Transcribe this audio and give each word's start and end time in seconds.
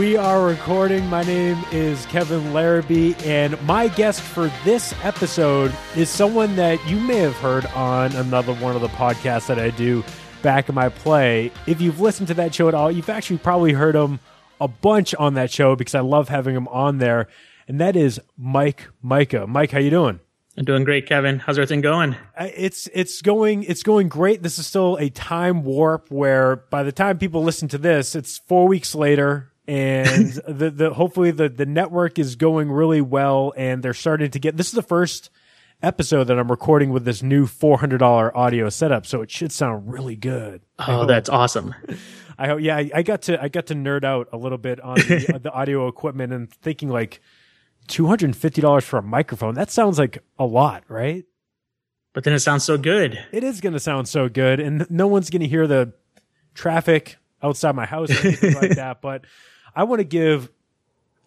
We 0.00 0.16
are 0.16 0.42
recording. 0.42 1.06
My 1.08 1.24
name 1.24 1.62
is 1.72 2.06
Kevin 2.06 2.54
Larrabee, 2.54 3.14
and 3.26 3.60
my 3.66 3.88
guest 3.88 4.22
for 4.22 4.50
this 4.64 4.94
episode 5.02 5.76
is 5.94 6.08
someone 6.08 6.56
that 6.56 6.82
you 6.88 6.98
may 6.98 7.18
have 7.18 7.36
heard 7.36 7.66
on 7.66 8.16
another 8.16 8.54
one 8.54 8.74
of 8.74 8.80
the 8.80 8.88
podcasts 8.88 9.46
that 9.48 9.58
I 9.58 9.68
do 9.68 10.02
back 10.40 10.70
in 10.70 10.74
my 10.74 10.88
play. 10.88 11.52
If 11.66 11.82
you've 11.82 12.00
listened 12.00 12.28
to 12.28 12.34
that 12.34 12.54
show 12.54 12.66
at 12.66 12.72
all, 12.72 12.90
you've 12.90 13.10
actually 13.10 13.36
probably 13.40 13.74
heard 13.74 13.94
him 13.94 14.20
a 14.58 14.68
bunch 14.68 15.14
on 15.16 15.34
that 15.34 15.50
show 15.50 15.76
because 15.76 15.94
I 15.94 16.00
love 16.00 16.30
having 16.30 16.56
him 16.56 16.66
on 16.68 16.96
there, 16.96 17.28
and 17.68 17.78
that 17.82 17.94
is 17.94 18.18
Mike 18.38 18.88
Mika. 19.02 19.46
Mike, 19.46 19.70
how 19.70 19.80
you 19.80 19.90
doing? 19.90 20.18
I'm 20.56 20.64
doing 20.64 20.84
great, 20.84 21.06
Kevin. 21.06 21.40
How's 21.40 21.58
everything 21.58 21.82
going? 21.82 22.16
Uh, 22.38 22.48
it's 22.56 22.88
it's 22.94 23.20
going 23.20 23.64
it's 23.64 23.82
going 23.82 24.08
great. 24.08 24.42
This 24.42 24.58
is 24.58 24.66
still 24.66 24.96
a 24.96 25.10
time 25.10 25.62
warp 25.62 26.10
where 26.10 26.56
by 26.56 26.84
the 26.84 26.90
time 26.90 27.18
people 27.18 27.42
listen 27.42 27.68
to 27.68 27.78
this, 27.78 28.14
it's 28.14 28.38
four 28.38 28.66
weeks 28.66 28.94
later, 28.94 29.49
and 29.70 30.32
the 30.48 30.70
the 30.70 30.92
hopefully 30.92 31.30
the 31.30 31.48
the 31.48 31.64
network 31.64 32.18
is 32.18 32.34
going 32.34 32.70
really 32.70 33.00
well, 33.00 33.52
and 33.56 33.82
they're 33.82 33.94
starting 33.94 34.30
to 34.32 34.38
get. 34.38 34.56
This 34.56 34.66
is 34.66 34.72
the 34.72 34.82
first 34.82 35.30
episode 35.80 36.24
that 36.24 36.38
I'm 36.38 36.50
recording 36.50 36.90
with 36.90 37.06
this 37.06 37.22
new 37.22 37.46
$400 37.46 38.32
audio 38.34 38.68
setup, 38.68 39.06
so 39.06 39.22
it 39.22 39.30
should 39.30 39.50
sound 39.50 39.90
really 39.90 40.16
good. 40.16 40.60
Oh, 40.78 41.06
that's 41.06 41.30
awesome. 41.30 41.74
I 42.36 42.48
hope. 42.48 42.60
Yeah, 42.60 42.76
I, 42.76 42.90
I, 42.96 43.02
got 43.02 43.22
to 43.22 43.40
I 43.40 43.48
got 43.48 43.66
to 43.66 43.74
nerd 43.74 44.04
out 44.04 44.28
a 44.32 44.36
little 44.36 44.58
bit 44.58 44.80
on 44.80 44.96
the, 44.96 45.40
the 45.42 45.52
audio 45.52 45.86
equipment 45.86 46.32
and 46.32 46.50
thinking 46.50 46.88
like 46.88 47.20
two 47.86 48.08
hundred 48.08 48.26
and 48.26 48.36
fifty 48.36 48.60
dollars 48.60 48.84
for 48.84 48.98
a 48.98 49.02
microphone. 49.02 49.54
That 49.54 49.70
sounds 49.70 49.98
like 49.98 50.18
a 50.38 50.44
lot, 50.44 50.82
right? 50.88 51.24
But 52.12 52.24
then 52.24 52.32
it 52.34 52.40
sounds 52.40 52.64
so 52.64 52.76
good. 52.76 53.24
It 53.30 53.44
is 53.44 53.60
going 53.60 53.74
to 53.74 53.80
sound 53.80 54.08
so 54.08 54.28
good, 54.28 54.58
and 54.58 54.84
no 54.90 55.06
one's 55.06 55.30
going 55.30 55.42
to 55.42 55.48
hear 55.48 55.68
the 55.68 55.92
traffic 56.54 57.18
outside 57.40 57.76
my 57.76 57.86
house 57.86 58.10
or 58.10 58.26
anything 58.26 58.54
like 58.54 58.70
that. 58.74 59.00
But 59.00 59.26
I 59.74 59.84
want 59.84 60.00
to 60.00 60.04
give 60.04 60.50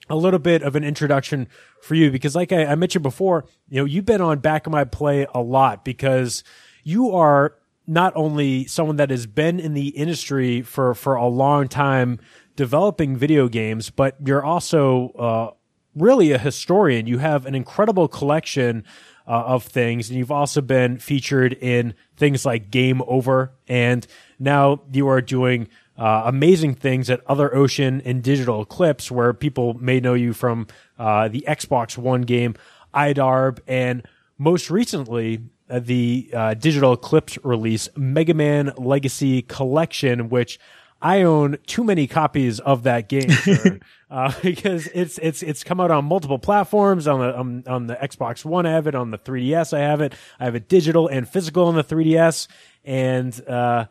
a 0.09 0.15
little 0.15 0.39
bit 0.39 0.61
of 0.63 0.75
an 0.75 0.83
introduction 0.83 1.47
for 1.81 1.95
you 1.95 2.11
because, 2.11 2.35
like 2.35 2.51
I, 2.51 2.65
I 2.65 2.75
mentioned 2.75 3.03
before, 3.03 3.45
you 3.69 3.81
know, 3.81 3.85
you've 3.85 4.05
been 4.05 4.21
on 4.21 4.39
back 4.39 4.67
of 4.67 4.71
my 4.71 4.83
play 4.83 5.25
a 5.33 5.41
lot 5.41 5.85
because 5.85 6.43
you 6.83 7.15
are 7.15 7.55
not 7.87 8.13
only 8.15 8.65
someone 8.65 8.97
that 8.97 9.09
has 9.09 9.25
been 9.25 9.59
in 9.59 9.73
the 9.73 9.89
industry 9.89 10.61
for, 10.61 10.93
for 10.93 11.15
a 11.15 11.27
long 11.27 11.67
time 11.67 12.19
developing 12.55 13.17
video 13.17 13.47
games, 13.47 13.89
but 13.89 14.15
you're 14.25 14.43
also, 14.43 15.09
uh, 15.09 15.51
really 15.95 16.31
a 16.31 16.37
historian. 16.37 17.07
You 17.07 17.19
have 17.19 17.45
an 17.45 17.55
incredible 17.55 18.07
collection 18.07 18.83
uh, 19.27 19.31
of 19.31 19.63
things, 19.63 20.09
and 20.09 20.17
you've 20.17 20.31
also 20.31 20.61
been 20.61 20.97
featured 20.97 21.53
in 21.53 21.93
things 22.17 22.45
like 22.45 22.71
Game 22.71 23.01
Over, 23.07 23.53
and 23.67 24.05
now 24.39 24.81
you 24.91 25.07
are 25.07 25.21
doing 25.21 25.69
uh, 25.97 26.23
amazing 26.25 26.75
things 26.75 27.09
at 27.09 27.21
Other 27.27 27.53
Ocean 27.55 28.01
and 28.05 28.23
Digital 28.23 28.61
Eclipse, 28.61 29.11
where 29.11 29.33
people 29.33 29.75
may 29.75 29.99
know 29.99 30.13
you 30.13 30.33
from 30.33 30.67
uh, 30.97 31.27
the 31.27 31.45
Xbox 31.47 31.97
One 31.97 32.21
game 32.21 32.55
IDARB, 32.93 33.59
and 33.67 34.05
most 34.37 34.69
recently 34.69 35.41
uh, 35.69 35.79
the 35.79 36.29
uh, 36.33 36.53
Digital 36.55 36.93
Eclipse 36.93 37.37
release, 37.43 37.89
Mega 37.95 38.33
Man 38.33 38.71
Legacy 38.77 39.43
Collection, 39.43 40.29
which 40.29 40.59
I 41.03 41.23
own 41.23 41.57
too 41.67 41.83
many 41.83 42.07
copies 42.07 42.61
of 42.61 42.83
that 42.83 43.09
game 43.09 43.29
uh, 44.09 44.33
because 44.41 44.87
it's 44.87 45.17
it's 45.17 45.43
it's 45.43 45.63
come 45.63 45.81
out 45.81 45.91
on 45.91 46.05
multiple 46.05 46.39
platforms. 46.39 47.07
On 47.07 47.19
the 47.19 47.35
on, 47.35 47.63
on, 47.67 47.87
the 47.87 47.95
Xbox 47.95 48.45
One, 48.45 48.65
I 48.65 48.71
have 48.71 48.87
it. 48.87 48.95
On 48.95 49.11
the 49.11 49.17
3DS, 49.17 49.77
I 49.77 49.81
have 49.81 49.99
it. 49.99 50.13
I 50.39 50.45
have 50.45 50.55
it 50.55 50.69
digital 50.69 51.09
and 51.09 51.27
physical 51.27 51.65
on 51.67 51.75
the 51.75 51.83
3DS, 51.83 52.47
and 52.85 53.47
uh, 53.47 53.85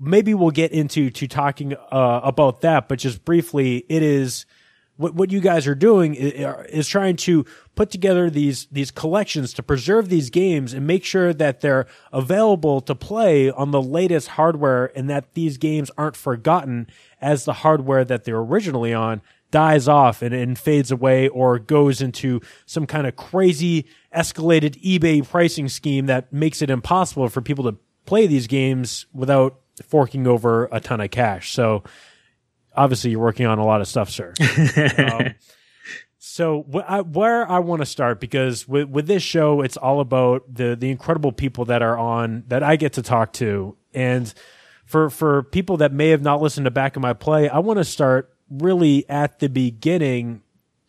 maybe 0.00 0.34
we'll 0.34 0.50
get 0.50 0.72
into 0.72 1.10
to 1.10 1.28
talking 1.28 1.74
uh, 1.74 2.20
about 2.22 2.60
that. 2.62 2.88
But 2.88 2.98
just 2.98 3.24
briefly, 3.24 3.84
it 3.88 4.02
is 4.02 4.46
what 4.98 5.14
what 5.14 5.30
you 5.30 5.40
guys 5.40 5.66
are 5.66 5.74
doing 5.74 6.14
is, 6.14 6.88
trying 6.88 7.16
to 7.16 7.44
put 7.74 7.90
together 7.90 8.28
these 8.28 8.66
these 8.66 8.90
collections 8.90 9.54
to 9.54 9.62
preserve 9.62 10.08
these 10.08 10.28
games 10.28 10.74
and 10.74 10.86
make 10.86 11.04
sure 11.04 11.32
that 11.32 11.60
they're 11.60 11.86
available 12.12 12.80
to 12.82 12.94
play 12.94 13.50
on 13.50 13.70
the 13.70 13.80
latest 13.80 14.28
hardware 14.28 14.90
and 14.96 15.08
that 15.08 15.34
these 15.34 15.56
games 15.56 15.90
aren't 15.96 16.16
forgotten 16.16 16.88
as 17.20 17.44
the 17.44 17.52
hardware 17.54 18.04
that 18.04 18.24
they're 18.24 18.38
originally 18.38 18.92
on 18.92 19.22
dies 19.50 19.88
off 19.88 20.20
and, 20.20 20.34
and 20.34 20.58
fades 20.58 20.90
away 20.90 21.28
or 21.28 21.58
goes 21.58 22.02
into 22.02 22.40
some 22.66 22.86
kind 22.86 23.06
of 23.06 23.16
crazy 23.16 23.86
escalated 24.14 24.78
eBay 24.82 25.26
pricing 25.26 25.68
scheme 25.68 26.06
that 26.06 26.30
makes 26.32 26.60
it 26.60 26.68
impossible 26.68 27.28
for 27.28 27.40
people 27.40 27.64
to 27.64 27.78
play 28.04 28.26
these 28.26 28.46
games 28.46 29.06
without 29.14 29.60
forking 29.86 30.26
over 30.26 30.68
a 30.72 30.80
ton 30.80 31.00
of 31.00 31.10
cash. 31.10 31.52
So 31.52 31.84
obviously 32.74 33.10
you're 33.10 33.20
working 33.20 33.46
on 33.46 33.58
a 33.58 33.64
lot 33.64 33.80
of 33.80 33.88
stuff, 33.88 34.10
sir. 34.10 34.34
um, 34.98 35.34
so 36.18 36.64
wh- 36.72 36.90
I, 36.90 37.00
where 37.00 37.50
I 37.50 37.58
want 37.58 37.82
to 37.82 37.86
start 37.86 38.20
because 38.20 38.66
with 38.68 38.88
with 38.88 39.06
this 39.06 39.22
show, 39.22 39.60
it's 39.62 39.76
all 39.76 40.00
about 40.00 40.42
the 40.52 40.76
the 40.76 40.90
incredible 40.90 41.32
people 41.32 41.66
that 41.66 41.82
are 41.82 41.98
on 41.98 42.44
that 42.48 42.62
I 42.62 42.76
get 42.76 42.94
to 42.94 43.02
talk 43.02 43.32
to, 43.34 43.76
and 43.92 44.32
for 44.84 45.10
for 45.10 45.42
people 45.42 45.78
that 45.78 45.92
may 45.92 46.10
have 46.10 46.22
not 46.22 46.40
listened 46.40 46.64
to 46.64 46.70
back 46.70 46.96
of 46.96 47.02
my 47.02 47.12
play, 47.12 47.48
I 47.48 47.58
want 47.58 47.78
to 47.78 47.84
start 47.84 48.32
really 48.50 49.08
at 49.10 49.40
the 49.40 49.48
beginning 49.48 50.42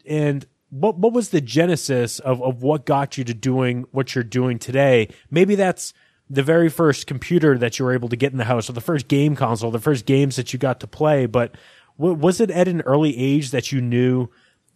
and 0.06 0.46
what 0.70 0.98
what 0.98 1.14
was 1.14 1.30
the 1.30 1.42
genesis 1.42 2.20
of 2.20 2.42
of 2.42 2.62
what 2.62 2.86
got 2.86 3.18
you 3.18 3.24
to 3.24 3.34
doing 3.34 3.86
what 3.92 4.16
you're 4.16 4.24
doing 4.24 4.60
today? 4.60 5.10
Maybe 5.30 5.56
that's 5.56 5.94
the 6.30 6.44
very 6.44 6.70
first 6.70 7.08
computer 7.08 7.58
that 7.58 7.80
you 7.80 7.86
were 7.86 7.94
able 7.94 8.10
to 8.10 8.16
get 8.16 8.32
in 8.32 8.38
the 8.38 8.46
house 8.46 8.70
or 8.70 8.74
the 8.74 8.82
first 8.82 9.08
game 9.08 9.36
console, 9.36 9.72
the 9.72 9.80
first 9.80 10.06
games 10.06 10.36
that 10.36 10.54
you 10.54 10.60
got 10.60 10.80
to 10.80 10.88
play, 10.88 11.26
but 11.26 11.56
was 11.98 12.40
it 12.40 12.50
at 12.52 12.68
an 12.68 12.82
early 12.82 13.18
age 13.18 13.52
that 13.52 13.72
you 13.72 13.82
knew, 13.82 14.30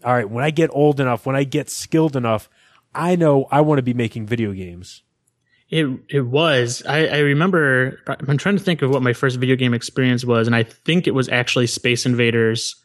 all 0.04 0.14
right, 0.14 0.30
when 0.30 0.44
I 0.44 0.50
get 0.50 0.70
old 0.74 1.00
enough, 1.00 1.26
when 1.26 1.36
I 1.36 1.46
get 1.46 1.70
skilled 1.70 2.16
enough, 2.16 2.50
I 2.94 3.16
know 3.16 3.48
I 3.50 3.62
want 3.62 3.78
to 3.80 3.84
be 3.84 3.94
making 3.94 4.26
video 4.26 4.52
games? 4.52 5.04
It 5.70 5.88
it 6.10 6.22
was. 6.22 6.84
I, 6.88 7.08
I 7.08 7.20
remember. 7.20 8.00
I'm 8.08 8.38
trying 8.38 8.58
to 8.58 8.64
think 8.64 8.82
of 8.82 8.92
what 8.92 9.02
my 9.02 9.14
first 9.14 9.38
video 9.38 9.56
game 9.56 9.74
experience 9.74 10.24
was, 10.26 10.46
and 10.46 10.56
I 10.56 10.64
think 10.64 11.08
it 11.08 11.16
was 11.16 11.30
actually 11.30 11.68
Space 11.68 12.06
Invaders 12.06 12.76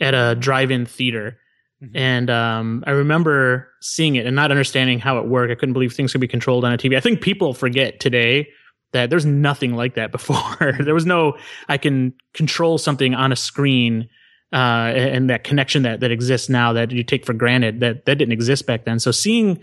at 0.00 0.14
a 0.14 0.34
drive-in 0.34 0.86
theater. 0.86 1.38
Mm-hmm. 1.82 1.96
And 1.96 2.30
um, 2.30 2.84
I 2.86 2.92
remember 2.92 3.68
seeing 3.80 4.14
it 4.14 4.26
and 4.26 4.36
not 4.36 4.50
understanding 4.50 4.98
how 5.00 5.18
it 5.18 5.26
worked. 5.26 5.50
I 5.50 5.56
couldn't 5.56 5.72
believe 5.72 5.92
things 5.92 6.12
could 6.12 6.20
be 6.20 6.28
controlled 6.28 6.64
on 6.64 6.72
a 6.72 6.78
TV. 6.78 6.96
I 6.96 7.00
think 7.00 7.20
people 7.20 7.54
forget 7.54 7.98
today 7.98 8.48
that 8.92 9.10
there's 9.10 9.26
nothing 9.26 9.74
like 9.74 9.94
that 9.94 10.12
before. 10.12 10.76
there 10.80 10.94
was 10.94 11.06
no 11.06 11.36
I 11.68 11.78
can 11.78 12.14
control 12.34 12.78
something 12.78 13.14
on 13.14 13.32
a 13.32 13.36
screen 13.36 14.08
uh, 14.52 14.92
and 14.94 15.30
that 15.30 15.44
connection 15.44 15.82
that 15.82 16.00
that 16.00 16.10
exists 16.10 16.48
now 16.48 16.74
that 16.74 16.90
you 16.92 17.02
take 17.02 17.24
for 17.24 17.32
granted 17.32 17.80
that 17.80 18.04
that 18.04 18.16
didn't 18.16 18.32
exist 18.32 18.66
back 18.66 18.84
then. 18.84 18.98
So 18.98 19.10
seeing 19.10 19.60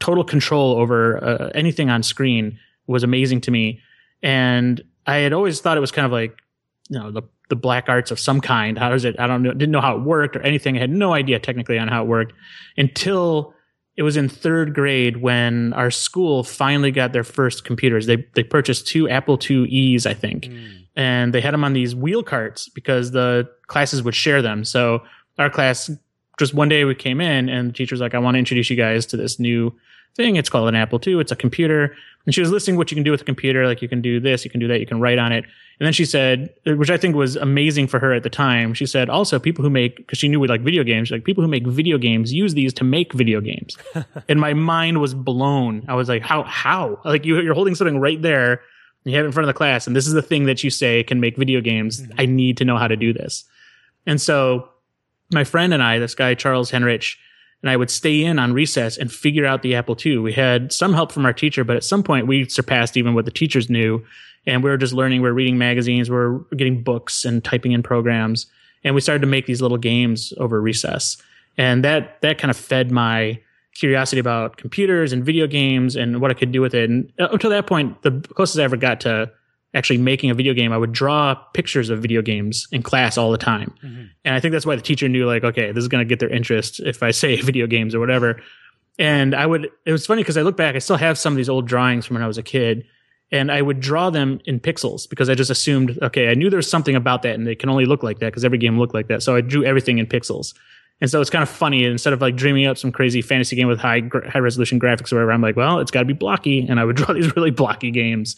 total 0.00 0.22
control 0.22 0.76
over 0.76 1.24
uh, 1.24 1.50
anything 1.54 1.88
on 1.90 2.02
screen 2.02 2.58
was 2.86 3.02
amazing 3.02 3.40
to 3.42 3.50
me, 3.50 3.80
and 4.22 4.82
I 5.06 5.16
had 5.16 5.32
always 5.32 5.60
thought 5.60 5.78
it 5.78 5.80
was 5.80 5.92
kind 5.92 6.04
of 6.04 6.12
like 6.12 6.36
you 6.90 6.98
know 6.98 7.10
the 7.10 7.22
the 7.48 7.56
black 7.56 7.88
arts 7.88 8.10
of 8.10 8.20
some 8.20 8.40
kind. 8.40 8.78
How 8.78 8.90
does 8.90 9.04
it? 9.04 9.18
I 9.18 9.26
don't 9.26 9.42
know. 9.42 9.52
Didn't 9.52 9.70
know 9.70 9.80
how 9.80 9.96
it 9.96 10.02
worked 10.02 10.36
or 10.36 10.42
anything. 10.42 10.76
I 10.76 10.80
had 10.80 10.90
no 10.90 11.14
idea 11.14 11.38
technically 11.38 11.78
on 11.78 11.88
how 11.88 12.02
it 12.02 12.08
worked 12.08 12.32
until 12.76 13.54
it 13.96 14.02
was 14.02 14.16
in 14.16 14.28
third 14.28 14.74
grade 14.74 15.18
when 15.18 15.72
our 15.72 15.90
school 15.90 16.44
finally 16.44 16.92
got 16.92 17.12
their 17.12 17.24
first 17.24 17.64
computers. 17.64 18.06
They 18.06 18.24
they 18.34 18.44
purchased 18.44 18.86
two 18.86 19.08
Apple 19.08 19.38
IIe's, 19.38 20.06
I 20.06 20.14
think, 20.14 20.44
mm. 20.44 20.84
and 20.94 21.34
they 21.34 21.40
had 21.40 21.52
them 21.52 21.64
on 21.64 21.72
these 21.72 21.94
wheel 21.94 22.22
carts 22.22 22.68
because 22.68 23.10
the 23.10 23.48
classes 23.66 24.02
would 24.02 24.14
share 24.14 24.40
them. 24.40 24.64
So 24.64 25.02
our 25.38 25.50
class, 25.50 25.90
just 26.38 26.54
one 26.54 26.68
day 26.68 26.84
we 26.84 26.94
came 26.94 27.20
in 27.20 27.48
and 27.48 27.70
the 27.70 27.72
teacher's 27.72 28.00
like, 28.00 28.14
"I 28.14 28.18
want 28.18 28.36
to 28.36 28.38
introduce 28.38 28.70
you 28.70 28.76
guys 28.76 29.04
to 29.06 29.16
this 29.16 29.40
new 29.40 29.74
thing. 30.14 30.36
It's 30.36 30.48
called 30.48 30.68
an 30.68 30.76
Apple 30.76 31.00
II. 31.04 31.20
It's 31.20 31.32
a 31.32 31.36
computer." 31.36 31.96
And 32.28 32.34
she 32.34 32.42
was 32.42 32.50
listing 32.50 32.76
what 32.76 32.90
you 32.90 32.94
can 32.94 33.04
do 33.04 33.10
with 33.10 33.22
a 33.22 33.24
computer. 33.24 33.66
Like 33.66 33.80
you 33.80 33.88
can 33.88 34.02
do 34.02 34.20
this, 34.20 34.44
you 34.44 34.50
can 34.50 34.60
do 34.60 34.68
that, 34.68 34.80
you 34.80 34.84
can 34.84 35.00
write 35.00 35.16
on 35.16 35.32
it. 35.32 35.44
And 35.80 35.86
then 35.86 35.94
she 35.94 36.04
said, 36.04 36.52
which 36.66 36.90
I 36.90 36.98
think 36.98 37.16
was 37.16 37.36
amazing 37.36 37.86
for 37.86 37.98
her 38.00 38.12
at 38.12 38.22
the 38.22 38.28
time. 38.28 38.74
She 38.74 38.84
said, 38.84 39.08
also 39.08 39.38
people 39.38 39.64
who 39.64 39.70
make, 39.70 39.96
because 39.96 40.18
she 40.18 40.28
knew 40.28 40.38
we 40.38 40.46
like 40.46 40.60
video 40.60 40.84
games, 40.84 41.10
like 41.10 41.24
people 41.24 41.42
who 41.42 41.48
make 41.48 41.66
video 41.66 41.96
games 41.96 42.30
use 42.30 42.52
these 42.52 42.74
to 42.74 42.84
make 42.84 43.14
video 43.14 43.40
games. 43.40 43.78
and 44.28 44.38
my 44.38 44.52
mind 44.52 45.00
was 45.00 45.14
blown. 45.14 45.86
I 45.88 45.94
was 45.94 46.10
like, 46.10 46.20
how, 46.20 46.42
how? 46.42 47.00
Like 47.02 47.24
you, 47.24 47.40
you're 47.40 47.54
holding 47.54 47.74
something 47.74 47.98
right 47.98 48.20
there. 48.20 48.60
You 49.04 49.16
have 49.16 49.24
it 49.24 49.28
in 49.28 49.32
front 49.32 49.48
of 49.48 49.54
the 49.54 49.56
class, 49.56 49.86
and 49.86 49.96
this 49.96 50.06
is 50.06 50.12
the 50.12 50.20
thing 50.20 50.44
that 50.44 50.62
you 50.62 50.68
say 50.68 51.02
can 51.02 51.20
make 51.20 51.38
video 51.38 51.62
games. 51.62 52.02
Mm-hmm. 52.02 52.20
I 52.20 52.26
need 52.26 52.58
to 52.58 52.66
know 52.66 52.76
how 52.76 52.88
to 52.88 52.96
do 52.96 53.14
this. 53.14 53.46
And 54.04 54.20
so 54.20 54.68
my 55.32 55.44
friend 55.44 55.72
and 55.72 55.82
I, 55.82 55.98
this 55.98 56.14
guy, 56.14 56.34
Charles 56.34 56.70
Henrich, 56.70 57.16
and 57.62 57.70
I 57.70 57.76
would 57.76 57.90
stay 57.90 58.22
in 58.22 58.38
on 58.38 58.52
recess 58.52 58.96
and 58.96 59.10
figure 59.10 59.44
out 59.44 59.62
the 59.62 59.74
Apple 59.74 59.96
II. 60.04 60.18
We 60.18 60.32
had 60.32 60.72
some 60.72 60.94
help 60.94 61.10
from 61.10 61.26
our 61.26 61.32
teacher, 61.32 61.64
but 61.64 61.76
at 61.76 61.84
some 61.84 62.02
point 62.02 62.26
we 62.26 62.48
surpassed 62.48 62.96
even 62.96 63.14
what 63.14 63.24
the 63.24 63.30
teachers 63.30 63.68
knew. 63.68 64.04
And 64.46 64.62
we 64.62 64.70
were 64.70 64.76
just 64.76 64.94
learning. 64.94 65.22
We 65.22 65.28
are 65.28 65.34
reading 65.34 65.58
magazines. 65.58 66.08
We 66.08 66.16
are 66.16 66.38
getting 66.56 66.82
books 66.82 67.24
and 67.24 67.42
typing 67.44 67.72
in 67.72 67.82
programs. 67.82 68.46
And 68.84 68.94
we 68.94 69.00
started 69.00 69.20
to 69.20 69.26
make 69.26 69.46
these 69.46 69.60
little 69.60 69.76
games 69.76 70.32
over 70.38 70.60
recess. 70.60 71.16
And 71.56 71.84
that, 71.84 72.20
that 72.22 72.38
kind 72.38 72.50
of 72.50 72.56
fed 72.56 72.92
my 72.92 73.40
curiosity 73.74 74.20
about 74.20 74.56
computers 74.56 75.12
and 75.12 75.24
video 75.24 75.46
games 75.46 75.96
and 75.96 76.20
what 76.20 76.30
I 76.30 76.34
could 76.34 76.52
do 76.52 76.60
with 76.60 76.74
it. 76.74 76.88
And 76.88 77.12
up 77.18 77.40
to 77.40 77.48
that 77.48 77.66
point, 77.66 78.02
the 78.02 78.20
closest 78.34 78.58
I 78.58 78.62
ever 78.62 78.76
got 78.76 79.00
to 79.00 79.30
actually 79.74 79.98
making 79.98 80.30
a 80.30 80.34
video 80.34 80.54
game, 80.54 80.72
I 80.72 80.78
would 80.78 80.92
draw 80.92 81.34
pictures 81.34 81.90
of 81.90 82.00
video 82.00 82.22
games 82.22 82.66
in 82.72 82.82
class 82.82 83.18
all 83.18 83.30
the 83.30 83.38
time. 83.38 83.74
Mm-hmm. 83.82 84.04
And 84.24 84.34
I 84.34 84.40
think 84.40 84.52
that's 84.52 84.66
why 84.66 84.76
the 84.76 84.82
teacher 84.82 85.08
knew, 85.08 85.26
like, 85.26 85.44
okay, 85.44 85.72
this 85.72 85.82
is 85.82 85.88
going 85.88 86.06
to 86.06 86.08
get 86.08 86.20
their 86.20 86.30
interest 86.30 86.80
if 86.80 87.02
I 87.02 87.10
say 87.12 87.40
video 87.40 87.66
games 87.66 87.94
or 87.94 88.00
whatever. 88.00 88.40
And 88.98 89.34
I 89.34 89.46
would, 89.46 89.70
it 89.84 89.92
was 89.92 90.06
funny 90.06 90.22
because 90.22 90.36
I 90.36 90.42
look 90.42 90.56
back, 90.56 90.74
I 90.74 90.78
still 90.78 90.96
have 90.96 91.18
some 91.18 91.32
of 91.32 91.36
these 91.36 91.48
old 91.48 91.66
drawings 91.66 92.06
from 92.06 92.14
when 92.14 92.22
I 92.22 92.26
was 92.26 92.38
a 92.38 92.42
kid. 92.42 92.84
And 93.30 93.52
I 93.52 93.60
would 93.60 93.80
draw 93.80 94.08
them 94.08 94.40
in 94.46 94.58
pixels 94.58 95.08
because 95.08 95.28
I 95.28 95.34
just 95.34 95.50
assumed, 95.50 95.98
okay, 96.00 96.30
I 96.30 96.34
knew 96.34 96.48
there 96.48 96.56
was 96.56 96.70
something 96.70 96.96
about 96.96 97.22
that 97.22 97.34
and 97.34 97.46
they 97.46 97.54
can 97.54 97.68
only 97.68 97.84
look 97.84 98.02
like 98.02 98.20
that 98.20 98.28
because 98.28 98.42
every 98.42 98.56
game 98.56 98.78
looked 98.78 98.94
like 98.94 99.08
that. 99.08 99.22
So 99.22 99.36
I 99.36 99.42
drew 99.42 99.64
everything 99.64 99.98
in 99.98 100.06
pixels. 100.06 100.54
And 101.00 101.10
so 101.10 101.20
it's 101.20 101.30
kind 101.30 101.42
of 101.42 101.48
funny. 101.48 101.84
Instead 101.84 102.12
of 102.12 102.20
like 102.20 102.36
dreaming 102.36 102.66
up 102.66 102.78
some 102.78 102.90
crazy 102.90 103.22
fantasy 103.22 103.54
game 103.54 103.68
with 103.68 103.78
high 103.78 104.02
high 104.28 104.40
resolution 104.40 104.80
graphics 104.80 105.12
or 105.12 105.16
whatever, 105.16 105.32
I'm 105.32 105.42
like, 105.42 105.56
well, 105.56 105.78
it's 105.78 105.90
got 105.90 106.00
to 106.00 106.06
be 106.06 106.12
blocky, 106.12 106.66
and 106.66 106.80
I 106.80 106.84
would 106.84 106.96
draw 106.96 107.14
these 107.14 107.36
really 107.36 107.50
blocky 107.50 107.90
games. 107.90 108.36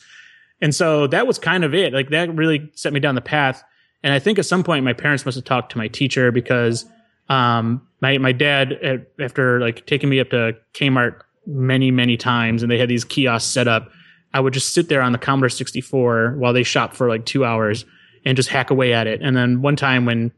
And 0.60 0.74
so 0.74 1.06
that 1.06 1.26
was 1.26 1.38
kind 1.38 1.64
of 1.64 1.74
it. 1.74 1.92
Like 1.92 2.10
that 2.10 2.34
really 2.34 2.70
set 2.74 2.92
me 2.92 3.00
down 3.00 3.14
the 3.14 3.20
path. 3.20 3.62
And 4.02 4.12
I 4.12 4.18
think 4.18 4.38
at 4.38 4.46
some 4.46 4.64
point 4.64 4.84
my 4.84 4.92
parents 4.92 5.24
must 5.24 5.36
have 5.36 5.44
talked 5.44 5.72
to 5.72 5.78
my 5.78 5.88
teacher 5.88 6.32
because 6.32 6.86
um, 7.28 7.86
my 8.00 8.18
my 8.18 8.32
dad 8.32 9.06
after 9.20 9.60
like 9.60 9.86
taking 9.86 10.08
me 10.08 10.20
up 10.20 10.30
to 10.30 10.56
Kmart 10.74 11.20
many 11.46 11.90
many 11.90 12.16
times, 12.16 12.62
and 12.62 12.70
they 12.70 12.78
had 12.78 12.88
these 12.88 13.04
kiosks 13.04 13.50
set 13.50 13.68
up. 13.68 13.90
I 14.32 14.40
would 14.40 14.52
just 14.52 14.74
sit 14.74 14.88
there 14.88 15.02
on 15.02 15.12
the 15.12 15.18
Commodore 15.18 15.48
64 15.48 16.36
while 16.36 16.52
they 16.52 16.62
shopped 16.62 16.94
for 16.94 17.08
like 17.08 17.26
two 17.26 17.44
hours 17.44 17.84
and 18.24 18.36
just 18.36 18.48
hack 18.48 18.70
away 18.70 18.92
at 18.92 19.06
it. 19.06 19.20
And 19.22 19.36
then 19.36 19.60
one 19.60 19.76
time 19.76 20.04
when 20.04 20.30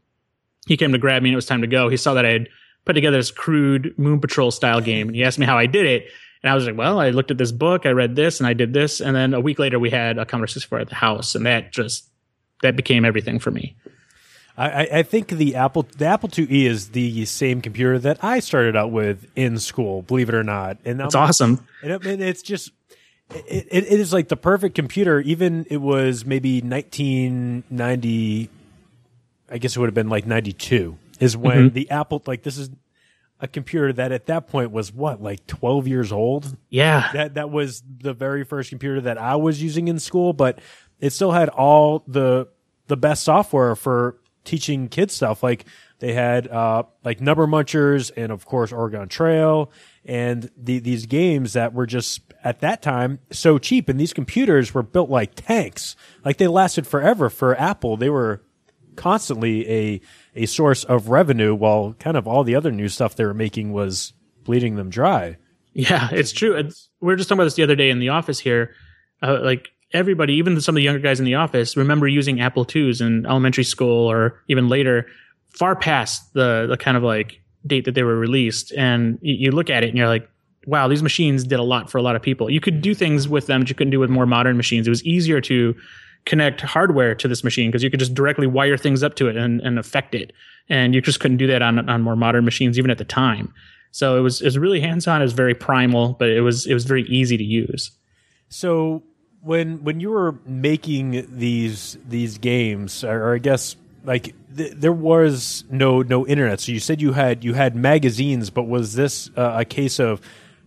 he 0.67 0.77
came 0.77 0.91
to 0.93 0.97
grab 0.97 1.21
me 1.21 1.29
and 1.29 1.33
it 1.33 1.35
was 1.35 1.45
time 1.45 1.61
to 1.61 1.67
go, 1.67 1.89
he 1.89 1.97
saw 1.97 2.13
that 2.15 2.25
I 2.25 2.29
had 2.29 2.49
put 2.85 2.93
together 2.93 3.17
this 3.17 3.31
crude 3.31 3.93
Moon 3.97 4.19
Patrol 4.19 4.51
style 4.51 4.81
game, 4.81 5.07
and 5.07 5.15
he 5.15 5.23
asked 5.23 5.39
me 5.39 5.45
how 5.45 5.57
I 5.57 5.65
did 5.65 5.85
it. 5.85 6.07
And 6.43 6.51
I 6.51 6.55
was 6.55 6.65
like, 6.65 6.77
well, 6.77 6.99
I 6.99 7.11
looked 7.11 7.31
at 7.31 7.37
this 7.37 7.53
book, 7.53 7.85
I 7.85 7.91
read 7.91 8.15
this, 8.15 8.39
and 8.39 8.47
I 8.47 8.53
did 8.53 8.73
this. 8.73 8.99
And 8.99 9.15
then 9.15 9.33
a 9.33 9.39
week 9.39 9.59
later, 9.59 9.79
we 9.79 9.89
had 9.89 10.17
a 10.17 10.25
Commodore 10.25 10.47
64 10.47 10.79
at 10.79 10.89
the 10.89 10.95
house, 10.95 11.35
and 11.35 11.45
that 11.45 11.71
just 11.71 12.09
that 12.61 12.75
became 12.75 13.05
everything 13.05 13.39
for 13.39 13.51
me. 13.51 13.75
I, 14.55 14.87
I 14.93 15.03
think 15.03 15.29
the 15.29 15.55
Apple 15.55 15.87
the 15.97 16.05
Apple 16.05 16.29
IIe 16.29 16.65
is 16.65 16.89
the 16.89 17.25
same 17.25 17.61
computer 17.61 17.97
that 17.99 18.23
I 18.23 18.39
started 18.39 18.75
out 18.75 18.91
with 18.91 19.25
in 19.35 19.57
school. 19.57 20.03
Believe 20.03 20.29
it 20.29 20.35
or 20.35 20.43
not, 20.43 20.77
and 20.85 21.01
it's 21.01 21.15
awesome. 21.15 21.65
And, 21.81 21.93
it, 21.93 22.05
and 22.05 22.21
it's 22.21 22.43
just 22.43 22.71
it, 23.31 23.67
it, 23.71 23.83
it 23.91 23.99
is 23.99 24.13
like 24.13 24.27
the 24.27 24.37
perfect 24.37 24.75
computer. 24.75 25.19
Even 25.21 25.65
it 25.69 25.77
was 25.77 26.25
maybe 26.25 26.61
1990. 26.61 28.49
I 29.49 29.57
guess 29.57 29.75
it 29.75 29.79
would 29.79 29.87
have 29.87 29.95
been 29.95 30.09
like 30.09 30.25
92 30.25 30.97
is 31.19 31.37
when 31.37 31.57
mm-hmm. 31.57 31.73
the 31.73 31.89
Apple 31.89 32.21
like 32.27 32.43
this 32.43 32.57
is 32.57 32.69
a 33.39 33.47
computer 33.47 33.91
that 33.93 34.11
at 34.11 34.27
that 34.27 34.47
point 34.47 34.71
was 34.71 34.93
what 34.93 35.21
like 35.21 35.45
12 35.47 35.87
years 35.87 36.11
old? 36.11 36.57
Yeah. 36.69 37.09
That 37.13 37.33
that 37.35 37.49
was 37.49 37.83
the 37.99 38.13
very 38.13 38.43
first 38.43 38.69
computer 38.69 39.01
that 39.01 39.17
i 39.17 39.35
was 39.35 39.61
using 39.61 39.87
in 39.87 39.99
school 39.99 40.33
but 40.33 40.59
it 40.99 41.11
still 41.11 41.31
had 41.31 41.49
all 41.49 42.03
the 42.07 42.47
the 42.87 42.97
best 42.97 43.23
software 43.23 43.75
for 43.75 44.17
teaching 44.43 44.87
kids 44.87 45.13
stuff. 45.13 45.43
Like 45.43 45.65
they 45.99 46.13
had 46.13 46.47
uh 46.47 46.83
like 47.03 47.21
number 47.21 47.47
munchers 47.47 48.11
and 48.15 48.31
of 48.31 48.45
course 48.45 48.71
oregon 48.71 49.07
trail 49.07 49.71
and 50.05 50.49
the, 50.57 50.79
these 50.79 51.05
games 51.05 51.53
that 51.53 51.73
were 51.73 51.85
just 51.85 52.21
at 52.43 52.59
that 52.59 52.81
time 52.81 53.19
so 53.31 53.57
cheap. 53.57 53.89
And 53.89 53.99
these 53.99 54.13
computers 54.13 54.73
were 54.73 54.83
built 54.83 55.09
like 55.09 55.35
tanks. 55.35 55.95
Like 56.25 56.37
they 56.37 56.47
lasted 56.47 56.85
forever 56.87 57.29
for 57.29 57.59
apple. 57.59 57.97
They 57.97 58.09
were 58.09 58.41
constantly 58.95 59.69
a 59.69 60.01
a 60.35 60.45
source 60.45 60.83
of 60.85 61.09
revenue 61.09 61.53
while 61.53 61.93
kind 61.99 62.17
of 62.17 62.27
all 62.27 62.43
the 62.43 62.55
other 62.55 62.71
new 62.71 62.87
stuff 62.87 63.15
they 63.15 63.25
were 63.25 63.33
making 63.33 63.71
was 63.71 64.13
bleeding 64.43 64.75
them 64.75 64.89
dry. 64.89 65.37
Yeah, 65.73 66.09
it's 66.11 66.31
true. 66.31 66.55
It's, 66.55 66.89
we 67.01 67.07
were 67.07 67.15
just 67.15 67.29
talking 67.29 67.39
about 67.39 67.45
this 67.45 67.55
the 67.55 67.63
other 67.63 67.75
day 67.75 67.89
in 67.89 67.99
the 67.99 68.09
office 68.09 68.39
here. 68.39 68.75
Uh, 69.21 69.39
like 69.41 69.69
everybody, 69.91 70.33
even 70.35 70.59
some 70.61 70.75
of 70.75 70.77
the 70.77 70.83
younger 70.83 70.99
guys 70.99 71.19
in 71.19 71.25
the 71.25 71.35
office, 71.35 71.75
remember 71.77 72.07
using 72.07 72.41
Apple 72.41 72.67
IIs 72.73 73.01
in 73.01 73.25
elementary 73.25 73.63
school 73.63 74.09
or 74.09 74.41
even 74.47 74.69
later, 74.69 75.07
far 75.49 75.75
past 75.75 76.33
the 76.33 76.65
the 76.69 76.77
kind 76.77 76.97
of 76.97 77.03
like 77.03 77.41
date 77.65 77.85
that 77.85 77.95
they 77.95 78.03
were 78.03 78.17
released. 78.17 78.71
And 78.73 79.17
you, 79.21 79.35
you 79.35 79.51
look 79.51 79.69
at 79.69 79.83
it 79.83 79.89
and 79.89 79.97
you're 79.97 80.07
like, 80.07 80.29
wow, 80.65 80.87
these 80.87 81.03
machines 81.03 81.43
did 81.43 81.59
a 81.59 81.63
lot 81.63 81.89
for 81.89 81.97
a 81.97 82.01
lot 82.01 82.15
of 82.15 82.21
people. 82.21 82.49
You 82.49 82.59
could 82.59 82.81
do 82.81 82.93
things 82.93 83.27
with 83.27 83.47
them 83.47 83.61
that 83.61 83.69
you 83.69 83.75
couldn't 83.75 83.91
do 83.91 83.99
with 83.99 84.09
more 84.09 84.25
modern 84.25 84.57
machines. 84.57 84.87
It 84.87 84.89
was 84.89 85.03
easier 85.03 85.41
to 85.41 85.75
connect 86.25 86.61
hardware 86.61 87.15
to 87.15 87.27
this 87.27 87.43
machine 87.43 87.69
because 87.69 87.83
you 87.83 87.89
could 87.89 87.99
just 87.99 88.13
directly 88.13 88.47
wire 88.47 88.77
things 88.77 89.03
up 89.03 89.15
to 89.15 89.27
it 89.27 89.35
and, 89.35 89.61
and 89.61 89.77
affect 89.77 90.15
it. 90.15 90.31
And 90.69 90.95
you 90.95 91.01
just 91.01 91.19
couldn't 91.19 91.37
do 91.37 91.47
that 91.47 91.61
on, 91.61 91.89
on 91.89 92.01
more 92.01 92.15
modern 92.15 92.45
machines, 92.45 92.79
even 92.79 92.89
at 92.89 92.97
the 92.97 93.05
time. 93.05 93.53
So 93.91 94.17
it 94.17 94.21
was, 94.21 94.41
it 94.41 94.45
was 94.45 94.57
really 94.57 94.79
hands 94.79 95.07
on. 95.07 95.21
It 95.21 95.25
was 95.25 95.33
very 95.33 95.53
primal, 95.53 96.13
but 96.13 96.29
it 96.29 96.41
was, 96.41 96.65
it 96.65 96.73
was 96.73 96.85
very 96.85 97.03
easy 97.03 97.37
to 97.37 97.43
use. 97.43 97.91
So 98.49 99.03
when, 99.41 99.83
when 99.83 99.99
you 99.99 100.09
were 100.09 100.39
making 100.45 101.27
these, 101.37 101.97
these 102.07 102.37
games, 102.37 103.03
or, 103.03 103.23
or 103.23 103.35
I 103.35 103.39
guess 103.39 103.75
like 104.05 104.33
th- 104.55 104.73
there 104.75 104.93
was 104.93 105.65
no, 105.69 106.01
no 106.01 106.25
internet. 106.25 106.61
So 106.61 106.71
you 106.71 106.79
said 106.79 107.01
you 107.01 107.13
had, 107.13 107.43
you 107.43 107.53
had 107.53 107.75
magazines, 107.75 108.49
but 108.49 108.63
was 108.63 108.93
this 108.93 109.29
uh, 109.35 109.55
a 109.57 109.65
case 109.65 109.99
of, 109.99 110.21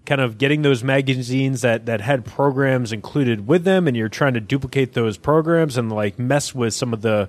kind 0.06 0.20
of 0.20 0.38
getting 0.38 0.62
those 0.62 0.82
magazines 0.82 1.60
that 1.60 1.86
that 1.86 2.00
had 2.00 2.24
programs 2.24 2.92
included 2.92 3.46
with 3.46 3.64
them, 3.64 3.86
and 3.86 3.96
you're 3.96 4.08
trying 4.08 4.34
to 4.34 4.40
duplicate 4.40 4.94
those 4.94 5.18
programs 5.18 5.76
and 5.76 5.92
like 5.92 6.18
mess 6.18 6.54
with 6.54 6.72
some 6.72 6.92
of 6.92 7.02
the 7.02 7.28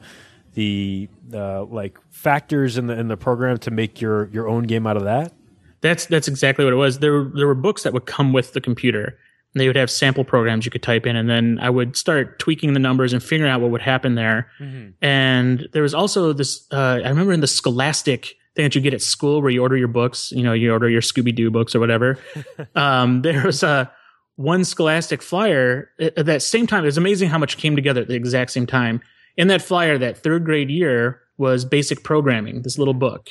the 0.53 1.09
uh, 1.33 1.65
like 1.65 1.97
factors 2.09 2.77
in 2.77 2.88
the 2.88 2.97
in 2.97 3.07
the 3.07 3.18
program 3.18 3.57
to 3.59 3.71
make 3.71 4.00
your 4.00 4.29
your 4.29 4.47
own 4.47 4.63
game 4.63 4.88
out 4.88 4.97
of 4.97 5.03
that. 5.03 5.33
That's 5.81 6.06
that's 6.06 6.27
exactly 6.27 6.63
what 6.63 6.74
it 6.74 6.77
was. 6.77 7.00
There 7.00 7.12
were 7.12 7.31
there 7.33 7.47
were 7.47 7.56
books 7.56 7.83
that 7.83 7.94
would 7.94 8.06
come 8.06 8.33
with 8.33 8.53
the 8.53 8.62
computer. 8.62 9.18
And 9.53 9.62
they 9.62 9.68
would 9.68 9.77
have 9.77 9.89
sample 9.89 10.25
programs 10.25 10.65
you 10.65 10.71
could 10.71 10.83
type 10.83 11.06
in, 11.06 11.15
and 11.15 11.29
then 11.29 11.57
I 11.62 11.69
would 11.69 11.95
start 11.95 12.38
tweaking 12.38 12.74
the 12.74 12.79
numbers 12.79 13.13
and 13.13 13.24
figuring 13.24 13.50
out 13.50 13.62
what 13.62 13.71
would 13.71 13.81
happen 13.81 14.15
there. 14.15 14.51
Mm-hmm. 14.59 14.89
And 15.01 15.69
there 15.71 15.81
was 15.81 15.94
also 15.94 16.33
this. 16.33 16.68
Uh, 16.69 17.00
I 17.03 17.09
remember 17.09 17.31
in 17.31 17.39
the 17.39 17.47
Scholastic 17.47 18.35
thing 18.57 18.65
that 18.65 18.75
you 18.75 18.81
get 18.81 18.94
at 18.94 19.01
school 19.01 19.42
where 19.42 19.51
you 19.51 19.62
order 19.62 19.77
your 19.77 19.88
books, 19.88 20.31
you 20.33 20.44
know, 20.44 20.51
you 20.51 20.74
order 20.74 20.89
your 20.89 21.01
Scooby 21.01 21.33
Doo 21.33 21.50
books 21.50 21.74
or 21.74 21.80
whatever. 21.80 22.19
um, 22.75 23.21
there 23.21 23.45
was 23.45 23.63
a 23.63 23.89
one 24.36 24.65
Scholastic 24.65 25.21
flyer 25.21 25.89
at 26.00 26.25
that 26.25 26.42
same 26.42 26.68
time. 26.68 26.83
It 26.83 26.88
was 26.88 26.98
amazing 26.98 27.30
how 27.30 27.38
much 27.38 27.57
came 27.57 27.75
together 27.75 28.01
at 28.01 28.09
the 28.09 28.15
exact 28.15 28.51
same 28.51 28.68
time. 28.68 29.00
In 29.38 29.48
that 29.48 29.62
flyer, 29.62 29.98
that 30.00 30.18
third 30.18 30.44
grade 30.44 30.69
year 30.69 31.21
was 31.38 31.63
basic 31.63 32.04
programming, 32.04 32.63
this 32.63 32.77
little 32.77 32.95
book. 32.95 33.30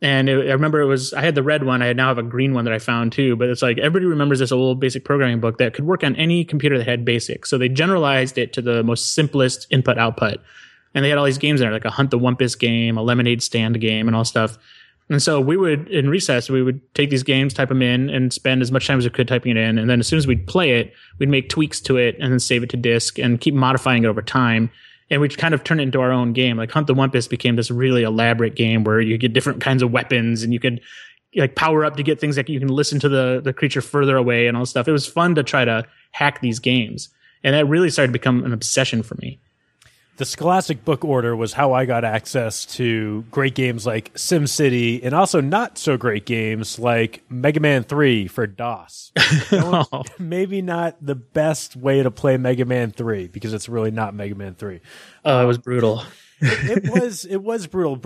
And 0.00 0.28
it, 0.28 0.48
I 0.48 0.52
remember 0.52 0.80
it 0.80 0.86
was, 0.86 1.12
I 1.12 1.22
had 1.22 1.34
the 1.34 1.42
red 1.42 1.64
one. 1.64 1.82
I 1.82 1.92
now 1.92 2.06
have 2.06 2.18
a 2.18 2.22
green 2.22 2.54
one 2.54 2.64
that 2.64 2.72
I 2.72 2.78
found 2.78 3.10
too, 3.10 3.34
but 3.34 3.48
it's 3.48 3.62
like 3.62 3.78
everybody 3.78 4.06
remembers 4.06 4.38
this 4.38 4.52
old 4.52 4.78
basic 4.78 5.04
programming 5.04 5.40
book 5.40 5.58
that 5.58 5.74
could 5.74 5.84
work 5.84 6.04
on 6.04 6.14
any 6.14 6.44
computer 6.44 6.78
that 6.78 6.86
had 6.86 7.04
basic. 7.04 7.44
So 7.44 7.58
they 7.58 7.68
generalized 7.68 8.38
it 8.38 8.52
to 8.52 8.62
the 8.62 8.84
most 8.84 9.12
simplest 9.12 9.66
input 9.70 9.98
output 9.98 10.38
and 10.94 11.04
they 11.04 11.10
had 11.10 11.18
all 11.18 11.24
these 11.24 11.38
games 11.38 11.60
in 11.60 11.66
there, 11.66 11.72
like 11.72 11.84
a 11.84 11.90
Hunt 11.90 12.10
the 12.10 12.18
Wumpus 12.18 12.58
game, 12.58 12.96
a 12.96 13.02
Lemonade 13.02 13.42
Stand 13.42 13.80
game, 13.80 14.08
and 14.08 14.16
all 14.16 14.24
stuff. 14.24 14.58
And 15.10 15.22
so 15.22 15.40
we 15.40 15.56
would, 15.56 15.88
in 15.88 16.10
recess, 16.10 16.50
we 16.50 16.62
would 16.62 16.82
take 16.94 17.08
these 17.08 17.22
games, 17.22 17.54
type 17.54 17.70
them 17.70 17.80
in, 17.80 18.10
and 18.10 18.32
spend 18.32 18.60
as 18.60 18.70
much 18.70 18.86
time 18.86 18.98
as 18.98 19.04
we 19.04 19.10
could 19.10 19.26
typing 19.26 19.52
it 19.52 19.56
in. 19.56 19.78
And 19.78 19.88
then 19.88 20.00
as 20.00 20.06
soon 20.06 20.18
as 20.18 20.26
we'd 20.26 20.46
play 20.46 20.78
it, 20.80 20.92
we'd 21.18 21.30
make 21.30 21.48
tweaks 21.48 21.80
to 21.82 21.96
it 21.96 22.16
and 22.20 22.30
then 22.30 22.38
save 22.38 22.62
it 22.62 22.70
to 22.70 22.76
disk 22.76 23.18
and 23.18 23.40
keep 23.40 23.54
modifying 23.54 24.04
it 24.04 24.08
over 24.08 24.20
time. 24.20 24.70
And 25.10 25.22
we'd 25.22 25.38
kind 25.38 25.54
of 25.54 25.64
turn 25.64 25.80
it 25.80 25.84
into 25.84 26.02
our 26.02 26.12
own 26.12 26.34
game. 26.34 26.58
Like 26.58 26.70
Hunt 26.70 26.86
the 26.86 26.94
Wumpus 26.94 27.28
became 27.28 27.56
this 27.56 27.70
really 27.70 28.02
elaborate 28.02 28.54
game 28.54 28.84
where 28.84 29.00
you 29.00 29.16
get 29.16 29.32
different 29.32 29.62
kinds 29.62 29.82
of 29.82 29.90
weapons 29.90 30.42
and 30.42 30.52
you 30.52 30.60
could 30.60 30.80
like 31.36 31.54
power 31.54 31.84
up 31.84 31.96
to 31.96 32.02
get 32.02 32.20
things 32.20 32.36
like 32.36 32.50
you 32.50 32.58
can 32.58 32.68
listen 32.68 33.00
to 33.00 33.08
the, 33.08 33.40
the 33.42 33.54
creature 33.54 33.80
further 33.80 34.16
away 34.16 34.46
and 34.46 34.56
all 34.56 34.62
this 34.62 34.70
stuff. 34.70 34.88
It 34.88 34.92
was 34.92 35.06
fun 35.06 35.34
to 35.36 35.42
try 35.42 35.64
to 35.64 35.86
hack 36.12 36.42
these 36.42 36.58
games. 36.58 37.08
And 37.42 37.54
that 37.54 37.66
really 37.66 37.88
started 37.88 38.08
to 38.08 38.12
become 38.12 38.44
an 38.44 38.52
obsession 38.52 39.02
for 39.02 39.14
me 39.16 39.40
the 40.18 40.24
Scholastic 40.24 40.84
Book 40.84 41.04
Order 41.04 41.34
was 41.36 41.52
how 41.52 41.72
I 41.72 41.86
got 41.86 42.04
access 42.04 42.66
to 42.76 43.24
great 43.30 43.54
games 43.54 43.86
like 43.86 44.12
SimCity 44.14 45.00
and 45.04 45.14
also 45.14 45.40
not 45.40 45.78
so 45.78 45.96
great 45.96 46.26
games 46.26 46.76
like 46.76 47.22
Mega 47.30 47.60
Man 47.60 47.84
3 47.84 48.26
for 48.26 48.46
DOS. 48.48 49.12
oh. 49.52 50.02
Maybe 50.18 50.60
not 50.60 50.96
the 51.00 51.14
best 51.14 51.76
way 51.76 52.02
to 52.02 52.10
play 52.10 52.36
Mega 52.36 52.64
Man 52.64 52.90
3 52.90 53.28
because 53.28 53.54
it's 53.54 53.68
really 53.68 53.92
not 53.92 54.12
Mega 54.12 54.34
Man 54.34 54.56
3. 54.56 54.80
Oh, 55.24 55.40
it 55.40 55.46
was 55.46 55.58
um, 55.58 55.62
brutal. 55.62 56.02
it, 56.40 56.84
it 56.84 56.90
was 57.00 57.24
it 57.24 57.40
was 57.42 57.68
brutal. 57.68 58.00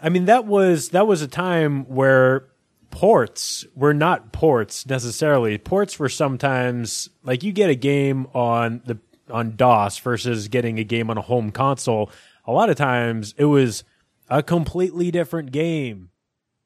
I 0.00 0.08
mean 0.08 0.24
that 0.24 0.46
was 0.46 0.88
that 0.88 1.06
was 1.06 1.20
a 1.20 1.28
time 1.28 1.84
where 1.84 2.48
ports 2.90 3.66
were 3.74 3.94
not 3.94 4.32
ports 4.32 4.86
necessarily. 4.86 5.58
Ports 5.58 5.98
were 5.98 6.08
sometimes 6.08 7.10
like 7.22 7.42
you 7.42 7.52
get 7.52 7.68
a 7.68 7.74
game 7.74 8.26
on 8.32 8.80
the 8.86 8.98
on 9.32 9.56
DOS 9.56 9.98
versus 9.98 10.48
getting 10.48 10.78
a 10.78 10.84
game 10.84 11.10
on 11.10 11.18
a 11.18 11.22
home 11.22 11.50
console, 11.50 12.10
a 12.46 12.52
lot 12.52 12.70
of 12.70 12.76
times 12.76 13.34
it 13.36 13.46
was 13.46 13.84
a 14.28 14.42
completely 14.42 15.10
different 15.10 15.52
game. 15.52 16.10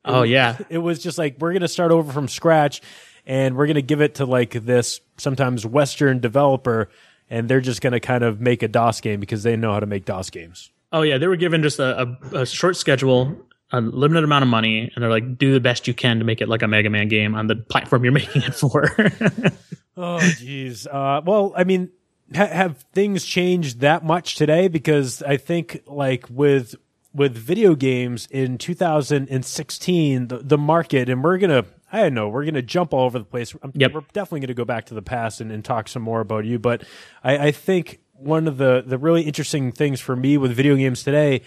It 0.04 0.10
oh 0.10 0.20
was, 0.22 0.30
yeah. 0.30 0.58
It 0.68 0.78
was 0.78 1.02
just 1.02 1.18
like 1.18 1.36
we're 1.38 1.52
going 1.52 1.62
to 1.62 1.68
start 1.68 1.92
over 1.92 2.12
from 2.12 2.28
scratch 2.28 2.82
and 3.26 3.56
we're 3.56 3.66
going 3.66 3.76
to 3.76 3.82
give 3.82 4.00
it 4.00 4.16
to 4.16 4.26
like 4.26 4.52
this 4.52 5.00
sometimes 5.16 5.66
western 5.66 6.20
developer 6.20 6.88
and 7.28 7.48
they're 7.48 7.60
just 7.60 7.80
going 7.80 7.92
to 7.92 8.00
kind 8.00 8.22
of 8.22 8.40
make 8.40 8.62
a 8.62 8.68
DOS 8.68 9.00
game 9.00 9.20
because 9.20 9.42
they 9.42 9.56
know 9.56 9.72
how 9.72 9.80
to 9.80 9.86
make 9.86 10.04
DOS 10.04 10.30
games. 10.30 10.70
Oh 10.92 11.02
yeah, 11.02 11.18
they 11.18 11.26
were 11.26 11.36
given 11.36 11.62
just 11.62 11.78
a, 11.78 12.16
a, 12.32 12.36
a 12.42 12.46
short 12.46 12.76
schedule, 12.76 13.36
a 13.72 13.80
limited 13.80 14.22
amount 14.22 14.44
of 14.44 14.48
money, 14.48 14.90
and 14.94 15.02
they're 15.02 15.10
like, 15.10 15.36
do 15.36 15.52
the 15.52 15.60
best 15.60 15.88
you 15.88 15.94
can 15.94 16.20
to 16.20 16.24
make 16.24 16.40
it 16.40 16.48
like 16.48 16.62
a 16.62 16.68
Mega 16.68 16.88
Man 16.88 17.08
game 17.08 17.34
on 17.34 17.48
the 17.48 17.56
platform 17.56 18.04
you're 18.04 18.12
making 18.14 18.42
it 18.42 18.54
for. 18.54 18.84
oh 19.96 20.18
jeez. 20.20 20.86
Uh, 20.86 21.20
well, 21.24 21.52
I 21.56 21.64
mean, 21.64 21.90
ha- 22.34 22.46
have 22.46 22.84
things 22.92 23.24
changed 23.24 23.80
that 23.80 24.04
much 24.04 24.36
today? 24.36 24.68
Because 24.68 25.22
I 25.22 25.36
think 25.36 25.82
like 25.86 26.26
with 26.30 26.74
with 27.14 27.34
video 27.34 27.74
games 27.74 28.28
in 28.30 28.58
2016, 28.58 30.28
the, 30.28 30.38
the 30.38 30.58
market, 30.58 31.08
and 31.08 31.24
we're 31.24 31.38
gonna 31.38 31.64
I 31.92 32.02
don't 32.02 32.14
know. 32.14 32.28
We're 32.28 32.42
going 32.42 32.54
to 32.54 32.62
jump 32.62 32.92
all 32.92 33.04
over 33.04 33.18
the 33.18 33.24
place. 33.24 33.54
Yep. 33.74 33.92
We're 33.92 34.00
definitely 34.12 34.40
going 34.40 34.48
to 34.48 34.54
go 34.54 34.64
back 34.64 34.86
to 34.86 34.94
the 34.94 35.02
past 35.02 35.40
and, 35.40 35.52
and 35.52 35.64
talk 35.64 35.88
some 35.88 36.02
more 36.02 36.20
about 36.20 36.44
you. 36.44 36.58
But 36.58 36.84
I, 37.22 37.38
I, 37.48 37.52
think 37.52 38.00
one 38.12 38.48
of 38.48 38.58
the, 38.58 38.82
the 38.84 38.98
really 38.98 39.22
interesting 39.22 39.70
things 39.70 40.00
for 40.00 40.16
me 40.16 40.36
with 40.36 40.52
video 40.52 40.74
games 40.74 41.04
today 41.04 41.42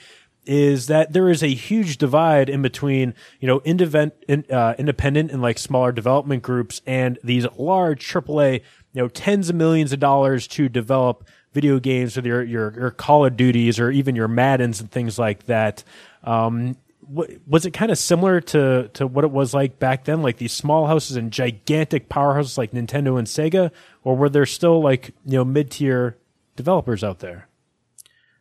is 0.45 0.87
that 0.87 1.11
there 1.11 1.29
is 1.29 1.43
a 1.43 1.53
huge 1.53 1.97
divide 1.97 2.49
in 2.49 2.61
between, 2.61 3.13
you 3.39 3.47
know, 3.47 3.61
independent, 3.65 4.49
uh, 4.49 4.75
independent 4.79 5.31
and 5.31 5.41
like 5.41 5.57
smaller 5.57 5.91
development 5.91 6.41
groups 6.41 6.81
and 6.87 7.19
these 7.23 7.45
large 7.57 8.07
AAA, 8.07 8.61
you 8.93 9.01
know, 9.01 9.07
tens 9.07 9.49
of 9.49 9.55
millions 9.55 9.93
of 9.93 9.99
dollars 9.99 10.47
to 10.47 10.69
develop 10.69 11.27
video 11.53 11.79
games 11.79 12.15
with 12.15 12.25
your, 12.25 12.43
your, 12.43 12.73
your 12.73 12.91
Call 12.91 13.25
of 13.25 13.37
Duties 13.37 13.79
or 13.79 13.91
even 13.91 14.15
your 14.15 14.27
Maddens 14.27 14.79
and 14.79 14.91
things 14.91 15.17
like 15.17 15.45
that. 15.45 15.83
Um, 16.23 16.75
was 17.09 17.65
it 17.65 17.71
kind 17.71 17.91
of 17.91 17.97
similar 17.97 18.39
to 18.39 18.89
to 18.93 19.07
what 19.07 19.25
it 19.25 19.31
was 19.31 19.53
like 19.53 19.79
back 19.79 20.05
then, 20.05 20.21
like 20.21 20.37
these 20.37 20.53
small 20.53 20.85
houses 20.85 21.17
and 21.17 21.31
gigantic 21.31 22.07
powerhouses 22.07 22.57
like 22.57 22.71
Nintendo 22.71 23.17
and 23.17 23.27
Sega, 23.27 23.71
or 24.03 24.15
were 24.15 24.29
there 24.29 24.45
still 24.45 24.81
like 24.81 25.07
you 25.25 25.37
know 25.37 25.45
mid 25.45 25.71
tier 25.71 26.17
developers 26.55 27.03
out 27.03 27.19
there? 27.19 27.47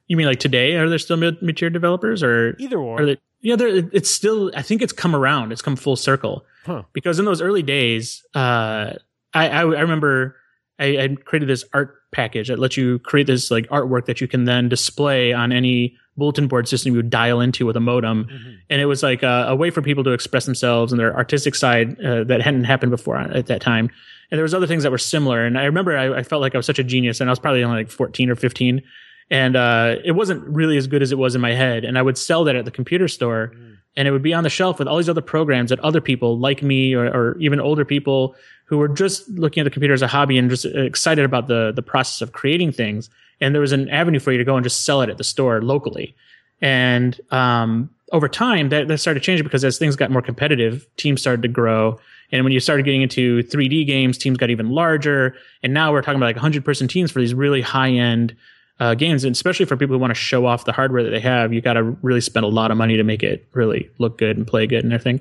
You 0.06 0.16
mean 0.16 0.26
like 0.26 0.40
today? 0.40 0.74
Are 0.76 0.88
there 0.88 0.98
still 0.98 1.16
mid 1.16 1.56
tier 1.56 1.70
developers, 1.70 2.22
or 2.22 2.56
either 2.58 2.78
or? 2.78 3.06
They, 3.06 3.18
yeah, 3.40 3.56
it's 3.58 4.10
still. 4.10 4.52
I 4.54 4.62
think 4.62 4.82
it's 4.82 4.92
come 4.92 5.14
around. 5.14 5.52
It's 5.52 5.62
come 5.62 5.76
full 5.76 5.96
circle. 5.96 6.44
Huh. 6.66 6.82
Because 6.92 7.18
in 7.18 7.24
those 7.24 7.40
early 7.40 7.62
days, 7.62 8.22
uh, 8.34 8.94
I, 9.34 9.48
I, 9.48 9.60
I 9.60 9.80
remember 9.80 10.36
I, 10.78 10.98
I 10.98 11.08
created 11.24 11.48
this 11.48 11.64
art 11.72 11.94
package 12.12 12.48
that 12.48 12.58
lets 12.58 12.76
you 12.76 12.98
create 13.00 13.26
this 13.26 13.50
like 13.50 13.68
artwork 13.68 14.06
that 14.06 14.20
you 14.20 14.28
can 14.28 14.44
then 14.44 14.68
display 14.68 15.32
on 15.32 15.52
any 15.52 15.96
bulletin 16.16 16.48
board 16.48 16.66
system 16.66 16.92
you 16.92 16.96
would 16.96 17.10
dial 17.10 17.40
into 17.40 17.64
with 17.64 17.76
a 17.76 17.80
modem, 17.80 18.24
mm-hmm. 18.24 18.50
and 18.68 18.80
it 18.80 18.86
was 18.86 19.02
like 19.02 19.22
a, 19.22 19.46
a, 19.48 19.54
way 19.54 19.70
for 19.70 19.82
people 19.82 20.02
to 20.02 20.10
express 20.10 20.46
themselves 20.46 20.92
and 20.92 20.98
their 20.98 21.14
artistic 21.16 21.54
side 21.54 21.98
uh, 22.00 22.24
that 22.24 22.42
hadn't 22.42 22.64
happened 22.64 22.90
before 22.90 23.16
at 23.16 23.46
that 23.46 23.60
time. 23.60 23.88
And 24.30 24.36
there 24.36 24.42
was 24.42 24.52
other 24.52 24.66
things 24.66 24.82
that 24.82 24.90
were 24.90 24.98
similar. 24.98 25.46
And 25.46 25.56
I 25.56 25.64
remember 25.64 25.96
I, 25.96 26.18
I 26.18 26.22
felt 26.22 26.42
like 26.42 26.54
I 26.54 26.58
was 26.58 26.66
such 26.66 26.78
a 26.78 26.84
genius, 26.84 27.20
and 27.20 27.30
I 27.30 27.32
was 27.32 27.38
probably 27.38 27.62
only 27.62 27.78
like 27.78 27.90
14 27.90 28.30
or 28.30 28.34
15, 28.34 28.82
and 29.30 29.56
uh, 29.56 29.96
it 30.04 30.12
wasn't 30.12 30.46
really 30.48 30.76
as 30.76 30.86
good 30.86 31.02
as 31.02 31.12
it 31.12 31.18
was 31.18 31.34
in 31.34 31.40
my 31.40 31.52
head. 31.52 31.84
And 31.84 31.96
I 31.96 32.02
would 32.02 32.18
sell 32.18 32.44
that 32.44 32.56
at 32.56 32.64
the 32.64 32.70
computer 32.70 33.08
store. 33.08 33.52
Mm. 33.54 33.77
And 33.98 34.08
it 34.08 34.12
would 34.12 34.22
be 34.22 34.32
on 34.32 34.44
the 34.44 34.50
shelf 34.50 34.78
with 34.78 34.88
all 34.88 34.96
these 34.96 35.10
other 35.10 35.20
programs 35.20 35.68
that 35.68 35.80
other 35.80 36.00
people 36.00 36.38
like 36.38 36.62
me 36.62 36.94
or, 36.94 37.04
or 37.06 37.36
even 37.38 37.60
older 37.60 37.84
people 37.84 38.34
who 38.64 38.78
were 38.78 38.88
just 38.88 39.28
looking 39.28 39.60
at 39.60 39.64
the 39.64 39.70
computer 39.70 39.92
as 39.92 40.02
a 40.02 40.06
hobby 40.06 40.38
and 40.38 40.48
just 40.48 40.64
excited 40.64 41.24
about 41.24 41.48
the 41.48 41.72
the 41.74 41.82
process 41.82 42.22
of 42.22 42.32
creating 42.32 42.72
things 42.72 43.10
and 43.40 43.54
there 43.54 43.60
was 43.60 43.72
an 43.72 43.88
avenue 43.88 44.18
for 44.18 44.32
you 44.32 44.38
to 44.38 44.44
go 44.44 44.56
and 44.56 44.64
just 44.64 44.84
sell 44.84 45.02
it 45.02 45.10
at 45.10 45.18
the 45.18 45.24
store 45.24 45.62
locally. 45.62 46.14
And 46.60 47.18
um, 47.30 47.90
over 48.12 48.28
time, 48.28 48.70
that, 48.70 48.88
that 48.88 48.98
started 48.98 49.22
changing 49.22 49.44
because 49.44 49.64
as 49.64 49.78
things 49.78 49.96
got 49.96 50.10
more 50.10 50.22
competitive, 50.22 50.86
teams 50.96 51.20
started 51.20 51.42
to 51.42 51.48
grow. 51.48 52.00
And 52.32 52.44
when 52.44 52.52
you 52.52 52.60
started 52.60 52.84
getting 52.84 53.02
into 53.02 53.42
3D 53.44 53.86
games, 53.86 54.18
teams 54.18 54.38
got 54.38 54.50
even 54.50 54.70
larger. 54.70 55.36
And 55.62 55.72
now 55.72 55.92
we're 55.92 56.02
talking 56.02 56.16
about 56.16 56.26
like 56.26 56.36
100 56.36 56.64
person 56.64 56.88
teams 56.88 57.10
for 57.10 57.20
these 57.20 57.34
really 57.34 57.62
high 57.62 57.90
end 57.90 58.36
uh, 58.80 58.94
games. 58.94 59.24
And 59.24 59.34
especially 59.34 59.66
for 59.66 59.76
people 59.76 59.94
who 59.94 60.00
want 60.00 60.10
to 60.10 60.20
show 60.20 60.46
off 60.46 60.64
the 60.64 60.72
hardware 60.72 61.02
that 61.02 61.10
they 61.10 61.20
have, 61.20 61.52
you 61.52 61.60
got 61.60 61.74
to 61.74 61.82
really 61.82 62.20
spend 62.20 62.44
a 62.44 62.48
lot 62.48 62.70
of 62.70 62.76
money 62.76 62.96
to 62.96 63.04
make 63.04 63.22
it 63.22 63.48
really 63.52 63.90
look 63.98 64.18
good 64.18 64.36
and 64.36 64.46
play 64.46 64.66
good 64.66 64.84
and 64.84 64.92
everything. 64.92 65.20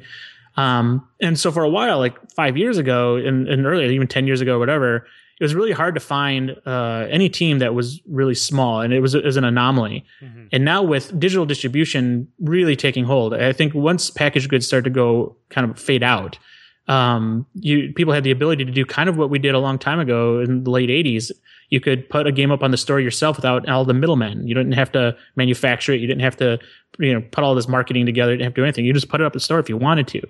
Um, 0.56 1.08
and 1.22 1.40
so 1.40 1.52
for 1.52 1.64
a 1.64 1.70
while, 1.70 2.00
like 2.00 2.16
five 2.32 2.58
years 2.58 2.78
ago 2.78 3.16
and, 3.16 3.48
and 3.48 3.66
earlier, 3.66 3.90
even 3.90 4.08
10 4.08 4.26
years 4.28 4.42
ago, 4.42 4.58
whatever, 4.58 5.08
it 5.40 5.44
was 5.44 5.54
really 5.54 5.72
hard 5.72 5.94
to 5.94 6.02
find 6.02 6.56
uh, 6.66 7.06
any 7.12 7.30
team 7.30 7.60
that 7.60 7.76
was 7.76 8.02
really 8.08 8.34
small, 8.34 8.82
and 8.82 8.92
it 8.92 9.02
was, 9.02 9.14
it 9.14 9.24
was 9.24 9.38
an 9.38 9.44
anomaly. 9.44 10.04
Mm-hmm. 10.20 10.48
And 10.52 10.66
now 10.66 10.82
with 10.82 11.18
digital 11.20 11.46
distribution 11.46 12.28
really 12.40 12.76
taking 12.76 13.06
hold, 13.06 13.36
I 13.36 13.54
think 13.54 13.76
once 13.76 14.10
packaged 14.10 14.50
goods 14.50 14.66
start 14.66 14.84
to 14.86 14.90
go 14.90 15.36
kind 15.50 15.70
of 15.70 15.80
fade 15.80 16.02
out, 16.02 16.40
um, 16.88 17.46
you 17.54 17.94
people 17.94 18.14
had 18.14 18.24
the 18.24 18.32
ability 18.32 18.66
to 18.66 18.72
do 18.72 18.86
kind 18.86 19.10
of 19.10 19.18
what 19.18 19.30
we 19.30 19.38
did 19.40 19.54
a 19.54 19.60
long 19.60 19.78
time 19.78 20.00
ago 20.00 20.40
in 20.40 20.64
the 20.64 20.72
late 20.72 20.90
'80s. 20.90 21.32
You 21.70 21.80
could 21.80 22.10
put 22.10 22.28
a 22.28 22.32
game 22.32 22.52
up 22.52 22.64
on 22.64 22.72
the 22.72 22.78
store 22.78 23.00
yourself 23.00 23.38
without 23.38 23.68
all 23.68 23.86
the 23.86 23.94
middlemen. 23.94 24.48
You 24.48 24.56
didn't 24.56 24.74
have 24.74 24.92
to 24.94 25.18
manufacture 25.36 25.94
it. 25.94 26.00
You 26.00 26.08
didn't 26.08 26.22
have 26.22 26.38
to, 26.38 26.60
you 26.98 27.14
know, 27.14 27.22
put 27.32 27.44
all 27.44 27.56
this 27.56 27.68
marketing 27.68 28.06
together. 28.06 28.32
You 28.32 28.38
didn't 28.38 28.48
have 28.48 28.54
to 28.56 28.62
do 28.62 28.66
anything. 28.66 28.86
You 28.86 28.94
just 28.94 29.10
put 29.10 29.20
it 29.22 29.26
up 29.26 29.32
at 29.32 29.34
the 29.34 29.40
store 29.40 29.60
if 29.60 29.68
you 29.68 29.78
wanted 29.78 30.08
to 30.10 30.22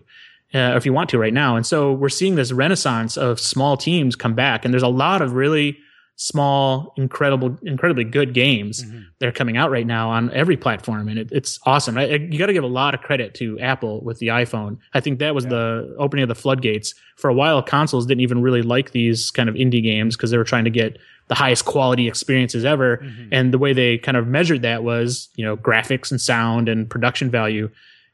uh, 0.53 0.73
if 0.75 0.85
you 0.85 0.93
want 0.93 1.09
to 1.09 1.17
right 1.17 1.33
now. 1.33 1.55
And 1.55 1.65
so 1.65 1.93
we're 1.93 2.09
seeing 2.09 2.35
this 2.35 2.51
renaissance 2.51 3.17
of 3.17 3.39
small 3.39 3.77
teams 3.77 4.15
come 4.15 4.33
back, 4.33 4.65
and 4.65 4.73
there's 4.73 4.83
a 4.83 4.87
lot 4.87 5.21
of 5.21 5.33
really 5.33 5.77
small, 6.19 6.93
incredible, 6.97 7.55
incredibly 7.61 8.03
good 8.03 8.33
games 8.33 8.83
mm-hmm. 8.83 9.01
that 9.19 9.27
are 9.27 9.31
coming 9.31 9.55
out 9.55 9.69
right 9.69 9.85
now 9.85 10.09
on 10.09 10.31
every 10.31 10.57
platform, 10.57 11.07
and 11.09 11.19
it, 11.19 11.29
it's 11.31 11.59
awesome. 11.65 11.97
I, 11.97 12.03
I, 12.03 12.15
you 12.15 12.39
got 12.39 12.47
to 12.47 12.53
give 12.53 12.63
a 12.63 12.67
lot 12.67 12.95
of 12.95 13.01
credit 13.01 13.35
to 13.35 13.59
Apple 13.59 14.01
with 14.01 14.17
the 14.19 14.27
iPhone. 14.27 14.79
I 14.93 14.99
think 14.99 15.19
that 15.19 15.35
was 15.35 15.43
yeah. 15.43 15.51
the 15.51 15.95
opening 15.99 16.23
of 16.23 16.29
the 16.29 16.35
floodgates. 16.35 16.95
For 17.17 17.29
a 17.29 17.33
while, 17.33 17.61
consoles 17.61 18.05
didn't 18.05 18.21
even 18.21 18.41
really 18.41 18.61
like 18.61 18.91
these 18.91 19.31
kind 19.31 19.49
of 19.49 19.55
indie 19.55 19.83
games 19.83 20.15
because 20.15 20.31
they 20.31 20.37
were 20.37 20.43
trying 20.43 20.65
to 20.65 20.71
get 20.71 20.97
the 21.27 21.35
highest 21.35 21.65
quality 21.65 22.07
experiences 22.07 22.65
ever, 22.65 22.97
mm-hmm. 22.97 23.29
and 23.31 23.53
the 23.53 23.57
way 23.57 23.73
they 23.73 23.97
kind 23.97 24.17
of 24.17 24.27
measured 24.27 24.61
that 24.61 24.83
was 24.83 25.29
you 25.35 25.45
know 25.45 25.57
graphics 25.57 26.11
and 26.11 26.21
sound 26.21 26.69
and 26.69 26.89
production 26.89 27.29
value. 27.29 27.69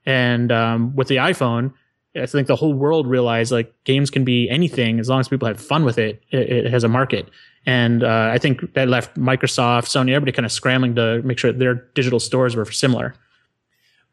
And 0.05 0.51
um, 0.51 0.95
with 0.95 1.07
the 1.07 1.17
iPhone, 1.17 1.73
I 2.15 2.25
think 2.25 2.47
the 2.47 2.55
whole 2.55 2.73
world 2.73 3.07
realized 3.07 3.51
like 3.51 3.73
games 3.85 4.09
can 4.09 4.23
be 4.23 4.49
anything 4.49 4.99
as 4.99 5.09
long 5.09 5.19
as 5.19 5.27
people 5.27 5.47
have 5.47 5.59
fun 5.59 5.85
with 5.85 5.97
it. 5.97 6.21
It, 6.31 6.65
it 6.65 6.71
has 6.71 6.83
a 6.83 6.89
market, 6.89 7.29
and 7.65 8.03
uh, 8.03 8.29
I 8.33 8.37
think 8.37 8.73
that 8.73 8.89
left 8.89 9.15
Microsoft, 9.15 9.85
Sony, 9.85 10.09
everybody 10.09 10.31
kind 10.31 10.45
of 10.45 10.51
scrambling 10.51 10.95
to 10.95 11.21
make 11.23 11.37
sure 11.37 11.51
their 11.51 11.75
digital 11.95 12.19
stores 12.19 12.55
were 12.55 12.65
similar. 12.65 13.15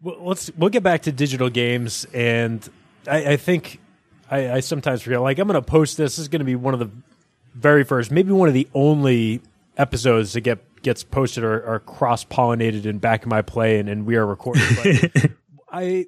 Well, 0.02 0.16
let's 0.20 0.50
we'll 0.56 0.70
get 0.70 0.82
back 0.82 1.02
to 1.02 1.12
digital 1.12 1.50
games, 1.50 2.06
and 2.14 2.66
I, 3.06 3.32
I 3.32 3.36
think 3.36 3.80
I, 4.30 4.52
I, 4.52 4.60
sometimes 4.60 5.02
forget. 5.02 5.20
Like 5.20 5.38
I'm 5.38 5.46
going 5.46 5.60
to 5.60 5.66
post 5.66 5.96
this. 5.96 6.16
This 6.16 6.18
is 6.20 6.28
going 6.28 6.40
to 6.40 6.46
be 6.46 6.54
one 6.54 6.74
of 6.74 6.80
the 6.80 6.90
very 7.54 7.84
first, 7.84 8.10
maybe 8.10 8.32
one 8.32 8.48
of 8.48 8.54
the 8.54 8.68
only 8.74 9.40
episodes 9.76 10.32
that 10.34 10.42
get 10.42 10.64
gets 10.82 11.04
posted 11.04 11.44
or, 11.44 11.80
cross 11.80 12.24
pollinated 12.24 12.86
in 12.86 12.98
back 12.98 13.22
of 13.22 13.28
my 13.28 13.42
play, 13.42 13.78
and, 13.78 13.88
and 13.88 14.06
we 14.06 14.16
are 14.16 14.26
recording. 14.26 14.62
I 15.72 16.06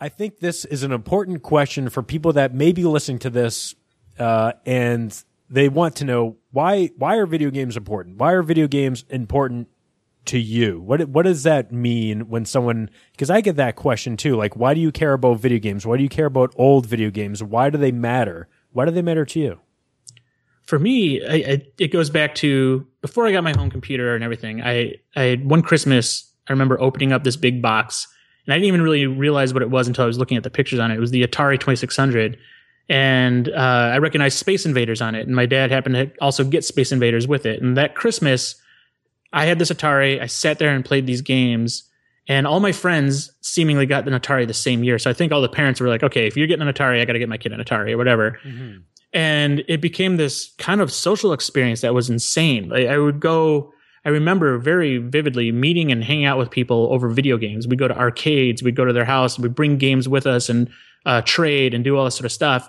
I 0.00 0.08
think 0.08 0.40
this 0.40 0.64
is 0.64 0.82
an 0.82 0.92
important 0.92 1.42
question 1.42 1.88
for 1.88 2.02
people 2.02 2.32
that 2.32 2.54
may 2.54 2.72
be 2.72 2.84
listening 2.84 3.20
to 3.20 3.30
this 3.30 3.74
uh, 4.18 4.52
and 4.66 5.22
they 5.48 5.68
want 5.68 5.96
to 5.96 6.04
know 6.04 6.36
why 6.50 6.90
why 6.96 7.16
are 7.16 7.26
video 7.26 7.50
games 7.50 7.76
important? 7.76 8.16
Why 8.16 8.32
are 8.32 8.42
video 8.42 8.66
games 8.66 9.04
important 9.10 9.68
to 10.26 10.38
you? 10.38 10.80
What 10.80 11.08
what 11.08 11.22
does 11.22 11.44
that 11.44 11.72
mean 11.72 12.28
when 12.28 12.44
someone 12.44 12.90
because 13.12 13.30
I 13.30 13.40
get 13.42 13.56
that 13.56 13.76
question 13.76 14.16
too. 14.16 14.36
Like 14.36 14.56
why 14.56 14.74
do 14.74 14.80
you 14.80 14.90
care 14.90 15.12
about 15.12 15.38
video 15.38 15.58
games? 15.58 15.86
Why 15.86 15.96
do 15.96 16.02
you 16.02 16.08
care 16.08 16.26
about 16.26 16.52
old 16.56 16.86
video 16.86 17.10
games? 17.10 17.42
Why 17.42 17.70
do 17.70 17.78
they 17.78 17.92
matter? 17.92 18.48
Why 18.72 18.86
do 18.86 18.90
they 18.90 19.02
matter 19.02 19.24
to 19.24 19.40
you? 19.40 19.60
For 20.72 20.78
me, 20.78 21.22
I, 21.22 21.34
I, 21.34 21.66
it 21.78 21.92
goes 21.92 22.08
back 22.08 22.34
to 22.36 22.86
before 23.02 23.26
I 23.26 23.32
got 23.32 23.44
my 23.44 23.52
home 23.54 23.70
computer 23.70 24.14
and 24.14 24.24
everything. 24.24 24.62
I 24.62 24.94
I 25.14 25.34
one 25.42 25.60
Christmas. 25.60 26.32
I 26.48 26.52
remember 26.52 26.80
opening 26.80 27.12
up 27.12 27.24
this 27.24 27.36
big 27.36 27.60
box 27.60 28.08
and 28.46 28.54
I 28.54 28.56
didn't 28.56 28.68
even 28.68 28.80
really 28.80 29.06
realize 29.06 29.52
what 29.52 29.62
it 29.62 29.68
was 29.68 29.86
until 29.86 30.04
I 30.04 30.06
was 30.06 30.16
looking 30.16 30.38
at 30.38 30.44
the 30.44 30.48
pictures 30.50 30.78
on 30.78 30.90
it. 30.90 30.96
It 30.96 31.00
was 31.00 31.10
the 31.10 31.26
Atari 31.26 31.60
2600, 31.60 32.38
and 32.88 33.50
uh, 33.50 33.90
I 33.92 33.98
recognized 33.98 34.38
Space 34.38 34.64
Invaders 34.64 35.02
on 35.02 35.14
it. 35.14 35.26
And 35.26 35.36
my 35.36 35.44
dad 35.44 35.70
happened 35.70 35.94
to 35.94 36.10
also 36.22 36.42
get 36.42 36.64
Space 36.64 36.90
Invaders 36.90 37.28
with 37.28 37.44
it. 37.44 37.60
And 37.60 37.76
that 37.76 37.94
Christmas, 37.94 38.54
I 39.30 39.44
had 39.44 39.58
this 39.58 39.70
Atari. 39.70 40.22
I 40.22 40.26
sat 40.26 40.58
there 40.58 40.74
and 40.74 40.82
played 40.82 41.06
these 41.06 41.20
games, 41.20 41.86
and 42.28 42.46
all 42.46 42.60
my 42.60 42.72
friends 42.72 43.30
seemingly 43.42 43.84
got 43.84 44.08
an 44.08 44.18
Atari 44.18 44.46
the 44.46 44.54
same 44.54 44.84
year. 44.84 44.98
So 44.98 45.10
I 45.10 45.12
think 45.12 45.32
all 45.32 45.42
the 45.42 45.50
parents 45.50 45.82
were 45.82 45.88
like, 45.88 46.02
"Okay, 46.02 46.26
if 46.26 46.34
you're 46.34 46.46
getting 46.46 46.66
an 46.66 46.72
Atari, 46.72 47.02
I 47.02 47.04
got 47.04 47.12
to 47.12 47.18
get 47.18 47.28
my 47.28 47.36
kid 47.36 47.52
an 47.52 47.60
Atari 47.60 47.92
or 47.92 47.98
whatever." 47.98 48.40
Mm-hmm. 48.42 48.78
And 49.12 49.62
it 49.68 49.80
became 49.80 50.16
this 50.16 50.52
kind 50.58 50.80
of 50.80 50.90
social 50.92 51.32
experience 51.32 51.82
that 51.82 51.94
was 51.94 52.08
insane. 52.08 52.70
Like, 52.70 52.86
I 52.86 52.98
would 52.98 53.20
go 53.20 53.72
I 54.04 54.08
remember 54.08 54.58
very 54.58 54.98
vividly 54.98 55.52
meeting 55.52 55.92
and 55.92 56.02
hanging 56.02 56.24
out 56.24 56.38
with 56.38 56.50
people 56.50 56.88
over 56.92 57.08
video 57.08 57.36
games. 57.36 57.68
We'd 57.68 57.78
go 57.78 57.88
to 57.88 57.96
arcades, 57.96 58.62
we'd 58.62 58.76
go 58.76 58.84
to 58.84 58.92
their 58.92 59.04
house, 59.04 59.38
we'd 59.38 59.54
bring 59.54 59.78
games 59.78 60.08
with 60.08 60.26
us 60.26 60.48
and 60.48 60.68
uh, 61.06 61.22
trade 61.22 61.72
and 61.72 61.84
do 61.84 61.96
all 61.96 62.04
this 62.04 62.16
sort 62.16 62.24
of 62.24 62.32
stuff. 62.32 62.68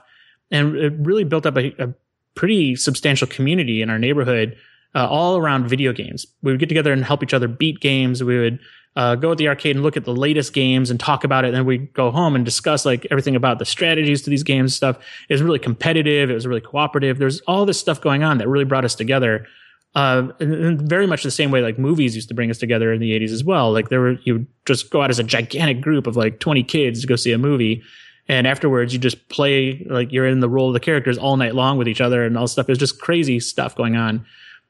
And 0.51 0.75
it 0.75 0.93
really 0.99 1.23
built 1.23 1.45
up 1.45 1.57
a, 1.57 1.73
a 1.83 1.93
pretty 2.35 2.75
substantial 2.75 3.27
community 3.27 3.81
in 3.81 3.89
our 3.89 3.97
neighborhood, 3.97 4.55
uh, 4.93 5.07
all 5.07 5.37
around 5.37 5.67
video 5.67 5.91
games. 5.91 6.27
We 6.43 6.51
would 6.51 6.59
get 6.59 6.69
together 6.69 6.93
and 6.93 7.03
help 7.03 7.23
each 7.23 7.33
other 7.33 7.47
beat 7.47 7.79
games. 7.79 8.23
We 8.23 8.39
would 8.39 8.59
uh, 8.95 9.15
go 9.15 9.31
at 9.31 9.37
the 9.37 9.47
arcade 9.47 9.75
and 9.75 9.83
look 9.83 9.97
at 9.97 10.05
the 10.05 10.13
latest 10.13 10.53
games 10.53 10.89
and 10.91 10.99
talk 10.99 11.23
about 11.23 11.45
it. 11.45 11.47
And 11.47 11.57
then 11.57 11.65
we'd 11.65 11.93
go 11.93 12.11
home 12.11 12.35
and 12.35 12.45
discuss 12.45 12.85
like 12.85 13.07
everything 13.09 13.35
about 13.35 13.59
the 13.59 13.65
strategies 13.65 14.21
to 14.23 14.29
these 14.29 14.43
games 14.43 14.75
stuff. 14.75 14.97
It 15.29 15.33
was 15.33 15.41
really 15.41 15.59
competitive. 15.59 16.29
It 16.29 16.33
was 16.33 16.45
really 16.45 16.61
cooperative. 16.61 17.17
There's 17.17 17.41
all 17.41 17.65
this 17.65 17.79
stuff 17.79 18.01
going 18.01 18.23
on 18.23 18.37
that 18.37 18.47
really 18.47 18.65
brought 18.65 18.85
us 18.85 18.95
together 18.95 19.47
uh, 19.95 20.29
and, 20.39 20.81
very 20.81 21.05
much 21.05 21.23
the 21.23 21.31
same 21.31 21.51
way 21.51 21.61
like 21.61 21.77
movies 21.77 22.15
used 22.15 22.27
to 22.27 22.33
bring 22.33 22.49
us 22.49 22.57
together 22.57 22.91
in 22.91 22.99
the 22.99 23.11
80s 23.19 23.31
as 23.31 23.43
well. 23.43 23.71
Like 23.71 23.89
there 23.89 24.01
were, 24.01 24.17
you 24.23 24.47
just 24.65 24.89
go 24.89 25.01
out 25.01 25.09
as 25.09 25.19
a 25.19 25.23
gigantic 25.23 25.81
group 25.81 26.07
of 26.07 26.15
like 26.15 26.39
20 26.39 26.63
kids 26.63 27.01
to 27.01 27.07
go 27.07 27.15
see 27.15 27.31
a 27.31 27.37
movie. 27.37 27.83
And 28.27 28.47
afterwards, 28.47 28.93
you 28.93 28.99
just 28.99 29.27
play 29.29 29.85
like 29.89 30.11
you're 30.11 30.25
in 30.25 30.39
the 30.39 30.49
role 30.49 30.69
of 30.69 30.73
the 30.73 30.79
characters 30.79 31.17
all 31.17 31.35
night 31.37 31.55
long 31.55 31.77
with 31.77 31.87
each 31.87 32.01
other 32.01 32.23
and 32.25 32.37
all 32.37 32.47
stuff. 32.47 32.69
It's 32.69 32.79
just 32.79 33.01
crazy 33.01 33.39
stuff 33.39 33.75
going 33.75 33.95
on. 33.95 34.25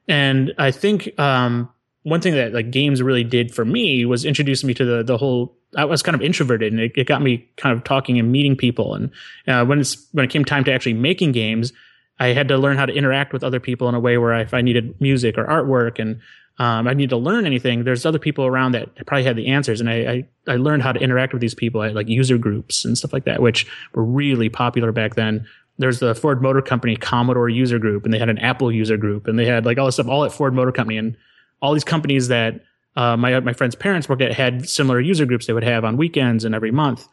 And 0.07 0.53
I 0.57 0.71
think 0.71 1.17
um, 1.19 1.69
one 2.03 2.21
thing 2.21 2.35
that 2.35 2.53
like 2.53 2.69
games 2.71 3.01
really 3.01 3.23
did 3.23 3.53
for 3.53 3.65
me 3.65 4.05
was 4.05 4.25
introduce 4.25 4.63
me 4.63 4.73
to 4.73 4.85
the 4.85 5.03
the 5.03 5.17
whole. 5.17 5.57
I 5.75 5.85
was 5.85 6.03
kind 6.03 6.13
of 6.13 6.21
introverted, 6.21 6.71
and 6.71 6.81
it, 6.81 6.91
it 6.95 7.07
got 7.07 7.21
me 7.21 7.49
kind 7.57 7.75
of 7.75 7.83
talking 7.83 8.19
and 8.19 8.31
meeting 8.31 8.55
people. 8.55 8.93
And 8.93 9.09
uh, 9.47 9.65
when 9.65 9.79
it's 9.79 10.07
when 10.11 10.25
it 10.25 10.29
came 10.29 10.45
time 10.45 10.63
to 10.65 10.71
actually 10.71 10.93
making 10.93 11.31
games, 11.31 11.73
I 12.19 12.27
had 12.27 12.47
to 12.49 12.57
learn 12.57 12.77
how 12.77 12.85
to 12.85 12.93
interact 12.93 13.33
with 13.33 13.43
other 13.43 13.59
people 13.59 13.89
in 13.89 13.95
a 13.95 13.99
way 13.99 14.17
where 14.17 14.39
if 14.39 14.53
I 14.53 14.61
needed 14.61 14.99
music 15.01 15.37
or 15.37 15.45
artwork 15.45 15.99
and 15.99 16.19
um, 16.59 16.87
I 16.87 16.93
need 16.93 17.09
to 17.09 17.17
learn 17.17 17.45
anything, 17.45 17.83
there's 17.83 18.05
other 18.05 18.19
people 18.19 18.45
around 18.45 18.73
that 18.73 18.95
probably 19.07 19.23
had 19.23 19.35
the 19.35 19.47
answers. 19.47 19.81
And 19.81 19.89
I, 19.89 20.25
I, 20.47 20.53
I 20.53 20.55
learned 20.57 20.83
how 20.83 20.91
to 20.91 20.99
interact 20.99 21.33
with 21.33 21.41
these 21.41 21.55
people 21.55 21.81
at 21.81 21.95
like 21.95 22.07
user 22.07 22.37
groups 22.37 22.85
and 22.85 22.95
stuff 22.97 23.11
like 23.11 23.25
that, 23.25 23.41
which 23.41 23.65
were 23.93 24.03
really 24.03 24.49
popular 24.49 24.91
back 24.91 25.15
then. 25.15 25.47
There's 25.79 25.99
the 25.99 26.13
Ford 26.13 26.43
Motor 26.43 26.61
Company 26.61 26.95
Commodore 26.95 27.49
user 27.49 27.79
group, 27.79 28.05
and 28.05 28.13
they 28.13 28.19
had 28.19 28.29
an 28.29 28.37
Apple 28.37 28.71
user 28.71 28.95
group, 28.95 29.27
and 29.27 29.39
they 29.39 29.45
had 29.45 29.65
like 29.65 29.79
all 29.79 29.87
this 29.87 29.95
stuff 29.95 30.07
all 30.07 30.23
at 30.23 30.31
Ford 30.31 30.53
Motor 30.53 30.71
Company, 30.71 30.99
and 30.99 31.17
all 31.63 31.73
these 31.73 31.83
companies 31.83 32.27
that 32.27 32.61
uh, 32.95 33.17
my 33.17 33.39
my 33.39 33.53
friends' 33.53 33.73
parents 33.73 34.07
worked 34.07 34.21
at 34.21 34.33
had 34.33 34.69
similar 34.69 34.99
user 34.99 35.25
groups 35.25 35.47
they 35.47 35.53
would 35.53 35.63
have 35.63 35.83
on 35.83 35.97
weekends 35.97 36.45
and 36.45 36.53
every 36.53 36.71
month. 36.71 37.07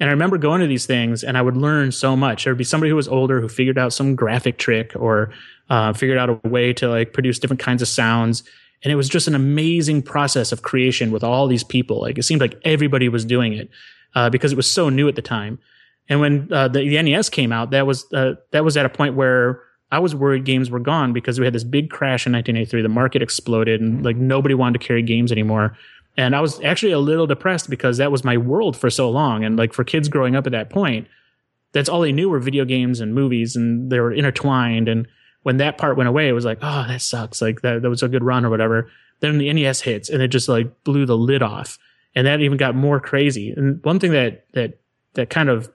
And 0.00 0.08
I 0.08 0.12
remember 0.12 0.38
going 0.38 0.60
to 0.60 0.66
these 0.66 0.86
things, 0.86 1.24
and 1.24 1.36
I 1.36 1.42
would 1.42 1.56
learn 1.56 1.92
so 1.92 2.16
much. 2.16 2.44
There 2.44 2.52
would 2.52 2.58
be 2.58 2.64
somebody 2.64 2.88
who 2.88 2.96
was 2.96 3.08
older 3.08 3.40
who 3.40 3.48
figured 3.48 3.76
out 3.76 3.92
some 3.92 4.14
graphic 4.14 4.56
trick 4.56 4.92
or 4.94 5.32
uh, 5.68 5.92
figured 5.92 6.16
out 6.16 6.30
a 6.30 6.48
way 6.48 6.72
to 6.74 6.88
like 6.88 7.12
produce 7.12 7.38
different 7.38 7.60
kinds 7.60 7.82
of 7.82 7.88
sounds 7.88 8.44
and 8.82 8.92
it 8.92 8.96
was 8.96 9.08
just 9.08 9.28
an 9.28 9.34
amazing 9.34 10.02
process 10.02 10.52
of 10.52 10.62
creation 10.62 11.10
with 11.10 11.24
all 11.24 11.46
these 11.46 11.64
people. 11.64 12.00
Like 12.00 12.18
it 12.18 12.22
seemed 12.22 12.40
like 12.40 12.60
everybody 12.64 13.08
was 13.08 13.24
doing 13.24 13.52
it 13.52 13.70
uh, 14.14 14.30
because 14.30 14.52
it 14.52 14.56
was 14.56 14.70
so 14.70 14.88
new 14.88 15.08
at 15.08 15.16
the 15.16 15.22
time. 15.22 15.58
And 16.08 16.20
when 16.20 16.52
uh, 16.52 16.68
the, 16.68 16.88
the, 16.88 17.02
NES 17.02 17.28
came 17.28 17.52
out, 17.52 17.70
that 17.72 17.86
was 17.86 18.10
uh, 18.12 18.34
that 18.52 18.64
was 18.64 18.76
at 18.76 18.86
a 18.86 18.88
point 18.88 19.14
where 19.14 19.62
I 19.90 19.98
was 19.98 20.14
worried 20.14 20.44
games 20.44 20.70
were 20.70 20.80
gone 20.80 21.12
because 21.12 21.38
we 21.38 21.46
had 21.46 21.54
this 21.54 21.64
big 21.64 21.90
crash 21.90 22.26
in 22.26 22.32
1983. 22.32 22.82
The 22.82 22.88
market 22.88 23.22
exploded, 23.22 23.80
and 23.80 23.94
mm-hmm. 23.96 24.04
like 24.04 24.16
nobody 24.16 24.54
wanted 24.54 24.80
to 24.80 24.86
carry 24.86 25.02
games 25.02 25.32
anymore. 25.32 25.76
And 26.16 26.34
I 26.34 26.40
was 26.40 26.60
actually 26.62 26.92
a 26.92 26.98
little 26.98 27.26
depressed 27.26 27.70
because 27.70 27.98
that 27.98 28.12
was 28.12 28.24
my 28.24 28.36
world 28.36 28.76
for 28.76 28.90
so 28.90 29.08
long. 29.08 29.44
And 29.44 29.56
like 29.56 29.72
for 29.72 29.84
kids 29.84 30.08
growing 30.08 30.36
up 30.36 30.46
at 30.46 30.52
that 30.52 30.68
point, 30.68 31.06
that's 31.72 31.88
all 31.88 32.00
they 32.00 32.12
knew 32.12 32.28
were 32.28 32.40
video 32.40 32.64
games 32.64 33.00
and 33.00 33.14
movies, 33.14 33.56
and 33.56 33.90
they 33.90 34.00
were 34.00 34.12
intertwined. 34.12 34.88
And 34.88 35.06
when 35.42 35.58
that 35.58 35.78
part 35.78 35.96
went 35.96 36.08
away, 36.08 36.28
it 36.28 36.32
was 36.32 36.44
like, 36.44 36.58
oh, 36.60 36.86
that 36.88 37.00
sucks. 37.00 37.40
Like 37.40 37.62
that, 37.62 37.82
that 37.82 37.88
was 37.88 38.02
a 38.02 38.08
good 38.08 38.24
run 38.24 38.44
or 38.44 38.50
whatever. 38.50 38.90
Then 39.20 39.38
the 39.38 39.52
NES 39.52 39.80
hits 39.80 40.10
and 40.10 40.22
it 40.22 40.28
just 40.28 40.48
like 40.48 40.84
blew 40.84 41.06
the 41.06 41.16
lid 41.16 41.42
off. 41.42 41.78
And 42.14 42.26
that 42.26 42.40
even 42.40 42.58
got 42.58 42.74
more 42.74 43.00
crazy. 43.00 43.52
And 43.56 43.82
one 43.84 43.98
thing 43.98 44.12
that, 44.12 44.44
that, 44.54 44.78
that 45.14 45.30
kind 45.30 45.48
of, 45.48 45.70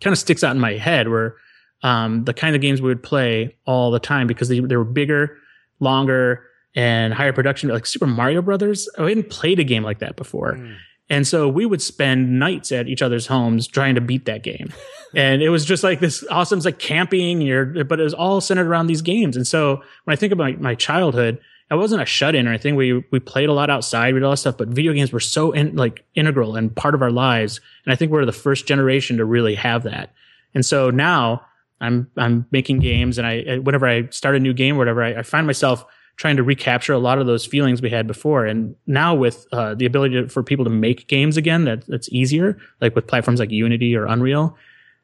kind 0.00 0.12
of 0.12 0.18
sticks 0.18 0.42
out 0.42 0.54
in 0.54 0.60
my 0.60 0.74
head 0.74 1.08
were, 1.08 1.36
um, 1.82 2.24
the 2.24 2.34
kind 2.34 2.54
of 2.54 2.62
games 2.62 2.80
we 2.80 2.88
would 2.88 3.02
play 3.02 3.56
all 3.66 3.90
the 3.90 3.98
time 3.98 4.26
because 4.26 4.48
they, 4.48 4.60
they 4.60 4.76
were 4.76 4.84
bigger, 4.84 5.36
longer, 5.80 6.44
and 6.74 7.12
higher 7.12 7.32
production, 7.32 7.68
like 7.68 7.86
Super 7.86 8.06
Mario 8.06 8.40
Brothers. 8.42 8.88
I 8.98 9.08
hadn't 9.08 9.30
played 9.30 9.58
a 9.58 9.64
game 9.64 9.82
like 9.82 9.98
that 9.98 10.16
before. 10.16 10.54
Mm. 10.54 10.76
And 11.10 11.26
so 11.26 11.48
we 11.48 11.66
would 11.66 11.82
spend 11.82 12.38
nights 12.38 12.72
at 12.72 12.88
each 12.88 13.02
other's 13.02 13.26
homes 13.26 13.66
trying 13.66 13.96
to 13.96 14.00
beat 14.00 14.24
that 14.24 14.42
game. 14.42 14.72
and 15.14 15.42
it 15.42 15.50
was 15.50 15.64
just 15.64 15.84
like 15.84 16.00
this 16.00 16.24
awesome, 16.30 16.58
it's 16.58 16.64
like 16.64 16.78
camping, 16.78 17.42
you're, 17.42 17.84
but 17.84 18.00
it 18.00 18.04
was 18.04 18.14
all 18.14 18.40
centered 18.40 18.66
around 18.66 18.86
these 18.86 19.02
games. 19.02 19.36
And 19.36 19.46
so 19.46 19.82
when 20.04 20.12
I 20.12 20.16
think 20.16 20.32
about 20.32 20.44
my, 20.44 20.52
my 20.52 20.74
childhood, 20.74 21.38
I 21.70 21.74
wasn't 21.74 22.02
a 22.02 22.06
shut 22.06 22.34
in 22.34 22.46
or 22.46 22.50
anything. 22.50 22.76
We, 22.76 23.04
we 23.10 23.20
played 23.20 23.48
a 23.48 23.52
lot 23.52 23.70
outside, 23.70 24.14
we 24.14 24.20
did 24.20 24.24
all 24.24 24.32
that 24.32 24.38
stuff, 24.38 24.56
but 24.56 24.68
video 24.68 24.92
games 24.92 25.12
were 25.12 25.20
so 25.20 25.52
in, 25.52 25.76
like 25.76 26.04
integral 26.14 26.56
and 26.56 26.74
part 26.74 26.94
of 26.94 27.02
our 27.02 27.10
lives. 27.10 27.60
And 27.84 27.92
I 27.92 27.96
think 27.96 28.10
we're 28.10 28.24
the 28.24 28.32
first 28.32 28.66
generation 28.66 29.18
to 29.18 29.24
really 29.24 29.54
have 29.54 29.82
that. 29.82 30.14
And 30.54 30.64
so 30.64 30.90
now 30.90 31.46
I'm, 31.82 32.10
I'm 32.16 32.46
making 32.50 32.78
games 32.78 33.18
and 33.18 33.26
I, 33.26 33.58
whenever 33.58 33.86
I 33.86 34.08
start 34.08 34.36
a 34.36 34.40
new 34.40 34.54
game 34.54 34.76
or 34.76 34.78
whatever, 34.78 35.02
I, 35.02 35.16
I 35.16 35.22
find 35.22 35.46
myself 35.46 35.84
trying 36.16 36.36
to 36.36 36.42
recapture 36.42 36.92
a 36.92 36.98
lot 36.98 37.18
of 37.18 37.26
those 37.26 37.44
feelings 37.44 37.82
we 37.82 37.90
had 37.90 38.06
before. 38.06 38.46
And 38.46 38.76
now 38.86 39.14
with 39.14 39.46
uh, 39.52 39.74
the 39.74 39.86
ability 39.86 40.14
to, 40.14 40.28
for 40.28 40.42
people 40.42 40.64
to 40.64 40.70
make 40.70 41.08
games 41.08 41.36
again, 41.36 41.64
that 41.64 41.86
that's 41.86 42.08
easier, 42.12 42.58
like 42.80 42.94
with 42.94 43.06
platforms 43.06 43.40
like 43.40 43.50
Unity 43.50 43.96
or 43.96 44.06
Unreal. 44.06 44.56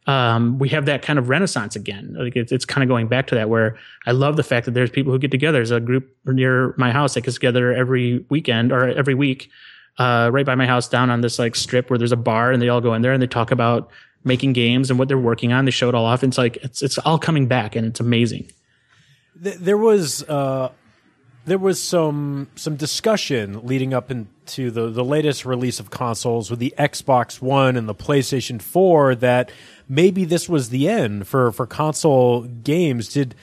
Um, 0.06 0.58
we 0.58 0.70
have 0.70 0.86
that 0.86 1.02
kind 1.02 1.18
of 1.18 1.28
renaissance 1.28 1.76
again. 1.76 2.14
Like 2.18 2.36
it's, 2.36 2.52
it's 2.52 2.64
kind 2.64 2.82
of 2.82 2.88
going 2.88 3.08
back 3.08 3.26
to 3.26 3.34
that 3.34 3.50
where 3.50 3.76
I 4.06 4.12
love 4.12 4.36
the 4.36 4.42
fact 4.42 4.64
that 4.66 4.72
there's 4.72 4.90
people 4.90 5.12
who 5.12 5.18
get 5.18 5.30
together. 5.30 5.58
There's 5.58 5.70
a 5.70 5.80
group 5.80 6.14
near 6.24 6.74
my 6.78 6.92
house 6.92 7.14
that 7.14 7.22
gets 7.22 7.34
together 7.34 7.74
every 7.74 8.24
weekend 8.30 8.72
or 8.72 8.88
every 8.88 9.14
week, 9.14 9.50
uh, 9.98 10.30
right 10.32 10.46
by 10.46 10.54
my 10.54 10.66
house 10.66 10.88
down 10.88 11.10
on 11.10 11.20
this 11.20 11.38
like 11.38 11.56
strip 11.56 11.90
where 11.90 11.98
there's 11.98 12.12
a 12.12 12.16
bar 12.16 12.52
and 12.52 12.62
they 12.62 12.68
all 12.68 12.80
go 12.80 12.94
in 12.94 13.02
there 13.02 13.12
and 13.12 13.20
they 13.20 13.26
talk 13.26 13.50
about 13.50 13.90
making 14.24 14.52
games 14.52 14.90
and 14.90 14.98
what 14.98 15.08
they're 15.08 15.18
working 15.18 15.52
on. 15.52 15.64
They 15.64 15.70
show 15.70 15.88
it 15.88 15.94
all 15.94 16.04
off. 16.04 16.24
It's 16.24 16.38
like, 16.38 16.56
it's, 16.58 16.82
it's 16.82 16.98
all 16.98 17.18
coming 17.18 17.46
back 17.46 17.76
and 17.76 17.86
it's 17.86 18.00
amazing. 18.00 18.50
There 19.34 19.78
was, 19.78 20.22
uh, 20.24 20.70
there 21.48 21.58
was 21.58 21.82
some 21.82 22.48
some 22.54 22.76
discussion 22.76 23.66
leading 23.66 23.94
up 23.94 24.10
into 24.10 24.70
the 24.70 24.90
the 24.90 25.04
latest 25.04 25.44
release 25.44 25.80
of 25.80 25.90
consoles 25.90 26.50
with 26.50 26.58
the 26.60 26.74
Xbox 26.78 27.40
One 27.40 27.76
and 27.76 27.88
the 27.88 27.94
PlayStation 27.94 28.60
4 28.60 29.14
that 29.16 29.50
maybe 29.88 30.24
this 30.24 30.48
was 30.48 30.68
the 30.68 30.88
end 30.88 31.26
for 31.26 31.50
for 31.50 31.66
console 31.66 32.42
games. 32.42 33.08
Did 33.08 33.34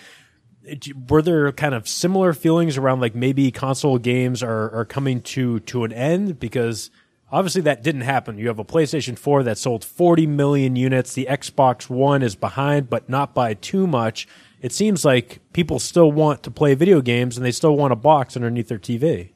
were 1.09 1.21
there 1.21 1.51
kind 1.51 1.73
of 1.73 1.87
similar 1.87 2.33
feelings 2.33 2.77
around 2.77 2.99
like 3.01 3.15
maybe 3.15 3.51
console 3.51 3.97
games 3.97 4.41
are 4.43 4.71
are 4.73 4.85
coming 4.85 5.21
to 5.21 5.59
to 5.61 5.83
an 5.83 5.91
end 5.91 6.39
because 6.39 6.91
obviously 7.31 7.61
that 7.61 7.83
didn't 7.83 8.01
happen. 8.01 8.37
You 8.37 8.47
have 8.47 8.59
a 8.59 8.65
PlayStation 8.65 9.17
4 9.17 9.43
that 9.43 9.57
sold 9.57 9.83
40 9.83 10.27
million 10.27 10.75
units. 10.75 11.13
The 11.13 11.27
Xbox 11.29 11.89
One 11.89 12.21
is 12.23 12.35
behind, 12.35 12.89
but 12.89 13.09
not 13.09 13.33
by 13.33 13.53
too 13.53 13.87
much 13.87 14.27
it 14.65 14.71
seems 14.71 15.05
like 15.05 15.41
people 15.53 15.77
still 15.77 16.11
want 16.11 16.41
to 16.41 16.49
play 16.49 16.73
video 16.73 16.99
games 16.99 17.37
and 17.37 17.45
they 17.45 17.51
still 17.51 17.77
want 17.77 17.93
a 17.93 17.95
box 17.95 18.35
underneath 18.35 18.67
their 18.67 18.79
TV. 18.79 19.29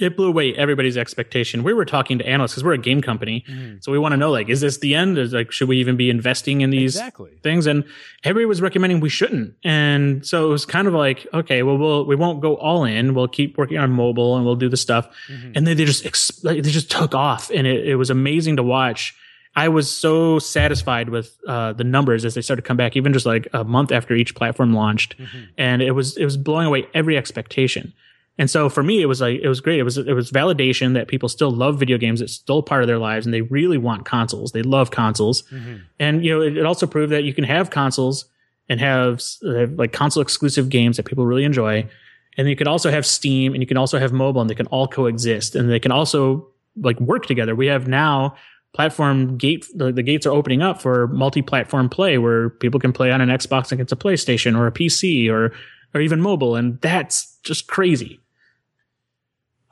It 0.00 0.16
blew 0.16 0.28
away 0.28 0.54
everybody's 0.54 0.96
expectation. 0.96 1.62
We 1.62 1.72
were 1.72 1.84
talking 1.84 2.18
to 2.18 2.26
analysts 2.26 2.52
because 2.52 2.64
we're 2.64 2.74
a 2.74 2.78
game 2.78 3.00
company, 3.00 3.44
mm. 3.48 3.82
so 3.82 3.92
we 3.92 3.98
want 3.98 4.12
to 4.12 4.16
know 4.16 4.30
like, 4.30 4.48
is 4.48 4.60
this 4.60 4.78
the 4.78 4.94
end? 4.94 5.18
Is 5.18 5.32
like, 5.32 5.52
should 5.52 5.68
we 5.68 5.78
even 5.78 5.96
be 5.96 6.10
investing 6.10 6.60
in 6.60 6.70
these 6.70 6.96
exactly. 6.96 7.32
things? 7.42 7.66
And 7.66 7.84
everybody 8.24 8.46
was 8.46 8.60
recommending 8.60 9.00
we 9.00 9.08
shouldn't. 9.08 9.54
And 9.64 10.26
so 10.26 10.46
it 10.46 10.50
was 10.50 10.66
kind 10.66 10.88
of 10.88 10.94
like, 10.94 11.26
okay, 11.32 11.62
well, 11.62 11.78
we'll 11.78 12.04
we 12.06 12.16
won't 12.16 12.40
go 12.40 12.56
all 12.56 12.84
in. 12.84 13.14
We'll 13.14 13.28
keep 13.28 13.56
working 13.58 13.78
on 13.78 13.90
mobile 13.90 14.36
and 14.36 14.44
we'll 14.44 14.56
do 14.56 14.68
the 14.68 14.76
stuff. 14.76 15.08
Mm-hmm. 15.28 15.52
And 15.54 15.66
then 15.66 15.76
they 15.76 15.84
just 15.84 16.44
like 16.44 16.62
they 16.62 16.70
just 16.70 16.90
took 16.90 17.14
off, 17.14 17.50
and 17.50 17.66
it, 17.66 17.88
it 17.88 17.96
was 17.96 18.10
amazing 18.10 18.56
to 18.56 18.62
watch 18.62 19.14
I 19.56 19.68
was 19.68 19.90
so 19.90 20.38
satisfied 20.38 21.10
with 21.10 21.38
uh, 21.46 21.72
the 21.74 21.84
numbers 21.84 22.24
as 22.24 22.34
they 22.34 22.40
started 22.40 22.62
to 22.62 22.66
come 22.66 22.76
back, 22.76 22.96
even 22.96 23.12
just 23.12 23.26
like 23.26 23.46
a 23.52 23.62
month 23.62 23.92
after 23.92 24.14
each 24.14 24.34
platform 24.34 24.74
launched, 24.74 25.16
mm-hmm. 25.16 25.44
and 25.56 25.80
it 25.80 25.92
was 25.92 26.16
it 26.16 26.24
was 26.24 26.36
blowing 26.36 26.66
away 26.66 26.86
every 26.92 27.16
expectation. 27.16 27.92
And 28.36 28.50
so 28.50 28.68
for 28.68 28.82
me, 28.82 29.00
it 29.00 29.06
was 29.06 29.20
like 29.20 29.40
it 29.40 29.48
was 29.48 29.60
great. 29.60 29.78
It 29.78 29.84
was 29.84 29.96
it 29.96 30.12
was 30.12 30.32
validation 30.32 30.94
that 30.94 31.06
people 31.06 31.28
still 31.28 31.52
love 31.52 31.78
video 31.78 31.98
games. 31.98 32.20
It's 32.20 32.32
still 32.32 32.62
part 32.62 32.82
of 32.82 32.88
their 32.88 32.98
lives, 32.98 33.26
and 33.26 33.32
they 33.32 33.42
really 33.42 33.78
want 33.78 34.04
consoles. 34.04 34.52
They 34.52 34.62
love 34.62 34.90
consoles, 34.90 35.42
mm-hmm. 35.42 35.76
and 36.00 36.24
you 36.24 36.34
know 36.34 36.42
it, 36.42 36.56
it, 36.56 36.66
also 36.66 36.86
proved 36.86 37.12
that 37.12 37.22
you 37.22 37.32
can 37.32 37.44
have 37.44 37.70
consoles 37.70 38.24
and 38.68 38.80
have 38.80 39.22
uh, 39.44 39.66
like 39.76 39.92
console 39.92 40.20
exclusive 40.20 40.68
games 40.68 40.96
that 40.96 41.04
people 41.04 41.26
really 41.26 41.44
enjoy, 41.44 41.88
and 42.36 42.48
you 42.48 42.56
can 42.56 42.66
also 42.66 42.90
have 42.90 43.06
Steam, 43.06 43.52
and 43.52 43.62
you 43.62 43.68
can 43.68 43.76
also 43.76 44.00
have 44.00 44.12
mobile, 44.12 44.40
and 44.40 44.50
they 44.50 44.54
can 44.56 44.66
all 44.66 44.88
coexist, 44.88 45.54
and 45.54 45.70
they 45.70 45.78
can 45.78 45.92
also 45.92 46.48
like 46.76 46.98
work 47.00 47.26
together. 47.26 47.54
We 47.54 47.66
have 47.68 47.86
now 47.86 48.34
platform 48.72 49.38
gate 49.38 49.66
the, 49.76 49.92
the, 49.92 50.02
gates 50.02 50.26
are 50.26 50.32
opening 50.32 50.60
up 50.60 50.82
for 50.82 51.06
multi-platform 51.06 51.88
play 51.88 52.18
where 52.18 52.50
people 52.50 52.80
can 52.80 52.92
play 52.92 53.12
on 53.12 53.20
an 53.20 53.28
Xbox 53.28 53.70
against 53.70 53.92
a 53.92 53.96
PlayStation 53.96 54.58
or 54.58 54.66
a 54.66 54.72
PC 54.72 55.30
or 55.30 55.52
or 55.94 56.00
even 56.00 56.20
mobile 56.20 56.56
and 56.56 56.80
that's 56.80 57.38
just 57.44 57.68
crazy. 57.68 58.18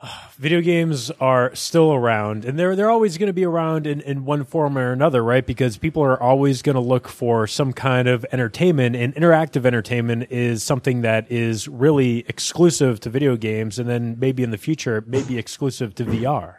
Video 0.37 0.61
games 0.61 1.11
are 1.19 1.53
still 1.55 1.93
around 1.93 2.45
and 2.45 2.57
they're 2.59 2.75
they're 2.75 2.89
always 2.89 3.17
going 3.17 3.27
to 3.27 3.33
be 3.33 3.45
around 3.45 3.87
in, 3.87 4.01
in 4.01 4.25
one 4.25 4.43
form 4.43 4.77
or 4.77 4.91
another, 4.91 5.23
right? 5.23 5.45
Because 5.45 5.77
people 5.77 6.03
are 6.03 6.21
always 6.21 6.61
going 6.61 6.75
to 6.75 6.81
look 6.81 7.07
for 7.07 7.47
some 7.47 7.73
kind 7.73 8.07
of 8.07 8.25
entertainment 8.31 8.95
and 8.95 9.15
interactive 9.15 9.65
entertainment 9.65 10.31
is 10.31 10.63
something 10.63 11.01
that 11.01 11.31
is 11.31 11.67
really 11.67 12.25
exclusive 12.27 12.99
to 13.01 13.09
video 13.09 13.35
games 13.37 13.79
and 13.79 13.89
then 13.89 14.17
maybe 14.19 14.43
in 14.43 14.51
the 14.51 14.57
future 14.57 15.03
maybe 15.07 15.37
exclusive 15.37 15.95
to 15.95 16.05
VR. 16.05 16.55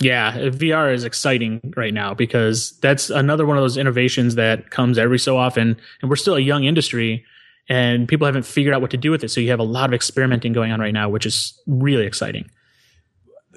Yeah, 0.00 0.32
VR 0.32 0.94
is 0.94 1.04
exciting 1.04 1.74
right 1.76 1.92
now 1.92 2.14
because 2.14 2.72
that's 2.80 3.10
another 3.10 3.44
one 3.44 3.58
of 3.58 3.62
those 3.62 3.76
innovations 3.76 4.34
that 4.36 4.70
comes 4.70 4.96
every 4.96 5.18
so 5.18 5.36
often, 5.36 5.76
and 6.00 6.08
we're 6.08 6.16
still 6.16 6.36
a 6.36 6.40
young 6.40 6.64
industry, 6.64 7.22
and 7.68 8.08
people 8.08 8.24
haven't 8.24 8.46
figured 8.46 8.74
out 8.74 8.80
what 8.80 8.90
to 8.92 8.96
do 8.96 9.10
with 9.10 9.22
it. 9.24 9.30
So 9.30 9.42
you 9.42 9.50
have 9.50 9.60
a 9.60 9.64
lot 9.64 9.90
of 9.90 9.94
experimenting 9.94 10.54
going 10.54 10.72
on 10.72 10.80
right 10.80 10.94
now, 10.94 11.10
which 11.10 11.26
is 11.26 11.52
really 11.66 12.06
exciting. 12.06 12.48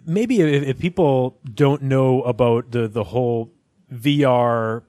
Maybe 0.06 0.42
if, 0.42 0.64
if 0.64 0.80
people 0.80 1.40
don't 1.54 1.84
know 1.84 2.22
about 2.24 2.72
the 2.72 2.88
the 2.88 3.04
whole 3.04 3.52
VR, 3.92 4.84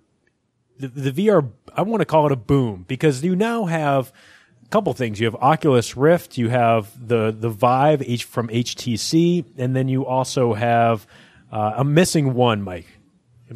the, 0.79 0.89
the 0.89 1.27
VR, 1.27 1.51
I 1.75 1.83
want 1.83 2.01
to 2.01 2.07
call 2.07 2.27
it 2.27 2.33
a 2.33 2.37
boom 2.37 2.85
because 2.89 3.23
you 3.23 3.37
now 3.37 3.67
have 3.67 4.13
a 4.65 4.69
couple 4.69 4.93
things. 4.93 5.21
You 5.21 5.27
have 5.27 5.37
Oculus 5.37 5.97
Rift, 5.97 6.37
you 6.39 6.49
have 6.49 6.91
the 7.09 7.35
the 7.37 7.51
Vive 7.51 8.03
H 8.03 8.25
from 8.25 8.49
HTC, 8.49 9.45
and 9.57 9.75
then 9.77 9.89
you 9.89 10.07
also 10.07 10.55
have 10.55 11.07
uh, 11.53 11.75
I'm 11.77 11.95
missing 11.95 12.35
one, 12.35 12.63
Mike. 12.63 12.87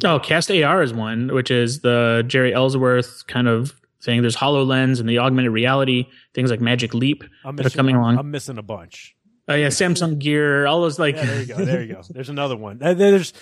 Oh, 0.05 0.19
CastAR 0.19 0.81
is 0.83 0.93
one, 0.93 1.33
which 1.33 1.51
is 1.51 1.81
the 1.81 2.23
Jeri 2.27 2.53
Ellsworth 2.53 3.25
kind 3.27 3.47
of 3.47 3.73
thing. 4.01 4.21
There's 4.21 4.37
HoloLens 4.37 4.99
and 4.99 5.09
the 5.09 5.19
augmented 5.19 5.51
reality 5.51 6.05
things 6.33 6.51
like 6.51 6.61
Magic 6.61 6.93
Leap 6.93 7.23
I'm 7.43 7.55
that 7.57 7.65
are 7.65 7.69
coming 7.69 7.95
along. 7.95 8.17
I'm 8.17 8.31
missing 8.31 8.57
a 8.57 8.63
bunch. 8.63 9.15
Oh 9.49 9.55
yeah, 9.55 9.67
Samsung 9.67 10.19
Gear, 10.19 10.67
all 10.67 10.81
those 10.81 10.99
like 10.99 11.15
Yeah, 11.15 11.25
there 11.25 11.39
you 11.41 11.45
go. 11.47 11.65
There 11.65 11.81
you 11.81 11.93
go. 11.95 12.01
There's 12.09 12.29
another 12.29 12.55
one. 12.55 12.77
There's, 12.77 13.33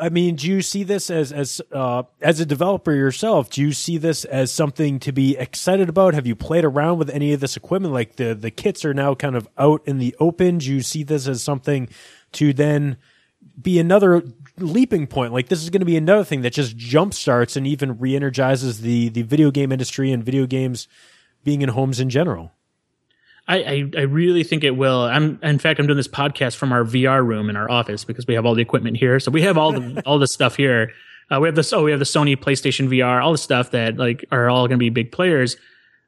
I 0.00 0.08
mean, 0.08 0.36
do 0.36 0.48
you 0.48 0.62
see 0.62 0.84
this 0.84 1.10
as 1.10 1.32
as 1.32 1.60
uh, 1.70 2.04
as 2.22 2.40
a 2.40 2.46
developer 2.46 2.92
yourself? 2.92 3.50
Do 3.50 3.60
you 3.60 3.72
see 3.72 3.98
this 3.98 4.24
as 4.24 4.50
something 4.50 4.98
to 5.00 5.12
be 5.12 5.36
excited 5.36 5.90
about? 5.90 6.14
Have 6.14 6.26
you 6.26 6.34
played 6.34 6.64
around 6.64 6.98
with 6.98 7.10
any 7.10 7.34
of 7.34 7.40
this 7.40 7.58
equipment? 7.58 7.92
Like 7.92 8.16
the 8.16 8.34
the 8.34 8.50
kits 8.50 8.86
are 8.86 8.94
now 8.94 9.14
kind 9.14 9.36
of 9.36 9.46
out 9.58 9.82
in 9.84 9.98
the 9.98 10.16
open. 10.18 10.58
Do 10.58 10.72
you 10.72 10.80
see 10.80 11.02
this 11.02 11.28
as 11.28 11.42
something 11.42 11.90
to 12.32 12.54
then 12.54 12.96
be 13.60 13.78
another 13.78 14.22
leaping 14.56 15.06
point? 15.06 15.34
Like 15.34 15.48
this 15.48 15.62
is 15.62 15.68
going 15.68 15.80
to 15.80 15.86
be 15.86 15.96
another 15.98 16.24
thing 16.24 16.40
that 16.40 16.54
just 16.54 16.74
jump 16.78 17.12
starts 17.12 17.54
and 17.54 17.66
even 17.66 17.98
re-energizes 17.98 18.80
the 18.80 19.10
the 19.10 19.22
video 19.22 19.50
game 19.50 19.72
industry 19.72 20.10
and 20.10 20.24
video 20.24 20.46
games 20.46 20.88
being 21.44 21.60
in 21.60 21.68
homes 21.68 22.00
in 22.00 22.08
general. 22.08 22.52
I, 23.50 23.56
I, 23.56 23.90
I 23.98 24.00
really 24.02 24.44
think 24.44 24.62
it 24.62 24.76
will. 24.76 25.02
I'm 25.02 25.40
in 25.42 25.58
fact 25.58 25.80
I'm 25.80 25.86
doing 25.86 25.96
this 25.96 26.06
podcast 26.06 26.54
from 26.54 26.72
our 26.72 26.84
VR 26.84 27.26
room 27.26 27.50
in 27.50 27.56
our 27.56 27.68
office 27.68 28.04
because 28.04 28.24
we 28.26 28.34
have 28.34 28.46
all 28.46 28.54
the 28.54 28.62
equipment 28.62 28.96
here. 28.96 29.18
So 29.18 29.32
we 29.32 29.42
have 29.42 29.58
all 29.58 29.72
the 29.72 30.02
all 30.06 30.20
the 30.20 30.28
stuff 30.28 30.54
here. 30.54 30.92
Uh, 31.32 31.40
we 31.40 31.48
have 31.48 31.56
this. 31.56 31.72
Oh, 31.72 31.82
we 31.82 31.90
have 31.90 31.98
the 31.98 32.06
Sony 32.06 32.36
PlayStation 32.36 32.88
VR, 32.88 33.22
all 33.22 33.32
the 33.32 33.38
stuff 33.38 33.72
that 33.72 33.96
like 33.96 34.24
are 34.30 34.48
all 34.48 34.68
going 34.68 34.78
to 34.78 34.82
be 34.82 34.90
big 34.90 35.10
players. 35.10 35.56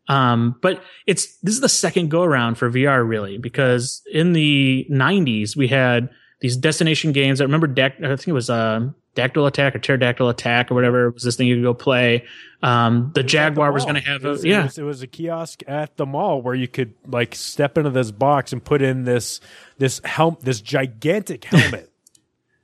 Um, 0.08 0.56
but 0.62 0.82
it's 1.06 1.36
this 1.38 1.54
is 1.54 1.60
the 1.60 1.68
second 1.68 2.10
go 2.10 2.22
around 2.22 2.56
for 2.56 2.70
VR 2.70 3.06
really 3.06 3.38
because 3.38 4.02
in 4.12 4.32
the 4.32 4.86
90s 4.90 5.56
we 5.56 5.68
had 5.68 6.10
these 6.42 6.56
destination 6.56 7.12
games. 7.12 7.40
I 7.40 7.44
remember 7.44 7.68
Dac- 7.68 8.02
I 8.02 8.08
think 8.08 8.26
it 8.28 8.32
was 8.32 8.50
uh, 8.50 8.90
Dactyl 9.14 9.46
Attack 9.46 9.76
or 9.76 9.78
Pterodactyl 9.78 10.28
Attack 10.28 10.72
or 10.72 10.74
whatever 10.74 11.06
it 11.06 11.14
was 11.14 11.22
this 11.22 11.36
thing 11.36 11.46
you 11.46 11.54
could 11.54 11.62
go 11.62 11.72
play. 11.72 12.26
Um, 12.64 13.12
the 13.14 13.22
Jaguar 13.22 13.70
was 13.70 13.84
going 13.84 13.94
to 13.94 14.00
have 14.00 14.24
it 14.24 14.28
was, 14.28 14.44
a 14.44 14.48
yeah. 14.48 14.60
It 14.60 14.64
was, 14.64 14.78
it 14.78 14.82
was 14.82 15.02
a 15.02 15.06
kiosk 15.06 15.62
at 15.68 15.96
the 15.96 16.04
mall 16.04 16.42
where 16.42 16.54
you 16.54 16.66
could 16.66 16.94
like 17.06 17.36
step 17.36 17.78
into 17.78 17.90
this 17.90 18.10
box 18.10 18.52
and 18.52 18.62
put 18.62 18.82
in 18.82 19.04
this 19.04 19.40
this 19.78 20.00
helm 20.04 20.36
this 20.40 20.60
gigantic 20.60 21.44
helmet 21.52 21.90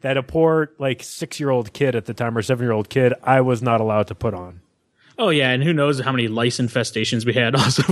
that 0.00 0.16
a 0.16 0.24
poor 0.24 0.72
like 0.78 1.04
six 1.04 1.38
year 1.38 1.50
old 1.50 1.72
kid 1.72 1.94
at 1.94 2.06
the 2.06 2.14
time 2.14 2.36
or 2.36 2.42
seven 2.42 2.64
year 2.64 2.72
old 2.72 2.88
kid 2.88 3.14
I 3.22 3.42
was 3.42 3.62
not 3.62 3.80
allowed 3.80 4.08
to 4.08 4.14
put 4.16 4.34
on 4.34 4.60
Oh 5.18 5.30
yeah, 5.30 5.50
and 5.50 5.64
who 5.64 5.72
knows 5.72 5.98
how 5.98 6.12
many 6.12 6.28
lice 6.28 6.58
infestations 6.58 7.26
we 7.26 7.32
had 7.34 7.56
also. 7.56 7.82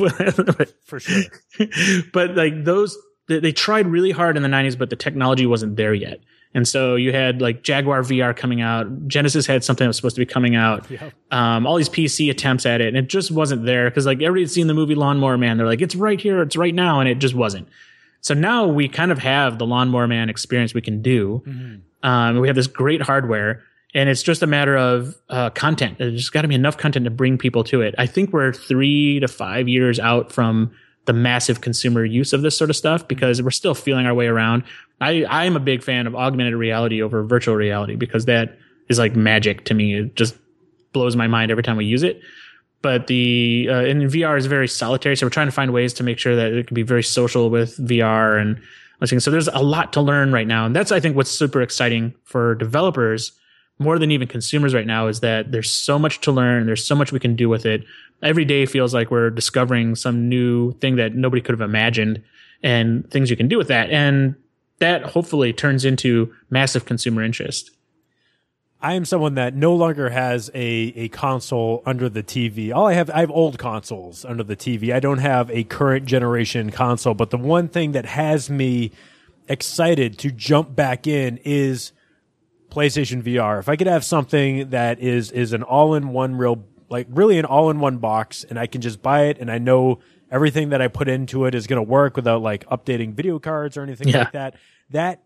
for 0.85 1.01
sure. 1.01 1.25
but 2.13 2.37
like 2.37 2.65
those, 2.65 2.97
they, 3.29 3.41
they 3.41 3.53
tried 3.53 3.87
really 3.87 4.11
hard 4.11 4.37
in 4.37 4.43
the 4.43 4.49
'90s, 4.49 4.79
but 4.79 4.91
the 4.91 4.97
technology 4.97 5.47
wasn't 5.47 5.77
there 5.77 5.95
yet. 5.95 6.21
And 6.55 6.67
so 6.67 6.95
you 6.95 7.13
had 7.13 7.43
like 7.43 7.63
Jaguar 7.63 8.01
VR 8.01 8.35
coming 8.35 8.63
out. 8.63 9.09
Genesis 9.09 9.47
had 9.47 9.63
something 9.63 9.85
that 9.85 9.89
was 9.89 9.97
supposed 9.97 10.17
to 10.17 10.21
be 10.21 10.27
coming 10.27 10.57
out. 10.57 10.91
Yeah. 10.91 11.11
Um, 11.31 11.67
all 11.67 11.77
these 11.77 11.91
PC 11.91 12.31
attempts 12.31 12.65
at 12.65 12.81
it, 12.81 12.89
and 12.89 12.97
it 12.97 13.09
just 13.09 13.31
wasn't 13.31 13.67
there 13.67 13.91
because 13.91 14.07
like 14.07 14.23
everybody 14.23 14.43
had 14.43 14.51
seen 14.51 14.67
the 14.67 14.75
movie 14.75 14.95
Lawnmower 14.95 15.37
Man. 15.37 15.59
They're 15.59 15.67
like, 15.67 15.83
it's 15.83 15.95
right 15.95 16.19
here, 16.21 16.41
it's 16.41 16.57
right 16.57 16.75
now, 16.75 17.01
and 17.01 17.09
it 17.09 17.19
just 17.19 17.35
wasn't. 17.35 17.69
So 18.23 18.33
now 18.35 18.67
we 18.67 18.89
kind 18.89 19.13
of 19.13 19.19
have 19.19 19.59
the 19.59 19.67
Lawnmower 19.67 20.09
Man 20.09 20.31
experience 20.31 20.73
we 20.73 20.81
can 20.81 21.03
do. 21.03 21.43
Um, 22.03 22.39
we 22.41 22.49
have 22.49 22.57
this 22.57 22.67
great 22.67 23.03
hardware, 23.03 23.63
and 23.95 24.09
it's 24.09 24.23
just 24.23 24.43
a 24.43 24.47
matter 24.47 24.77
of 24.77 25.15
uh, 25.29 25.51
content. 25.51 25.99
There's 25.99 26.15
just 26.15 26.33
got 26.33 26.43
to 26.43 26.49
be 26.49 26.55
enough 26.55 26.79
content 26.79 27.05
to 27.05 27.11
bring 27.11 27.37
people 27.37 27.65
to 27.65 27.83
it. 27.83 27.95
I 27.99 28.07
think 28.07 28.33
we're 28.33 28.53
three 28.53 29.21
to 29.21 29.29
five 29.29 29.69
years 29.69 30.01
out 30.01 30.33
from 30.33 30.73
the 31.07 31.13
massive 31.13 31.61
consumer 31.61 32.05
use 32.05 32.33
of 32.33 32.43
this 32.43 32.57
sort 32.57 32.69
of 32.69 32.77
stuff 32.77 33.09
because 33.09 33.41
we're 33.41 33.51
still 33.51 33.75
feeling 33.75 34.07
our 34.07 34.15
way 34.15 34.27
around. 34.27 34.65
I 35.01 35.25
I'm 35.29 35.57
a 35.57 35.61
big 35.61 35.83
fan 35.83 36.07
of 36.07 36.15
augmented 36.15 36.55
reality 36.55 37.01
over 37.01 37.23
virtual 37.23 37.57
reality 37.57 37.97
because 37.97 38.27
that 38.27 38.59
is 38.89 38.99
like 38.99 39.17
magic 39.17 39.65
to 39.67 39.75
me. 39.75 39.95
It 39.95 40.17
just 40.17 40.37
blows 40.93 41.17
my 41.17 41.27
mind 41.27 41.51
every 41.51 41.63
time 41.63 41.77
we 41.77 41.85
use 41.85 42.03
it. 42.03 42.21
But 42.83 43.07
the 43.07 43.69
uh, 43.71 43.85
and 43.85 44.03
VR 44.03 44.37
is 44.37 44.47
very 44.47 44.69
solitary, 44.69 45.17
so 45.17 45.27
we're 45.27 45.31
trying 45.31 45.49
to 45.49 45.53
find 45.53 45.73
ways 45.73 45.93
to 45.95 46.03
make 46.03 46.19
sure 46.19 46.37
that 46.37 46.53
it 46.53 46.67
can 46.67 46.75
be 46.75 46.83
very 46.83 47.03
social 47.03 47.51
with 47.51 47.77
VR 47.79 48.41
and. 48.41 48.61
So 49.05 49.31
there's 49.31 49.49
a 49.49 49.63
lot 49.63 49.93
to 49.93 50.01
learn 50.01 50.33
right 50.33 50.47
now, 50.47 50.65
and 50.65 50.75
that's 50.75 50.91
I 50.91 51.01
think 51.01 51.17
what's 51.17 51.31
super 51.31 51.61
exciting 51.61 52.15
for 52.25 52.55
developers 52.55 53.33
more 53.79 53.99
than 53.99 54.11
even 54.11 54.29
consumers 54.29 54.75
right 54.75 54.87
now 54.87 55.07
is 55.07 55.21
that 55.21 55.53
there's 55.53 55.71
so 55.71 55.99
much 55.99 56.21
to 56.23 56.33
learn. 56.33 56.67
There's 56.67 56.85
so 56.85 56.95
much 56.95 57.13
we 57.13 57.21
can 57.21 57.37
do 57.37 57.49
with 57.49 57.67
it. 57.67 57.85
Every 58.23 58.45
day 58.45 58.65
feels 58.65 58.95
like 58.95 59.11
we're 59.11 59.31
discovering 59.31 59.95
some 59.95 60.29
new 60.29 60.73
thing 60.79 60.97
that 60.97 61.15
nobody 61.15 61.43
could 61.43 61.53
have 61.53 61.69
imagined 61.69 62.23
and 62.63 63.11
things 63.11 63.31
you 63.31 63.37
can 63.37 63.49
do 63.49 63.59
with 63.59 63.69
that. 63.69 63.91
And 63.91 64.35
that 64.79 65.05
hopefully 65.05 65.53
turns 65.53 65.85
into 65.85 66.33
massive 66.49 66.87
consumer 66.87 67.23
interest. 67.23 67.71
I 68.81 68.95
am 68.95 69.05
someone 69.05 69.35
that 69.35 69.55
no 69.55 69.75
longer 69.75 70.11
has 70.11 70.51
a, 70.55 70.93
a 70.97 71.09
console 71.09 71.83
under 71.87 72.09
the 72.09 72.23
TV. 72.23 72.75
All 72.75 72.87
I 72.87 72.93
have, 72.93 73.11
I 73.11 73.21
have 73.21 73.31
old 73.31 73.59
consoles 73.59 74.25
under 74.25 74.45
the 74.45 74.57
TV. 74.57 74.93
I 74.93 75.01
don't 75.01 75.19
have 75.19 75.51
a 75.51 75.65
current 75.65 76.07
generation 76.07 76.71
console. 76.71 77.15
But 77.15 77.31
the 77.31 77.39
one 77.39 77.69
thing 77.69 77.93
that 77.93 78.05
has 78.05 78.51
me 78.51 78.93
excited 79.49 80.19
to 80.19 80.31
jump 80.31 80.77
back 80.77 81.07
in 81.07 81.39
is 81.39 81.93
PlayStation 82.77 83.23
VR. 83.23 83.59
If 83.59 83.69
I 83.71 83.77
could 83.77 83.87
have 83.87 84.05
something 84.05 84.71
that 84.71 85.01
is 85.01 85.31
is 85.33 85.53
an 85.55 85.63
all 85.63 85.95
in 85.95 86.11
one 86.11 86.37
real 86.37 86.65
like 86.91 87.07
really 87.11 87.39
an 87.39 87.45
all 87.47 87.71
in 87.71 87.81
one 87.81 87.97
box 87.99 88.45
and 88.45 88.59
I 88.59 88.67
can 88.67 88.81
just 88.83 89.03
buy 89.03 89.25
it 89.25 89.39
and 89.41 89.51
I 89.51 89.59
know 89.59 90.01
everything 90.31 90.69
that 90.69 90.83
I 90.83 90.89
put 90.89 91.09
into 91.09 91.47
it 91.47 91.55
is 91.55 91.67
going 91.67 91.79
to 91.79 91.91
work 91.91 92.17
without 92.17 92.43
like 92.43 92.69
updating 92.69 93.15
video 93.15 93.39
cards 93.39 93.77
or 93.77 93.83
anything 93.83 94.09
Yeah. 94.09 94.19
like 94.21 94.33
that. 94.33 94.55
That 94.91 95.23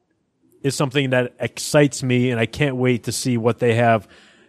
is 0.62 0.74
something 0.76 1.10
that 1.10 1.34
excites 1.40 2.02
me 2.02 2.30
and 2.30 2.38
I 2.38 2.46
can't 2.46 2.76
wait 2.76 3.04
to 3.04 3.12
see 3.12 3.36
what 3.36 3.58
they 3.58 3.74
have 3.74 4.06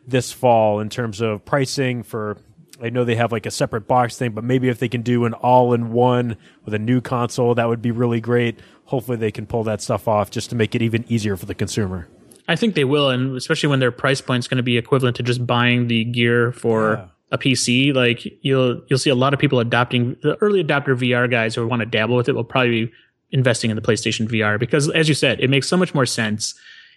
this 0.07 0.31
fall 0.31 0.79
in 0.79 0.89
terms 0.89 1.21
of 1.21 1.43
pricing 1.43 2.03
for 2.03 2.37
I 2.81 2.89
know 2.89 3.03
they 3.03 3.15
have 3.15 3.31
like 3.31 3.45
a 3.45 3.51
separate 3.51 3.87
box 3.87 4.17
thing, 4.17 4.31
but 4.31 4.43
maybe 4.43 4.67
if 4.69 4.79
they 4.79 4.89
can 4.89 5.01
do 5.01 5.25
an 5.25 5.33
all 5.33 5.73
in 5.73 5.91
one 5.91 6.35
with 6.65 6.73
a 6.73 6.79
new 6.79 6.99
console, 7.01 7.53
that 7.55 7.67
would 7.67 7.81
be 7.81 7.91
really 7.91 8.19
great. 8.21 8.59
Hopefully 8.85 9.17
they 9.17 9.31
can 9.31 9.45
pull 9.45 9.63
that 9.65 9.81
stuff 9.81 10.07
off 10.07 10.31
just 10.31 10.49
to 10.51 10.55
make 10.55 10.73
it 10.75 10.81
even 10.81 11.05
easier 11.07 11.35
for 11.37 11.45
the 11.45 11.53
consumer. 11.55 12.07
I 12.51 12.55
think 12.55 12.75
they 12.75 12.83
will, 12.85 13.09
and 13.09 13.35
especially 13.37 13.69
when 13.69 13.79
their 13.79 13.91
price 13.91 14.21
point 14.21 14.39
is 14.43 14.47
going 14.47 14.57
to 14.57 14.63
be 14.63 14.77
equivalent 14.77 15.15
to 15.17 15.23
just 15.23 15.45
buying 15.47 15.87
the 15.87 16.03
gear 16.03 16.51
for 16.51 16.79
Yeah. 16.93 17.05
a 17.31 17.37
PC. 17.37 17.93
Like 17.93 18.19
you'll 18.41 18.81
you'll 18.87 18.99
see 18.99 19.09
a 19.09 19.15
lot 19.15 19.33
of 19.33 19.39
people 19.39 19.59
adopting 19.59 20.15
the 20.21 20.35
early 20.41 20.63
adopter 20.63 20.93
VR 20.95 21.29
guys 21.29 21.55
who 21.55 21.65
want 21.67 21.79
to 21.81 21.85
dabble 21.85 22.15
with 22.15 22.27
it 22.29 22.35
will 22.35 22.43
probably 22.43 22.85
be 22.85 22.91
investing 23.31 23.69
in 23.71 23.75
the 23.77 23.81
PlayStation 23.81 24.27
VR 24.27 24.59
because, 24.59 24.89
as 24.91 25.07
you 25.07 25.15
said, 25.15 25.39
it 25.39 25.49
makes 25.49 25.67
so 25.67 25.77
much 25.77 25.93
more 25.95 26.05
sense. 26.05 26.53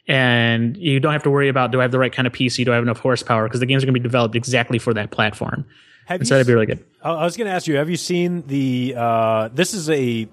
And 0.07 0.77
you 0.77 1.01
don't 1.01 1.13
have 1.13 1.23
to 1.23 1.31
worry 1.31 1.49
about 1.49 1.71
do 1.73 1.79
I 1.81 1.83
have 1.85 1.93
the 1.93 1.99
right 1.99 2.13
kind 2.13 2.27
of 2.27 2.33
PC? 2.33 2.65
Do 2.65 2.73
I 2.73 2.75
have 2.75 2.85
enough 2.85 2.99
horsepower? 2.99 3.45
Because 3.49 3.61
the 3.61 3.67
games 3.67 3.83
are 3.83 3.87
going 3.87 3.95
to 3.95 4.01
be 4.01 4.03
developed 4.03 4.35
exactly 4.37 4.79
for 4.79 4.93
that 4.95 5.11
platform. 5.11 5.65
Have 6.07 6.21
And 6.21 6.29
so 6.29 6.35
that'd 6.35 6.47
be 6.47 6.53
really 6.53 6.67
good. 6.67 6.85
I 7.03 7.11
I 7.11 7.25
was 7.25 7.37
going 7.39 7.47
to 7.49 7.55
ask 7.55 7.67
you, 7.67 7.77
have 7.77 7.89
you 7.89 7.97
seen 7.97 8.43
the? 8.47 8.95
Uh, 8.97 9.49
this 9.55 9.73
is 9.73 9.89
a, 9.89 10.29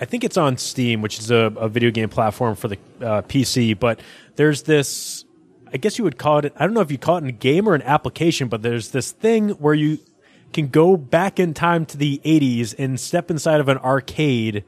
I 0.00 0.04
think 0.04 0.24
it's 0.24 0.36
on 0.36 0.56
Steam, 0.58 1.02
which 1.02 1.18
is 1.18 1.30
a, 1.30 1.52
a 1.56 1.68
video 1.68 1.90
game 1.90 2.08
platform 2.08 2.54
for 2.54 2.68
the 2.68 2.78
uh, 3.00 3.22
PC. 3.22 3.78
But 3.78 4.00
there's 4.36 4.62
this, 4.62 5.24
I 5.72 5.76
guess 5.76 5.98
you 5.98 6.04
would 6.04 6.18
call 6.18 6.38
it. 6.38 6.52
I 6.56 6.64
don't 6.64 6.74
know 6.74 6.80
if 6.80 6.90
you 6.92 6.98
call 6.98 7.16
it 7.18 7.24
a 7.24 7.32
game 7.32 7.68
or 7.68 7.74
an 7.74 7.82
application, 7.82 8.48
but 8.48 8.62
there's 8.62 8.90
this 8.90 9.10
thing 9.12 9.50
where 9.50 9.74
you 9.74 9.98
can 10.52 10.68
go 10.68 10.96
back 10.96 11.38
in 11.40 11.52
time 11.52 11.84
to 11.86 11.96
the 11.98 12.20
80s 12.24 12.74
and 12.78 12.98
step 12.98 13.30
inside 13.30 13.60
of 13.60 13.68
an 13.68 13.78
arcade 13.78 14.64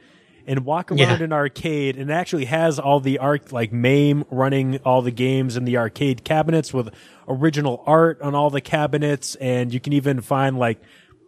and 0.46 0.64
walk 0.64 0.90
around 0.90 0.98
Yeah. 0.98 1.22
an 1.22 1.32
arcade 1.32 1.96
and 1.96 2.10
it 2.10 2.12
actually 2.12 2.46
has 2.46 2.78
all 2.78 2.98
the 3.00 3.18
arc 3.18 3.52
like 3.52 3.72
MAME 3.72 4.24
running 4.30 4.78
all 4.84 5.00
the 5.00 5.10
games 5.10 5.56
in 5.56 5.64
the 5.64 5.76
arcade 5.76 6.24
cabinets 6.24 6.74
with 6.74 6.90
original 7.28 7.82
art 7.86 8.20
on 8.20 8.34
all 8.34 8.50
the 8.50 8.60
cabinets 8.60 9.36
and 9.36 9.72
you 9.72 9.78
can 9.80 9.92
even 9.92 10.20
find 10.20 10.58
like 10.58 10.80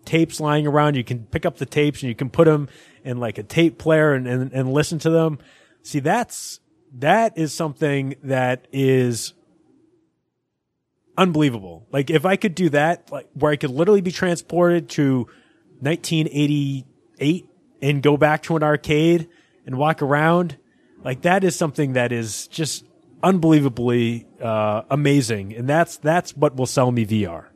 tapes 0.04 0.40
lying 0.40 0.66
around. 0.66 0.96
You 0.96 1.04
can 1.04 1.24
pick 1.26 1.46
up 1.46 1.58
the 1.58 1.66
tapes 1.66 2.02
and 2.02 2.08
you 2.08 2.14
can 2.14 2.30
put 2.30 2.46
them 2.46 2.68
in 3.04 3.18
like 3.18 3.38
a 3.38 3.42
tape 3.42 3.78
player 3.78 4.12
and, 4.14 4.26
and, 4.26 4.52
and 4.52 4.72
listen 4.72 4.98
to 5.00 5.10
them. 5.10 5.38
See 5.82 6.00
that's 6.00 6.60
that 6.98 7.38
is 7.38 7.52
something 7.52 8.16
that 8.22 8.68
is 8.72 9.34
unbelievable. 11.16 11.86
Like 11.90 12.10
if 12.10 12.24
i 12.24 12.36
could 12.36 12.54
do 12.54 12.68
that 12.70 13.10
like 13.10 13.28
where 13.34 13.52
i 13.52 13.56
could 13.56 13.70
literally 13.70 14.00
be 14.00 14.12
transported 14.12 14.88
to 14.90 15.26
1988 15.80 17.48
and 17.82 18.02
go 18.02 18.16
back 18.16 18.44
to 18.44 18.56
an 18.56 18.62
arcade 18.62 19.28
and 19.66 19.76
walk 19.76 20.00
around 20.02 20.56
like 21.04 21.22
that 21.22 21.44
is 21.44 21.56
something 21.56 21.94
that 21.94 22.12
is 22.12 22.46
just 22.48 22.84
unbelievably 23.22 24.26
uh, 24.40 24.82
amazing. 24.90 25.54
And 25.54 25.68
that's 25.68 25.96
that's 25.98 26.36
what 26.36 26.56
will 26.56 26.66
sell 26.66 26.90
me 26.90 27.06
vr 27.06 27.46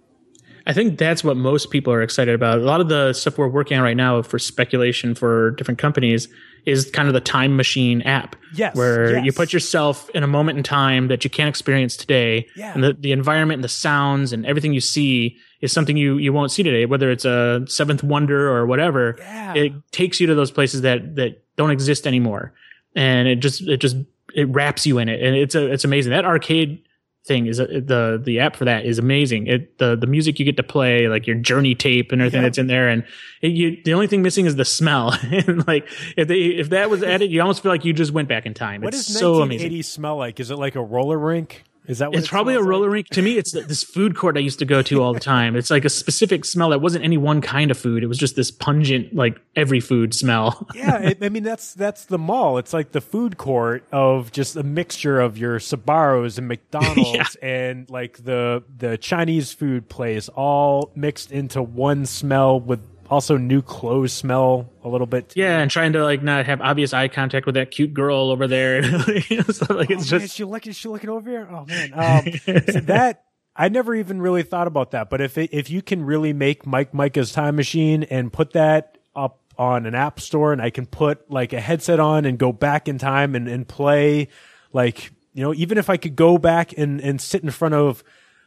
I 0.66 0.72
think 0.72 0.98
that's 0.98 1.22
what 1.22 1.36
most 1.36 1.70
people 1.70 1.92
are 1.92 2.02
excited 2.02 2.34
about. 2.34 2.58
A 2.58 2.62
lot 2.62 2.80
of 2.80 2.88
the 2.88 3.12
stuff 3.12 3.38
we're 3.38 3.46
working 3.46 3.78
on 3.78 3.84
right 3.84 3.96
now 3.96 4.20
for 4.22 4.38
speculation 4.38 5.14
for 5.14 5.52
different 5.52 5.78
companies 5.78 6.28
is 6.64 6.90
kind 6.90 7.06
of 7.06 7.14
the 7.14 7.20
time 7.20 7.56
machine 7.56 8.02
app. 8.02 8.34
Yes, 8.52 8.74
Where 8.74 9.18
you 9.18 9.32
put 9.32 9.52
yourself 9.52 10.10
in 10.10 10.24
a 10.24 10.26
moment 10.26 10.58
in 10.58 10.64
time 10.64 11.06
that 11.06 11.22
you 11.22 11.30
can't 11.30 11.48
experience 11.48 11.96
today. 11.96 12.48
Yeah. 12.56 12.74
And 12.74 12.82
the, 12.82 12.92
the 12.94 13.12
environment 13.12 13.58
and 13.58 13.64
the 13.64 13.68
sounds 13.68 14.32
and 14.32 14.44
everything 14.44 14.72
you 14.72 14.80
see 14.80 15.36
is 15.60 15.72
something 15.72 15.96
you, 15.96 16.18
you 16.18 16.32
won't 16.32 16.50
see 16.50 16.64
today, 16.64 16.84
whether 16.84 17.12
it's 17.12 17.24
a 17.24 17.64
seventh 17.68 18.02
wonder 18.02 18.50
or 18.50 18.66
whatever. 18.66 19.14
Yeah. 19.18 19.54
It 19.54 19.72
takes 19.92 20.20
you 20.20 20.26
to 20.26 20.34
those 20.34 20.50
places 20.50 20.80
that, 20.80 21.14
that 21.14 21.44
don't 21.54 21.70
exist 21.70 22.08
anymore. 22.08 22.52
And 22.96 23.28
it 23.28 23.36
just, 23.36 23.62
it 23.62 23.76
just, 23.76 23.96
it 24.34 24.48
wraps 24.48 24.84
you 24.84 24.98
in 24.98 25.08
it. 25.08 25.22
And 25.22 25.36
it's 25.36 25.54
a, 25.54 25.72
it's 25.72 25.84
amazing. 25.84 26.10
That 26.10 26.24
arcade 26.24 26.85
thing 27.26 27.46
is 27.46 27.58
uh, 27.60 27.66
the 27.66 28.20
the 28.22 28.40
app 28.40 28.56
for 28.56 28.64
that 28.64 28.84
is 28.86 28.98
amazing. 28.98 29.46
It 29.48 29.78
the 29.78 29.96
the 29.96 30.06
music 30.06 30.38
you 30.38 30.44
get 30.44 30.56
to 30.58 30.62
play, 30.62 31.08
like 31.08 31.26
your 31.26 31.36
journey 31.36 31.74
tape 31.74 32.12
and 32.12 32.20
everything 32.22 32.40
Yeah. 32.40 32.46
that's 32.48 32.58
in 32.58 32.66
there, 32.68 32.88
and 32.88 33.04
it, 33.42 33.48
you 33.48 33.78
the 33.84 33.94
only 33.94 34.06
thing 34.06 34.22
missing 34.22 34.46
is 34.46 34.56
the 34.56 34.64
smell. 34.64 35.10
and 35.22 35.66
like 35.66 35.88
if 36.16 36.28
they 36.28 36.38
if 36.40 36.70
that 36.70 36.88
was 36.90 37.02
added, 37.02 37.30
you 37.30 37.40
almost 37.40 37.62
feel 37.62 37.72
like 37.72 37.84
you 37.84 37.92
just 37.92 38.12
went 38.12 38.28
back 38.28 38.46
in 38.46 38.54
time. 38.54 38.80
What 38.80 38.94
it's 38.94 39.06
does 39.06 39.18
so 39.18 39.32
1980 39.40 39.66
amazing. 39.66 39.82
smell 39.82 40.16
like? 40.16 40.40
Is 40.40 40.50
it 40.50 40.56
like 40.58 40.76
a 40.76 40.82
roller 40.82 41.18
rink? 41.18 41.64
Is 41.88 41.98
that 41.98 42.10
what 42.10 42.18
It's 42.18 42.26
it 42.26 42.30
probably 42.30 42.54
a 42.54 42.62
roller 42.62 42.86
like? 42.88 42.92
rink. 42.92 43.08
To 43.10 43.22
me, 43.22 43.36
it's 43.38 43.52
this 43.52 43.82
food 43.84 44.16
court 44.16 44.36
I 44.36 44.40
used 44.40 44.58
to 44.60 44.64
go 44.64 44.82
to 44.82 45.02
all 45.02 45.12
the 45.12 45.20
time. 45.20 45.56
It's 45.56 45.70
like 45.70 45.84
a 45.84 45.88
specific 45.88 46.44
smell 46.44 46.70
that 46.70 46.80
wasn't 46.80 47.04
any 47.04 47.16
one 47.16 47.40
kind 47.40 47.70
of 47.70 47.78
food. 47.78 48.02
It 48.02 48.06
was 48.06 48.18
just 48.18 48.36
this 48.36 48.50
pungent, 48.50 49.14
like 49.14 49.40
every 49.54 49.80
food 49.80 50.14
smell. 50.14 50.66
yeah, 50.74 50.98
it, 50.98 51.18
I 51.22 51.28
mean 51.28 51.42
that's 51.42 51.74
that's 51.74 52.04
the 52.06 52.18
mall. 52.18 52.58
It's 52.58 52.72
like 52.72 52.92
the 52.92 53.00
food 53.00 53.36
court 53.36 53.84
of 53.92 54.32
just 54.32 54.56
a 54.56 54.62
mixture 54.62 55.20
of 55.20 55.38
your 55.38 55.58
Sbarros 55.58 56.38
and 56.38 56.48
McDonald's 56.48 57.36
and 57.36 57.88
like 57.90 58.24
the 58.24 58.62
the 58.76 58.98
Chinese 58.98 59.52
food 59.52 59.88
place 59.88 60.28
all 60.30 60.90
mixed 60.94 61.30
into 61.32 61.62
one 61.62 62.06
smell 62.06 62.58
with 62.60 62.80
also 63.10 63.36
new 63.36 63.62
clothes 63.62 64.12
smell 64.12 64.70
a 64.82 64.88
little 64.88 65.06
bit. 65.06 65.32
Yeah, 65.36 65.58
and 65.58 65.70
trying 65.70 65.92
to 65.94 66.02
like 66.02 66.22
not 66.22 66.46
have 66.46 66.60
obvious 66.60 66.92
eye 66.92 67.08
contact 67.08 67.46
with 67.46 67.54
that 67.54 67.70
cute 67.70 67.94
girl 67.94 68.30
over 68.30 68.46
there. 68.46 68.84
you 68.84 68.90
know, 69.38 69.44
like 69.70 69.90
it's 69.90 70.12
Oh, 70.12 70.16
man, 70.16 70.22
is 70.22 70.32
she 70.32 70.44
looking? 70.44 70.70
Is 70.70 70.76
she 70.76 70.88
looking 70.88 71.10
over 71.10 71.28
here? 71.28 71.48
Oh 71.50 71.64
man, 71.64 71.92
um, 71.94 72.32
so 72.44 72.52
that 72.82 73.24
I 73.54 73.68
never 73.68 73.94
even 73.94 74.20
really 74.20 74.42
thought 74.42 74.66
about 74.66 74.90
that. 74.90 75.08
But 75.10 75.20
if 75.20 75.38
it, 75.38 75.50
if 75.52 75.70
you 75.70 75.82
can 75.82 76.04
really 76.04 76.32
make 76.32 76.66
Mike 76.66 76.92
Mika's 76.92 77.32
time 77.32 77.56
machine 77.56 78.02
and 78.04 78.32
put 78.32 78.52
that 78.52 78.98
up 79.14 79.40
on 79.58 79.86
an 79.86 79.94
app 79.94 80.20
store, 80.20 80.52
and 80.52 80.60
I 80.60 80.70
can 80.70 80.86
put 80.86 81.30
like 81.30 81.52
a 81.52 81.60
headset 81.60 82.00
on 82.00 82.24
and 82.24 82.38
go 82.38 82.52
back 82.52 82.88
in 82.88 82.98
time 82.98 83.34
and, 83.34 83.48
and 83.48 83.66
play, 83.66 84.28
like 84.72 85.10
you 85.32 85.42
know, 85.42 85.54
even 85.54 85.78
if 85.78 85.88
I 85.90 85.96
could 85.96 86.16
go 86.16 86.38
back 86.38 86.76
and 86.76 87.00
and 87.00 87.20
sit 87.20 87.42
in 87.42 87.50
front 87.50 87.74
of 87.74 88.04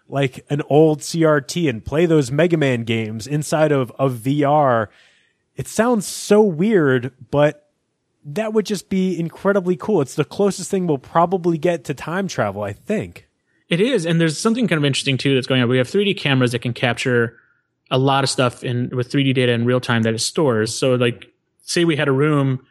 like 0.10 0.46
an 0.50 0.62
old 0.70 1.00
CRT 1.00 1.70
and 1.70 1.86
play 1.86 2.06
those 2.06 2.32
Mega 2.32 2.58
Man 2.58 2.84
games 2.84 3.28
inside 3.28 3.72
of 3.72 3.92
of 3.92 4.16
VR, 4.16 4.88
it 5.56 5.68
sounds 5.68 6.06
so 6.06 6.42
weird, 6.42 7.14
but 7.32 7.70
that 8.26 8.54
would 8.54 8.66
just 8.66 8.90
be 8.90 9.18
incredibly 9.20 9.76
cool. 9.76 10.02
It's 10.02 10.16
the 10.16 10.26
closest 10.26 10.70
thing 10.70 10.88
we'll 10.88 10.98
probably 10.98 11.58
get 11.58 11.86
to 11.86 11.94
time 11.94 12.28
travel, 12.28 12.64
I 12.64 12.74
think. 12.74 13.28
It 13.70 13.80
is, 13.80 14.06
and 14.06 14.20
there's 14.20 14.40
something 14.40 14.68
kind 14.68 14.78
of 14.78 14.86
interesting 14.86 15.18
too 15.18 15.36
that's 15.36 15.48
going 15.48 15.62
on. 15.62 15.70
We 15.70 15.78
have 15.78 15.88
3D 15.88 16.18
cameras 16.18 16.52
that 16.54 16.60
can 16.60 16.74
capture 16.74 17.38
a 17.92 17.98
lot 17.98 18.24
of 18.24 18.30
stuff 18.30 18.64
in 18.64 18.90
with 18.90 19.12
3D 19.12 19.34
data 19.36 19.52
in 19.52 19.66
real 19.66 19.80
time 19.80 20.04
that 20.04 20.14
it 20.14 20.20
stores. 20.20 20.78
So, 20.78 20.96
like, 20.96 21.32
say 21.62 21.86
we 21.86 21.96
had 21.96 22.08
a 22.08 22.12
room 22.12 22.66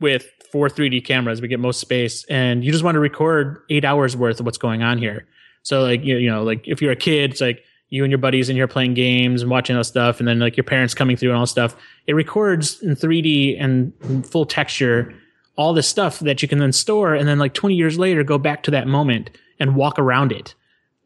with 0.00 0.26
four 0.52 0.68
3D 0.68 1.04
cameras, 1.04 1.40
we 1.40 1.48
get 1.48 1.58
most 1.58 1.80
space, 1.80 2.24
and 2.26 2.64
you 2.64 2.70
just 2.70 2.84
want 2.84 2.94
to 2.94 3.00
record 3.00 3.62
eight 3.70 3.84
hours 3.84 4.16
worth 4.16 4.38
of 4.38 4.46
what's 4.46 4.58
going 4.58 4.82
on 4.82 4.98
here. 4.98 5.26
So, 5.64 5.82
like, 5.82 6.04
you, 6.04 6.16
you 6.16 6.30
know, 6.30 6.44
like 6.44 6.68
if 6.68 6.80
you're 6.80 6.92
a 6.92 6.96
kid, 6.96 7.32
it's 7.32 7.40
like 7.40 7.64
you 7.88 8.04
and 8.04 8.10
your 8.10 8.18
buddies 8.18 8.48
and 8.48 8.56
you're 8.56 8.68
playing 8.68 8.94
games 8.94 9.42
and 9.42 9.50
watching 9.50 9.76
all 9.76 9.84
stuff, 9.84 10.20
and 10.20 10.28
then 10.28 10.38
like 10.38 10.56
your 10.56 10.64
parents 10.64 10.94
coming 10.94 11.16
through 11.16 11.30
and 11.30 11.38
all 11.38 11.46
stuff. 11.46 11.74
It 12.06 12.14
records 12.14 12.80
in 12.82 12.94
3D 12.94 13.60
and 13.60 13.92
full 14.26 14.46
texture 14.46 15.14
all 15.56 15.72
this 15.72 15.86
stuff 15.88 16.18
that 16.20 16.42
you 16.42 16.48
can 16.48 16.58
then 16.58 16.72
store, 16.72 17.14
and 17.14 17.28
then 17.28 17.38
like 17.38 17.54
20 17.54 17.74
years 17.74 17.98
later, 17.98 18.22
go 18.24 18.38
back 18.38 18.62
to 18.64 18.70
that 18.70 18.86
moment 18.86 19.30
and 19.58 19.76
walk 19.76 19.98
around 19.98 20.32
it 20.32 20.54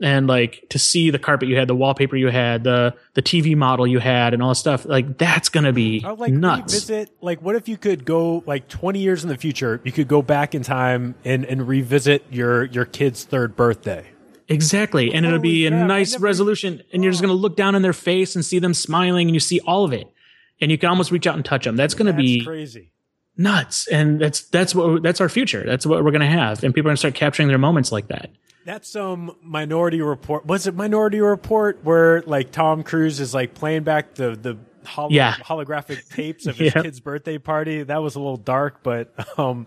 and 0.00 0.26
like 0.26 0.64
to 0.70 0.78
see 0.78 1.10
the 1.10 1.18
carpet 1.18 1.48
you 1.48 1.56
had, 1.56 1.68
the 1.68 1.74
wallpaper 1.74 2.16
you 2.16 2.28
had, 2.28 2.64
the 2.64 2.94
the 3.14 3.22
TV 3.22 3.56
model 3.56 3.86
you 3.86 3.98
had, 3.98 4.32
and 4.34 4.42
all 4.42 4.50
this 4.50 4.58
stuff. 4.58 4.84
Like 4.84 5.18
that's 5.18 5.48
gonna 5.48 5.72
be 5.72 6.02
I 6.04 6.10
would 6.10 6.20
like 6.20 6.32
nuts. 6.32 6.72
revisit 6.74 7.10
like 7.20 7.42
what 7.42 7.56
if 7.56 7.68
you 7.68 7.76
could 7.76 8.04
go 8.04 8.42
like 8.46 8.68
20 8.68 9.00
years 9.00 9.22
in 9.22 9.28
the 9.28 9.36
future, 9.36 9.80
you 9.84 9.92
could 9.92 10.08
go 10.08 10.22
back 10.22 10.54
in 10.54 10.62
time 10.62 11.14
and 11.24 11.44
and 11.44 11.66
revisit 11.66 12.24
your 12.30 12.64
your 12.64 12.84
kid's 12.84 13.24
third 13.24 13.56
birthday. 13.56 14.06
Exactly, 14.48 15.12
and 15.12 15.26
it'll 15.26 15.38
be 15.38 15.64
Holy 15.64 15.66
a 15.66 15.70
crap, 15.70 15.86
nice 15.88 16.12
never- 16.12 16.24
resolution, 16.24 16.82
and 16.92 17.02
you're 17.04 17.12
just 17.12 17.22
gonna 17.22 17.34
look 17.34 17.56
down 17.56 17.74
in 17.74 17.82
their 17.82 17.92
face 17.92 18.34
and 18.34 18.44
see 18.44 18.58
them 18.58 18.72
smiling, 18.74 19.28
and 19.28 19.34
you 19.34 19.40
see 19.40 19.60
all 19.66 19.84
of 19.84 19.92
it, 19.92 20.08
and 20.60 20.70
you 20.70 20.78
can 20.78 20.88
almost 20.88 21.10
reach 21.10 21.26
out 21.26 21.34
and 21.36 21.44
touch 21.44 21.64
them. 21.64 21.76
That's 21.76 21.94
gonna 21.94 22.14
be 22.14 22.44
crazy. 22.44 22.90
nuts, 23.36 23.86
and 23.88 24.18
that's 24.20 24.42
that's 24.42 24.74
what 24.74 25.02
that's 25.02 25.20
our 25.20 25.28
future. 25.28 25.64
That's 25.66 25.84
what 25.84 26.02
we're 26.02 26.12
gonna 26.12 26.26
have, 26.30 26.64
and 26.64 26.74
people 26.74 26.88
are 26.88 26.92
gonna 26.92 26.96
start 26.96 27.14
capturing 27.14 27.48
their 27.48 27.58
moments 27.58 27.92
like 27.92 28.08
that. 28.08 28.30
That's 28.64 28.88
some 28.90 29.34
Minority 29.42 30.00
Report. 30.02 30.44
Was 30.46 30.66
it 30.66 30.74
Minority 30.74 31.20
Report 31.20 31.78
where 31.84 32.22
like 32.22 32.50
Tom 32.50 32.82
Cruise 32.82 33.20
is 33.20 33.32
like 33.34 33.54
playing 33.54 33.82
back 33.82 34.14
the 34.14 34.30
the 34.40 34.56
holo- 34.86 35.10
Yeah. 35.10 35.34
holographic 35.34 36.08
tapes 36.08 36.46
of 36.46 36.56
his 36.58 36.74
Yeah. 36.74 36.82
kid's 36.82 37.00
birthday 37.00 37.36
party? 37.38 37.82
That 37.82 38.02
was 38.02 38.14
a 38.14 38.18
little 38.18 38.36
dark, 38.38 38.82
but 38.82 39.12
um 39.38 39.66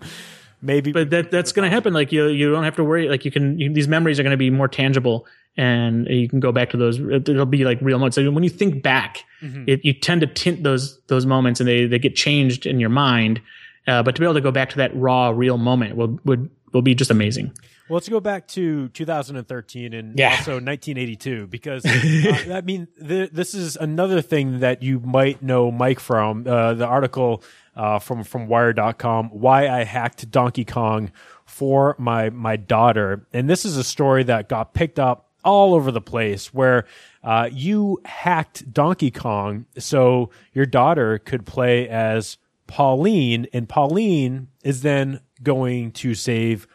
maybe 0.62 0.92
but 0.92 1.10
that 1.10 1.32
that's 1.32 1.52
going 1.52 1.70
to 1.70 1.74
happen. 1.74 1.94
Like 1.94 2.12
you, 2.12 2.28
you 2.28 2.52
don't 2.52 2.64
have 2.64 2.76
to 2.76 2.84
worry. 2.84 3.10
Like 3.10 3.26
you 3.26 3.32
can, 3.32 3.60
you, 3.60 3.74
these 3.74 3.88
memories 3.88 4.20
are 4.20 4.24
going 4.24 4.32
to 4.32 4.38
be 4.38 4.50
more 4.50 4.68
tangible, 4.68 5.26
and 5.58 6.08
you 6.08 6.30
can 6.30 6.40
go 6.40 6.52
back 6.52 6.70
to 6.72 6.78
those. 6.78 7.00
It'll 7.00 7.46
be 7.46 7.66
like 7.66 7.80
real 7.82 7.98
moments. 7.98 8.16
So 8.16 8.30
when 8.32 8.44
you 8.44 8.50
think 8.50 8.84
back, 8.84 9.24
it, 9.68 9.84
you 9.84 9.94
tend 9.94 10.22
to 10.22 10.28
tint 10.28 10.64
those 10.64 11.00
those 11.08 11.26
moments, 11.26 11.60
and 11.60 11.68
they 11.68 11.86
they 11.86 12.00
get 12.00 12.16
changed 12.16 12.66
in 12.66 12.80
your 12.80 12.90
mind. 12.90 13.42
Uh, 13.88 14.04
but 14.04 14.16
to 14.16 14.20
be 14.22 14.26
able 14.26 14.36
to 14.36 14.42
go 14.42 14.52
back 14.52 14.70
to 14.70 14.78
that 14.78 14.96
raw, 14.96 15.30
real 15.30 15.58
moment 15.58 15.96
will 15.96 16.20
would 16.26 16.50
will 16.72 16.82
be 16.84 16.96
just 16.96 17.12
amazing. 17.12 17.52
Well, 17.92 17.98
let's 17.98 18.08
go 18.08 18.22
back 18.22 18.48
to 18.50 18.88
2013 18.88 19.92
and 19.94 20.18
Yeah. 20.18 20.30
also 20.30 20.52
1982 20.62 21.48
because 21.48 21.86
uh, 21.86 22.54
I 22.54 22.62
mean 22.62 22.88
th- 23.06 23.32
this 23.32 23.54
is 23.54 23.76
another 23.76 24.22
thing 24.22 24.62
that 24.62 24.82
you 24.82 25.02
might 25.02 25.44
know 25.44 25.72
Mike 25.72 26.00
from 26.00 26.48
uh, 26.48 26.74
the 26.76 26.86
article 26.86 27.44
uh, 27.76 28.00
from 28.00 28.24
from 28.24 28.48
Wired.com 28.48 29.32
why 29.32 29.68
I 29.68 29.84
hacked 29.84 30.32
Donkey 30.32 30.64
Kong 30.64 31.12
for 31.46 31.98
my 32.00 32.30
my 32.30 32.56
daughter 32.56 33.28
and 33.34 33.50
this 33.50 33.66
is 33.66 33.76
a 33.76 33.84
story 33.84 34.24
that 34.24 34.48
got 34.48 34.74
picked 34.74 34.98
up 34.98 35.28
all 35.44 35.74
over 35.74 35.92
the 35.92 36.00
place 36.00 36.54
where 36.54 36.86
uh, 37.26 37.50
you 37.52 38.00
hacked 38.06 38.72
Donkey 38.72 39.12
Kong 39.12 39.66
so 39.78 40.30
your 40.54 40.66
daughter 40.66 41.18
could 41.20 41.46
play 41.46 41.90
as 41.90 42.38
Pauline 42.68 43.48
and 43.52 43.68
Pauline 43.68 44.48
is 44.64 44.82
then 44.82 45.20
going 45.44 45.92
to 45.92 46.14
save 46.16 46.68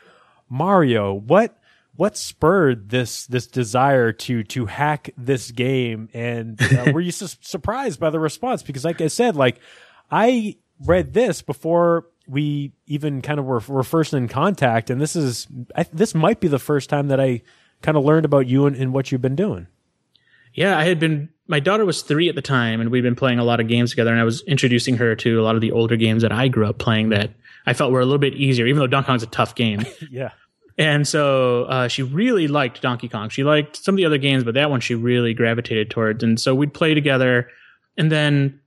Mario, 0.49 1.13
what 1.13 1.59
what 1.97 2.17
spurred 2.17 2.91
this 2.91 3.27
this 3.27 3.47
desire 3.47 4.13
to 4.13 4.43
to 4.45 4.67
hack 4.67 5.11
this 5.17 5.51
game, 5.51 6.09
and 6.13 6.61
uh, 6.61 6.91
were 6.95 7.01
you 7.01 7.13
su- 7.13 7.37
surprised 7.41 7.99
by 7.99 8.11
the 8.11 8.21
response? 8.21 8.63
Because, 8.63 8.85
like 8.85 9.01
I 9.01 9.09
said, 9.09 9.37
like 9.37 9.61
I 10.11 10.57
read 10.85 11.15
this 11.15 11.43
before 11.43 12.07
we 12.29 12.73
even 12.87 13.23
kind 13.23 13.39
of 13.39 13.47
were, 13.47 13.63
were 13.69 13.83
first 13.83 14.13
in 14.13 14.29
contact, 14.29 14.91
and 14.91 15.01
this 15.01 15.17
is 15.17 15.47
I, 15.75 15.85
this 15.93 16.15
might 16.15 16.41
be 16.41 16.49
the 16.49 16.59
first 16.59 16.91
time 16.91 17.09
that 17.09 17.21
I 17.21 17.43
kind 17.83 17.97
of 17.97 18.05
learned 18.05 18.25
about 18.25 18.47
you 18.47 18.67
and, 18.67 18.77
and 18.77 18.93
what 18.93 19.11
you've 19.11 19.23
been 19.23 19.37
doing. 19.37 19.67
Yeah, 20.55 20.77
I 20.79 20.85
had 20.85 20.99
been. 20.99 21.31
My 21.49 21.61
daughter 21.61 21.85
was 21.85 22.03
three 22.03 22.29
at 22.29 22.35
the 22.35 22.43
time, 22.43 22.81
and 22.81 22.91
we'd 22.91 23.03
been 23.03 23.15
playing 23.15 23.39
a 23.39 23.45
lot 23.45 23.61
of 23.61 23.69
games 23.69 23.91
together. 23.91 24.11
And 24.11 24.21
I 24.21 24.25
was 24.25 24.43
introducing 24.43 24.97
her 24.97 25.15
to 25.17 25.41
a 25.41 25.43
lot 25.43 25.55
of 25.55 25.61
the 25.61 25.71
older 25.71 25.97
games 25.97 26.23
that 26.23 26.33
I 26.33 26.49
grew 26.49 26.67
up 26.67 26.79
playing 26.79 27.11
that 27.11 27.31
I 27.67 27.73
felt 27.73 27.91
we 27.91 27.95
were 27.95 28.01
a 28.01 28.05
little 28.05 28.19
bit 28.19 28.35
easier, 28.35 28.67
even 28.67 28.79
though 28.79 28.87
Donkey 28.87 29.07
Kong's 29.07 29.23
a 29.23 29.27
tough 29.29 29.55
game. 29.55 29.85
Yeah, 30.11 30.31
And 30.79 31.07
so 31.07 31.65
uh, 31.65 31.89
she 31.89 32.03
really 32.03 32.49
liked 32.49 32.81
Donkey 32.81 33.09
Kong. 33.09 33.29
She 33.29 33.45
liked 33.45 33.77
some 33.77 33.95
of 33.95 33.97
the 33.97 34.05
other 34.05 34.19
games, 34.19 34.45
but 34.45 34.55
that 34.55 34.71
one 34.71 34.81
she 34.81 34.95
really 34.95 35.35
gravitated 35.35 35.91
towards. 35.91 36.23
And 36.23 36.39
so 36.39 36.55
we'd 36.55 36.73
play 36.73 36.95
together. 36.95 37.49
And 37.97 38.13
then 38.13 38.61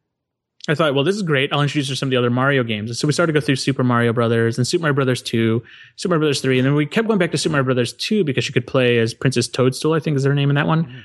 I 0.68 0.76
thought, 0.76 0.94
well, 0.96 1.04
this 1.04 1.16
is 1.16 1.22
great. 1.24 1.54
I'll 1.54 1.62
introduce 1.62 1.88
her 1.88 1.94
to 1.94 1.96
some 1.96 2.08
of 2.08 2.12
the 2.12 2.18
other 2.18 2.30
Mario 2.30 2.64
games. 2.64 2.90
And 2.90 2.98
so 2.98 3.08
we 3.08 3.14
started 3.14 3.34
to 3.34 3.40
go 3.40 3.46
through 3.46 3.56
Super 3.56 3.84
Mario 3.84 4.12
Brothers 4.12 4.58
and 4.58 4.68
Super 4.68 4.82
Mario 4.82 4.96
Brothers 4.96 5.22
2, 5.22 5.64
Super 5.96 6.14
Mario 6.14 6.20
Brothers 6.22 6.42
3. 6.42 6.60
And 6.60 6.66
then 6.68 6.76
we 6.76 6.86
kept 6.86 7.08
going 7.08 7.20
back 7.20 7.32
to 7.32 7.38
Super 7.38 7.54
Mario 7.54 7.66
Brothers 7.66 7.94
2 7.94 8.24
because 8.24 8.44
she 8.44 8.54
could 8.54 8.68
play 8.68 9.00
as 9.00 9.14
Princess 9.14 9.48
Toadstool, 9.48 9.94
I 9.94 10.00
think 10.00 10.18
is 10.18 10.26
her 10.26 10.36
name 10.36 10.50
in 10.50 10.56
that 10.56 10.68
one. 10.68 11.04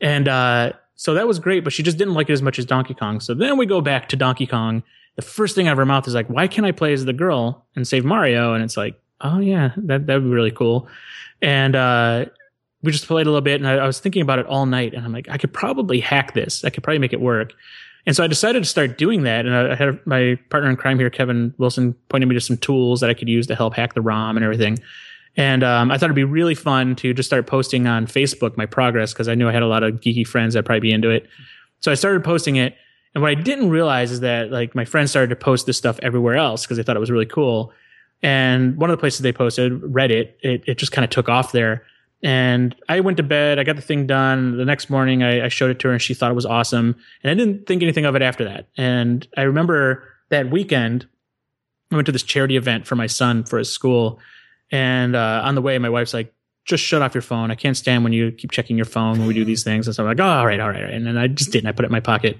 And 0.00 0.28
uh, 0.28 0.72
so 0.96 1.14
that 1.14 1.26
was 1.26 1.38
great, 1.38 1.64
but 1.64 1.72
she 1.72 1.82
just 1.82 1.98
didn't 1.98 2.14
like 2.14 2.28
it 2.28 2.32
as 2.32 2.42
much 2.42 2.58
as 2.58 2.64
Donkey 2.64 2.94
Kong. 2.94 3.20
So 3.20 3.34
then 3.34 3.56
we 3.56 3.66
go 3.66 3.80
back 3.80 4.08
to 4.10 4.16
Donkey 4.16 4.46
Kong. 4.46 4.82
The 5.16 5.22
first 5.22 5.54
thing 5.54 5.66
out 5.68 5.72
of 5.72 5.78
her 5.78 5.86
mouth 5.86 6.06
is 6.06 6.14
like, 6.14 6.28
why 6.28 6.46
can't 6.46 6.66
I 6.66 6.72
play 6.72 6.92
as 6.92 7.04
the 7.04 7.12
girl 7.12 7.66
and 7.74 7.88
save 7.88 8.04
Mario? 8.04 8.54
And 8.54 8.62
it's 8.62 8.76
like, 8.76 9.00
oh 9.20 9.38
yeah, 9.38 9.72
that 9.76 10.06
that 10.06 10.14
would 10.14 10.24
be 10.24 10.30
really 10.30 10.50
cool. 10.50 10.88
And 11.42 11.74
uh, 11.74 12.26
we 12.82 12.92
just 12.92 13.06
played 13.06 13.26
a 13.26 13.30
little 13.30 13.40
bit, 13.40 13.60
and 13.60 13.68
I, 13.68 13.74
I 13.74 13.86
was 13.86 14.00
thinking 14.00 14.22
about 14.22 14.38
it 14.38 14.46
all 14.46 14.66
night, 14.66 14.94
and 14.94 15.04
I'm 15.04 15.12
like, 15.12 15.28
I 15.28 15.38
could 15.38 15.52
probably 15.52 16.00
hack 16.00 16.34
this. 16.34 16.64
I 16.64 16.70
could 16.70 16.82
probably 16.82 16.98
make 16.98 17.12
it 17.12 17.20
work. 17.20 17.52
And 18.06 18.14
so 18.14 18.22
I 18.22 18.28
decided 18.28 18.62
to 18.62 18.68
start 18.68 18.98
doing 18.98 19.24
that. 19.24 19.46
And 19.46 19.54
I 19.54 19.72
I 19.72 19.74
had 19.74 20.06
my 20.06 20.38
partner 20.48 20.70
in 20.70 20.76
crime 20.76 20.98
here, 20.98 21.10
Kevin 21.10 21.52
Wilson, 21.58 21.94
pointed 22.08 22.26
me 22.28 22.34
to 22.34 22.40
some 22.40 22.56
tools 22.56 23.00
that 23.00 23.10
I 23.10 23.14
could 23.14 23.28
use 23.28 23.48
to 23.48 23.56
help 23.56 23.74
hack 23.74 23.94
the 23.94 24.00
ROM 24.00 24.36
and 24.36 24.44
everything. 24.44 24.78
And 25.36 25.62
um, 25.62 25.90
I 25.90 25.98
thought 25.98 26.06
it'd 26.06 26.16
be 26.16 26.24
really 26.24 26.54
fun 26.54 26.96
to 26.96 27.12
just 27.12 27.28
start 27.28 27.46
posting 27.46 27.86
on 27.86 28.06
Facebook 28.06 28.56
my 28.56 28.64
progress 28.64 29.12
because 29.12 29.28
I 29.28 29.34
knew 29.34 29.48
I 29.48 29.52
had 29.52 29.62
a 29.62 29.66
lot 29.66 29.82
of 29.82 29.96
geeky 29.96 30.26
friends 30.26 30.54
that'd 30.54 30.64
probably 30.64 30.80
be 30.80 30.92
into 30.92 31.10
it. 31.10 31.28
So 31.80 31.90
I 31.90 31.94
started 31.94 32.24
posting 32.24 32.56
it. 32.56 32.76
And 33.16 33.22
what 33.22 33.30
I 33.30 33.34
didn't 33.34 33.70
realize 33.70 34.12
is 34.12 34.20
that 34.20 34.50
like 34.50 34.74
my 34.74 34.84
friends 34.84 35.08
started 35.08 35.30
to 35.30 35.36
post 35.36 35.64
this 35.64 35.78
stuff 35.78 35.98
everywhere 36.02 36.36
else 36.36 36.66
because 36.66 36.76
they 36.76 36.82
thought 36.82 36.96
it 36.96 37.00
was 37.00 37.10
really 37.10 37.24
cool. 37.24 37.72
And 38.22 38.76
one 38.76 38.90
of 38.90 38.92
the 38.94 39.00
places 39.00 39.20
they 39.20 39.32
posted, 39.32 39.72
Reddit, 39.80 40.34
it, 40.42 40.64
it 40.66 40.74
just 40.76 40.92
kind 40.92 41.02
of 41.02 41.08
took 41.08 41.26
off 41.26 41.52
there. 41.52 41.82
And 42.22 42.76
I 42.90 43.00
went 43.00 43.16
to 43.16 43.22
bed. 43.22 43.58
I 43.58 43.64
got 43.64 43.76
the 43.76 43.80
thing 43.80 44.06
done. 44.06 44.58
The 44.58 44.66
next 44.66 44.90
morning, 44.90 45.22
I, 45.22 45.46
I 45.46 45.48
showed 45.48 45.70
it 45.70 45.78
to 45.78 45.88
her, 45.88 45.94
and 45.94 46.02
she 46.02 46.12
thought 46.12 46.30
it 46.30 46.34
was 46.34 46.44
awesome. 46.44 46.94
And 47.22 47.30
I 47.30 47.34
didn't 47.34 47.66
think 47.66 47.82
anything 47.82 48.04
of 48.04 48.16
it 48.16 48.20
after 48.20 48.44
that. 48.44 48.68
And 48.76 49.26
I 49.34 49.42
remember 49.42 50.04
that 50.28 50.50
weekend, 50.50 51.06
I 51.90 51.94
went 51.94 52.04
to 52.04 52.12
this 52.12 52.22
charity 52.22 52.58
event 52.58 52.86
for 52.86 52.96
my 52.96 53.06
son 53.06 53.44
for 53.44 53.58
his 53.58 53.72
school. 53.72 54.18
And 54.70 55.16
uh, 55.16 55.40
on 55.42 55.54
the 55.54 55.62
way, 55.62 55.78
my 55.78 55.88
wife's 55.88 56.12
like, 56.12 56.34
just 56.66 56.84
shut 56.84 57.00
off 57.00 57.14
your 57.14 57.22
phone. 57.22 57.50
I 57.50 57.54
can't 57.54 57.78
stand 57.78 58.04
when 58.04 58.12
you 58.12 58.30
keep 58.30 58.50
checking 58.50 58.76
your 58.76 58.84
phone 58.84 59.18
when 59.18 59.26
we 59.26 59.32
do 59.32 59.46
these 59.46 59.64
things. 59.64 59.86
And 59.86 59.96
so 59.96 60.02
I'm 60.02 60.08
like, 60.10 60.20
oh, 60.20 60.38
all 60.38 60.44
right, 60.44 60.60
all 60.60 60.68
right. 60.68 60.84
And 60.84 61.06
then 61.06 61.16
I 61.16 61.28
just 61.28 61.50
didn't. 61.50 61.66
I 61.66 61.72
put 61.72 61.86
it 61.86 61.88
in 61.88 61.92
my 61.92 62.00
pocket. 62.00 62.36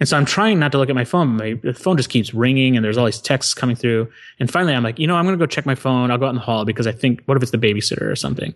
And 0.00 0.08
so 0.08 0.16
I'm 0.16 0.24
trying 0.24 0.58
not 0.58 0.72
to 0.72 0.78
look 0.78 0.88
at 0.88 0.94
my 0.94 1.04
phone. 1.04 1.36
My 1.36 1.54
phone 1.74 1.96
just 1.96 2.08
keeps 2.08 2.34
ringing 2.34 2.76
and 2.76 2.84
there's 2.84 2.98
all 2.98 3.04
these 3.04 3.20
texts 3.20 3.54
coming 3.54 3.76
through. 3.76 4.10
And 4.40 4.50
finally 4.50 4.74
I'm 4.74 4.82
like, 4.82 4.98
you 4.98 5.06
know, 5.06 5.16
I'm 5.16 5.24
going 5.24 5.38
to 5.38 5.42
go 5.42 5.46
check 5.46 5.66
my 5.66 5.74
phone. 5.74 6.10
I'll 6.10 6.18
go 6.18 6.26
out 6.26 6.30
in 6.30 6.34
the 6.34 6.40
hall 6.40 6.64
because 6.64 6.86
I 6.86 6.92
think, 6.92 7.22
what 7.26 7.36
if 7.36 7.42
it's 7.42 7.52
the 7.52 7.58
babysitter 7.58 8.10
or 8.10 8.16
something? 8.16 8.54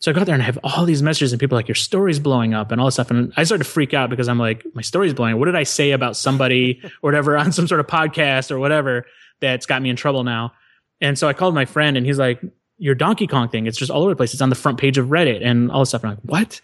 So 0.00 0.10
I 0.10 0.14
go 0.14 0.24
there 0.24 0.34
and 0.34 0.42
I 0.42 0.46
have 0.46 0.58
all 0.64 0.84
these 0.84 1.02
messages 1.02 1.32
and 1.32 1.38
people 1.38 1.56
are 1.56 1.60
like, 1.60 1.68
your 1.68 1.76
story's 1.76 2.18
blowing 2.18 2.54
up 2.54 2.72
and 2.72 2.80
all 2.80 2.88
this 2.88 2.94
stuff. 2.94 3.12
And 3.12 3.32
I 3.36 3.44
started 3.44 3.62
to 3.62 3.70
freak 3.70 3.94
out 3.94 4.10
because 4.10 4.28
I'm 4.28 4.38
like, 4.38 4.66
my 4.74 4.82
story's 4.82 5.14
blowing. 5.14 5.38
What 5.38 5.44
did 5.44 5.54
I 5.54 5.62
say 5.62 5.92
about 5.92 6.16
somebody 6.16 6.80
or 6.84 6.90
whatever 7.02 7.36
on 7.36 7.52
some 7.52 7.68
sort 7.68 7.78
of 7.78 7.86
podcast 7.86 8.50
or 8.50 8.58
whatever 8.58 9.06
that's 9.38 9.66
got 9.66 9.80
me 9.80 9.90
in 9.90 9.96
trouble 9.96 10.24
now? 10.24 10.54
And 11.00 11.16
so 11.16 11.28
I 11.28 11.32
called 11.32 11.54
my 11.54 11.66
friend 11.66 11.96
and 11.96 12.04
he's 12.04 12.18
like, 12.18 12.40
your 12.78 12.96
Donkey 12.96 13.28
Kong 13.28 13.48
thing, 13.48 13.68
it's 13.68 13.78
just 13.78 13.92
all 13.92 14.02
over 14.02 14.10
the 14.10 14.16
place. 14.16 14.32
It's 14.32 14.42
on 14.42 14.48
the 14.48 14.56
front 14.56 14.78
page 14.78 14.98
of 14.98 15.06
Reddit 15.06 15.46
and 15.46 15.70
all 15.70 15.82
this 15.82 15.90
stuff. 15.90 16.02
And 16.02 16.10
I'm 16.10 16.16
like, 16.16 16.24
what? 16.24 16.60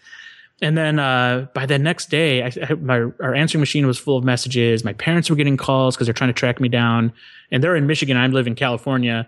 And 0.61 0.77
then 0.77 0.99
uh, 0.99 1.47
by 1.53 1.65
the 1.65 1.79
next 1.79 2.09
day, 2.09 2.43
I, 2.43 2.51
I, 2.69 2.73
my 2.73 2.99
our 3.21 3.33
answering 3.33 3.61
machine 3.61 3.87
was 3.87 3.97
full 3.97 4.17
of 4.17 4.23
messages. 4.23 4.83
My 4.83 4.93
parents 4.93 5.29
were 5.29 5.35
getting 5.35 5.57
calls 5.57 5.95
because 5.95 6.07
they're 6.07 6.13
trying 6.13 6.29
to 6.29 6.33
track 6.33 6.59
me 6.59 6.69
down, 6.69 7.13
and 7.51 7.63
they're 7.63 7.75
in 7.75 7.87
Michigan. 7.87 8.17
I 8.17 8.27
live 8.27 8.47
in 8.47 8.55
California. 8.55 9.27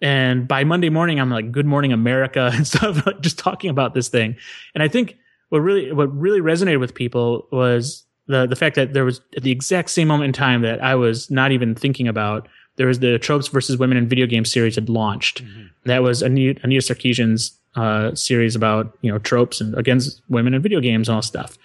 And 0.00 0.48
by 0.48 0.64
Monday 0.64 0.90
morning, 0.90 1.20
I'm 1.20 1.30
like, 1.30 1.52
"Good 1.52 1.66
morning, 1.66 1.92
America," 1.92 2.50
and 2.54 2.66
stuff, 2.66 3.06
like 3.06 3.20
just 3.20 3.38
talking 3.38 3.70
about 3.70 3.94
this 3.94 4.08
thing. 4.08 4.36
And 4.74 4.82
I 4.82 4.88
think 4.88 5.16
what 5.50 5.58
really 5.58 5.92
what 5.92 6.14
really 6.16 6.40
resonated 6.40 6.80
with 6.80 6.94
people 6.94 7.46
was 7.52 8.04
the 8.26 8.46
the 8.46 8.56
fact 8.56 8.74
that 8.76 8.92
there 8.92 9.04
was 9.04 9.20
at 9.36 9.42
the 9.42 9.52
exact 9.52 9.90
same 9.90 10.08
moment 10.08 10.28
in 10.28 10.32
time 10.32 10.62
that 10.62 10.82
I 10.82 10.94
was 10.94 11.30
not 11.30 11.52
even 11.52 11.74
thinking 11.74 12.08
about. 12.08 12.48
There 12.76 12.86
was 12.86 13.00
the 13.00 13.18
tropes 13.18 13.48
versus 13.48 13.76
women 13.76 13.98
in 13.98 14.08
video 14.08 14.26
game 14.26 14.46
series 14.46 14.76
had 14.76 14.88
launched. 14.88 15.44
Mm-hmm. 15.44 15.66
That 15.84 16.02
was 16.02 16.22
Anita, 16.22 16.58
Anita 16.64 16.94
Sarkeesian's 16.94 17.58
uh, 17.74 18.14
series 18.14 18.54
about 18.54 18.96
you 19.02 19.10
know 19.10 19.18
tropes 19.18 19.60
and 19.60 19.74
against 19.76 20.22
women 20.28 20.54
in 20.54 20.62
video 20.62 20.80
games 20.80 21.08
and 21.08 21.16
all 21.16 21.22
stuff. 21.22 21.58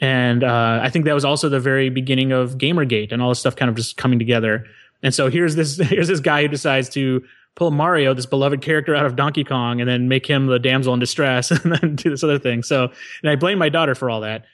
And 0.00 0.42
uh, 0.42 0.80
I 0.82 0.88
think 0.88 1.04
that 1.04 1.14
was 1.14 1.24
also 1.24 1.48
the 1.48 1.60
very 1.60 1.90
beginning 1.90 2.32
of 2.32 2.56
GamerGate 2.56 3.12
and 3.12 3.20
all 3.20 3.28
this 3.28 3.38
stuff 3.40 3.56
kind 3.56 3.68
of 3.68 3.76
just 3.76 3.98
coming 3.98 4.18
together. 4.18 4.64
And 5.02 5.14
so 5.14 5.28
here's 5.28 5.56
this 5.56 5.76
here's 5.82 6.08
this 6.08 6.20
guy 6.20 6.42
who 6.42 6.48
decides 6.48 6.88
to 6.90 7.24
pull 7.56 7.70
Mario, 7.70 8.14
this 8.14 8.26
beloved 8.26 8.62
character, 8.62 8.94
out 8.94 9.06
of 9.06 9.16
Donkey 9.16 9.44
Kong, 9.44 9.80
and 9.80 9.88
then 9.88 10.08
make 10.08 10.26
him 10.26 10.46
the 10.46 10.58
damsel 10.58 10.94
in 10.94 11.00
distress, 11.00 11.50
and 11.64 11.72
then 11.72 11.96
do 11.96 12.10
this 12.10 12.24
other 12.24 12.38
thing. 12.38 12.62
So, 12.62 12.90
and 13.22 13.30
I 13.30 13.36
blame 13.36 13.58
my 13.58 13.68
daughter 13.68 13.94
for 13.94 14.08
all 14.08 14.20
that. 14.20 14.44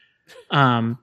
Um, 0.51 0.99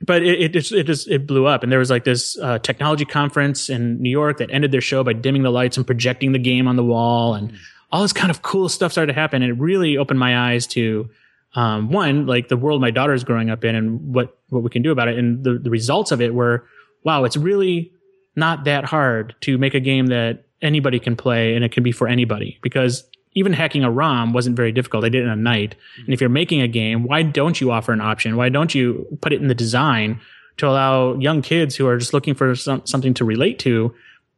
but 0.00 0.22
it, 0.22 0.40
it 0.40 0.48
just 0.52 0.72
it 0.72 0.84
just 0.84 1.08
it 1.08 1.26
blew 1.26 1.46
up, 1.46 1.62
and 1.62 1.70
there 1.70 1.78
was 1.78 1.90
like 1.90 2.04
this 2.04 2.38
uh, 2.38 2.58
technology 2.58 3.04
conference 3.04 3.68
in 3.68 4.00
New 4.00 4.10
York 4.10 4.38
that 4.38 4.50
ended 4.50 4.70
their 4.70 4.80
show 4.80 5.02
by 5.02 5.14
dimming 5.14 5.42
the 5.42 5.50
lights 5.50 5.76
and 5.76 5.86
projecting 5.86 6.32
the 6.32 6.38
game 6.38 6.68
on 6.68 6.76
the 6.76 6.84
wall, 6.84 7.34
and 7.34 7.52
mm 7.52 7.56
all 7.92 8.02
this 8.02 8.12
kind 8.12 8.30
of 8.30 8.42
cool 8.42 8.68
stuff 8.68 8.92
started 8.92 9.12
to 9.12 9.18
happen. 9.18 9.42
And 9.42 9.50
it 9.50 9.60
really 9.60 9.96
opened 9.96 10.18
my 10.18 10.50
eyes 10.50 10.66
to, 10.68 11.08
um, 11.54 11.90
one, 11.90 12.26
like 12.26 12.48
the 12.48 12.56
world 12.56 12.80
my 12.80 12.90
daughter 12.90 13.14
is 13.14 13.24
growing 13.24 13.50
up 13.50 13.64
in 13.64 13.74
and 13.74 14.14
what, 14.14 14.36
what 14.48 14.62
we 14.62 14.70
can 14.70 14.82
do 14.82 14.90
about 14.90 15.08
it. 15.08 15.18
And 15.18 15.44
the, 15.44 15.58
the 15.58 15.70
results 15.70 16.10
of 16.10 16.20
it 16.20 16.34
were, 16.34 16.66
wow, 17.04 17.24
it's 17.24 17.36
really 17.36 17.92
not 18.34 18.64
that 18.64 18.84
hard 18.84 19.34
to 19.42 19.56
make 19.56 19.74
a 19.74 19.80
game 19.80 20.08
that 20.08 20.44
anybody 20.62 20.98
can 20.98 21.16
play 21.16 21.54
and 21.54 21.64
it 21.64 21.72
can 21.72 21.82
be 21.82 21.92
for 21.92 22.08
anybody 22.08 22.58
because 22.62 23.04
even 23.36 23.52
hacking 23.52 23.84
a 23.84 23.90
ROM 23.90 24.32
wasn't 24.32 24.56
very 24.56 24.72
difficult. 24.72 25.04
I 25.04 25.10
did 25.10 25.22
it 25.22 25.24
in 25.24 25.30
a 25.30 25.36
night. 25.36 25.74
And 25.98 26.12
if 26.12 26.20
you're 26.20 26.30
making 26.30 26.62
a 26.62 26.68
game, 26.68 27.04
why 27.04 27.22
don't 27.22 27.60
you 27.60 27.70
offer 27.70 27.92
an 27.92 28.00
option? 28.00 28.36
Why 28.36 28.48
don't 28.48 28.74
you 28.74 29.06
put 29.20 29.32
it 29.32 29.42
in 29.42 29.48
the 29.48 29.54
design 29.54 30.20
to 30.56 30.66
allow 30.66 31.14
young 31.18 31.42
kids 31.42 31.76
who 31.76 31.86
are 31.86 31.98
just 31.98 32.14
looking 32.14 32.34
for 32.34 32.54
some, 32.54 32.84
something 32.86 33.12
to 33.14 33.26
relate 33.26 33.58
to, 33.60 33.94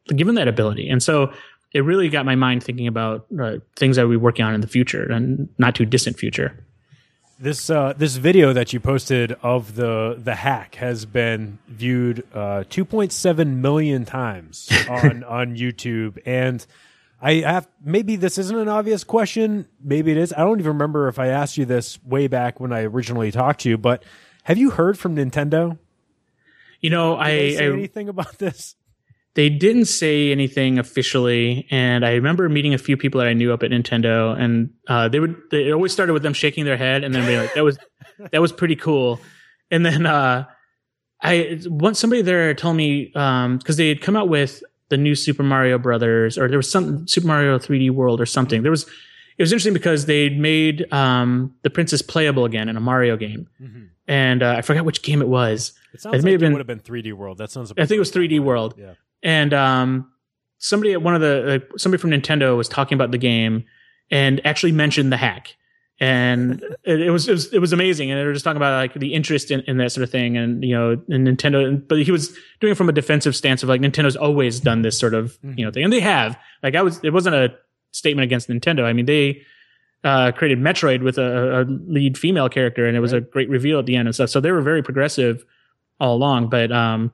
to 0.09 0.15
give 0.15 0.27
them 0.27 0.35
that 0.35 0.49
ability? 0.49 0.89
And 0.89 1.01
so 1.01 1.33
it 1.73 1.81
really 1.81 2.09
got 2.09 2.25
my 2.25 2.35
mind 2.35 2.63
thinking 2.63 2.87
about 2.87 3.27
uh, 3.39 3.57
things 3.77 3.99
I 3.99 4.05
will 4.05 4.11
be 4.11 4.17
working 4.17 4.45
on 4.45 4.55
in 4.55 4.61
the 4.61 4.67
future 4.67 5.11
and 5.11 5.49
not 5.59 5.75
too 5.75 5.85
distant 5.85 6.19
future. 6.19 6.65
This 7.41 7.71
uh, 7.71 7.93
this 7.97 8.17
video 8.17 8.53
that 8.53 8.73
you 8.73 8.81
posted 8.81 9.33
of 9.43 9.77
the 9.77 10.17
the 10.19 10.35
hack 10.35 10.75
has 10.77 11.05
been 11.05 11.59
viewed 11.69 12.27
uh, 12.35 12.65
2.7 12.69 13.57
million 13.57 14.05
times 14.05 14.69
on 14.89 15.23
on 15.23 15.57
YouTube, 15.57 16.19
and 16.27 16.67
I 17.23 17.35
have 17.35 17.69
maybe 17.85 18.17
this 18.17 18.39
isn't 18.39 18.59
an 18.59 18.69
obvious 18.69 19.05
question, 19.05 19.69
maybe 19.81 20.11
it 20.11 20.19
is. 20.19 20.33
I 20.33 20.39
don't 20.39 20.59
even 20.59 20.73
remember 20.73 21.07
if 21.07 21.21
I 21.21 21.29
asked 21.29 21.57
you 21.57 21.65
this 21.65 22.03
way 22.05 22.27
back 22.27 22.59
when 22.59 22.73
I 22.73 22.83
originally 22.83 23.31
talked 23.31 23.61
to 23.61 23.69
you, 23.69 23.79
but 23.79 24.03
have 24.43 24.59
you 24.59 24.71
heard 24.71 24.99
from 24.99 25.15
Nintendo? 25.15 25.79
You 26.81 26.91
know, 26.91 27.17
Did 27.17 27.23
I, 27.23 27.55
say 27.55 27.67
I 27.67 27.73
anything 27.73 28.09
about 28.09 28.39
this 28.39 28.75
they 29.35 29.49
didn't 29.49 29.85
say 29.85 30.33
anything 30.33 30.79
officially 30.79 31.67
and 31.71 32.05
i 32.05 32.13
remember 32.13 32.49
meeting 32.49 32.75
a 32.75 32.79
few 32.79 32.97
people 32.97 33.21
that 33.21 33.29
i 33.29 33.33
knew 33.33 33.53
up 33.53 33.63
at 33.63 33.71
nintendo 33.71 34.39
and 34.39 34.71
uh, 34.89 35.09
they 35.09 35.21
would 35.21 35.37
they 35.51 35.73
always 35.73 35.93
started 35.93 36.13
with 36.13 36.23
them 36.23 36.33
shaking 36.33 36.65
their 36.65 36.77
head 36.77 37.05
and 37.05 37.15
then 37.15 37.27
be 37.27 37.37
like 37.37 37.55
that 37.55 37.65
was 37.65 37.79
that 38.33 38.41
was 38.41 38.53
pretty 38.53 38.77
cool 38.77 39.21
and 39.71 39.85
then 39.85 40.07
uh, 40.07 40.45
i 41.23 41.61
once 41.67 41.99
somebody 41.99 42.23
there 42.23 42.53
told 42.55 42.77
me 42.77 43.07
because 43.07 43.45
um, 43.45 43.77
they 43.77 43.89
had 43.89 44.01
come 44.01 44.17
out 44.17 44.29
with 44.29 44.63
the 44.89 44.97
new 44.97 45.15
super 45.15 45.43
mario 45.43 45.79
brothers 45.79 46.37
or 46.39 46.49
there 46.49 46.59
was 46.59 46.71
some 46.71 47.07
super 47.07 47.27
mario 47.27 47.59
3d 47.59 47.91
world 47.91 48.21
or 48.21 48.27
something 48.27 48.63
there 48.63 48.73
was 48.73 48.87
it 49.37 49.43
was 49.43 49.53
interesting 49.53 49.73
because 49.75 50.07
they'd 50.07 50.37
made 50.37 50.93
um, 50.93 51.55
the 51.63 51.71
princess 51.71 52.03
playable 52.03 52.45
again 52.45 52.69
in 52.69 52.77
a 52.77 52.81
mario 52.81 53.17
game 53.17 53.49
mm-hmm. 53.61 53.85
and 54.09 54.43
uh, 54.43 54.57
i 54.59 54.63
forgot 54.63 54.85
which 54.85 55.03
game 55.03 55.23
it 55.23 55.29
was 55.29 55.75
it 55.93 56.01
sounds 56.01 56.17
it 56.17 56.25
may 56.25 56.31
like 56.31 56.33
have 56.33 56.41
been, 56.41 56.53
would 56.53 56.59
have 56.59 56.67
been 56.67 56.81
3D 56.81 57.15
World. 57.15 57.39
That 57.39 57.51
sounds. 57.51 57.73
I 57.73 57.87
think 57.87 57.93
it 57.93 57.99
was 57.99 58.13
3D 58.13 58.41
World. 58.41 58.75
Yeah 58.77 58.93
and 59.23 59.53
um, 59.55 60.11
somebody 60.59 60.93
at 60.93 61.03
one 61.03 61.15
of 61.15 61.21
the 61.21 61.63
uh, 61.73 61.79
somebody 61.79 62.01
from 62.01 62.11
Nintendo 62.11 62.57
was 62.57 62.69
talking 62.69 62.97
about 62.97 63.11
the 63.11 63.19
game 63.19 63.65
and 64.11 64.45
actually 64.47 64.73
mentioned 64.73 65.13
the 65.13 65.17
hack. 65.17 65.55
And 66.01 66.63
it, 66.85 67.01
it, 67.01 67.11
was, 67.11 67.29
it 67.29 67.33
was 67.33 67.53
it 67.55 67.59
was 67.59 67.73
amazing, 67.73 68.11
and 68.11 68.21
they 68.21 68.25
were 68.25 68.33
just 68.33 68.45
talking 68.45 68.57
about 68.57 68.79
like 68.79 68.95
the 68.95 69.15
interest 69.15 69.51
in, 69.51 69.61
in 69.63 69.79
that 69.79 69.93
sort 69.93 70.05
of 70.05 70.11
thing, 70.11 70.37
and 70.37 70.63
you 70.63 70.75
know, 70.75 70.93
in 71.09 71.25
Nintendo. 71.25 71.87
But 71.87 72.03
he 72.03 72.13
was 72.13 72.29
doing 72.61 72.73
it 72.73 72.77
from 72.77 72.89
a 72.89 72.93
defensive 72.93 73.35
stance 73.35 73.63
of 73.63 73.69
like 73.69 73.81
Nintendo's 73.81 74.17
always 74.17 74.61
done 74.61 74.83
this 74.83 74.99
sort 74.99 75.15
of 75.15 75.39
you 75.43 75.65
know 75.65 75.71
thing, 75.73 75.85
and 75.85 75.93
they 75.93 76.01
have. 76.01 76.39
Like 76.63 76.77
I 76.77 76.83
was, 76.83 77.01
it 77.03 77.13
wasn't 77.13 77.35
a 77.35 77.55
statement 77.93 78.25
against 78.25 78.49
Nintendo. 78.49 78.85
I 78.85 78.93
mean, 78.93 79.07
they 79.07 79.43
uh, 80.05 80.33
created 80.33 80.59
Metroid 80.59 81.03
with 81.03 81.19
a, 81.19 81.63
a, 81.63 81.65
lead 81.65 82.17
female 82.17 82.49
character, 82.49 82.87
and 82.87 82.97
it 82.97 83.01
was 83.01 83.13
right. 83.13 83.23
a 83.23 83.27
great 83.27 83.49
reveal 83.49 83.79
at 83.79 83.87
the 83.87 83.97
end 83.97 84.07
and 84.07 84.15
stuff. 84.15 84.31
So 84.31 84.41
they 84.41 84.53
were 84.53 84.63
very 84.63 84.83
progressive 84.83 85.45
all 85.99 86.15
along. 86.15 86.49
But 86.49 86.71
um, 86.71 87.13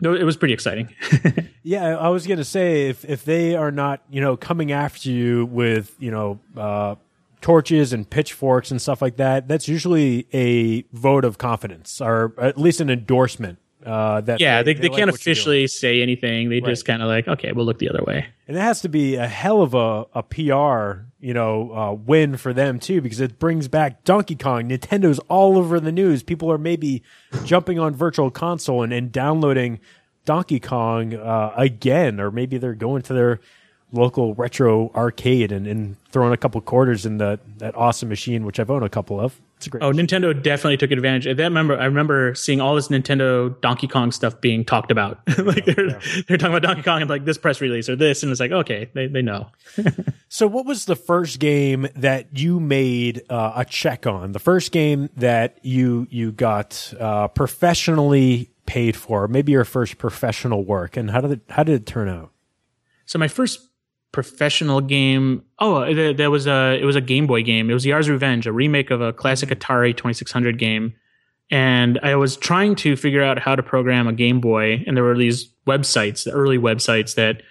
no, 0.00 0.14
it 0.14 0.24
was 0.24 0.36
pretty 0.36 0.54
exciting. 0.54 0.94
yeah, 1.62 1.96
I 1.96 2.08
was 2.08 2.26
gonna 2.26 2.44
say 2.44 2.88
if 2.88 3.04
if 3.04 3.24
they 3.24 3.54
are 3.54 3.70
not 3.70 4.02
you 4.10 4.20
know 4.20 4.36
coming 4.36 4.72
after 4.72 5.10
you 5.10 5.46
with 5.46 5.94
you 5.98 6.10
know 6.10 6.40
uh, 6.56 6.94
torches 7.40 7.92
and 7.92 8.08
pitchforks 8.08 8.70
and 8.70 8.80
stuff 8.80 9.02
like 9.02 9.16
that, 9.16 9.48
that's 9.48 9.68
usually 9.68 10.26
a 10.32 10.82
vote 10.92 11.24
of 11.24 11.38
confidence 11.38 12.00
or 12.00 12.34
at 12.38 12.58
least 12.58 12.80
an 12.80 12.90
endorsement. 12.90 13.58
Uh, 13.84 14.20
that 14.20 14.40
yeah, 14.40 14.62
they, 14.62 14.74
they, 14.74 14.80
they, 14.80 14.88
they 14.88 14.94
can't 14.94 15.10
officially 15.10 15.66
say 15.66 16.02
anything. 16.02 16.50
They 16.50 16.60
right. 16.60 16.68
just 16.68 16.84
kind 16.84 17.02
of 17.02 17.08
like, 17.08 17.26
okay, 17.28 17.52
we'll 17.52 17.64
look 17.64 17.78
the 17.78 17.88
other 17.88 18.02
way. 18.06 18.26
And 18.46 18.56
it 18.56 18.60
has 18.60 18.82
to 18.82 18.88
be 18.88 19.16
a 19.16 19.26
hell 19.26 19.62
of 19.62 19.74
a, 19.74 20.06
a 20.14 20.22
PR, 20.22 21.06
you 21.20 21.32
know, 21.32 21.72
uh, 21.72 21.92
win 21.92 22.36
for 22.36 22.52
them 22.52 22.78
too, 22.78 23.00
because 23.00 23.20
it 23.20 23.38
brings 23.38 23.68
back 23.68 24.04
Donkey 24.04 24.36
Kong. 24.36 24.68
Nintendo's 24.68 25.18
all 25.28 25.56
over 25.56 25.80
the 25.80 25.92
news. 25.92 26.22
People 26.22 26.52
are 26.52 26.58
maybe 26.58 27.02
jumping 27.44 27.78
on 27.78 27.94
Virtual 27.94 28.30
Console 28.30 28.82
and, 28.82 28.92
and 28.92 29.10
downloading 29.10 29.80
Donkey 30.24 30.60
Kong 30.60 31.14
uh, 31.14 31.54
again, 31.56 32.20
or 32.20 32.30
maybe 32.30 32.58
they're 32.58 32.74
going 32.74 33.02
to 33.02 33.14
their 33.14 33.40
local 33.92 34.34
retro 34.34 34.90
arcade 34.94 35.52
and, 35.52 35.66
and 35.66 35.96
throwing 36.10 36.32
a 36.32 36.36
couple 36.36 36.60
quarters 36.60 37.06
in 37.06 37.18
the, 37.18 37.40
that 37.58 37.74
awesome 37.74 38.08
machine, 38.08 38.44
which 38.44 38.60
I've 38.60 38.70
owned 38.70 38.84
a 38.84 38.90
couple 38.90 39.18
of. 39.18 39.40
It's 39.60 39.66
a 39.66 39.70
great. 39.70 39.82
Oh, 39.82 39.92
Nintendo 39.92 40.32
definitely 40.42 40.78
took 40.78 40.90
advantage. 40.90 41.26
I 41.26 41.32
remember, 41.32 41.78
I 41.78 41.84
remember 41.84 42.34
seeing 42.34 42.62
all 42.62 42.74
this 42.74 42.88
Nintendo 42.88 43.60
Donkey 43.60 43.86
Kong 43.86 44.10
stuff 44.10 44.40
being 44.40 44.64
talked 44.64 44.90
about. 44.90 45.20
like 45.38 45.66
they're 45.66 45.90
yeah. 45.90 46.00
they're 46.26 46.38
talking 46.38 46.56
about 46.56 46.62
Donkey 46.62 46.82
Kong 46.82 47.02
and 47.02 47.10
like 47.10 47.26
this 47.26 47.36
press 47.36 47.60
release 47.60 47.86
or 47.86 47.94
this, 47.94 48.22
and 48.22 48.32
it's 48.32 48.40
like 48.40 48.52
okay, 48.52 48.90
they 48.94 49.06
they 49.06 49.20
know. 49.20 49.50
so, 50.30 50.46
what 50.46 50.64
was 50.64 50.86
the 50.86 50.96
first 50.96 51.40
game 51.40 51.88
that 51.94 52.38
you 52.38 52.58
made 52.58 53.20
uh, 53.28 53.52
a 53.54 53.66
check 53.66 54.06
on? 54.06 54.32
The 54.32 54.38
first 54.38 54.72
game 54.72 55.10
that 55.16 55.58
you 55.60 56.06
you 56.08 56.32
got 56.32 56.94
uh, 56.98 57.28
professionally 57.28 58.50
paid 58.64 58.96
for? 58.96 59.28
Maybe 59.28 59.52
your 59.52 59.66
first 59.66 59.98
professional 59.98 60.64
work, 60.64 60.96
and 60.96 61.10
how 61.10 61.20
did 61.20 61.32
it, 61.32 61.40
how 61.50 61.64
did 61.64 61.74
it 61.74 61.84
turn 61.84 62.08
out? 62.08 62.32
So 63.04 63.18
my 63.18 63.28
first 63.28 63.69
professional 64.12 64.80
game. 64.80 65.44
Oh, 65.58 65.92
there, 65.92 66.12
there, 66.12 66.30
was 66.30 66.46
a 66.46 66.78
it 66.80 66.84
was 66.84 66.96
a 66.96 67.00
Game 67.00 67.26
Boy 67.26 67.42
game. 67.42 67.70
It 67.70 67.74
was 67.74 67.84
Yars' 67.84 68.08
Revenge, 68.08 68.46
a 68.46 68.52
remake 68.52 68.90
of 68.90 69.00
a 69.00 69.12
classic 69.12 69.50
Atari 69.50 69.96
2600 69.96 70.58
game. 70.58 70.94
And 71.52 71.98
I 72.02 72.14
was 72.14 72.36
trying 72.36 72.76
to 72.76 72.96
figure 72.96 73.22
out 73.22 73.38
how 73.38 73.56
to 73.56 73.62
program 73.62 74.06
a 74.06 74.12
Game 74.12 74.40
Boy, 74.40 74.84
and 74.86 74.96
there 74.96 75.02
were 75.02 75.18
these 75.18 75.52
websites, 75.66 76.24
the 76.24 76.30
early 76.30 76.58
websites 76.58 77.16
that 77.16 77.42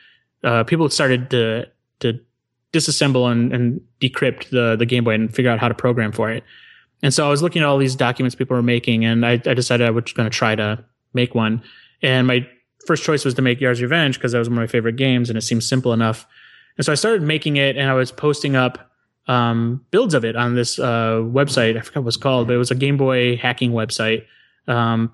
uh, 0.44 0.64
people 0.64 0.90
started 0.90 1.30
to 1.32 1.68
to 2.00 2.20
disassemble 2.72 3.30
and, 3.30 3.54
and 3.54 3.82
decrypt 4.00 4.50
the 4.50 4.76
the 4.78 4.86
Game 4.86 5.04
Boy 5.04 5.16
and 5.16 5.34
figure 5.34 5.52
out 5.52 5.60
how 5.60 5.68
to 5.68 5.74
program 5.74 6.12
for 6.12 6.32
it. 6.32 6.44
And 7.02 7.14
so 7.14 7.26
I 7.26 7.30
was 7.30 7.42
looking 7.42 7.62
at 7.62 7.66
all 7.66 7.78
these 7.78 7.96
documents 7.96 8.36
people 8.36 8.56
were 8.56 8.64
making, 8.64 9.06
and 9.06 9.26
I, 9.26 9.34
I 9.34 9.54
decided 9.54 9.88
I 9.88 9.92
was 9.92 10.12
going 10.14 10.30
to 10.30 10.36
try 10.36 10.56
to 10.56 10.84
make 11.14 11.34
one. 11.34 11.64
And 12.02 12.28
my 12.28 12.48
first 12.86 13.04
choice 13.04 13.26
was 13.26 13.34
to 13.36 13.42
make 13.42 13.60
Yars' 13.60 13.82
Revenge 13.82 14.18
because 14.18 14.32
that 14.32 14.40
was 14.40 14.50
one 14.50 14.58
of 14.58 14.62
my 14.62 14.68
favorite 14.68 14.96
games, 14.96 15.30
and 15.30 15.38
it 15.38 15.42
seemed 15.42 15.64
simple 15.64 15.94
enough. 15.94 16.28
And 16.80 16.86
so 16.86 16.94
I 16.94 16.96
started 16.96 17.22
making 17.24 17.58
it 17.58 17.76
and 17.76 17.90
I 17.90 17.94
was 17.94 18.10
posting 18.10 18.56
up 18.56 18.90
um, 19.28 19.86
builds 19.92 20.14
of 20.14 20.24
it 20.24 20.38
on 20.38 20.56
this 20.56 20.80
uh, 20.80 21.18
website. 21.22 21.78
I 21.78 21.82
forgot 21.82 22.06
what 22.06 22.08
it's 22.08 22.18
called, 22.18 22.48
but 22.48 22.54
it 22.54 22.58
was 22.58 22.72
a 22.72 22.76
Game 22.76 22.96
Boy 22.96 23.36
hacking 23.36 23.74
website. 23.74 24.26
Um, 24.66 25.14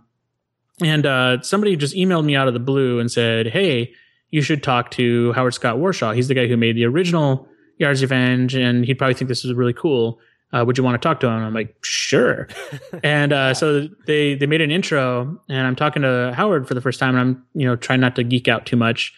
and 0.84 1.08
uh, 1.08 1.42
somebody 1.42 1.76
just 1.76 1.96
emailed 1.96 2.24
me 2.24 2.36
out 2.36 2.48
of 2.48 2.54
the 2.54 2.60
blue 2.60 3.00
and 3.00 3.12
said, 3.12 3.48
"Hey, 3.48 3.94
you 4.30 4.44
should 4.44 4.62
talk 4.62 4.92
to 4.92 5.34
Howard 5.34 5.56
Scott 5.56 5.78
Warshaw. 5.78 6.14
He's 6.14 6.28
the 6.28 6.36
guy 6.36 6.46
who 6.48 6.56
made 6.56 6.76
the 6.76 6.86
original 6.86 7.48
Yars' 7.80 8.02
Revenge, 8.02 8.54
and 8.54 8.86
he'd 8.86 9.00
probably 9.00 9.16
think 9.16 9.30
this 9.30 9.44
is 9.44 9.52
really 9.54 9.74
cool. 9.74 10.20
Uh, 10.54 10.64
would 10.66 10.78
you 10.78 10.84
want 10.84 11.02
to 11.02 11.06
talk 11.06 11.20
to 11.22 11.28
him?" 11.28 11.34
I'm 11.34 11.54
like, 11.54 11.76
"Sure." 11.82 12.48
and 13.04 13.34
uh, 13.34 13.56
so 13.56 13.88
they 14.06 14.36
they 14.36 14.46
made 14.46 14.62
an 14.62 14.70
intro, 14.70 15.42
and 15.50 15.66
I'm 15.66 15.76
talking 15.76 16.04
to 16.04 16.32
Howard 16.36 16.68
for 16.68 16.76
the 16.76 16.82
first 16.82 17.00
time, 17.00 17.16
and 17.16 17.20
I'm 17.20 17.44
you 17.56 17.66
know 17.66 17.76
trying 17.76 18.02
not 18.02 18.16
to 18.18 18.24
geek 18.24 18.48
out 18.48 18.68
too 18.68 18.78
much. 18.78 19.14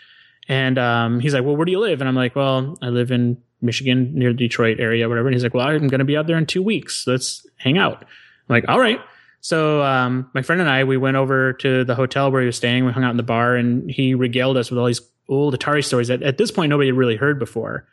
And 0.47 0.77
um, 0.77 1.19
he's 1.19 1.33
like, 1.33 1.43
"Well, 1.43 1.55
where 1.55 1.65
do 1.65 1.71
you 1.71 1.79
live?" 1.79 2.01
And 2.01 2.07
I'm 2.07 2.15
like, 2.15 2.35
"Well, 2.35 2.77
I 2.81 2.87
live 2.87 3.11
in 3.11 3.37
Michigan, 3.61 4.13
near 4.13 4.31
the 4.31 4.37
Detroit 4.37 4.79
area, 4.79 5.07
whatever." 5.09 5.27
And 5.27 5.35
he's 5.35 5.43
like, 5.43 5.53
"Well, 5.53 5.67
I'm 5.67 5.87
going 5.87 5.99
to 5.99 6.05
be 6.05 6.17
out 6.17 6.27
there 6.27 6.37
in 6.37 6.45
two 6.45 6.63
weeks. 6.63 7.05
Let's 7.05 7.45
hang 7.57 7.77
out." 7.77 8.03
I'm 8.03 8.55
like, 8.55 8.65
"All 8.67 8.79
right." 8.79 8.99
So 9.41 9.83
um, 9.83 10.29
my 10.33 10.41
friend 10.41 10.61
and 10.61 10.69
I, 10.69 10.83
we 10.83 10.97
went 10.97 11.17
over 11.17 11.53
to 11.53 11.83
the 11.83 11.95
hotel 11.95 12.31
where 12.31 12.41
he 12.41 12.47
was 12.47 12.57
staying. 12.57 12.85
We 12.85 12.91
hung 12.91 13.03
out 13.03 13.11
in 13.11 13.17
the 13.17 13.23
bar, 13.23 13.55
and 13.55 13.89
he 13.89 14.15
regaled 14.15 14.57
us 14.57 14.69
with 14.69 14.79
all 14.79 14.85
these 14.85 15.01
old 15.29 15.57
Atari 15.57 15.83
stories 15.83 16.07
that 16.07 16.23
at 16.23 16.37
this 16.37 16.51
point 16.51 16.69
nobody 16.69 16.89
had 16.89 16.97
really 16.97 17.15
heard 17.15 17.39
before. 17.39 17.87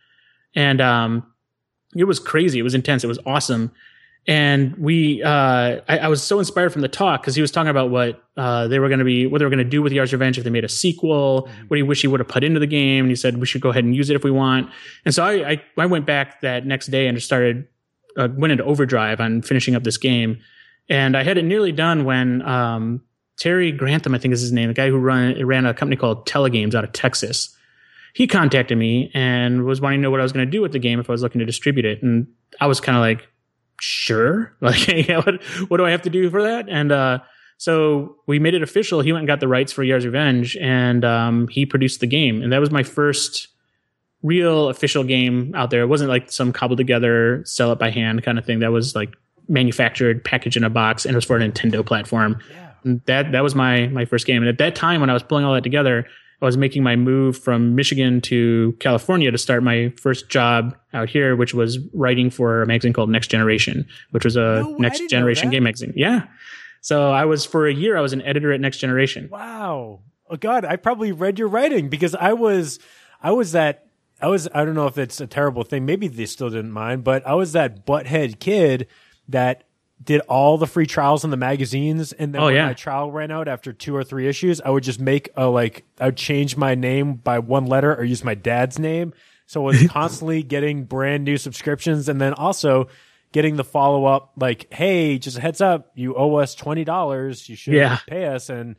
And 0.55 0.80
um, 0.80 1.26
it 1.96 2.05
was 2.05 2.18
crazy. 2.18 2.59
It 2.59 2.62
was 2.62 2.74
intense. 2.74 3.05
It 3.05 3.09
was 3.09 3.18
awesome. 3.26 3.72
And 4.27 4.75
we, 4.77 5.22
uh, 5.22 5.81
I, 5.87 5.99
I 5.99 6.09
was 6.09 6.22
so 6.22 6.39
inspired 6.39 6.72
from 6.72 6.81
the 6.81 6.89
talk 6.89 7.20
because 7.20 7.35
he 7.35 7.43
was 7.43 7.51
talking 7.51 7.68
about 7.68 7.91
what 7.91 8.22
uh, 8.39 8.68
they 8.68 8.79
were 8.79 8.89
going 8.89 9.01
to 9.01 9.05
be, 9.05 9.27
what 9.27 9.39
they 9.39 9.45
were 9.45 9.51
going 9.51 9.59
to 9.59 9.64
do 9.64 9.83
with 9.83 9.93
Yars' 9.93 10.12
Revenge 10.12 10.39
if 10.39 10.45
they 10.45 10.51
made 10.51 10.64
a 10.64 10.68
sequel. 10.68 11.43
Mm-hmm. 11.43 11.66
What 11.66 11.77
he 11.77 11.83
wish 11.83 12.01
he 12.01 12.09
would 12.09 12.20
have 12.20 12.29
put 12.29 12.43
into 12.43 12.59
the 12.59 12.66
game. 12.66 13.05
And 13.05 13.11
he 13.11 13.16
said 13.16 13.37
we 13.39 13.45
should 13.45 13.61
go 13.61 13.68
ahead 13.68 13.85
and 13.85 13.95
use 13.95 14.09
it 14.09 14.16
if 14.16 14.25
we 14.25 14.31
want. 14.31 14.70
And 15.05 15.14
so 15.14 15.22
I, 15.25 15.51
I, 15.51 15.62
I 15.77 15.87
went 15.87 16.07
back 16.07 16.41
that 16.41 16.64
next 16.64 16.87
day 16.87 17.07
and 17.07 17.16
just 17.16 17.27
started, 17.27 17.68
uh, 18.16 18.29
went 18.35 18.53
into 18.53 18.64
overdrive 18.64 19.20
on 19.20 19.43
finishing 19.43 19.75
up 19.75 19.85
this 19.85 19.99
game. 19.99 20.39
And 20.89 21.16
I 21.16 21.22
had 21.22 21.37
it 21.37 21.45
nearly 21.45 21.72
done 21.72 22.05
when 22.05 22.41
um, 22.43 23.03
Terry 23.37 23.72
Grantham, 23.72 24.14
I 24.14 24.18
think 24.18 24.33
is 24.33 24.41
his 24.41 24.53
name, 24.53 24.68
the 24.68 24.75
guy 24.75 24.89
who 24.89 24.97
run, 24.97 25.45
ran 25.45 25.66
a 25.66 25.75
company 25.75 25.97
called 25.97 26.27
Telegames 26.27 26.75
out 26.75 26.85
of 26.85 26.93
Texas. 26.93 27.55
He 28.14 28.27
contacted 28.27 28.79
me 28.79 29.11
and 29.12 29.64
was 29.64 29.81
wanting 29.81 29.99
to 29.99 30.03
know 30.05 30.11
what 30.11 30.20
I 30.20 30.22
was 30.22 30.33
going 30.33 30.47
to 30.47 30.51
do 30.51 30.62
with 30.62 30.72
the 30.72 30.79
game 30.79 30.99
if 30.99 31.11
I 31.11 31.12
was 31.12 31.22
looking 31.22 31.41
to 31.41 31.45
distribute 31.45 31.85
it. 31.85 32.03
And 32.03 32.27
I 32.61 32.66
was 32.66 32.81
kind 32.81 32.97
of 32.97 33.03
like, 33.03 33.29
sure. 33.81 34.55
Like, 34.61 34.87
yeah, 35.09 35.18
what, 35.18 35.43
what 35.68 35.77
do 35.77 35.87
I 35.87 35.91
have 35.91 36.03
to 36.03 36.11
do 36.11 36.31
for 36.31 36.43
that? 36.43 36.68
And, 36.68 36.93
uh, 36.93 37.18
so 37.57 38.16
we 38.27 38.39
made 38.39 38.55
it 38.55 38.62
official. 38.62 39.01
He 39.01 39.12
went 39.12 39.20
and 39.20 39.29
got 39.29 39.41
the 39.41 39.49
rights 39.49 39.72
for 39.72 39.85
Yars' 39.85 40.05
Revenge 40.05 40.57
and, 40.57 41.05
um, 41.05 41.49
he 41.49 41.66
produced 41.66 42.01
the 42.01 42.07
game. 42.07 42.43
And 42.43 42.53
that 42.53 42.61
was 42.61 42.70
my 42.70 42.83
first 42.83 43.49
real 44.25 44.70
official 44.70 45.05
game 45.05 45.55
out 45.55 45.70
there. 45.70 45.83
It 45.83 45.87
wasn't 45.87 46.11
like 46.11 46.33
some 46.33 46.53
cobbled 46.53 46.79
together, 46.79 47.43
sell 47.45 47.70
it 47.70 47.79
by 47.79 47.91
hand 47.91 48.25
kind 48.25 48.39
of 48.39 48.45
thing. 48.45 48.59
That 48.61 48.72
was 48.72 48.95
like 48.97 49.14
manufactured, 49.49 50.25
packaged 50.25 50.57
in 50.57 50.64
a 50.64 50.70
box, 50.70 51.05
and 51.05 51.14
it 51.14 51.16
was 51.16 51.25
for 51.25 51.37
a 51.37 51.41
Nintendo 51.41 51.85
platform. 51.85 52.41
Yeah. 52.51 53.01
That 53.07 53.33
that 53.33 53.43
was 53.43 53.55
my 53.55 53.87
my 53.89 54.05
first 54.05 54.27
game. 54.27 54.43
And 54.43 54.49
at 54.49 54.59
that 54.59 54.75
time, 54.75 55.01
when 55.01 55.11
I 55.11 55.12
was 55.12 55.22
pulling 55.22 55.45
all 55.45 55.55
that 55.55 55.62
together, 55.62 56.07
I 56.45 56.47
was 56.47 56.57
making 56.57 56.82
my 56.82 56.95
move 56.95 57.38
from 57.38 57.74
Michigan 57.74 58.20
to 58.22 58.76
California 58.78 59.30
to 59.30 59.38
start 59.38 59.62
my 59.62 59.92
first 60.01 60.28
job 60.28 60.76
out 60.92 61.09
here, 61.09 61.36
which 61.36 61.55
was 61.55 61.78
writing 61.95 62.30
for 62.30 62.62
a 62.62 62.66
magazine 62.66 62.92
called 62.92 63.11
Next 63.11 63.28
Generation, 63.28 63.86
which 64.11 64.24
was 64.24 64.36
a 64.36 64.62
no, 64.62 64.76
next 64.78 65.09
generation 65.09 65.51
game 65.51 65.62
magazine. 65.62 65.92
Yeah. 65.97 66.26
So 66.82 67.11
I 67.11 67.24
was 67.24 67.47
for 67.47 67.66
a 67.66 67.72
year, 67.72 67.97
I 67.97 68.03
was 68.03 68.12
an 68.12 68.20
editor 68.22 68.53
at 68.53 68.61
Next 68.61 68.76
Generation. 68.76 69.28
Wow. 69.30 70.01
Oh 70.28 70.36
God, 70.36 70.64
I 70.66 70.76
probably 70.76 71.12
read 71.12 71.38
your 71.38 71.49
writing 71.49 71.88
because 71.88 72.14
I 72.14 72.34
was, 72.34 72.78
I 73.22 73.30
was 73.30 73.53
that, 73.53 73.86
I 74.20 74.28
was, 74.28 74.47
I 74.55 74.64
don't 74.66 74.74
know 74.74 74.86
if 74.86 74.99
it's 74.99 75.20
a 75.20 75.26
terrible 75.26 75.64
thing. 75.64 75.86
Maybe 75.86 76.09
they 76.09 76.26
still 76.26 76.51
didn't 76.51 76.72
mind, 76.72 77.05
but 77.05 77.26
I 77.26 77.34
was 77.34 77.53
that 77.53 77.86
butthead 77.86 78.38
kid 78.38 78.86
that 79.28 79.64
did 80.05 80.20
all 80.22 80.59
the 80.59 80.66
free 80.66 80.86
trials 80.86 81.24
in 81.24 81.30
the 81.30 81.36
magazines 81.36 82.12
and 82.12 82.34
then 82.34 82.42
oh, 82.42 82.46
when 82.46 82.55
yeah. 82.55 82.66
my 82.66 82.74
trial 82.74 83.11
ran 83.11 83.30
out 83.30 83.48
after 83.48 83.72
two 83.72 83.94
or 83.94 84.05
three 84.05 84.28
issues 84.28 84.61
i 84.61 84.70
would 84.70 84.82
just 84.82 85.00
make 85.00 85.30
a 85.36 85.46
like 85.46 85.84
i 86.00 86.07
would 86.07 86.16
change 86.16 86.57
my 86.57 86.74
name 86.74 87.14
by 87.14 87.38
one 87.38 87.66
letter 87.66 87.94
or 87.94 88.05
use 88.05 88.24
my 88.24 88.34
dad's 88.34 88.78
name 88.78 89.12
so 89.46 89.62
i 89.62 89.64
was 89.64 89.86
constantly 89.88 90.42
getting 90.42 90.84
brand 90.84 91.24
new 91.24 91.36
subscriptions 91.36 92.09
and 92.09 92.20
then 92.20 92.34
also 92.34 92.86
getting 93.32 93.57
the 93.57 93.64
follow-up 93.64 94.32
like 94.36 94.72
hey 94.72 95.18
just 95.18 95.38
a 95.38 95.40
heads 95.40 95.61
up 95.61 95.90
you 95.94 96.14
owe 96.14 96.36
us 96.36 96.55
$20 96.55 97.48
you 97.48 97.57
should 97.57 97.74
yeah. 97.74 97.98
pay 98.07 98.26
us 98.26 98.48
and 98.48 98.76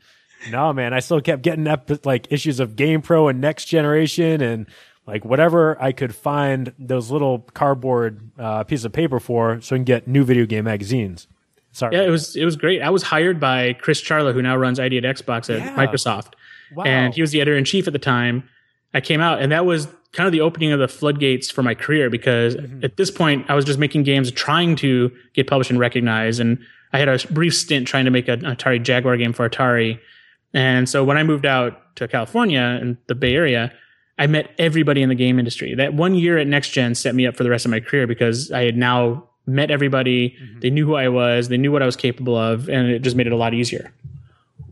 no 0.50 0.72
man 0.72 0.92
i 0.94 1.00
still 1.00 1.20
kept 1.20 1.42
getting 1.42 1.66
up 1.66 1.90
like 2.04 2.30
issues 2.30 2.60
of 2.60 2.76
Game 2.76 3.02
Pro 3.02 3.28
and 3.28 3.40
next 3.40 3.66
generation 3.66 4.40
and 4.40 4.66
like 5.06 5.24
whatever 5.24 5.80
I 5.80 5.92
could 5.92 6.14
find 6.14 6.72
those 6.78 7.10
little 7.10 7.40
cardboard 7.54 8.30
uh, 8.38 8.64
piece 8.64 8.84
of 8.84 8.92
paper 8.92 9.20
for, 9.20 9.60
so 9.60 9.76
I 9.76 9.78
can 9.78 9.84
get 9.84 10.08
new 10.08 10.24
video 10.24 10.46
game 10.46 10.64
magazines. 10.64 11.28
Sorry. 11.72 11.94
Yeah, 11.94 12.02
it 12.02 12.10
was 12.10 12.34
it 12.36 12.44
was 12.44 12.56
great. 12.56 12.82
I 12.82 12.90
was 12.90 13.02
hired 13.02 13.38
by 13.38 13.74
Chris 13.74 14.00
Charla, 14.00 14.32
who 14.32 14.42
now 14.42 14.56
runs 14.56 14.80
ID 14.80 14.98
at 14.98 15.04
Xbox 15.04 15.54
at 15.54 15.60
yeah. 15.60 15.76
Microsoft, 15.76 16.32
wow. 16.74 16.84
and 16.84 17.14
he 17.14 17.20
was 17.20 17.32
the 17.32 17.40
editor 17.40 17.56
in 17.56 17.64
chief 17.64 17.86
at 17.86 17.92
the 17.92 17.98
time. 17.98 18.48
I 18.94 19.00
came 19.00 19.20
out, 19.20 19.42
and 19.42 19.52
that 19.52 19.66
was 19.66 19.86
kind 20.12 20.26
of 20.26 20.32
the 20.32 20.40
opening 20.40 20.72
of 20.72 20.80
the 20.80 20.88
floodgates 20.88 21.50
for 21.50 21.62
my 21.62 21.74
career 21.74 22.08
because 22.08 22.56
mm-hmm. 22.56 22.82
at 22.82 22.96
this 22.96 23.10
point 23.10 23.44
I 23.50 23.54
was 23.54 23.64
just 23.64 23.78
making 23.78 24.04
games, 24.04 24.30
trying 24.30 24.74
to 24.76 25.12
get 25.34 25.46
published 25.46 25.70
and 25.70 25.78
recognized, 25.78 26.40
and 26.40 26.58
I 26.94 26.98
had 26.98 27.08
a 27.08 27.18
brief 27.30 27.54
stint 27.54 27.86
trying 27.86 28.06
to 28.06 28.10
make 28.10 28.26
an 28.26 28.40
Atari 28.40 28.82
Jaguar 28.82 29.18
game 29.18 29.34
for 29.34 29.48
Atari. 29.48 30.00
And 30.54 30.88
so 30.88 31.04
when 31.04 31.18
I 31.18 31.22
moved 31.22 31.44
out 31.44 31.94
to 31.96 32.08
California 32.08 32.78
in 32.80 32.96
the 33.06 33.14
Bay 33.14 33.34
Area, 33.34 33.70
I 34.18 34.26
met 34.26 34.50
everybody 34.58 35.02
in 35.02 35.08
the 35.08 35.14
game 35.14 35.38
industry. 35.38 35.74
That 35.74 35.94
one 35.94 36.14
year 36.14 36.38
at 36.38 36.46
Next 36.46 36.70
Gen 36.70 36.94
set 36.94 37.14
me 37.14 37.26
up 37.26 37.36
for 37.36 37.44
the 37.44 37.50
rest 37.50 37.64
of 37.64 37.70
my 37.70 37.80
career 37.80 38.06
because 38.06 38.50
I 38.50 38.64
had 38.64 38.76
now 38.76 39.28
met 39.46 39.70
everybody. 39.70 40.30
Mm-hmm. 40.30 40.60
They 40.60 40.70
knew 40.70 40.86
who 40.86 40.94
I 40.94 41.08
was. 41.08 41.48
They 41.48 41.58
knew 41.58 41.70
what 41.70 41.82
I 41.82 41.86
was 41.86 41.96
capable 41.96 42.36
of, 42.36 42.68
and 42.68 42.88
it 42.88 43.02
just 43.02 43.16
made 43.16 43.26
it 43.26 43.32
a 43.32 43.36
lot 43.36 43.54
easier. 43.54 43.92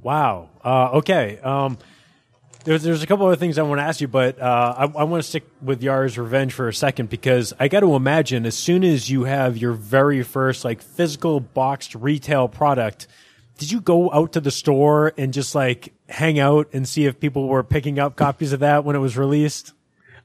Wow. 0.03 0.51
Uh, 0.65 0.99
okay. 0.99 1.39
Um, 1.41 1.79
there's 2.65 2.83
there's 2.83 3.03
a 3.03 3.07
couple 3.07 3.27
other 3.27 3.37
things 3.37 3.59
I 3.59 3.63
want 3.63 3.79
to 3.81 3.85
ask 3.85 4.01
you, 4.01 4.09
but 4.09 4.41
uh, 4.41 4.75
I, 4.79 5.01
I 5.01 5.05
want 5.05 5.23
to 5.23 5.29
stick 5.29 5.45
with 5.61 5.83
Yars' 5.83 6.17
Revenge 6.17 6.53
for 6.53 6.69
a 6.69 6.75
second 6.75 7.11
because 7.11 7.53
I 7.61 7.69
got 7.69 7.81
to 7.81 7.95
imagine 7.95 8.47
as 8.47 8.55
soon 8.55 8.85
as 8.85 9.11
you 9.11 9.25
have 9.25 9.59
your 9.59 9.73
very 9.73 10.23
first 10.23 10.65
like 10.65 10.81
physical 10.81 11.41
boxed 11.41 11.95
retail 11.95 12.49
product 12.49 13.07
did 13.59 13.71
you 13.71 13.81
go 13.81 14.11
out 14.13 14.33
to 14.33 14.41
the 14.41 14.51
store 14.51 15.13
and 15.17 15.33
just 15.33 15.55
like 15.55 15.93
hang 16.09 16.39
out 16.39 16.69
and 16.73 16.89
see 16.89 17.07
if 17.07 17.21
people 17.21 17.49
were 17.49 17.63
picking 17.63 17.99
up 17.99 18.17
copies 18.17 18.53
of 18.53 18.61
that 18.61 18.85
when 18.85 18.97
it 18.97 19.01
was 19.01 19.17
released? 19.17 19.73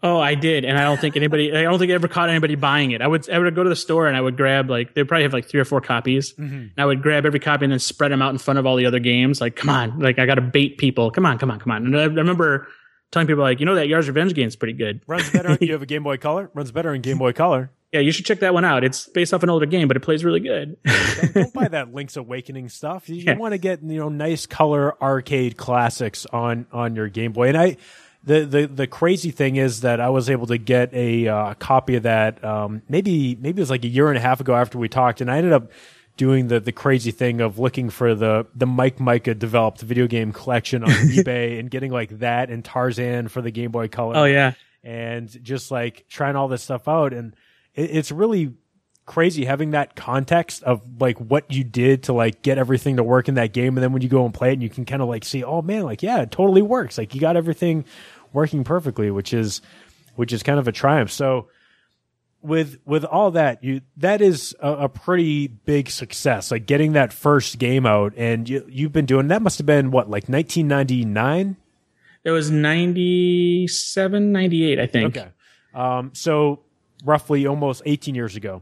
Oh, 0.02 0.18
I 0.18 0.36
did, 0.36 0.64
and 0.64 0.78
I 0.78 0.84
don't 0.84 1.00
think 1.00 1.18
anybody. 1.18 1.54
I 1.54 1.64
don't 1.64 1.78
think 1.78 1.92
I 1.92 1.96
ever 1.96 2.08
caught 2.08 2.30
anybody 2.30 2.56
buying 2.56 2.92
it. 2.92 3.02
I 3.02 3.08
would. 3.08 3.30
I 3.30 3.38
would 3.38 3.54
go 3.54 3.64
to 3.64 3.70
the 3.70 3.76
store 3.76 4.08
and 4.08 4.16
I 4.16 4.22
would 4.22 4.38
grab 4.38 4.70
like 4.70 4.94
they 4.94 5.04
probably 5.04 5.24
have 5.24 5.34
like 5.34 5.46
three 5.46 5.60
or 5.60 5.66
four 5.66 5.82
copies. 5.82 6.32
Mm-hmm. 6.34 6.56
And 6.56 6.74
I 6.78 6.86
would 6.86 7.02
grab 7.02 7.26
every 7.26 7.42
copy 7.42 7.66
and 7.66 7.72
then 7.74 7.80
spread 7.80 8.12
them 8.12 8.22
out 8.22 8.32
in 8.32 8.38
front 8.38 8.60
of 8.60 8.66
all 8.66 8.78
the 8.78 8.86
other 8.86 9.00
games. 9.00 9.42
Like, 9.42 9.58
come 9.58 9.70
on, 9.70 10.00
like 10.00 10.18
I 10.18 10.26
got 10.26 10.36
to 10.36 10.42
bait 10.42 10.78
people. 10.78 11.12
Come 11.12 11.26
on, 11.26 11.38
come 11.38 11.52
on, 11.52 11.60
come 11.60 11.72
on. 11.72 11.86
And 11.86 11.98
I, 11.98 12.04
I 12.04 12.06
remember 12.06 12.70
telling 13.12 13.28
people 13.28 13.44
like, 13.44 13.60
you 13.60 13.66
know, 13.66 13.76
that 13.76 13.88
Yars' 13.88 14.08
Revenge 14.08 14.34
game 14.34 14.48
is 14.48 14.56
pretty 14.56 14.74
good. 14.74 15.02
Runs 15.06 15.30
better. 15.32 15.58
you 15.60 15.72
have 15.74 15.82
a 15.82 15.86
Game 15.86 16.04
Boy 16.04 16.16
Color. 16.16 16.50
Runs 16.54 16.72
better 16.72 16.94
in 16.94 17.02
Game 17.02 17.18
Boy 17.18 17.34
Color. 17.34 17.72
Yeah, 17.92 18.02
you 18.02 18.12
should 18.12 18.26
check 18.26 18.42
that 18.42 18.54
one 18.54 18.66
out. 18.66 18.84
It's 18.84 19.08
based 19.08 19.34
off 19.34 19.42
an 19.42 19.50
older 19.50 19.66
game, 19.66 19.88
but 19.88 19.98
it 19.98 20.02
plays 20.02 20.24
really 20.24 20.40
good. 20.40 20.78
don't, 20.86 21.34
don't, 21.34 21.54
buy 21.56 21.68
that 21.68 21.92
Link's 21.92 22.18
Awakening 22.18 22.70
stuff. 22.70 23.10
You, 23.10 23.16
yeah. 23.16 23.36
want 23.36 23.54
to 23.54 23.58
get 23.58 23.82
you 23.82 23.98
know 23.98 24.10
nice 24.10 24.46
color 24.46 25.02
arcade 25.02 25.58
classics 25.58 26.28
on 26.28 26.68
on 26.72 26.96
your 26.96 27.08
Game 27.10 27.32
Boy. 27.32 27.48
And 27.48 27.58
I, 27.58 27.78
the 28.24 28.46
the 28.46 28.68
the 28.68 28.88
crazy 28.88 29.32
thing 29.32 29.56
is 29.56 29.82
that 29.82 30.00
I 30.00 30.10
was 30.10 30.30
able 30.30 30.46
to 30.48 30.60
get 30.60 30.94
a 30.94 31.28
uh, 31.28 31.54
copy 31.56 31.96
of 31.96 32.04
that. 32.04 32.44
Um, 32.44 32.84
maybe 32.88 33.36
maybe 33.36 33.60
it 33.60 33.64
was 33.64 33.72
like 33.72 33.84
a 33.84 33.88
year 33.88 34.10
and 34.10 34.18
a 34.18 34.22
half 34.22 34.40
ago 34.40 34.54
after 34.54 34.78
we 34.78 34.88
talked, 34.88 35.20
and 35.20 35.32
I 35.32 35.38
ended 35.38 35.54
up 35.54 35.72
doing 36.16 36.48
the 36.48 36.60
the 36.60 36.72
crazy 36.72 37.12
thing 37.12 37.42
of 37.42 37.58
looking 37.58 37.90
for 37.90 38.14
the 38.14 38.46
the 38.54 38.68
Mike 38.68 39.00
Mika 39.00 39.34
developed 39.34 39.82
video 39.82 40.06
game 40.06 40.32
collection 40.32 40.84
on 40.84 40.90
eBay 40.92 41.60
and 41.60 41.72
getting 41.72 41.92
like 41.92 42.20
that 42.20 42.52
and 42.52 42.64
Tarzan 42.64 43.30
for 43.30 43.42
the 43.42 43.52
Game 43.52 43.72
Boy 43.72 43.88
Color. 43.88 44.16
Oh 44.16 44.26
yeah, 44.26 44.54
and 44.84 45.28
just 45.44 45.72
like 45.72 46.06
trying 46.08 46.36
all 46.36 46.48
this 46.48 46.62
stuff 46.62 46.88
out 46.88 47.14
and 47.14 47.36
it, 47.76 47.92
it's 47.92 48.12
really 48.12 48.54
crazy 49.10 49.44
having 49.44 49.72
that 49.72 49.96
context 49.96 50.62
of 50.62 50.84
like 51.02 51.18
what 51.18 51.52
you 51.52 51.64
did 51.64 52.04
to 52.04 52.14
like 52.14 52.44
get 52.44 52.60
everything 52.60 52.98
to 52.98 53.04
work 53.04 53.28
in 53.28 53.34
that 53.34 53.54
game. 53.54 53.76
And 53.76 53.84
then 53.84 53.92
when 53.92 54.04
you 54.04 54.08
go 54.08 54.24
and 54.24 54.32
play 54.32 54.52
it 54.52 54.54
and 54.54 54.62
you 54.62 54.70
can 54.70 54.86
kind 54.86 55.02
of 55.02 55.10
like 55.10 55.26
see 55.26 55.44
oh 55.44 55.64
man 55.64 55.82
like 55.82 56.04
yeah 56.04 56.22
it 56.22 56.30
totally 56.30 56.62
works. 56.62 56.96
Like 56.96 57.16
you 57.16 57.20
got 57.20 57.36
everything 57.36 57.86
working 58.34 58.64
perfectly 58.64 59.10
which 59.10 59.34
is 59.34 59.64
which 60.16 60.32
is 60.32 60.44
kind 60.44 60.60
of 60.60 60.68
a 60.68 60.72
triumph. 60.72 61.12
So 61.12 61.48
with 62.44 62.78
with 62.86 63.04
all 63.04 63.32
that 63.32 63.64
you 63.64 63.82
that 63.98 64.22
is 64.22 64.56
a, 64.60 64.74
a 64.74 64.90
pretty 64.90 65.48
big 65.48 65.90
success 65.90 66.52
like 66.52 66.68
getting 66.68 66.94
that 66.94 67.12
first 67.12 67.58
game 67.58 67.88
out. 67.88 68.14
And 68.16 68.48
you, 68.48 68.64
you've 68.70 68.94
been 68.94 69.08
doing 69.08 69.30
that 69.30 69.42
must 69.42 69.58
have 69.58 69.66
been 69.66 69.90
what 69.90 70.08
like 70.08 70.30
1999 70.30 71.58
it 72.26 72.30
was 72.30 72.52
97 72.52 74.32
98 74.32 74.80
i 74.80 74.86
think. 74.86 75.18
Okay. 75.18 75.30
Um 75.74 76.12
so 76.14 76.60
roughly 77.04 77.46
almost 77.46 77.82
18 77.86 78.16
years 78.16 78.36
ago. 78.36 78.62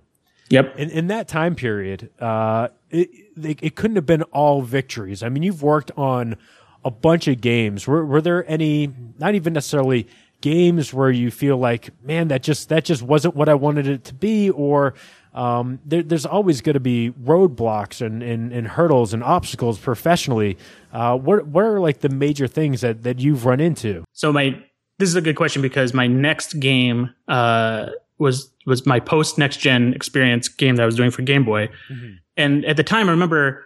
Yep. 0.49 0.77
In, 0.77 0.89
in 0.89 1.07
that 1.07 1.27
time 1.27 1.55
period, 1.55 2.09
uh, 2.19 2.69
it, 2.89 3.09
it, 3.41 3.59
it 3.61 3.75
couldn't 3.75 3.95
have 3.95 4.05
been 4.05 4.23
all 4.23 4.61
victories. 4.61 5.23
I 5.23 5.29
mean, 5.29 5.43
you've 5.43 5.61
worked 5.61 5.91
on 5.97 6.37
a 6.85 6.91
bunch 6.91 7.27
of 7.27 7.41
games. 7.41 7.85
Were, 7.85 8.05
were 8.05 8.21
there 8.21 8.49
any, 8.49 8.93
not 9.19 9.35
even 9.35 9.53
necessarily 9.53 10.07
games 10.41 10.93
where 10.93 11.09
you 11.09 11.31
feel 11.31 11.57
like, 11.57 11.89
man, 12.03 12.29
that 12.29 12.43
just 12.43 12.69
that 12.69 12.85
just 12.85 13.01
wasn't 13.01 13.35
what 13.35 13.49
I 13.49 13.55
wanted 13.55 13.87
it 13.87 14.03
to 14.05 14.13
be, 14.13 14.49
or 14.51 14.93
um, 15.33 15.79
there, 15.85 16.03
there's 16.03 16.25
always 16.25 16.61
going 16.61 16.75
to 16.75 16.79
be 16.79 17.11
roadblocks 17.11 18.05
and, 18.05 18.23
and, 18.23 18.51
and, 18.51 18.67
hurdles 18.67 19.13
and 19.13 19.23
obstacles 19.23 19.77
professionally. 19.77 20.57
Uh, 20.91 21.17
what 21.17 21.47
what 21.47 21.63
are 21.63 21.79
like 21.79 21.99
the 21.99 22.09
major 22.09 22.47
things 22.47 22.81
that, 22.81 23.03
that 23.03 23.19
you've 23.19 23.45
run 23.45 23.59
into? 23.59 24.03
So 24.13 24.31
my 24.31 24.63
this 24.99 25.09
is 25.09 25.15
a 25.15 25.21
good 25.21 25.35
question 25.35 25.61
because 25.61 25.93
my 25.93 26.07
next 26.07 26.59
game 26.59 27.13
uh, 27.27 27.89
was 28.19 28.51
was 28.65 28.85
my 28.85 28.99
post 28.99 29.37
next 29.37 29.57
gen 29.57 29.93
experience 29.93 30.47
game 30.47 30.75
that 30.75 30.83
I 30.83 30.85
was 30.85 30.95
doing 30.95 31.11
for 31.11 31.21
Game 31.21 31.45
Boy, 31.45 31.67
mm-hmm. 31.89 32.15
and 32.35 32.65
at 32.65 32.77
the 32.77 32.83
time 32.83 33.07
I 33.07 33.11
remember 33.11 33.63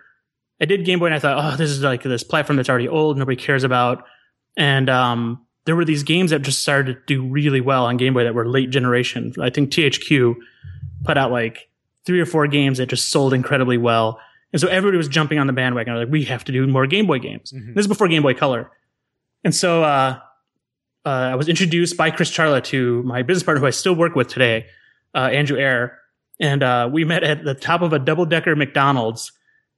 I 0.60 0.66
did 0.66 0.86
Game 0.86 1.00
Boy 1.00 1.08
and 1.08 1.16
I 1.16 1.20
thought, 1.20 1.54
oh, 1.54 1.58
this 1.58 1.70
is 1.70 1.82
like 1.82 2.04
this 2.04 2.24
platform 2.24 2.58
that's 2.58 2.70
already 2.70 2.88
old, 2.88 3.18
nobody 3.18 3.38
cares 3.38 3.64
about, 3.64 4.06
and 4.58 4.90
um, 4.90 5.46
there 5.66 5.76
were 5.76 5.86
these 5.86 6.04
games 6.04 6.32
that 6.32 6.42
just 6.42 6.62
started 6.62 6.94
to 6.94 7.02
do 7.06 7.28
really 7.28 7.62
well 7.62 7.86
on 7.86 7.98
Game 7.98 8.14
Boy 8.14 8.24
that 8.24 8.36
were 8.36 8.48
late 8.48 8.70
generation. 8.70 9.34
I 9.42 9.50
think 9.50 9.72
THQ 9.72 10.36
put 11.04 11.18
out 11.18 11.32
like 11.32 11.70
three 12.06 12.20
or 12.20 12.26
four 12.26 12.48
games 12.48 12.80
that 12.80 12.88
just 12.88 13.10
sold 13.12 13.34
incredibly 13.34 13.78
well. 13.78 14.20
And 14.54 14.60
so 14.60 14.68
everybody 14.68 14.98
was 14.98 15.08
jumping 15.08 15.40
on 15.40 15.48
the 15.48 15.54
bandwagon. 15.54 15.96
Like, 15.96 16.10
we 16.10 16.26
have 16.26 16.44
to 16.46 16.52
do 16.52 16.66
more 16.68 16.88
Game 16.88 17.08
Boy 17.08 17.20
games. 17.20 17.52
Mm-hmm. 17.52 17.74
This 17.74 17.84
is 17.84 17.88
before 17.88 18.08
Game 18.08 18.24
Boy 18.24 18.34
Color. 18.34 18.72
And 19.44 19.56
so, 19.56 19.84
uh, 19.84 20.20
uh, 21.06 21.10
I 21.10 21.36
was 21.36 21.50
introduced 21.50 21.98
by 21.98 22.12
Chris 22.12 22.32
Charla 22.32 22.64
to 22.66 23.04
my 23.04 23.22
business 23.24 23.44
partner 23.44 23.62
who 23.62 23.68
I 23.68 23.72
still 23.72 23.96
work 23.96 24.16
with 24.16 24.28
today, 24.28 24.68
uh, 25.16 25.30
Andrew 25.32 25.58
Ayre. 25.58 25.98
And, 26.40 26.64
uh, 26.64 26.90
we 26.92 27.04
met 27.06 27.24
at 27.24 27.44
the 27.44 27.54
top 27.54 27.82
of 27.82 27.94
a 27.94 28.00
double 28.00 28.26
decker 28.26 28.56
McDonald's 28.56 29.32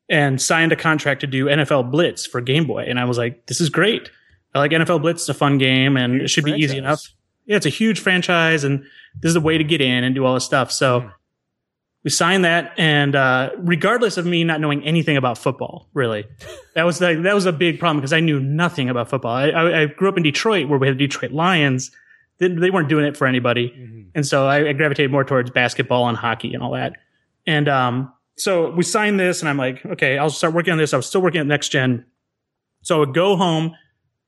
and 0.09 0.41
signed 0.41 0.71
a 0.71 0.75
contract 0.75 1.21
to 1.21 1.27
do 1.27 1.45
NFL 1.45 1.91
Blitz 1.91 2.25
for 2.25 2.41
Game 2.41 2.65
Boy. 2.65 2.85
And 2.87 2.99
I 2.99 3.05
was 3.05 3.17
like, 3.17 3.45
this 3.47 3.61
is 3.61 3.69
great. 3.69 4.09
I 4.53 4.59
like 4.59 4.71
NFL 4.71 5.01
Blitz. 5.01 5.23
It's 5.23 5.29
a 5.29 5.33
fun 5.33 5.57
game 5.57 5.97
and 5.97 6.13
huge 6.13 6.23
it 6.23 6.27
should 6.29 6.43
franchise. 6.43 6.59
be 6.59 6.63
easy 6.63 6.77
enough. 6.77 7.13
Yeah, 7.45 7.57
it's 7.57 7.65
a 7.65 7.69
huge 7.69 7.99
franchise 7.99 8.63
and 8.63 8.85
this 9.21 9.29
is 9.29 9.35
a 9.35 9.41
way 9.41 9.57
to 9.57 9.63
get 9.63 9.81
in 9.81 10.03
and 10.03 10.15
do 10.15 10.25
all 10.25 10.33
this 10.33 10.45
stuff. 10.45 10.71
So, 10.71 11.01
mm 11.01 11.13
we 12.03 12.09
signed 12.09 12.43
that 12.45 12.73
and 12.77 13.15
uh, 13.15 13.49
regardless 13.57 14.17
of 14.17 14.25
me 14.25 14.43
not 14.43 14.59
knowing 14.59 14.83
anything 14.83 15.17
about 15.17 15.37
football 15.37 15.87
really 15.93 16.25
that 16.75 16.83
was 16.83 16.99
the, 16.99 17.15
that 17.23 17.33
was 17.33 17.45
a 17.45 17.53
big 17.53 17.79
problem 17.79 17.99
because 17.99 18.13
i 18.13 18.19
knew 18.19 18.39
nothing 18.39 18.89
about 18.89 19.09
football. 19.09 19.35
I, 19.35 19.49
I, 19.49 19.81
I, 19.81 19.85
grew 19.85 20.09
up 20.09 20.17
in 20.17 20.23
detroit 20.23 20.67
where 20.67 20.79
we 20.79 20.87
had 20.87 20.97
the 20.97 21.07
detroit 21.07 21.31
lions. 21.31 21.91
They, 22.39 22.47
they 22.47 22.71
weren't 22.71 22.89
doing 22.89 23.05
it 23.05 23.15
for 23.15 23.27
anybody. 23.27 23.69
Mm-hmm. 23.69 24.01
and 24.15 24.25
so 24.25 24.47
I, 24.47 24.69
I, 24.69 24.73
gravitated 24.73 25.11
more 25.11 25.23
towards 25.23 25.49
basketball 25.51 26.07
and 26.07 26.17
hockey 26.17 26.53
and 26.53 26.63
all 26.63 26.71
that. 26.71 26.93
And 27.45 27.67
um, 27.67 28.13
so 28.37 28.71
we 28.71 28.83
signed 28.83 29.19
this 29.19 29.41
and 29.41 29.49
i'm 29.49 29.57
like 29.57 29.85
okay 29.85 30.17
i'll 30.17 30.29
start 30.29 30.53
working 30.53 30.71
on 30.71 30.77
this. 30.77 30.93
I 30.93 30.97
was 30.97 31.05
still 31.05 31.21
working 31.21 31.41
at 31.41 31.47
next 31.47 31.69
gen. 31.69 32.05
So 32.81 32.95
i 32.95 32.99
would 32.99 33.13
go 33.13 33.35
home 33.35 33.75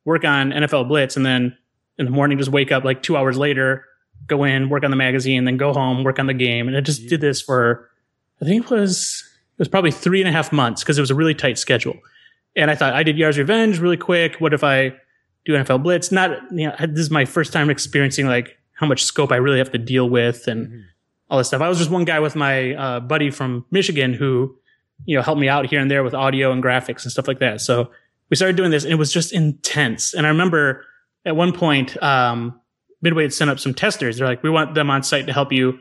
work 0.06 0.24
on 0.24 0.52
nfl 0.52 0.88
blitz 0.88 1.18
and 1.18 1.26
then 1.26 1.58
in 1.98 2.06
the 2.06 2.12
morning 2.12 2.38
just 2.38 2.52
wake 2.52 2.72
up 2.72 2.84
like 2.84 3.02
two 3.02 3.18
hours 3.18 3.38
later 3.38 3.86
go 4.28 4.44
in, 4.44 4.70
work 4.70 4.84
on 4.84 4.92
the 4.92 4.98
magazine, 4.98 5.46
then 5.46 5.58
go 5.58 5.74
home, 5.74 6.04
work 6.04 6.20
on 6.20 6.28
the 6.28 6.34
game. 6.34 6.68
And 6.68 6.76
I 6.76 6.82
just 6.82 7.02
yeah. 7.02 7.10
did 7.10 7.22
this 7.22 7.42
for, 7.42 7.90
I 8.42 8.46
think 8.46 8.66
it 8.66 8.72
was, 8.72 9.24
it 9.54 9.60
was 9.60 9.68
probably 9.68 9.92
three 9.92 10.22
and 10.22 10.30
a 10.30 10.32
half 10.32 10.52
months 10.52 10.84
because 10.84 10.98
it 10.98 11.02
was 11.02 11.12
a 11.12 11.16
really 11.16 11.36
tight 11.36 11.58
schedule. 11.58 11.96
And 12.56 12.72
I 12.72 12.76
thought 12.76 12.94
I 12.94 13.04
did 13.04 13.18
Yars 13.18 13.38
Revenge 13.38 13.80
really 13.80 13.98
quick. 13.98 14.36
What 14.40 14.54
if 14.54 14.64
I 14.64 14.94
do 15.46 15.54
NFL 15.54 15.84
Blitz? 15.84 16.12
Not, 16.12 16.32
you 16.52 16.68
know, 16.68 16.76
this 16.80 17.00
is 17.00 17.12
my 17.12 17.26
first 17.26 17.54
time 17.54 17.70
experiencing 17.70 18.28
like 18.28 18.58
how 18.74 18.88
much 18.88 19.04
scope 19.04 19.32
I 19.32 19.38
really 19.38 19.58
have 19.58 19.72
to 19.72 19.78
deal 19.78 20.10
with 20.10 20.48
and 20.48 20.68
mm-hmm. 20.68 20.80
all 21.30 21.38
this 21.38 21.48
stuff. 21.48 21.62
I 21.62 21.70
was 21.70 21.78
just 21.78 21.92
one 21.92 22.06
guy 22.06 22.20
with 22.20 22.36
my 22.36 22.74
uh, 22.74 23.00
buddy 23.02 23.30
from 23.30 23.66
Michigan 23.72 24.14
who, 24.14 24.58
you 25.06 25.16
know, 25.16 25.22
helped 25.22 25.40
me 25.40 25.50
out 25.50 25.66
here 25.66 25.80
and 25.80 25.92
there 25.92 26.04
with 26.04 26.14
audio 26.14 26.52
and 26.52 26.64
graphics 26.64 27.04
and 27.04 27.12
stuff 27.12 27.28
like 27.28 27.40
that. 27.40 27.62
So 27.62 27.92
we 28.30 28.36
started 28.36 28.56
doing 28.56 28.72
this 28.72 28.84
and 28.84 28.94
it 28.94 28.98
was 28.98 29.12
just 29.12 29.34
intense. 29.34 30.14
And 30.14 30.26
I 30.26 30.30
remember 30.30 30.86
at 31.26 31.36
one 31.36 31.52
point, 31.52 32.02
um, 32.02 32.60
Midway 33.02 33.24
had 33.24 33.34
sent 33.34 33.50
up 33.50 33.60
some 33.60 33.74
testers. 33.74 34.18
They're 34.18 34.28
like, 34.28 34.44
we 34.44 34.50
want 34.50 34.76
them 34.76 34.90
on 34.90 35.04
site 35.04 35.28
to 35.28 35.34
help 35.34 35.52
you 35.52 35.80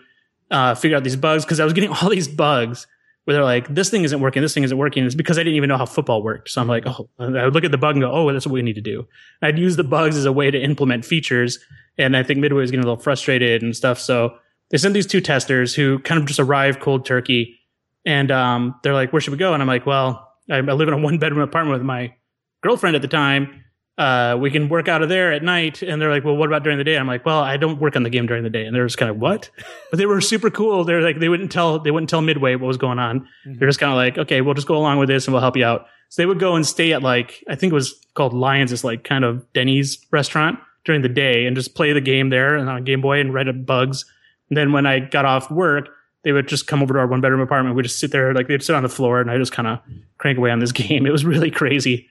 uh, 0.51 0.75
figure 0.75 0.97
out 0.97 1.05
these 1.05 1.17
bugs 1.17 1.45
because 1.45 1.61
I 1.61 1.65
was 1.65 1.73
getting 1.73 1.91
all 1.91 2.09
these 2.11 2.29
bugs 2.29 2.87
where 3.25 3.35
they're 3.35 3.45
like, 3.45 3.75
this 3.75 3.89
thing 3.89 4.05
isn't 4.05 4.21
working, 4.21 4.43
this 4.43 4.53
thing 4.53 4.65
isn't 4.65 4.77
working. 4.77 5.05
It's 5.05 5.15
because 5.15 5.39
I 5.39 5.43
didn't 5.43 5.57
even 5.57 5.69
know 5.69 5.79
how 5.79 5.87
football 5.87 6.23
worked. 6.23 6.51
So 6.51 6.61
I'm 6.61 6.69
like, 6.69 6.85
oh, 6.87 7.09
I 7.19 7.45
would 7.45 7.55
look 7.55 7.65
at 7.65 7.71
the 7.71 7.79
bug 7.79 7.97
and 7.97 8.03
go, 8.03 8.13
oh, 8.13 8.31
that's 8.33 8.47
what 8.47 8.53
we 8.53 8.63
need 8.63 8.75
to 8.75 8.83
do. 8.83 9.07
I'd 9.41 9.59
use 9.59 9.77
the 9.77 9.85
bugs 9.85 10.17
as 10.17 10.27
a 10.27 10.33
way 10.33 10.51
to 10.51 10.61
implement 10.61 11.05
features. 11.05 11.59
And 11.97 12.17
I 12.17 12.23
think 12.23 12.41
Midway 12.41 12.61
was 12.61 12.71
getting 12.71 12.85
a 12.85 12.87
little 12.87 13.03
frustrated 13.03 13.63
and 13.63 13.75
stuff. 13.75 13.99
So 13.99 14.37
they 14.71 14.77
sent 14.77 14.93
these 14.93 15.07
two 15.07 15.21
testers 15.21 15.75
who 15.75 16.01
kind 16.01 16.21
of 16.21 16.27
just 16.27 16.39
arrived 16.39 16.81
cold 16.81 17.07
turkey. 17.07 17.59
And 18.05 18.31
um, 18.31 18.75
they're 18.83 18.93
like, 18.93 19.13
where 19.13 19.21
should 19.21 19.33
we 19.33 19.39
go? 19.39 19.55
And 19.55 19.63
I'm 19.63 19.69
like, 19.69 19.87
well, 19.87 20.31
I, 20.51 20.57
I 20.57 20.61
live 20.61 20.89
in 20.89 20.95
a 20.95 20.99
one 20.99 21.19
bedroom 21.19 21.41
apartment 21.41 21.79
with 21.79 21.87
my 21.87 22.15
girlfriend 22.63 22.95
at 22.97 23.03
the 23.03 23.09
time 23.09 23.64
uh, 23.97 24.37
we 24.41 24.51
can 24.51 24.69
work 24.69 24.89
out 24.89 25.03
of 25.03 25.09
there 25.09 25.33
at 25.33 25.43
night. 25.43 25.83
And 25.83 26.01
they're 26.01 26.11
like, 26.11 26.25
well, 26.25 26.37
what 26.37 26.49
about 26.49 26.65
during 26.65 26.79
the 26.79 26.85
day? 26.85 26.97
I'm 26.97 27.07
like, 27.07 27.25
well, 27.25 27.41
I 27.41 27.57
don't 27.57 27.81
work 27.81 27.95
on 27.95 28.03
the 28.03 28.11
game 28.11 28.27
during 28.27 28.43
the 28.43 28.51
day. 28.51 28.65
And 28.65 28.75
they're 28.75 28.87
just 28.87 28.99
kind 28.99 29.11
of, 29.11 29.19
what? 29.19 29.51
But 29.91 29.99
they 29.99 30.07
were 30.07 30.21
super 30.21 30.51
cool. 30.51 30.83
They're 30.83 31.03
like, 31.03 31.21
they 31.21 31.29
wouldn't 31.29 31.53
tell, 31.53 31.79
they 31.79 31.93
wouldn't 31.93 32.11
tell 32.11 32.21
Midway 32.21 32.57
what 32.57 32.67
was 32.67 32.77
going 32.77 32.99
on. 32.99 33.21
Mm-hmm. 33.21 33.59
They're 33.59 33.69
just 33.69 33.79
kind 33.79 33.93
of 33.93 33.97
like, 33.97 34.19
okay, 34.19 34.41
we'll 34.41 34.55
just 34.55 34.67
go 34.67 34.77
along 34.77 34.99
with 34.99 35.09
this 35.09 35.27
and 35.27 35.33
we'll 35.33 35.41
help 35.41 35.57
you 35.57 35.65
out. 35.65 35.87
So 36.09 36.21
they 36.21 36.27
would 36.27 36.41
go 36.41 36.57
and 36.57 36.67
stay 36.67 36.93
at 36.93 37.03
like, 37.03 37.45
I 37.49 37.55
think 37.55 37.71
it 37.71 37.75
was 37.75 37.95
called 38.15 38.35
Lyons, 38.35 38.73
this 38.73 38.83
like 38.83 39.05
kind 39.05 39.25
of 39.25 39.53
Denny's 39.53 40.05
restaurant 40.11 40.59
during 40.85 41.03
the 41.03 41.09
day 41.09 41.47
and 41.47 41.55
just 41.55 41.77
play 41.77 41.93
the 41.93 42.01
game 42.01 42.31
there 42.31 42.57
and 42.57 42.69
on 42.69 42.83
Game 42.83 43.01
Boy 43.01 43.21
and 43.21 43.33
write 43.33 43.49
up 43.49 43.65
bugs. 43.65 44.05
And 44.49 44.57
then 44.57 44.73
when 44.73 44.87
I 44.87 44.99
got 44.99 45.25
off 45.25 45.51
work, 45.51 45.89
they 46.25 46.33
would 46.33 46.49
just 46.49 46.67
come 46.67 46.83
over 46.83 46.95
to 46.95 47.01
our 47.01 47.07
one 47.07 47.21
bedroom 47.21 47.41
apartment. 47.41 47.77
We'd 47.77 47.85
just 47.85 48.01
sit 48.01 48.11
there, 48.11 48.35
like 48.35 48.49
they'd 48.49 48.63
sit 48.63 48.75
on 48.75 48.83
the 48.83 48.89
floor 48.89 49.21
and 49.21 49.31
I 49.31 49.39
just 49.39 49.53
kind 49.53 49.69
of 49.69 49.79
crank 50.19 50.39
away 50.39 50.51
on 50.51 50.59
this 50.59 50.73
game. 50.83 51.07
It 51.07 51.13
was 51.13 51.25
really 51.25 51.51
crazy. 51.51 52.09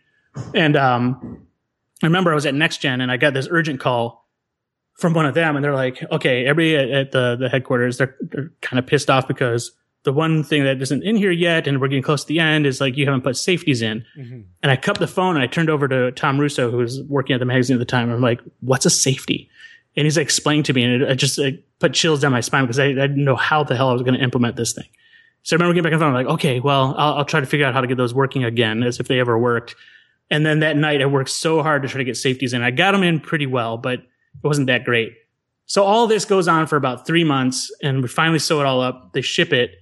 And, 0.53 0.77
um, 0.77 1.47
I 2.03 2.07
remember 2.07 2.31
I 2.31 2.35
was 2.35 2.45
at 2.45 2.53
Next 2.53 2.77
Gen 2.79 3.01
and 3.01 3.11
I 3.11 3.17
got 3.17 3.33
this 3.33 3.47
urgent 3.49 3.79
call 3.79 4.23
from 4.95 5.13
one 5.13 5.25
of 5.25 5.33
them, 5.33 5.55
and 5.55 5.65
they're 5.65 5.73
like, 5.73 6.03
"Okay, 6.11 6.45
everybody 6.45 6.75
at, 6.75 6.89
at 6.89 7.11
the 7.11 7.35
the 7.35 7.49
headquarters, 7.49 7.97
they're, 7.97 8.15
they're 8.21 8.51
kind 8.61 8.77
of 8.77 8.85
pissed 8.85 9.09
off 9.09 9.27
because 9.27 9.71
the 10.03 10.13
one 10.13 10.43
thing 10.43 10.65
that 10.65 10.81
isn't 10.81 11.03
in 11.03 11.15
here 11.15 11.31
yet, 11.31 11.65
and 11.65 11.79
we're 11.81 11.87
getting 11.87 12.03
close 12.03 12.23
to 12.23 12.27
the 12.27 12.39
end, 12.39 12.67
is 12.67 12.79
like 12.79 12.95
you 12.97 13.05
haven't 13.05 13.21
put 13.21 13.37
safeties 13.37 13.81
in." 13.81 14.05
Mm-hmm. 14.17 14.41
And 14.61 14.71
I 14.71 14.75
cut 14.75 14.99
the 14.99 15.07
phone 15.07 15.35
and 15.35 15.43
I 15.43 15.47
turned 15.47 15.69
over 15.69 15.87
to 15.87 16.11
Tom 16.11 16.39
Russo, 16.39 16.69
who 16.69 16.77
was 16.77 17.01
working 17.03 17.33
at 17.33 17.39
the 17.39 17.45
magazine 17.45 17.75
at 17.75 17.79
the 17.79 17.85
time. 17.85 18.09
And 18.09 18.13
I'm 18.13 18.21
like, 18.21 18.41
"What's 18.59 18.85
a 18.85 18.91
safety?" 18.91 19.49
And 19.95 20.05
he's 20.05 20.17
like, 20.17 20.25
explaining 20.25 20.63
to 20.63 20.73
me, 20.73 20.83
and 20.83 21.01
it, 21.01 21.09
it 21.09 21.15
just 21.15 21.39
it 21.39 21.65
put 21.79 21.93
chills 21.93 22.19
down 22.19 22.31
my 22.31 22.41
spine 22.41 22.65
because 22.65 22.79
I, 22.79 22.85
I 22.85 22.93
didn't 22.93 23.25
know 23.25 23.35
how 23.35 23.63
the 23.63 23.75
hell 23.75 23.89
I 23.89 23.93
was 23.93 24.01
going 24.03 24.15
to 24.15 24.23
implement 24.23 24.55
this 24.57 24.73
thing. 24.73 24.87
So 25.43 25.55
I 25.55 25.57
remember 25.57 25.73
getting 25.73 25.83
back 25.83 25.93
on 25.93 25.99
the 25.99 26.05
phone, 26.05 26.15
I'm 26.15 26.25
like, 26.25 26.33
okay, 26.35 26.59
well, 26.59 26.95
I'll, 26.97 27.15
I'll, 27.15 27.25
try 27.25 27.41
to 27.41 27.45
figure 27.45 27.65
out 27.65 27.73
how 27.73 27.81
to 27.81 27.87
get 27.87 27.97
those 27.97 28.13
working 28.13 28.45
again, 28.45 28.81
as 28.81 29.01
if 29.01 29.09
they 29.09 29.19
ever 29.19 29.37
worked. 29.37 29.75
And 30.33 30.43
then 30.43 30.61
that 30.61 30.75
night 30.75 30.99
I 30.99 31.05
worked 31.05 31.29
so 31.29 31.61
hard 31.61 31.83
to 31.83 31.87
try 31.87 31.99
to 31.99 32.03
get 32.03 32.17
safeties 32.17 32.53
in. 32.53 32.63
I 32.63 32.71
got 32.71 32.93
them 32.93 33.03
in 33.03 33.19
pretty 33.19 33.45
well, 33.45 33.77
but 33.77 33.99
it 33.99 34.43
wasn't 34.43 34.65
that 34.65 34.83
great. 34.83 35.13
So 35.67 35.83
all 35.83 36.07
this 36.07 36.25
goes 36.25 36.47
on 36.47 36.65
for 36.65 36.75
about 36.75 37.05
three 37.05 37.23
months 37.23 37.71
and 37.83 38.01
we 38.01 38.07
finally 38.07 38.39
sew 38.39 38.59
it 38.59 38.65
all 38.65 38.81
up. 38.81 39.13
They 39.13 39.21
ship 39.21 39.53
it 39.53 39.75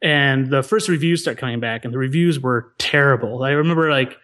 and 0.00 0.48
the 0.48 0.62
first 0.62 0.88
reviews 0.88 1.20
start 1.20 1.36
coming 1.36 1.60
back 1.60 1.84
and 1.84 1.92
the 1.92 1.98
reviews 1.98 2.40
were 2.40 2.72
terrible. 2.78 3.42
I 3.44 3.50
remember 3.50 3.90
like, 3.90 4.16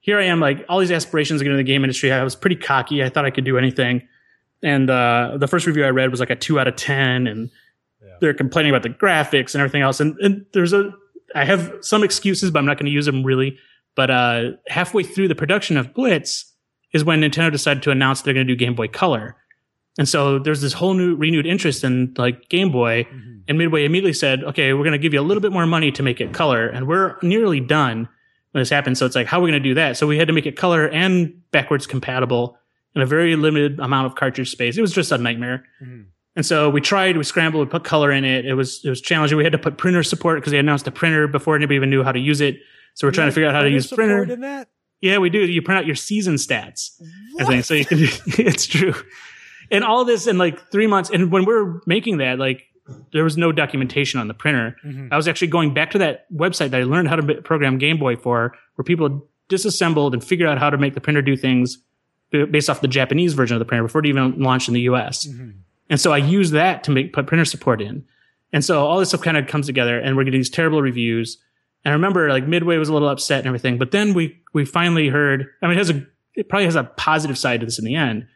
here 0.00 0.18
I 0.20 0.24
am, 0.24 0.40
like 0.40 0.62
all 0.68 0.78
these 0.78 0.92
aspirations 0.92 1.40
to 1.40 1.44
get 1.44 1.52
into 1.52 1.56
the 1.56 1.64
game 1.64 1.84
industry. 1.84 2.12
I 2.12 2.22
was 2.22 2.36
pretty 2.36 2.56
cocky. 2.56 3.02
I 3.02 3.08
thought 3.08 3.24
I 3.24 3.30
could 3.30 3.46
do 3.46 3.56
anything. 3.56 4.06
And, 4.62 4.90
uh, 4.90 5.38
the 5.38 5.48
first 5.48 5.66
review 5.66 5.86
I 5.86 5.90
read 5.90 6.10
was 6.10 6.20
like 6.20 6.28
a 6.28 6.36
two 6.36 6.60
out 6.60 6.68
of 6.68 6.76
10 6.76 7.26
and 7.26 7.50
yeah. 8.02 8.08
they're 8.20 8.34
complaining 8.34 8.72
about 8.72 8.82
the 8.82 8.90
graphics 8.90 9.54
and 9.54 9.62
everything 9.62 9.80
else. 9.80 10.00
And, 10.00 10.18
and 10.18 10.44
there's 10.52 10.74
a, 10.74 10.92
I 11.34 11.46
have 11.46 11.78
some 11.80 12.04
excuses, 12.04 12.50
but 12.50 12.58
I'm 12.58 12.66
not 12.66 12.76
going 12.76 12.86
to 12.86 12.92
use 12.92 13.06
them 13.06 13.24
really. 13.24 13.58
But 13.96 14.10
uh, 14.10 14.50
halfway 14.68 15.02
through 15.02 15.28
the 15.28 15.34
production 15.34 15.76
of 15.76 15.94
Blitz 15.94 16.52
is 16.92 17.04
when 17.04 17.20
Nintendo 17.20 17.50
decided 17.50 17.82
to 17.84 17.90
announce 17.90 18.22
they're 18.22 18.34
going 18.34 18.46
to 18.46 18.52
do 18.52 18.58
Game 18.58 18.74
Boy 18.74 18.88
Color. 18.88 19.36
And 19.98 20.08
so 20.08 20.38
there's 20.38 20.60
this 20.60 20.72
whole 20.72 20.94
new 20.94 21.14
renewed 21.14 21.46
interest 21.46 21.84
in 21.84 22.14
like 22.16 22.48
Game 22.48 22.72
Boy. 22.72 23.04
Mm-hmm. 23.04 23.30
And 23.46 23.58
Midway 23.58 23.84
immediately 23.84 24.12
said, 24.12 24.42
okay, 24.42 24.72
we're 24.72 24.84
going 24.84 24.92
to 24.92 24.98
give 24.98 25.12
you 25.12 25.20
a 25.20 25.22
little 25.22 25.40
bit 25.40 25.52
more 25.52 25.66
money 25.66 25.92
to 25.92 26.02
make 26.02 26.20
it 26.20 26.32
color. 26.32 26.66
And 26.66 26.88
we're 26.88 27.16
nearly 27.22 27.60
done 27.60 28.08
when 28.52 28.60
this 28.62 28.70
happened. 28.70 28.98
So 28.98 29.06
it's 29.06 29.14
like, 29.14 29.26
how 29.26 29.38
are 29.38 29.42
we 29.42 29.50
going 29.50 29.62
to 29.62 29.68
do 29.68 29.74
that? 29.74 29.96
So 29.96 30.06
we 30.06 30.18
had 30.18 30.28
to 30.28 30.34
make 30.34 30.46
it 30.46 30.56
color 30.56 30.88
and 30.88 31.40
backwards 31.50 31.86
compatible 31.86 32.58
in 32.94 33.02
a 33.02 33.06
very 33.06 33.36
limited 33.36 33.78
amount 33.80 34.06
of 34.06 34.14
cartridge 34.14 34.50
space. 34.50 34.76
It 34.76 34.80
was 34.80 34.92
just 34.92 35.12
a 35.12 35.18
nightmare. 35.18 35.64
Mm-hmm. 35.82 36.02
And 36.36 36.46
so 36.46 36.68
we 36.68 36.80
tried, 36.80 37.16
we 37.16 37.22
scrambled, 37.22 37.68
we 37.68 37.70
put 37.70 37.84
color 37.84 38.10
in 38.10 38.24
it. 38.24 38.44
It 38.44 38.54
was, 38.54 38.84
it 38.84 38.88
was 38.88 39.00
challenging. 39.00 39.38
We 39.38 39.44
had 39.44 39.52
to 39.52 39.58
put 39.58 39.78
printer 39.78 40.02
support 40.02 40.38
because 40.38 40.50
they 40.50 40.58
announced 40.58 40.86
a 40.88 40.90
printer 40.90 41.28
before 41.28 41.54
anybody 41.54 41.76
even 41.76 41.90
knew 41.90 42.02
how 42.02 42.12
to 42.12 42.18
use 42.18 42.40
it. 42.40 42.56
So 42.94 43.06
we're 43.06 43.12
trying 43.12 43.28
to 43.28 43.32
figure 43.32 43.48
out 43.48 43.54
how 43.54 43.62
to 43.62 43.70
use 43.70 43.92
printer. 43.92 44.24
In 44.24 44.40
that? 44.40 44.68
Yeah, 45.00 45.18
we 45.18 45.30
do. 45.30 45.40
You 45.40 45.60
print 45.62 45.78
out 45.78 45.86
your 45.86 45.96
season 45.96 46.36
stats. 46.36 47.00
I 47.38 47.44
think 47.44 47.64
so. 47.64 47.74
You 47.74 47.84
can. 47.84 47.98
it's 48.38 48.66
true. 48.66 48.94
And 49.70 49.84
all 49.84 50.04
this 50.04 50.26
in 50.26 50.38
like 50.38 50.70
three 50.70 50.86
months. 50.86 51.10
And 51.10 51.30
when 51.30 51.44
we're 51.44 51.80
making 51.86 52.18
that, 52.18 52.38
like 52.38 52.64
there 53.12 53.24
was 53.24 53.36
no 53.36 53.52
documentation 53.52 54.20
on 54.20 54.28
the 54.28 54.34
printer. 54.34 54.76
Mm-hmm. 54.84 55.08
I 55.10 55.16
was 55.16 55.26
actually 55.26 55.48
going 55.48 55.74
back 55.74 55.90
to 55.92 55.98
that 55.98 56.30
website 56.32 56.70
that 56.70 56.80
I 56.80 56.84
learned 56.84 57.08
how 57.08 57.16
to 57.16 57.42
program 57.42 57.78
Game 57.78 57.98
Boy 57.98 58.16
for, 58.16 58.54
where 58.74 58.84
people 58.84 59.26
disassembled 59.48 60.14
and 60.14 60.22
figured 60.22 60.48
out 60.48 60.58
how 60.58 60.70
to 60.70 60.78
make 60.78 60.94
the 60.94 61.00
printer 61.00 61.22
do 61.22 61.36
things 61.36 61.78
based 62.30 62.68
off 62.68 62.80
the 62.80 62.88
Japanese 62.88 63.34
version 63.34 63.54
of 63.54 63.58
the 63.58 63.64
printer 63.64 63.84
before 63.84 64.00
it 64.00 64.06
even 64.06 64.40
launched 64.40 64.68
in 64.68 64.74
the 64.74 64.82
US. 64.82 65.26
Mm-hmm. 65.26 65.50
And 65.90 66.00
so 66.00 66.12
I 66.12 66.18
used 66.18 66.52
that 66.52 66.82
to 66.84 66.90
make 66.90 67.12
put 67.12 67.26
printer 67.26 67.44
support 67.44 67.80
in. 67.80 68.04
And 68.52 68.64
so 68.64 68.86
all 68.86 68.98
this 68.98 69.10
stuff 69.10 69.22
kind 69.22 69.36
of 69.36 69.46
comes 69.46 69.66
together 69.66 69.98
and 69.98 70.16
we're 70.16 70.24
getting 70.24 70.40
these 70.40 70.50
terrible 70.50 70.82
reviews. 70.82 71.38
And 71.84 71.92
I 71.92 71.94
remember 71.94 72.28
like 72.30 72.46
Midway 72.46 72.76
was 72.78 72.88
a 72.88 72.92
little 72.92 73.08
upset 73.08 73.38
and 73.40 73.46
everything, 73.46 73.78
but 73.78 73.90
then 73.90 74.14
we 74.14 74.38
we 74.52 74.64
finally 74.64 75.08
heard. 75.08 75.46
I 75.62 75.66
mean, 75.66 75.76
it 75.76 75.78
has 75.78 75.90
a 75.90 76.06
it 76.34 76.48
probably 76.48 76.64
has 76.64 76.76
a 76.76 76.84
positive 76.84 77.38
side 77.38 77.60
to 77.60 77.66
this 77.66 77.78
in 77.78 77.84
the 77.84 77.94
end. 77.94 78.26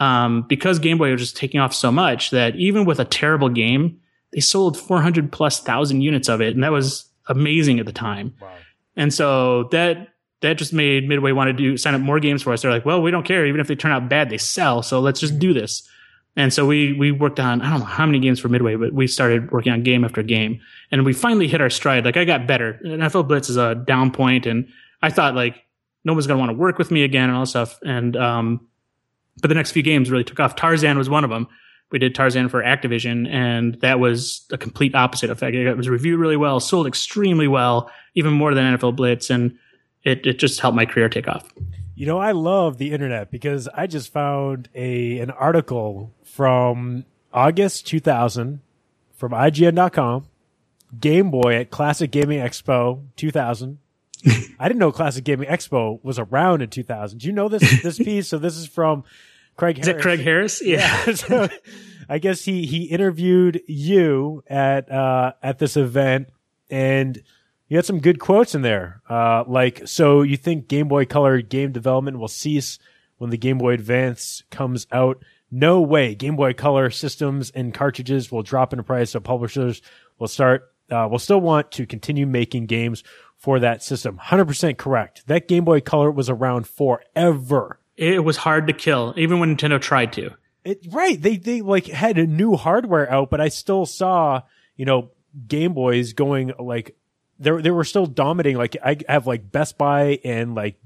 um, 0.00 0.44
because 0.48 0.78
Game 0.78 0.98
Boy 0.98 1.10
was 1.10 1.20
just 1.20 1.36
taking 1.36 1.58
off 1.60 1.74
so 1.74 1.90
much 1.90 2.30
that 2.30 2.54
even 2.56 2.84
with 2.84 3.00
a 3.00 3.04
terrible 3.04 3.48
game, 3.48 3.98
they 4.32 4.40
sold 4.40 4.78
400 4.78 5.32
plus 5.32 5.58
thousand 5.60 6.02
units 6.02 6.28
of 6.28 6.40
it, 6.40 6.54
and 6.54 6.62
that 6.62 6.70
was 6.70 7.06
amazing 7.26 7.80
at 7.80 7.86
the 7.86 7.92
time. 7.92 8.34
Wow. 8.40 8.52
And 8.96 9.12
so 9.12 9.64
that 9.72 10.08
that 10.40 10.54
just 10.56 10.72
made 10.72 11.08
Midway 11.08 11.32
want 11.32 11.48
to 11.48 11.52
do 11.52 11.76
sign 11.76 11.94
up 11.94 12.00
more 12.00 12.20
games 12.20 12.42
for 12.42 12.52
us. 12.52 12.62
They're 12.62 12.70
like, 12.70 12.84
well, 12.84 13.02
we 13.02 13.10
don't 13.10 13.24
care, 13.24 13.44
even 13.46 13.60
if 13.60 13.66
they 13.66 13.74
turn 13.74 13.90
out 13.90 14.08
bad, 14.08 14.30
they 14.30 14.38
sell. 14.38 14.82
So 14.82 15.00
let's 15.00 15.18
just 15.18 15.38
do 15.38 15.52
this. 15.52 15.88
And 16.36 16.52
so 16.52 16.66
we 16.66 16.92
we 16.92 17.10
worked 17.10 17.40
on 17.40 17.60
I 17.62 17.70
don't 17.70 17.80
know 17.80 17.86
how 17.86 18.06
many 18.06 18.20
games 18.20 18.38
for 18.38 18.48
Midway, 18.48 18.76
but 18.76 18.92
we 18.92 19.06
started 19.06 19.50
working 19.50 19.72
on 19.72 19.82
game 19.82 20.04
after 20.04 20.22
game, 20.22 20.60
and 20.92 21.04
we 21.04 21.12
finally 21.12 21.48
hit 21.48 21.60
our 21.60 21.70
stride. 21.70 22.04
Like 22.04 22.16
I 22.16 22.24
got 22.24 22.46
better. 22.46 22.78
NFL 22.84 23.26
Blitz 23.28 23.48
is 23.48 23.56
a 23.56 23.74
down 23.74 24.12
point, 24.12 24.46
and 24.46 24.68
I 25.02 25.10
thought 25.10 25.34
like 25.34 25.64
no 26.04 26.12
one's 26.12 26.26
gonna 26.26 26.38
want 26.38 26.50
to 26.50 26.56
work 26.56 26.78
with 26.78 26.90
me 26.90 27.02
again 27.02 27.28
and 27.28 27.36
all 27.36 27.46
stuff. 27.46 27.78
And 27.84 28.16
um, 28.16 28.66
but 29.40 29.48
the 29.48 29.54
next 29.54 29.72
few 29.72 29.82
games 29.82 30.10
really 30.10 30.24
took 30.24 30.38
off. 30.40 30.54
Tarzan 30.54 30.96
was 30.96 31.10
one 31.10 31.24
of 31.24 31.30
them. 31.30 31.48
We 31.90 31.98
did 31.98 32.14
Tarzan 32.14 32.48
for 32.50 32.62
Activision, 32.62 33.28
and 33.28 33.74
that 33.80 33.98
was 33.98 34.46
a 34.52 34.58
complete 34.58 34.94
opposite 34.94 35.30
effect. 35.30 35.56
It 35.56 35.76
was 35.76 35.88
reviewed 35.88 36.20
really 36.20 36.36
well, 36.36 36.60
sold 36.60 36.86
extremely 36.86 37.48
well, 37.48 37.90
even 38.14 38.32
more 38.32 38.54
than 38.54 38.76
NFL 38.76 38.94
Blitz, 38.94 39.30
and 39.30 39.56
it 40.04 40.26
it 40.26 40.38
just 40.38 40.60
helped 40.60 40.76
my 40.76 40.86
career 40.86 41.08
take 41.08 41.26
off. 41.26 41.50
You 41.98 42.06
know, 42.06 42.18
I 42.18 42.30
love 42.30 42.78
the 42.78 42.92
internet 42.92 43.28
because 43.28 43.66
I 43.74 43.88
just 43.88 44.12
found 44.12 44.68
a 44.72 45.18
an 45.18 45.32
article 45.32 46.14
from 46.22 47.04
August 47.32 47.88
2000 47.88 48.60
from 49.16 49.32
IGN.com, 49.32 50.28
Game 51.00 51.32
Boy 51.32 51.56
at 51.56 51.70
Classic 51.70 52.08
Gaming 52.08 52.38
Expo 52.38 53.02
2000. 53.16 53.78
I 54.60 54.68
didn't 54.68 54.78
know 54.78 54.92
Classic 54.92 55.24
Gaming 55.24 55.48
Expo 55.48 55.98
was 56.04 56.20
around 56.20 56.62
in 56.62 56.70
2000. 56.70 57.18
Do 57.18 57.26
you 57.26 57.32
know 57.32 57.48
this 57.48 57.82
this 57.82 57.98
piece? 58.04 58.28
So 58.28 58.38
this 58.38 58.56
is 58.56 58.68
from 58.68 59.02
Craig. 59.56 59.78
Harris. 59.78 59.88
Is 59.88 59.94
it 59.96 60.00
Craig 60.00 60.20
Harris? 60.20 60.62
Yeah. 60.64 61.02
yeah. 61.04 61.14
so 61.16 61.48
I 62.08 62.18
guess 62.18 62.44
he 62.44 62.64
he 62.64 62.84
interviewed 62.84 63.60
you 63.66 64.44
at 64.46 64.88
uh 64.88 65.32
at 65.42 65.58
this 65.58 65.76
event 65.76 66.28
and 66.70 67.20
you 67.68 67.76
had 67.76 67.84
some 67.84 68.00
good 68.00 68.18
quotes 68.18 68.54
in 68.54 68.62
there. 68.62 69.02
Uh, 69.08 69.44
like, 69.46 69.86
so 69.86 70.22
you 70.22 70.36
think 70.36 70.68
Game 70.68 70.88
Boy 70.88 71.04
Color 71.04 71.42
game 71.42 71.72
development 71.72 72.18
will 72.18 72.28
cease 72.28 72.78
when 73.18 73.30
the 73.30 73.36
Game 73.36 73.58
Boy 73.58 73.74
Advance 73.74 74.42
comes 74.50 74.86
out? 74.90 75.22
No 75.50 75.80
way. 75.80 76.14
Game 76.14 76.36
Boy 76.36 76.52
Color 76.54 76.90
systems 76.90 77.50
and 77.50 77.74
cartridges 77.74 78.32
will 78.32 78.42
drop 78.42 78.72
in 78.72 78.82
price, 78.82 79.10
so 79.10 79.20
publishers 79.20 79.82
will 80.18 80.28
start, 80.28 80.72
uh, 80.90 81.08
will 81.10 81.18
still 81.18 81.40
want 81.40 81.70
to 81.72 81.86
continue 81.86 82.26
making 82.26 82.66
games 82.66 83.04
for 83.36 83.60
that 83.60 83.82
system. 83.82 84.18
100% 84.18 84.76
correct. 84.76 85.26
That 85.26 85.48
Game 85.48 85.64
Boy 85.64 85.80
Color 85.80 86.10
was 86.10 86.28
around 86.28 86.66
forever. 86.66 87.78
It 87.96 88.24
was 88.24 88.38
hard 88.38 88.66
to 88.68 88.72
kill, 88.72 89.14
even 89.16 89.40
when 89.40 89.56
Nintendo 89.56 89.80
tried 89.80 90.12
to. 90.14 90.30
It, 90.64 90.86
right. 90.90 91.20
They, 91.20 91.36
they 91.36 91.62
like 91.62 91.86
had 91.86 92.18
a 92.18 92.26
new 92.26 92.56
hardware 92.56 93.10
out, 93.10 93.30
but 93.30 93.40
I 93.40 93.48
still 93.48 93.86
saw, 93.86 94.42
you 94.76 94.84
know, 94.84 95.10
Game 95.46 95.72
Boys 95.72 96.12
going 96.12 96.52
like 96.58 96.96
they 97.38 97.50
they 97.62 97.70
were 97.70 97.84
still 97.84 98.06
dominating. 98.06 98.58
Like 98.58 98.76
I 98.84 98.96
have 99.08 99.26
like 99.26 99.50
Best 99.50 99.78
Buy 99.78 100.20
and 100.24 100.54
like 100.54 100.76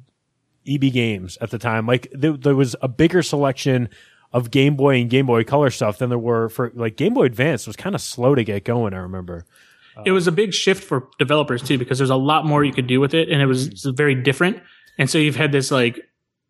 EB 0.66 0.92
Games 0.92 1.38
at 1.40 1.50
the 1.50 1.58
time. 1.58 1.86
Like 1.86 2.08
there, 2.12 2.32
there 2.32 2.56
was 2.56 2.76
a 2.82 2.88
bigger 2.88 3.22
selection 3.22 3.88
of 4.32 4.50
Game 4.50 4.76
Boy 4.76 5.00
and 5.00 5.10
Game 5.10 5.26
Boy 5.26 5.44
Color 5.44 5.70
stuff 5.70 5.98
than 5.98 6.08
there 6.08 6.18
were 6.18 6.48
for 6.48 6.72
like 6.74 6.96
Game 6.96 7.14
Boy 7.14 7.24
Advance 7.24 7.66
was 7.66 7.76
kind 7.76 7.94
of 7.94 8.00
slow 8.00 8.34
to 8.34 8.44
get 8.44 8.64
going. 8.64 8.94
I 8.94 8.98
remember. 8.98 9.44
It 10.06 10.12
was 10.12 10.26
a 10.26 10.32
big 10.32 10.54
shift 10.54 10.82
for 10.82 11.08
developers 11.18 11.62
too 11.62 11.76
because 11.76 11.98
there's 11.98 12.10
a 12.10 12.16
lot 12.16 12.46
more 12.46 12.64
you 12.64 12.72
could 12.72 12.86
do 12.86 12.98
with 12.98 13.12
it, 13.12 13.28
and 13.28 13.42
it 13.42 13.46
was 13.46 13.68
mm-hmm. 13.68 13.94
very 13.94 14.14
different. 14.14 14.62
And 14.98 15.08
so 15.08 15.18
you've 15.18 15.36
had 15.36 15.52
this 15.52 15.70
like 15.70 16.00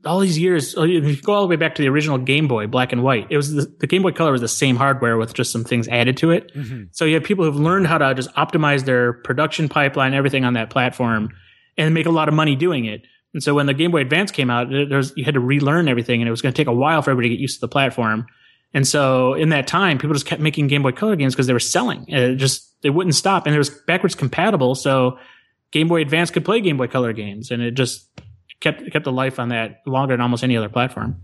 all 0.05 0.21
these 0.21 0.39
years, 0.39 0.75
if 0.77 1.05
you 1.05 1.21
go 1.23 1.33
all 1.33 1.43
the 1.43 1.49
way 1.49 1.57
back 1.57 1.75
to 1.77 1.83
the 1.83 1.89
original 1.89 2.19
Game 2.19 2.49
Boy, 2.49 2.67
black 2.67 2.93
and 2.93 3.03
white, 3.03 3.27
it 3.31 3.37
was 3.37 3.53
the, 3.53 3.73
the 3.81 3.87
Game 3.87 4.03
Boy 4.03 4.13
Color 4.13 4.33
was 4.33 4.41
the 4.41 4.49
same 4.49 4.77
hardware 4.77 5.17
with 5.17 5.35
just 5.35 5.53
some 5.53 5.65
things 5.65 5.89
added 5.89 6.17
to 6.19 6.31
it. 6.31 6.55
Mm-hmm. 6.55 6.85
So 6.91 7.05
you 7.05 7.15
have 7.15 7.25
people 7.25 7.45
who've 7.45 7.57
learned 7.57 7.87
how 7.87 7.99
to 7.99 8.15
just 8.15 8.33
optimize 8.35 8.85
their 8.85 9.13
production 9.13 9.69
pipeline, 9.69 10.15
everything 10.15 10.45
on 10.45 10.55
that 10.55 10.71
platform, 10.71 11.31
and 11.77 11.95
make 11.95 12.07
a 12.07 12.11
lot 12.11 12.29
of 12.29 12.35
money 12.35 12.57
doing 12.57 12.85
it. 12.85 13.03
And 13.35 13.43
so 13.43 13.55
when 13.55 13.67
the 13.67 13.75
Game 13.75 13.91
Boy 13.91 14.01
Advance 14.01 14.31
came 14.31 14.51
out, 14.51 14.69
was, 14.69 15.13
you 15.17 15.25
had 15.25 15.35
to 15.35 15.41
relearn 15.41 15.89
everything, 15.89 16.21
and 16.21 16.29
it 16.29 16.31
was 16.31 16.43
going 16.43 16.53
to 16.53 16.57
take 16.57 16.69
a 16.69 16.73
while 16.73 17.01
for 17.03 17.11
everybody 17.11 17.31
to 17.31 17.37
get 17.37 17.41
used 17.41 17.57
to 17.57 17.61
the 17.63 17.69
platform. 17.69 18.27
And 18.75 18.87
so 18.87 19.35
in 19.35 19.51
that 19.51 19.67
time, 19.67 19.99
people 19.99 20.15
just 20.15 20.27
kept 20.27 20.43
making 20.43 20.67
Game 20.67 20.83
Boy 20.83 20.93
Color 20.93 21.17
games 21.17 21.35
because 21.35 21.47
they 21.47 21.53
were 21.53 21.61
selling. 21.61 22.07
It 22.09 22.37
just 22.37 22.81
they 22.83 22.91
wouldn't 22.91 23.15
stop, 23.15 23.47
and 23.47 23.55
it 23.55 23.59
was 23.59 23.71
backwards 23.71 24.15
compatible, 24.15 24.75
so 24.75 25.19
Game 25.71 25.89
Boy 25.89 26.03
Advance 26.03 26.31
could 26.31 26.45
play 26.45 26.61
Game 26.61 26.77
Boy 26.77 26.89
Color 26.89 27.15
games, 27.15 27.51
and 27.51 27.63
it 27.63 27.73
just 27.73 28.12
kept 28.63 28.91
kept 28.91 29.05
the 29.05 29.13
life 29.13 29.39
on 29.39 29.51
that 29.51 29.83
longer 29.87 30.15
than 30.15 30.21
almost 30.21 30.45
any 30.45 30.57
other 30.57 30.69
platform. 30.69 31.21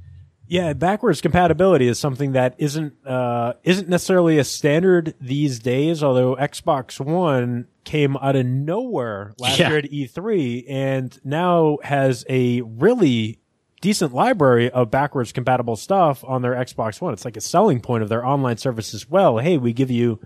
Yeah, 0.50 0.72
backwards 0.72 1.20
compatibility 1.20 1.88
is 1.88 1.98
something 1.98 2.32
that 2.32 2.54
isn't 2.58 2.94
uh, 3.06 3.54
isn't 3.64 3.88
necessarily 3.88 4.38
a 4.38 4.44
standard 4.44 5.14
these 5.20 5.58
days. 5.58 6.02
Although 6.02 6.36
Xbox 6.36 6.98
One 6.98 7.66
came 7.84 8.16
out 8.16 8.34
of 8.34 8.46
nowhere 8.46 9.34
last 9.38 9.58
yeah. 9.58 9.68
year 9.68 9.78
at 9.78 9.84
E3 9.90 10.64
and 10.68 11.18
now 11.24 11.78
has 11.82 12.24
a 12.28 12.62
really 12.62 13.40
decent 13.80 14.14
library 14.14 14.70
of 14.70 14.90
backwards 14.90 15.32
compatible 15.32 15.76
stuff 15.76 16.24
on 16.24 16.42
their 16.42 16.54
Xbox 16.54 17.00
One. 17.00 17.12
It's 17.12 17.24
like 17.24 17.36
a 17.36 17.42
selling 17.42 17.80
point 17.80 18.02
of 18.02 18.08
their 18.08 18.24
online 18.24 18.56
service 18.56 18.94
as 18.94 19.08
well. 19.08 19.38
Hey, 19.38 19.58
we 19.58 19.72
give 19.72 19.90
you 19.90 20.18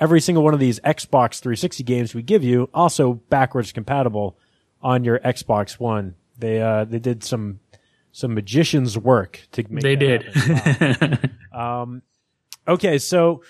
every 0.00 0.20
single 0.20 0.42
one 0.42 0.54
of 0.54 0.60
these 0.60 0.80
Xbox 0.80 1.40
360 1.40 1.84
games 1.84 2.14
we 2.14 2.22
give 2.22 2.42
you 2.42 2.68
also 2.74 3.14
backwards 3.14 3.70
compatible 3.70 4.36
on 4.82 5.04
your 5.04 5.20
Xbox 5.20 5.78
One. 5.78 6.16
They 6.42 6.60
uh 6.60 6.84
they 6.84 6.98
did 6.98 7.22
some 7.22 7.60
some 8.10 8.34
magician's 8.34 8.98
work 8.98 9.46
to 9.52 9.64
make 9.70 9.82
they 9.82 9.94
did. 9.94 11.30
um, 11.52 12.02
okay, 12.66 12.98
so 12.98 13.44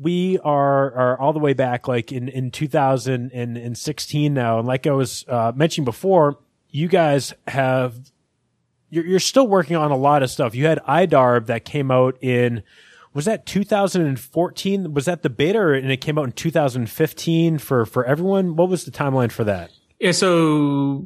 we 0.00 0.38
are 0.38 0.94
are 0.94 1.20
all 1.20 1.32
the 1.32 1.40
way 1.40 1.52
back 1.52 1.88
like 1.88 2.12
in 2.12 2.28
in 2.28 2.52
2016 2.52 4.32
now, 4.32 4.60
and 4.60 4.68
like 4.68 4.86
I 4.86 4.92
was 4.92 5.24
uh, 5.26 5.50
mentioning 5.54 5.84
before, 5.84 6.38
you 6.70 6.86
guys 6.86 7.34
have 7.48 7.98
you're, 8.88 9.04
you're 9.04 9.18
still 9.18 9.48
working 9.48 9.74
on 9.74 9.90
a 9.90 9.96
lot 9.96 10.22
of 10.22 10.30
stuff. 10.30 10.54
You 10.54 10.66
had 10.66 10.78
IDARB 10.86 11.46
that 11.46 11.64
came 11.64 11.90
out 11.90 12.16
in 12.22 12.62
was 13.14 13.24
that 13.24 13.46
2014? 13.46 14.94
Was 14.94 15.06
that 15.06 15.22
the 15.24 15.30
beta, 15.30 15.58
or, 15.58 15.74
and 15.74 15.90
it 15.90 16.00
came 16.00 16.18
out 16.18 16.24
in 16.24 16.32
2015 16.32 17.58
for 17.58 17.84
for 17.84 18.04
everyone? 18.04 18.54
What 18.54 18.68
was 18.68 18.84
the 18.84 18.92
timeline 18.92 19.32
for 19.32 19.42
that? 19.42 19.72
Yeah, 19.98 20.12
so 20.12 21.04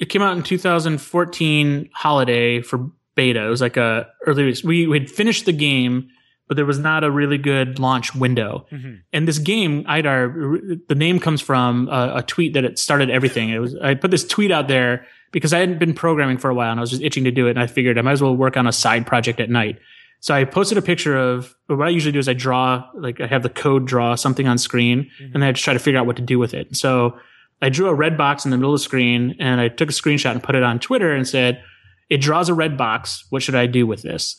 it 0.00 0.06
came 0.06 0.22
out 0.22 0.36
in 0.36 0.42
2014 0.42 1.90
holiday 1.94 2.60
for 2.60 2.90
beta. 3.14 3.44
It 3.44 3.48
was 3.48 3.60
like 3.60 3.76
a 3.76 4.08
early 4.26 4.54
we 4.64 4.86
we 4.86 4.98
had 4.98 5.10
finished 5.10 5.44
the 5.44 5.52
game, 5.52 6.08
but 6.48 6.56
there 6.56 6.66
was 6.66 6.78
not 6.78 7.04
a 7.04 7.10
really 7.10 7.38
good 7.38 7.78
launch 7.78 8.14
window. 8.14 8.66
Mm-hmm. 8.70 8.94
And 9.12 9.28
this 9.28 9.38
game, 9.38 9.84
IDARB, 9.84 10.88
the 10.88 10.94
name 10.94 11.18
comes 11.20 11.40
from 11.40 11.88
a, 11.88 12.16
a, 12.16 12.22
tweet 12.22 12.54
that 12.54 12.64
it 12.64 12.78
started 12.78 13.10
everything. 13.10 13.50
It 13.50 13.58
was 13.58 13.74
I 13.76 13.94
put 13.94 14.10
this 14.10 14.24
tweet 14.24 14.50
out 14.50 14.68
there 14.68 15.06
because 15.30 15.52
I 15.52 15.58
hadn't 15.58 15.78
been 15.78 15.94
programming 15.94 16.38
for 16.38 16.50
a 16.50 16.54
while 16.54 16.70
and 16.70 16.78
I 16.78 16.82
was 16.82 16.90
just 16.90 17.02
itching 17.02 17.24
to 17.24 17.30
do 17.30 17.46
it. 17.46 17.50
And 17.50 17.60
I 17.60 17.66
figured 17.66 17.98
I 17.98 18.02
might 18.02 18.12
as 18.12 18.22
well 18.22 18.36
work 18.36 18.56
on 18.56 18.66
a 18.66 18.72
side 18.72 19.06
project 19.06 19.40
at 19.40 19.50
night. 19.50 19.78
So 20.20 20.34
I 20.34 20.44
posted 20.44 20.78
a 20.78 20.82
picture 20.82 21.16
of 21.16 21.54
what 21.66 21.88
I 21.88 21.88
usually 21.88 22.12
do 22.12 22.20
is 22.20 22.28
I 22.28 22.34
draw, 22.34 22.88
like 22.94 23.20
I 23.20 23.26
have 23.26 23.42
the 23.42 23.48
code 23.48 23.86
draw 23.86 24.14
something 24.14 24.46
on 24.46 24.56
screen 24.56 25.04
mm-hmm. 25.04 25.24
and 25.24 25.34
then 25.34 25.42
I 25.42 25.52
just 25.52 25.64
try 25.64 25.72
to 25.72 25.80
figure 25.80 25.98
out 25.98 26.06
what 26.06 26.16
to 26.16 26.22
do 26.22 26.38
with 26.38 26.54
it. 26.54 26.76
So 26.76 27.18
I 27.62 27.68
drew 27.68 27.86
a 27.86 27.94
red 27.94 28.18
box 28.18 28.44
in 28.44 28.50
the 28.50 28.58
middle 28.58 28.74
of 28.74 28.80
the 28.80 28.84
screen 28.84 29.36
and 29.38 29.60
I 29.60 29.68
took 29.68 29.88
a 29.88 29.92
screenshot 29.92 30.32
and 30.32 30.42
put 30.42 30.56
it 30.56 30.62
on 30.62 30.80
Twitter 30.80 31.14
and 31.14 31.26
said, 31.26 31.62
it 32.10 32.20
draws 32.20 32.50
a 32.50 32.54
red 32.54 32.76
box. 32.76 33.24
What 33.30 33.42
should 33.42 33.54
I 33.54 33.66
do 33.66 33.86
with 33.86 34.02
this? 34.02 34.36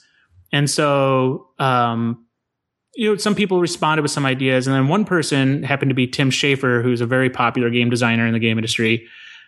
And 0.52 0.70
so, 0.70 1.48
um, 1.58 2.28
you 2.94 3.10
know, 3.10 3.18
some 3.18 3.34
people 3.34 3.60
responded 3.60 4.04
with 4.04 4.12
some 4.12 4.28
ideas, 4.28 4.68
and 4.68 4.76
then 4.76 4.88
one 4.88 5.04
person 5.04 5.64
happened 5.64 5.90
to 5.90 5.96
be 5.96 6.06
Tim 6.06 6.30
Schafer, 6.30 6.84
who's 6.84 7.02
a 7.02 7.08
very 7.08 7.32
popular 7.32 7.72
game 7.72 7.90
designer 7.90 8.28
in 8.28 8.34
the 8.34 8.40
game 8.40 8.60
industry, 8.60 9.08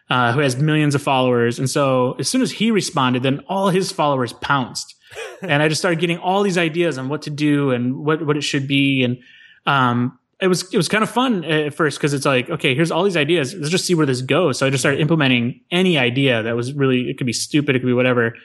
uh, 0.10 0.32
who 0.32 0.40
has 0.40 0.56
millions 0.58 0.96
of 0.96 1.04
followers. 1.04 1.60
And 1.60 1.70
so, 1.70 2.14
as 2.14 2.28
soon 2.28 2.42
as 2.42 2.52
he 2.52 2.72
responded, 2.72 3.22
then 3.22 3.42
all 3.48 3.70
his 3.70 3.92
followers 3.92 4.34
pounced, 4.34 4.96
and 5.44 5.62
I 5.62 5.68
just 5.68 5.80
started 5.80 6.00
getting 6.00 6.18
all 6.18 6.42
these 6.42 6.58
ideas 6.58 6.98
on 6.98 7.08
what 7.08 7.22
to 7.24 7.30
do 7.30 7.70
and 7.70 7.98
what 7.98 8.26
what 8.26 8.36
it 8.36 8.42
should 8.42 8.68
be. 8.68 9.04
And 9.04 9.20
um, 9.68 10.18
it 10.42 10.48
was 10.48 10.74
it 10.74 10.78
was 10.78 10.90
kind 10.90 11.04
of 11.04 11.10
fun 11.10 11.44
at 11.46 11.74
first 11.74 11.98
because 11.98 12.14
it's 12.14 12.26
like 12.26 12.50
okay 12.50 12.76
here's 12.76 12.92
all 12.92 13.04
these 13.04 13.18
ideas. 13.18 13.54
Let's 13.54 13.70
just 13.70 13.86
see 13.86 13.96
where 13.96 14.06
this 14.06 14.22
goes. 14.22 14.60
So 14.60 14.68
i 14.68 14.70
just 14.70 14.82
started 14.82 15.00
implementing 15.00 15.62
any 15.72 15.98
idea 15.98 16.44
that 16.44 16.56
was 16.56 16.74
really 16.74 17.10
it 17.10 17.18
could 17.18 17.28
be 17.28 17.34
stupid 17.34 17.76
it 17.76 17.80
could 17.80 17.88
be 17.88 17.94
whatever. 17.94 18.36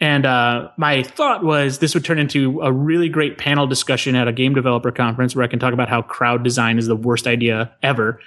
And 0.00 0.26
uh, 0.26 0.70
my 0.78 1.04
thought 1.04 1.44
was 1.44 1.78
this 1.78 1.94
would 1.94 2.04
turn 2.04 2.18
into 2.18 2.60
a 2.60 2.72
really 2.72 3.08
great 3.08 3.38
panel 3.38 3.68
discussion 3.68 4.16
at 4.16 4.26
a 4.26 4.32
game 4.32 4.54
developer 4.54 4.90
conference 4.90 5.34
where 5.34 5.44
i 5.44 5.48
can 5.48 5.58
talk 5.58 5.72
about 5.72 5.88
how 5.88 6.02
crowd 6.02 6.44
design 6.44 6.78
is 6.78 6.86
the 6.86 6.96
worst 6.96 7.26
idea 7.26 7.72
ever. 7.82 8.20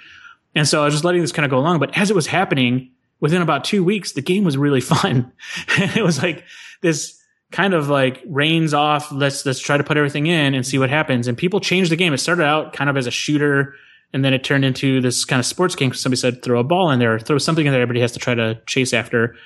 And 0.54 0.68
so 0.68 0.82
i 0.82 0.84
was 0.84 0.94
just 0.94 1.04
letting 1.04 1.22
this 1.22 1.32
kind 1.32 1.44
of 1.44 1.50
go 1.50 1.58
along 1.58 1.78
but 1.78 1.96
as 1.96 2.10
it 2.10 2.16
was 2.16 2.26
happening 2.26 2.90
within 3.20 3.40
about 3.40 3.64
two 3.64 3.82
weeks 3.82 4.12
the 4.12 4.22
game 4.22 4.44
was 4.44 4.58
really 4.58 4.80
fun. 4.94 5.32
It 5.68 6.04
was 6.04 6.22
like 6.22 6.44
this 6.82 7.18
kind 7.52 7.74
of 7.74 7.88
like 7.88 8.22
reins 8.26 8.74
off. 8.74 9.10
Let's 9.12 9.46
let's 9.46 9.60
try 9.60 9.76
to 9.76 9.84
put 9.84 9.96
everything 9.96 10.26
in 10.26 10.54
and 10.54 10.66
see 10.66 10.78
what 10.78 10.90
happens. 10.90 11.28
And 11.28 11.36
people 11.36 11.60
changed 11.60 11.90
the 11.90 11.96
game. 11.96 12.12
It 12.12 12.18
started 12.18 12.44
out 12.44 12.72
kind 12.72 12.90
of 12.90 12.96
as 12.96 13.06
a 13.06 13.10
shooter, 13.10 13.74
and 14.12 14.24
then 14.24 14.34
it 14.34 14.44
turned 14.44 14.64
into 14.64 15.00
this 15.00 15.24
kind 15.24 15.40
of 15.40 15.46
sports 15.46 15.74
game. 15.74 15.92
Somebody 15.92 16.20
said 16.20 16.42
throw 16.42 16.60
a 16.60 16.64
ball 16.64 16.90
in 16.90 16.98
there, 16.98 17.18
throw 17.18 17.38
something 17.38 17.66
in 17.66 17.72
there. 17.72 17.82
Everybody 17.82 18.00
has 18.00 18.12
to 18.12 18.18
try 18.18 18.34
to 18.34 18.60
chase 18.66 18.92
after. 18.92 19.36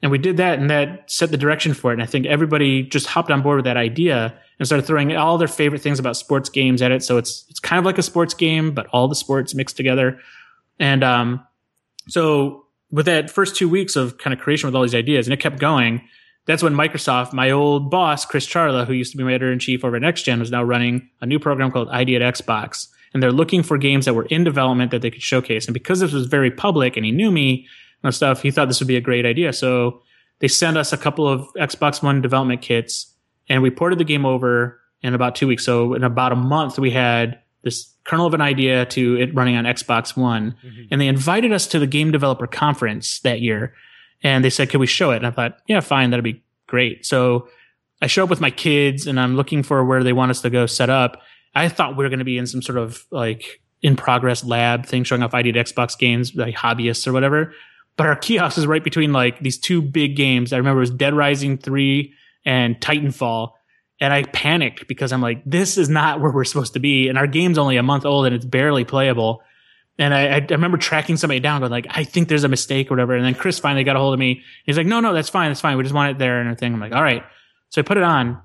And 0.00 0.12
we 0.12 0.18
did 0.18 0.36
that 0.36 0.60
and 0.60 0.70
that 0.70 1.10
set 1.10 1.30
the 1.30 1.36
direction 1.36 1.74
for 1.74 1.90
it. 1.90 1.94
And 1.94 2.02
I 2.02 2.06
think 2.06 2.26
everybody 2.26 2.84
just 2.84 3.06
hopped 3.06 3.30
on 3.30 3.42
board 3.42 3.56
with 3.56 3.64
that 3.64 3.76
idea 3.76 4.32
and 4.58 4.66
started 4.66 4.86
throwing 4.86 5.16
all 5.16 5.38
their 5.38 5.48
favorite 5.48 5.82
things 5.82 5.98
about 5.98 6.16
sports 6.16 6.48
games 6.48 6.82
at 6.82 6.92
it. 6.92 7.02
So 7.02 7.16
it's, 7.16 7.44
it's 7.50 7.58
kind 7.58 7.80
of 7.80 7.84
like 7.84 7.98
a 7.98 8.02
sports 8.02 8.32
game, 8.32 8.72
but 8.74 8.86
all 8.88 9.08
the 9.08 9.16
sports 9.16 9.54
mixed 9.56 9.76
together. 9.76 10.20
And, 10.78 11.02
um, 11.02 11.44
so 12.08 12.66
with 12.92 13.06
that 13.06 13.28
first 13.28 13.56
two 13.56 13.68
weeks 13.68 13.96
of 13.96 14.18
kind 14.18 14.32
of 14.32 14.40
creation 14.40 14.68
with 14.68 14.76
all 14.76 14.82
these 14.82 14.94
ideas 14.94 15.26
and 15.26 15.34
it 15.34 15.40
kept 15.40 15.58
going, 15.58 16.02
that's 16.48 16.64
when 16.64 16.74
Microsoft, 16.74 17.32
my 17.32 17.52
old 17.52 17.90
boss, 17.90 18.24
Chris 18.24 18.46
Charla, 18.46 18.84
who 18.84 18.92
used 18.92 19.12
to 19.12 19.18
be 19.18 19.22
my 19.22 19.34
editor 19.34 19.52
in 19.52 19.60
chief 19.60 19.84
over 19.84 19.94
at 19.94 20.02
NextGen, 20.02 20.40
was 20.40 20.50
now 20.50 20.64
running 20.64 21.08
a 21.20 21.26
new 21.26 21.38
program 21.38 21.70
called 21.70 21.88
ID 21.90 22.16
at 22.16 22.34
Xbox. 22.34 22.88
And 23.14 23.22
they're 23.22 23.32
looking 23.32 23.62
for 23.62 23.78
games 23.78 24.04
that 24.04 24.14
were 24.14 24.26
in 24.26 24.42
development 24.42 24.90
that 24.90 25.02
they 25.02 25.10
could 25.10 25.22
showcase. 25.22 25.66
And 25.66 25.74
because 25.74 26.00
this 26.00 26.12
was 26.12 26.26
very 26.26 26.50
public 26.50 26.96
and 26.96 27.06
he 27.06 27.12
knew 27.12 27.30
me, 27.30 27.66
and 28.02 28.14
stuff, 28.14 28.42
he 28.42 28.50
thought 28.50 28.68
this 28.68 28.80
would 28.80 28.88
be 28.88 28.96
a 28.96 29.00
great 29.00 29.26
idea. 29.26 29.52
So 29.52 30.02
they 30.40 30.48
sent 30.48 30.76
us 30.76 30.92
a 30.92 30.96
couple 30.96 31.26
of 31.26 31.48
Xbox 31.54 32.02
One 32.02 32.20
development 32.20 32.62
kits 32.62 33.14
and 33.48 33.62
we 33.62 33.70
ported 33.70 33.98
the 33.98 34.04
game 34.04 34.24
over 34.26 34.80
in 35.02 35.14
about 35.14 35.34
two 35.34 35.46
weeks. 35.46 35.64
So 35.64 35.94
in 35.94 36.04
about 36.04 36.32
a 36.32 36.36
month, 36.36 36.78
we 36.78 36.90
had 36.90 37.40
this 37.62 37.92
kernel 38.04 38.26
of 38.26 38.34
an 38.34 38.40
idea 38.40 38.86
to 38.86 39.16
it 39.16 39.34
running 39.34 39.56
on 39.56 39.64
Xbox 39.64 40.16
One. 40.16 40.54
Mm-hmm. 40.64 40.82
And 40.90 41.00
they 41.00 41.08
invited 41.08 41.52
us 41.52 41.66
to 41.68 41.78
the 41.78 41.86
game 41.86 42.10
developer 42.10 42.46
conference 42.46 43.20
that 43.20 43.40
year. 43.40 43.74
And 44.22 44.44
they 44.44 44.50
said, 44.50 44.70
can 44.70 44.80
we 44.80 44.86
show 44.86 45.12
it? 45.12 45.16
And 45.16 45.26
I 45.26 45.30
thought, 45.30 45.58
yeah, 45.66 45.80
fine. 45.80 46.10
That'd 46.10 46.24
be 46.24 46.42
great. 46.66 47.06
So 47.06 47.48
I 48.02 48.06
show 48.06 48.24
up 48.24 48.30
with 48.30 48.40
my 48.40 48.50
kids 48.50 49.06
and 49.06 49.18
I'm 49.18 49.36
looking 49.36 49.62
for 49.62 49.84
where 49.84 50.02
they 50.02 50.12
want 50.12 50.30
us 50.30 50.40
to 50.42 50.50
go 50.50 50.66
set 50.66 50.90
up. 50.90 51.22
I 51.54 51.68
thought 51.68 51.96
we 51.96 52.04
were 52.04 52.10
going 52.10 52.18
to 52.18 52.24
be 52.24 52.38
in 52.38 52.46
some 52.46 52.62
sort 52.62 52.78
of 52.78 53.04
like 53.10 53.60
in 53.82 53.96
progress 53.96 54.44
lab 54.44 54.86
thing 54.86 55.04
showing 55.04 55.22
off 55.22 55.34
ID 55.34 55.52
Xbox 55.52 55.96
games, 55.96 56.34
like 56.34 56.54
hobbyists 56.54 57.06
or 57.06 57.12
whatever. 57.12 57.52
But 57.96 58.06
our 58.06 58.16
kiosk 58.16 58.58
is 58.58 58.66
right 58.66 58.82
between 58.82 59.12
like 59.12 59.40
these 59.40 59.58
two 59.58 59.82
big 59.82 60.16
games. 60.16 60.52
I 60.52 60.58
remember 60.58 60.80
it 60.80 60.82
was 60.82 60.90
Dead 60.90 61.14
Rising 61.14 61.58
3 61.58 62.12
and 62.44 62.80
Titanfall. 62.80 63.52
And 64.00 64.12
I 64.12 64.22
panicked 64.22 64.86
because 64.86 65.12
I'm 65.12 65.20
like, 65.20 65.42
this 65.44 65.76
is 65.76 65.88
not 65.88 66.20
where 66.20 66.30
we're 66.30 66.44
supposed 66.44 66.74
to 66.74 66.78
be. 66.78 67.08
And 67.08 67.18
our 67.18 67.26
game's 67.26 67.58
only 67.58 67.76
a 67.76 67.82
month 67.82 68.04
old 68.04 68.26
and 68.26 68.34
it's 68.34 68.44
barely 68.44 68.84
playable. 68.84 69.42
And 69.98 70.14
I, 70.14 70.36
I 70.36 70.46
remember 70.50 70.78
tracking 70.78 71.16
somebody 71.16 71.40
down, 71.40 71.60
going 71.60 71.72
like, 71.72 71.86
I 71.90 72.04
think 72.04 72.28
there's 72.28 72.44
a 72.44 72.48
mistake 72.48 72.90
or 72.90 72.94
whatever. 72.94 73.16
And 73.16 73.24
then 73.24 73.34
Chris 73.34 73.58
finally 73.58 73.82
got 73.82 73.96
a 73.96 73.98
hold 73.98 74.14
of 74.14 74.20
me. 74.20 74.42
He's 74.64 74.76
like, 74.76 74.86
no, 74.86 75.00
no, 75.00 75.12
that's 75.12 75.28
fine. 75.28 75.50
That's 75.50 75.60
fine. 75.60 75.76
We 75.76 75.82
just 75.82 75.94
want 75.94 76.12
it 76.12 76.18
there 76.18 76.38
and 76.38 76.48
everything. 76.48 76.72
I'm 76.72 76.80
like, 76.80 76.92
all 76.92 77.02
right. 77.02 77.24
So 77.70 77.80
I 77.80 77.82
put 77.82 77.96
it 77.96 78.04
on 78.04 78.40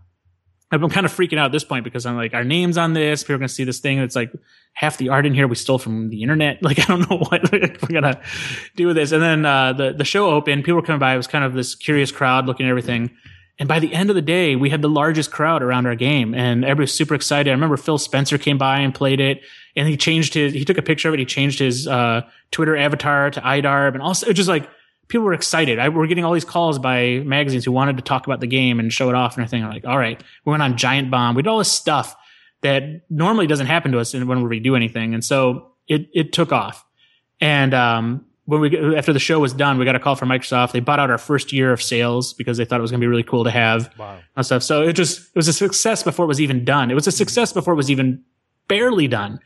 I've 0.73 0.81
been 0.81 0.89
kind 0.89 1.05
of 1.05 1.13
freaking 1.13 1.37
out 1.37 1.45
at 1.45 1.51
this 1.51 1.63
point 1.63 1.83
because 1.83 2.07
I'm 2.07 2.15
like, 2.15 2.33
our 2.33 2.43
name's 2.43 2.79
on 2.79 2.93
this. 2.93 3.21
People 3.21 3.35
are 3.35 3.39
to 3.39 3.47
see 3.47 3.63
this 3.63 3.79
thing. 3.79 3.99
It's 3.99 4.15
like 4.15 4.31
half 4.73 4.97
the 4.97 5.09
art 5.09 5.27
in 5.27 5.35
here 5.35 5.47
we 5.47 5.53
stole 5.53 5.77
from 5.77 6.09
the 6.09 6.23
internet. 6.23 6.61
Like, 6.63 6.79
I 6.79 6.83
don't 6.85 7.07
know 7.07 7.17
what 7.17 7.51
we're 7.51 7.67
going 7.67 8.03
to 8.03 8.19
do 8.75 8.87
with 8.87 8.95
this. 8.95 9.11
And 9.11 9.21
then, 9.21 9.45
uh, 9.45 9.73
the, 9.73 9.93
the 9.93 10.05
show 10.05 10.31
opened. 10.31 10.63
People 10.63 10.77
were 10.77 10.85
coming 10.85 10.99
by. 10.99 11.13
It 11.13 11.17
was 11.17 11.27
kind 11.27 11.43
of 11.43 11.53
this 11.53 11.75
curious 11.75 12.11
crowd 12.11 12.47
looking 12.47 12.65
at 12.65 12.69
everything. 12.69 13.11
And 13.59 13.69
by 13.69 13.79
the 13.79 13.93
end 13.93 14.09
of 14.09 14.15
the 14.15 14.21
day, 14.21 14.55
we 14.55 14.71
had 14.71 14.81
the 14.81 14.89
largest 14.89 15.29
crowd 15.29 15.61
around 15.61 15.85
our 15.85 15.95
game 15.95 16.33
and 16.33 16.63
everybody 16.63 16.83
was 16.83 16.93
super 16.93 17.13
excited. 17.13 17.51
I 17.51 17.53
remember 17.53 17.77
Phil 17.77 17.99
Spencer 17.99 18.39
came 18.39 18.57
by 18.57 18.79
and 18.79 18.95
played 18.95 19.19
it 19.19 19.41
and 19.75 19.87
he 19.87 19.97
changed 19.97 20.33
his, 20.33 20.53
he 20.53 20.65
took 20.65 20.77
a 20.77 20.81
picture 20.81 21.07
of 21.07 21.13
it. 21.13 21.19
He 21.19 21.25
changed 21.25 21.59
his, 21.59 21.87
uh, 21.87 22.21
Twitter 22.51 22.75
avatar 22.77 23.31
to 23.31 23.41
IDARB 23.41 23.93
and 23.93 24.01
also 24.01 24.27
it 24.27 24.33
just 24.33 24.49
like, 24.49 24.69
people 25.07 25.25
were 25.25 25.33
excited. 25.33 25.79
I, 25.79 25.89
we're 25.89 26.07
getting 26.07 26.25
all 26.25 26.33
these 26.33 26.45
calls 26.45 26.79
by 26.79 27.21
magazines 27.25 27.65
who 27.65 27.71
wanted 27.71 27.97
to 27.97 28.03
talk 28.03 28.25
about 28.25 28.39
the 28.39 28.47
game 28.47 28.79
and 28.79 28.91
show 28.91 29.09
it 29.09 29.15
off 29.15 29.35
and 29.35 29.43
everything. 29.43 29.63
I'm 29.63 29.69
like, 29.69 29.85
all 29.85 29.97
right, 29.97 30.21
we 30.45 30.51
went 30.51 30.63
on 30.63 30.77
Giant 30.77 31.11
Bomb. 31.11 31.35
We 31.35 31.41
did 31.41 31.49
all 31.49 31.59
this 31.59 31.71
stuff 31.71 32.15
that 32.61 33.01
normally 33.09 33.45
doesn't 33.45 33.67
happen 33.67 33.91
to 33.91 33.99
us 33.99 34.13
when 34.13 34.47
we 34.47 34.59
do 34.59 34.75
anything. 34.75 35.13
And 35.13 35.23
so 35.23 35.71
it, 35.87 36.09
it 36.13 36.33
took 36.33 36.51
off. 36.51 36.85
And, 37.41 37.73
um, 37.73 38.25
when 38.45 38.59
we, 38.59 38.95
after 38.95 39.13
the 39.13 39.19
show 39.19 39.39
was 39.39 39.53
done, 39.53 39.77
we 39.77 39.85
got 39.85 39.95
a 39.95 39.99
call 39.99 40.15
from 40.15 40.29
Microsoft. 40.29 40.73
They 40.73 40.81
bought 40.81 40.99
out 40.99 41.09
our 41.09 41.17
first 41.17 41.53
year 41.53 41.71
of 41.71 41.81
sales 41.81 42.33
because 42.33 42.57
they 42.57 42.65
thought 42.65 42.79
it 42.79 42.81
was 42.81 42.91
going 42.91 42.99
to 42.99 43.03
be 43.03 43.07
really 43.07 43.23
cool 43.23 43.45
to 43.45 43.51
have 43.51 43.89
wow. 43.97 44.19
and 44.35 44.45
stuff. 44.45 44.63
So 44.63 44.81
it 44.81 44.93
just, 44.93 45.19
it 45.19 45.35
was 45.35 45.47
a 45.47 45.53
success 45.53 46.03
before 46.03 46.25
it 46.25 46.27
was 46.27 46.41
even 46.41 46.65
done. 46.65 46.91
It 46.91 46.93
was 46.93 47.07
a 47.07 47.11
success 47.11 47.53
before 47.53 47.73
it 47.73 47.77
was 47.77 47.89
even 47.89 48.21
barely 48.67 49.07
done. 49.07 49.39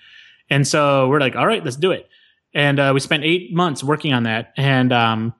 And 0.49 0.67
so 0.67 1.07
we're 1.09 1.19
like, 1.19 1.35
all 1.35 1.47
right, 1.47 1.63
let's 1.63 1.77
do 1.77 1.91
it. 1.91 2.07
And, 2.53 2.79
uh, 2.79 2.91
we 2.93 2.99
spent 2.99 3.23
eight 3.23 3.53
months 3.53 3.83
working 3.83 4.13
on 4.13 4.23
that. 4.23 4.53
And, 4.57 4.91
um, 4.93 5.33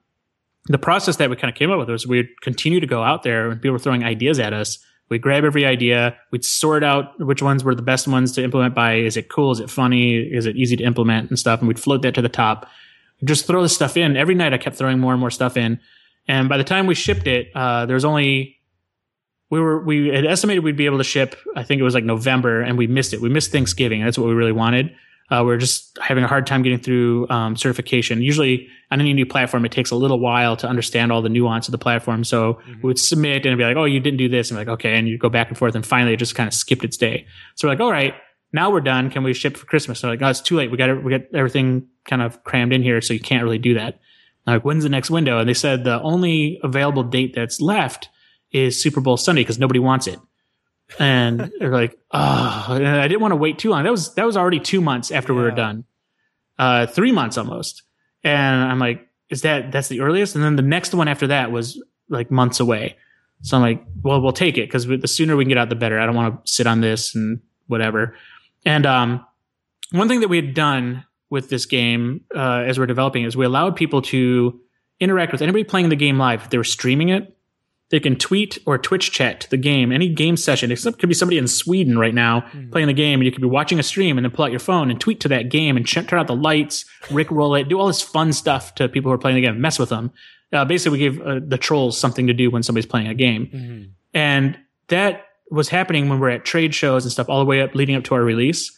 the 0.66 0.78
process 0.78 1.16
that 1.16 1.30
we 1.30 1.36
kind 1.36 1.50
of 1.50 1.56
came 1.56 1.70
up 1.70 1.78
with 1.78 1.88
was 1.88 2.06
we'd 2.06 2.28
continue 2.42 2.78
to 2.78 2.86
go 2.86 3.02
out 3.02 3.22
there 3.22 3.48
when 3.48 3.58
people 3.58 3.72
were 3.72 3.78
throwing 3.78 4.04
ideas 4.04 4.38
at 4.38 4.52
us. 4.52 4.78
We'd 5.08 5.22
grab 5.22 5.44
every 5.44 5.64
idea. 5.64 6.16
We'd 6.30 6.44
sort 6.44 6.84
out 6.84 7.18
which 7.18 7.40
ones 7.40 7.64
were 7.64 7.74
the 7.74 7.80
best 7.80 8.06
ones 8.06 8.32
to 8.32 8.44
implement 8.44 8.74
by. 8.74 8.96
Is 8.96 9.16
it 9.16 9.30
cool? 9.30 9.50
Is 9.52 9.60
it 9.60 9.70
funny? 9.70 10.16
Is 10.18 10.44
it 10.44 10.56
easy 10.56 10.76
to 10.76 10.84
implement 10.84 11.30
and 11.30 11.38
stuff? 11.38 11.60
And 11.60 11.68
we'd 11.68 11.80
float 11.80 12.02
that 12.02 12.14
to 12.16 12.22
the 12.22 12.28
top. 12.28 12.68
Just 13.24 13.46
throw 13.46 13.62
the 13.62 13.68
stuff 13.70 13.96
in. 13.96 14.16
Every 14.16 14.34
night 14.34 14.52
I 14.52 14.58
kept 14.58 14.76
throwing 14.76 14.98
more 14.98 15.12
and 15.12 15.20
more 15.20 15.30
stuff 15.30 15.56
in. 15.56 15.80
And 16.26 16.50
by 16.50 16.58
the 16.58 16.64
time 16.64 16.86
we 16.86 16.94
shipped 16.94 17.26
it, 17.26 17.48
uh, 17.54 17.86
there 17.86 17.94
was 17.94 18.04
only, 18.04 18.57
we 19.50 19.60
were, 19.60 19.82
we 19.82 20.08
had 20.08 20.26
estimated 20.26 20.64
we'd 20.64 20.76
be 20.76 20.86
able 20.86 20.98
to 20.98 21.04
ship, 21.04 21.36
I 21.56 21.62
think 21.62 21.80
it 21.80 21.84
was 21.84 21.94
like 21.94 22.04
November 22.04 22.60
and 22.60 22.76
we 22.76 22.86
missed 22.86 23.12
it. 23.12 23.20
We 23.20 23.28
missed 23.28 23.50
Thanksgiving. 23.50 24.04
That's 24.04 24.18
what 24.18 24.28
we 24.28 24.34
really 24.34 24.52
wanted. 24.52 24.94
Uh, 25.30 25.42
we're 25.44 25.58
just 25.58 25.98
having 26.00 26.24
a 26.24 26.26
hard 26.26 26.46
time 26.46 26.62
getting 26.62 26.78
through 26.78 27.28
um, 27.28 27.54
certification. 27.54 28.22
Usually, 28.22 28.66
on 28.90 29.00
any 29.00 29.12
new 29.12 29.26
platform, 29.26 29.66
it 29.66 29.72
takes 29.72 29.90
a 29.90 29.94
little 29.94 30.18
while 30.18 30.56
to 30.56 30.66
understand 30.66 31.12
all 31.12 31.20
the 31.20 31.28
nuance 31.28 31.68
of 31.68 31.72
the 31.72 31.78
platform. 31.78 32.24
So 32.24 32.54
mm-hmm. 32.54 32.74
we 32.76 32.88
would 32.88 32.98
submit 32.98 33.44
and 33.44 33.58
be 33.58 33.64
like, 33.64 33.76
"Oh, 33.76 33.84
you 33.84 34.00
didn't 34.00 34.16
do 34.16 34.30
this," 34.30 34.50
and 34.50 34.56
like, 34.56 34.68
"Okay," 34.68 34.96
and 34.96 35.06
you 35.06 35.18
go 35.18 35.28
back 35.28 35.48
and 35.48 35.58
forth, 35.58 35.74
and 35.74 35.84
finally, 35.84 36.14
it 36.14 36.16
just 36.16 36.34
kind 36.34 36.46
of 36.46 36.54
skipped 36.54 36.82
its 36.82 36.96
day. 36.96 37.26
So 37.56 37.68
we're 37.68 37.74
like, 37.74 37.80
"All 37.80 37.92
right, 37.92 38.14
now 38.54 38.70
we're 38.70 38.80
done. 38.80 39.10
Can 39.10 39.22
we 39.22 39.34
ship 39.34 39.58
for 39.58 39.66
Christmas?" 39.66 40.00
So 40.00 40.08
like, 40.08 40.22
"Oh, 40.22 40.28
it's 40.28 40.40
too 40.40 40.56
late. 40.56 40.70
We 40.70 40.78
got 40.78 41.04
we 41.04 41.10
got 41.10 41.26
everything 41.34 41.88
kind 42.06 42.22
of 42.22 42.42
crammed 42.44 42.72
in 42.72 42.82
here, 42.82 43.02
so 43.02 43.12
you 43.12 43.20
can't 43.20 43.44
really 43.44 43.58
do 43.58 43.74
that." 43.74 44.00
I'm 44.46 44.54
like, 44.54 44.64
when's 44.64 44.82
the 44.82 44.88
next 44.88 45.10
window? 45.10 45.38
And 45.40 45.48
they 45.48 45.52
said 45.52 45.84
the 45.84 46.00
only 46.00 46.58
available 46.64 47.02
date 47.02 47.34
that's 47.34 47.60
left 47.60 48.08
is 48.52 48.80
Super 48.80 49.00
Bowl 49.00 49.16
Sunday 49.16 49.42
because 49.42 49.58
nobody 49.58 49.80
wants 49.80 50.06
it 50.06 50.18
and 50.98 51.52
they're 51.58 51.72
like, 51.72 51.98
oh, 52.10 52.66
and 52.70 52.86
I 52.86 53.08
didn't 53.08 53.20
want 53.20 53.32
to 53.32 53.36
wait 53.36 53.58
too 53.58 53.70
long. 53.70 53.84
That 53.84 53.90
was 53.90 54.14
that 54.14 54.26
was 54.26 54.36
already 54.36 54.60
two 54.60 54.80
months 54.80 55.10
after 55.10 55.32
yeah. 55.32 55.38
we 55.38 55.44
were 55.44 55.50
done, 55.50 55.84
uh, 56.58 56.86
three 56.86 57.12
months 57.12 57.36
almost. 57.36 57.82
And 58.24 58.62
I'm 58.62 58.78
like, 58.78 59.06
is 59.30 59.42
that 59.42 59.72
that's 59.72 59.88
the 59.88 60.00
earliest? 60.00 60.34
And 60.34 60.44
then 60.44 60.56
the 60.56 60.62
next 60.62 60.94
one 60.94 61.08
after 61.08 61.28
that 61.28 61.52
was 61.52 61.82
like 62.08 62.30
months 62.30 62.60
away. 62.60 62.96
So 63.42 63.56
I'm 63.56 63.62
like, 63.62 63.84
well, 64.02 64.20
we'll 64.20 64.32
take 64.32 64.58
it 64.58 64.66
because 64.66 64.86
the 64.86 65.06
sooner 65.06 65.36
we 65.36 65.44
can 65.44 65.50
get 65.50 65.58
out, 65.58 65.68
the 65.68 65.76
better. 65.76 66.00
I 66.00 66.06
don't 66.06 66.16
want 66.16 66.44
to 66.44 66.52
sit 66.52 66.66
on 66.66 66.80
this 66.80 67.14
and 67.14 67.40
whatever. 67.68 68.16
And 68.64 68.84
um, 68.84 69.24
one 69.92 70.08
thing 70.08 70.20
that 70.20 70.28
we 70.28 70.36
had 70.36 70.54
done 70.54 71.04
with 71.30 71.48
this 71.48 71.66
game 71.66 72.24
uh, 72.34 72.64
as 72.66 72.78
we're 72.78 72.86
developing 72.86 73.24
is 73.24 73.36
we 73.36 73.44
allowed 73.44 73.76
people 73.76 74.02
to 74.02 74.60
interact 74.98 75.30
with 75.30 75.42
anybody 75.42 75.62
playing 75.62 75.88
the 75.88 75.96
game 75.96 76.18
live. 76.18 76.42
If 76.42 76.50
they 76.50 76.58
were 76.58 76.64
streaming 76.64 77.10
it, 77.10 77.37
they 77.90 78.00
can 78.00 78.16
tweet 78.16 78.58
or 78.66 78.76
Twitch 78.76 79.12
chat 79.12 79.40
to 79.40 79.50
the 79.50 79.56
game, 79.56 79.92
any 79.92 80.08
game 80.08 80.36
session. 80.36 80.70
It 80.70 80.82
could 80.82 81.08
be 81.08 81.14
somebody 81.14 81.38
in 81.38 81.48
Sweden 81.48 81.98
right 81.98 82.12
now 82.12 82.40
mm-hmm. 82.40 82.70
playing 82.70 82.88
the 82.88 82.92
game, 82.92 83.20
and 83.20 83.24
you 83.24 83.32
could 83.32 83.40
be 83.40 83.48
watching 83.48 83.78
a 83.78 83.82
stream 83.82 84.18
and 84.18 84.24
then 84.24 84.30
pull 84.30 84.44
out 84.44 84.50
your 84.50 84.60
phone 84.60 84.90
and 84.90 85.00
tweet 85.00 85.20
to 85.20 85.28
that 85.28 85.48
game 85.48 85.76
and 85.76 85.86
ch- 85.86 86.06
turn 86.06 86.18
out 86.18 86.26
the 86.26 86.36
lights, 86.36 86.84
rickroll 87.04 87.58
it, 87.58 87.68
do 87.68 87.78
all 87.78 87.86
this 87.86 88.02
fun 88.02 88.32
stuff 88.32 88.74
to 88.74 88.88
people 88.88 89.10
who 89.10 89.14
are 89.14 89.18
playing 89.18 89.36
the 89.36 89.42
game, 89.42 89.60
mess 89.60 89.78
with 89.78 89.88
them. 89.88 90.12
Uh, 90.52 90.64
basically, 90.64 90.98
we 90.98 91.10
gave 91.10 91.20
uh, 91.22 91.40
the 91.46 91.58
trolls 91.58 91.98
something 91.98 92.26
to 92.26 92.34
do 92.34 92.50
when 92.50 92.62
somebody's 92.62 92.86
playing 92.86 93.08
a 93.08 93.14
game, 93.14 93.46
mm-hmm. 93.46 93.84
and 94.12 94.58
that 94.88 95.24
was 95.50 95.70
happening 95.70 96.10
when 96.10 96.20
we're 96.20 96.28
at 96.28 96.44
trade 96.44 96.74
shows 96.74 97.04
and 97.04 97.12
stuff, 97.12 97.28
all 97.28 97.38
the 97.38 97.46
way 97.46 97.62
up 97.62 97.74
leading 97.74 97.96
up 97.96 98.04
to 98.04 98.14
our 98.14 98.22
release. 98.22 98.70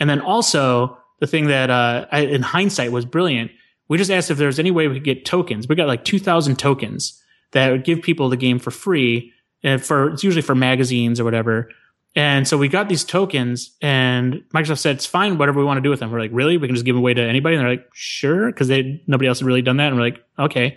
And 0.00 0.10
then 0.10 0.20
also 0.20 0.98
the 1.20 1.26
thing 1.26 1.46
that 1.46 1.70
uh, 1.70 2.06
I, 2.10 2.20
in 2.20 2.42
hindsight 2.42 2.90
was 2.90 3.04
brilliant. 3.04 3.52
We 3.88 3.96
just 3.96 4.10
asked 4.10 4.30
if 4.30 4.38
there 4.38 4.48
was 4.48 4.58
any 4.58 4.72
way 4.72 4.88
we 4.88 4.94
could 4.94 5.04
get 5.04 5.24
tokens. 5.24 5.68
We 5.68 5.76
got 5.76 5.86
like 5.86 6.04
two 6.04 6.18
thousand 6.18 6.58
tokens 6.58 7.22
that 7.56 7.70
would 7.70 7.84
give 7.84 8.02
people 8.02 8.28
the 8.28 8.36
game 8.36 8.58
for 8.58 8.70
free 8.70 9.32
and 9.62 9.82
for 9.82 10.10
it's 10.10 10.22
usually 10.22 10.42
for 10.42 10.54
magazines 10.54 11.18
or 11.18 11.24
whatever. 11.24 11.70
And 12.14 12.46
so 12.46 12.56
we 12.58 12.68
got 12.68 12.88
these 12.88 13.02
tokens 13.02 13.74
and 13.80 14.42
Microsoft 14.54 14.78
said, 14.78 14.96
it's 14.96 15.06
fine, 15.06 15.38
whatever 15.38 15.58
we 15.58 15.64
want 15.64 15.78
to 15.78 15.82
do 15.82 15.88
with 15.88 16.00
them. 16.00 16.10
We're 16.10 16.20
like, 16.20 16.30
really? 16.34 16.58
We 16.58 16.68
can 16.68 16.74
just 16.74 16.84
give 16.84 16.94
them 16.94 17.00
away 17.02 17.14
to 17.14 17.22
anybody? 17.22 17.56
And 17.56 17.64
they're 17.64 17.72
like, 17.72 17.88
sure. 17.94 18.52
Cause 18.52 18.68
they, 18.68 19.02
nobody 19.06 19.28
else 19.28 19.40
had 19.40 19.46
really 19.46 19.62
done 19.62 19.78
that. 19.78 19.88
And 19.88 19.96
we're 19.96 20.02
like, 20.02 20.22
okay. 20.38 20.76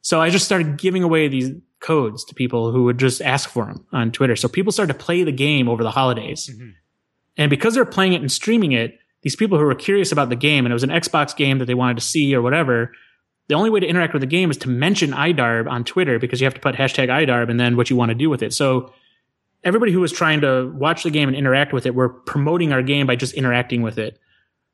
So 0.00 0.20
I 0.20 0.30
just 0.30 0.44
started 0.44 0.76
giving 0.76 1.04
away 1.04 1.28
these 1.28 1.50
codes 1.80 2.24
to 2.24 2.34
people 2.34 2.72
who 2.72 2.84
would 2.84 2.98
just 2.98 3.22
ask 3.22 3.48
for 3.48 3.66
them 3.66 3.86
on 3.92 4.10
Twitter. 4.10 4.34
So 4.34 4.48
people 4.48 4.72
started 4.72 4.92
to 4.92 4.98
play 4.98 5.22
the 5.22 5.32
game 5.32 5.68
over 5.68 5.84
the 5.84 5.90
holidays. 5.92 6.50
Mm-hmm. 6.52 6.70
And 7.36 7.50
because 7.50 7.74
they're 7.74 7.84
playing 7.84 8.14
it 8.14 8.20
and 8.20 8.30
streaming 8.30 8.72
it, 8.72 8.98
these 9.22 9.36
people 9.36 9.58
who 9.58 9.64
were 9.64 9.74
curious 9.74 10.10
about 10.10 10.30
the 10.30 10.36
game 10.36 10.66
and 10.66 10.72
it 10.72 10.74
was 10.74 10.84
an 10.84 10.90
Xbox 10.90 11.34
game 11.36 11.58
that 11.58 11.66
they 11.66 11.74
wanted 11.74 11.98
to 11.98 12.04
see 12.04 12.34
or 12.34 12.42
whatever, 12.42 12.92
the 13.48 13.54
only 13.54 13.70
way 13.70 13.80
to 13.80 13.86
interact 13.86 14.12
with 14.12 14.20
the 14.20 14.26
game 14.26 14.50
is 14.50 14.58
to 14.58 14.68
mention 14.68 15.12
IDARB 15.12 15.68
on 15.68 15.84
Twitter 15.84 16.18
because 16.18 16.40
you 16.40 16.44
have 16.44 16.54
to 16.54 16.60
put 16.60 16.74
hashtag 16.74 17.08
IDARB 17.08 17.50
and 17.50 17.58
then 17.58 17.76
what 17.76 17.90
you 17.90 17.96
want 17.96 18.10
to 18.10 18.14
do 18.14 18.28
with 18.28 18.42
it. 18.42 18.52
So 18.52 18.92
everybody 19.64 19.90
who 19.90 20.00
was 20.00 20.12
trying 20.12 20.42
to 20.42 20.70
watch 20.74 21.02
the 21.02 21.10
game 21.10 21.28
and 21.28 21.36
interact 21.36 21.72
with 21.72 21.86
it, 21.86 21.94
we're 21.94 22.10
promoting 22.10 22.72
our 22.72 22.82
game 22.82 23.06
by 23.06 23.16
just 23.16 23.34
interacting 23.34 23.82
with 23.82 23.98
it. 23.98 24.18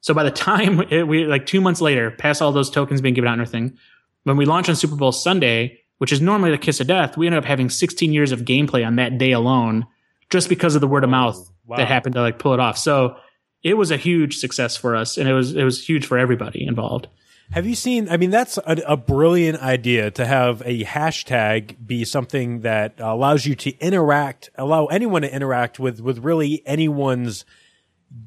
So 0.01 0.13
by 0.13 0.25
the 0.25 0.31
time 0.31 0.81
it, 0.91 1.07
we 1.07 1.25
like 1.25 1.47
two 1.47 1.61
months 1.61 1.81
later, 1.81 2.11
past 2.11 2.43
all 2.43 2.53
those 2.53 2.71
tokens 2.71 3.01
being 3.01 3.15
given 3.15 3.29
out 3.29 3.35
and 3.35 3.43
everything, 3.43 3.79
when 4.25 4.37
we 4.37 4.45
launch 4.45 4.69
on 4.69 4.77
Super 4.77 4.97
Bowl 4.97 5.13
Sunday, 5.13 5.81
which 5.99 6.13
is 6.13 6.21
normally 6.21 6.51
the 6.51 6.59
kiss 6.59 6.81
of 6.81 6.89
death, 6.89 7.17
we 7.17 7.27
ended 7.27 7.39
up 7.39 7.45
having 7.45 7.71
16 7.71 8.13
years 8.13 8.33
of 8.33 8.41
gameplay 8.41 8.85
on 8.85 8.97
that 8.97 9.19
day 9.19 9.33
alone, 9.33 9.87
just 10.31 10.49
because 10.49 10.75
of 10.75 10.81
the 10.81 10.89
word 10.89 11.05
of 11.05 11.11
mouth 11.11 11.37
oh, 11.39 11.53
wow. 11.67 11.77
that 11.77 11.87
happened 11.87 12.15
to 12.17 12.21
like 12.21 12.39
pull 12.39 12.55
it 12.55 12.61
off. 12.61 12.77
So 12.77 13.17
it 13.63 13.75
was 13.75 13.91
a 13.91 13.97
huge 13.97 14.39
success 14.39 14.77
for 14.77 14.97
us, 14.97 15.17
and 15.17 15.29
it 15.29 15.33
was 15.33 15.55
it 15.55 15.65
was 15.65 15.87
huge 15.87 16.07
for 16.07 16.19
everybody 16.19 16.67
involved. 16.67 17.07
Have 17.55 17.67
you 17.67 17.77
seen? 17.77 18.09
I 18.09 18.17
mean, 18.17 18.31
that's 18.31 18.59
a, 18.59 18.83
a, 18.85 18.97
brilliant 18.97 19.63
idea 19.63 20.11
to 20.11 20.27
have 20.27 20.61
a 20.63 20.83
hashtag 20.83 21.77
be 21.87 22.05
something 22.05 22.63
that 22.63 22.95
allows 22.99 23.47
you 23.47 23.55
to 23.55 23.71
interact, 23.79 24.51
allow 24.57 24.87
anyone 24.87 25.23
to 25.23 25.33
interact 25.33 25.79
with 25.79 26.01
with 26.01 26.19
really 26.19 26.65
anyone's 26.67 27.45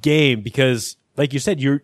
game. 0.01 0.43
Because, 0.43 0.95
like 1.17 1.33
you 1.33 1.39
said, 1.39 1.59
you're 1.59 1.83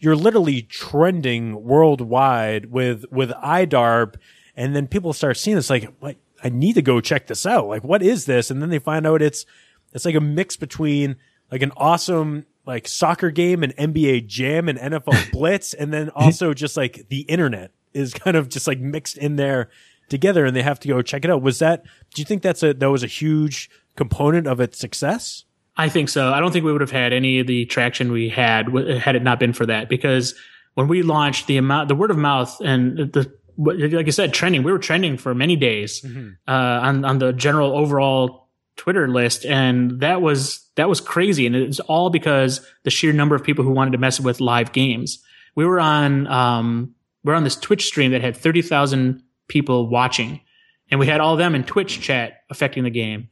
you're 0.00 0.16
literally 0.16 0.62
trending 0.62 1.62
worldwide 1.62 2.72
with 2.72 3.04
with 3.12 3.30
IDARB, 3.30 4.16
and 4.56 4.74
then 4.74 4.88
people 4.88 5.12
start 5.12 5.36
seeing 5.36 5.54
this 5.54 5.70
like, 5.70 5.84
what? 6.00 6.16
I 6.42 6.48
need 6.48 6.72
to 6.72 6.82
go 6.82 7.00
check 7.00 7.28
this 7.28 7.46
out. 7.46 7.68
Like, 7.68 7.84
what 7.84 8.02
is 8.02 8.24
this? 8.24 8.50
And 8.50 8.60
then 8.60 8.70
they 8.70 8.80
find 8.80 9.06
out 9.06 9.22
it's 9.22 9.46
it's 9.92 10.04
like 10.04 10.16
a 10.16 10.20
mix 10.20 10.56
between 10.56 11.18
like 11.52 11.62
an 11.62 11.70
awesome 11.76 12.46
like 12.66 12.86
soccer 12.86 13.30
game 13.30 13.62
and 13.62 13.76
NBA 13.76 14.26
Jam 14.26 14.68
and 14.68 14.78
NFL 14.78 15.30
Blitz, 15.32 15.74
and 15.74 15.92
then 15.92 16.10
also 16.10 16.54
just 16.54 16.76
like 16.76 17.06
the 17.08 17.20
internet 17.22 17.72
is 17.92 18.14
kind 18.14 18.36
of 18.36 18.48
just 18.48 18.66
like 18.66 18.78
mixed 18.78 19.16
in 19.16 19.36
there 19.36 19.70
together, 20.08 20.44
and 20.44 20.54
they 20.54 20.62
have 20.62 20.80
to 20.80 20.88
go 20.88 21.02
check 21.02 21.24
it 21.24 21.30
out. 21.30 21.42
Was 21.42 21.58
that? 21.60 21.84
Do 22.14 22.22
you 22.22 22.26
think 22.26 22.42
that's 22.42 22.62
a 22.62 22.74
that 22.74 22.90
was 22.90 23.02
a 23.02 23.08
huge 23.08 23.70
component 23.96 24.46
of 24.46 24.60
its 24.60 24.78
success? 24.78 25.44
I 25.76 25.88
think 25.88 26.08
so. 26.08 26.32
I 26.32 26.40
don't 26.40 26.52
think 26.52 26.64
we 26.64 26.72
would 26.72 26.80
have 26.80 26.90
had 26.90 27.12
any 27.12 27.40
of 27.40 27.46
the 27.46 27.64
traction 27.66 28.12
we 28.12 28.28
had 28.28 28.68
had 28.98 29.16
it 29.16 29.22
not 29.22 29.38
been 29.38 29.52
for 29.52 29.64
that. 29.66 29.88
Because 29.88 30.34
when 30.74 30.88
we 30.88 31.02
launched, 31.02 31.46
the 31.46 31.56
amount, 31.56 31.88
the 31.88 31.94
word 31.94 32.10
of 32.10 32.18
mouth, 32.18 32.60
and 32.60 32.98
the 32.98 33.32
like 33.56 34.06
I 34.06 34.10
said, 34.10 34.32
trending. 34.32 34.62
We 34.62 34.72
were 34.72 34.78
trending 34.78 35.16
for 35.18 35.34
many 35.34 35.56
days 35.56 36.00
mm-hmm. 36.00 36.30
uh, 36.48 36.52
on 36.52 37.04
on 37.04 37.18
the 37.18 37.32
general 37.32 37.76
overall 37.76 38.39
Twitter 38.80 39.08
list, 39.08 39.44
and 39.44 40.00
that 40.00 40.22
was 40.22 40.66
that 40.76 40.88
was 40.88 41.02
crazy. 41.02 41.46
And 41.46 41.54
it's 41.54 41.80
all 41.80 42.08
because 42.08 42.66
the 42.84 42.90
sheer 42.90 43.12
number 43.12 43.34
of 43.34 43.44
people 43.44 43.62
who 43.62 43.72
wanted 43.72 43.90
to 43.90 43.98
mess 43.98 44.18
with 44.18 44.40
live 44.40 44.72
games. 44.72 45.22
We 45.54 45.66
were 45.66 45.78
on 45.78 46.26
um, 46.28 46.94
we 47.22 47.30
are 47.30 47.36
on 47.36 47.44
this 47.44 47.56
Twitch 47.56 47.84
stream 47.84 48.12
that 48.12 48.22
had 48.22 48.34
thirty 48.34 48.62
thousand 48.62 49.22
people 49.48 49.90
watching, 49.90 50.40
and 50.90 50.98
we 50.98 51.06
had 51.06 51.20
all 51.20 51.34
of 51.34 51.38
them 51.38 51.54
in 51.54 51.62
Twitch 51.62 52.00
chat 52.00 52.40
affecting 52.48 52.84
the 52.84 52.90
game. 52.90 53.28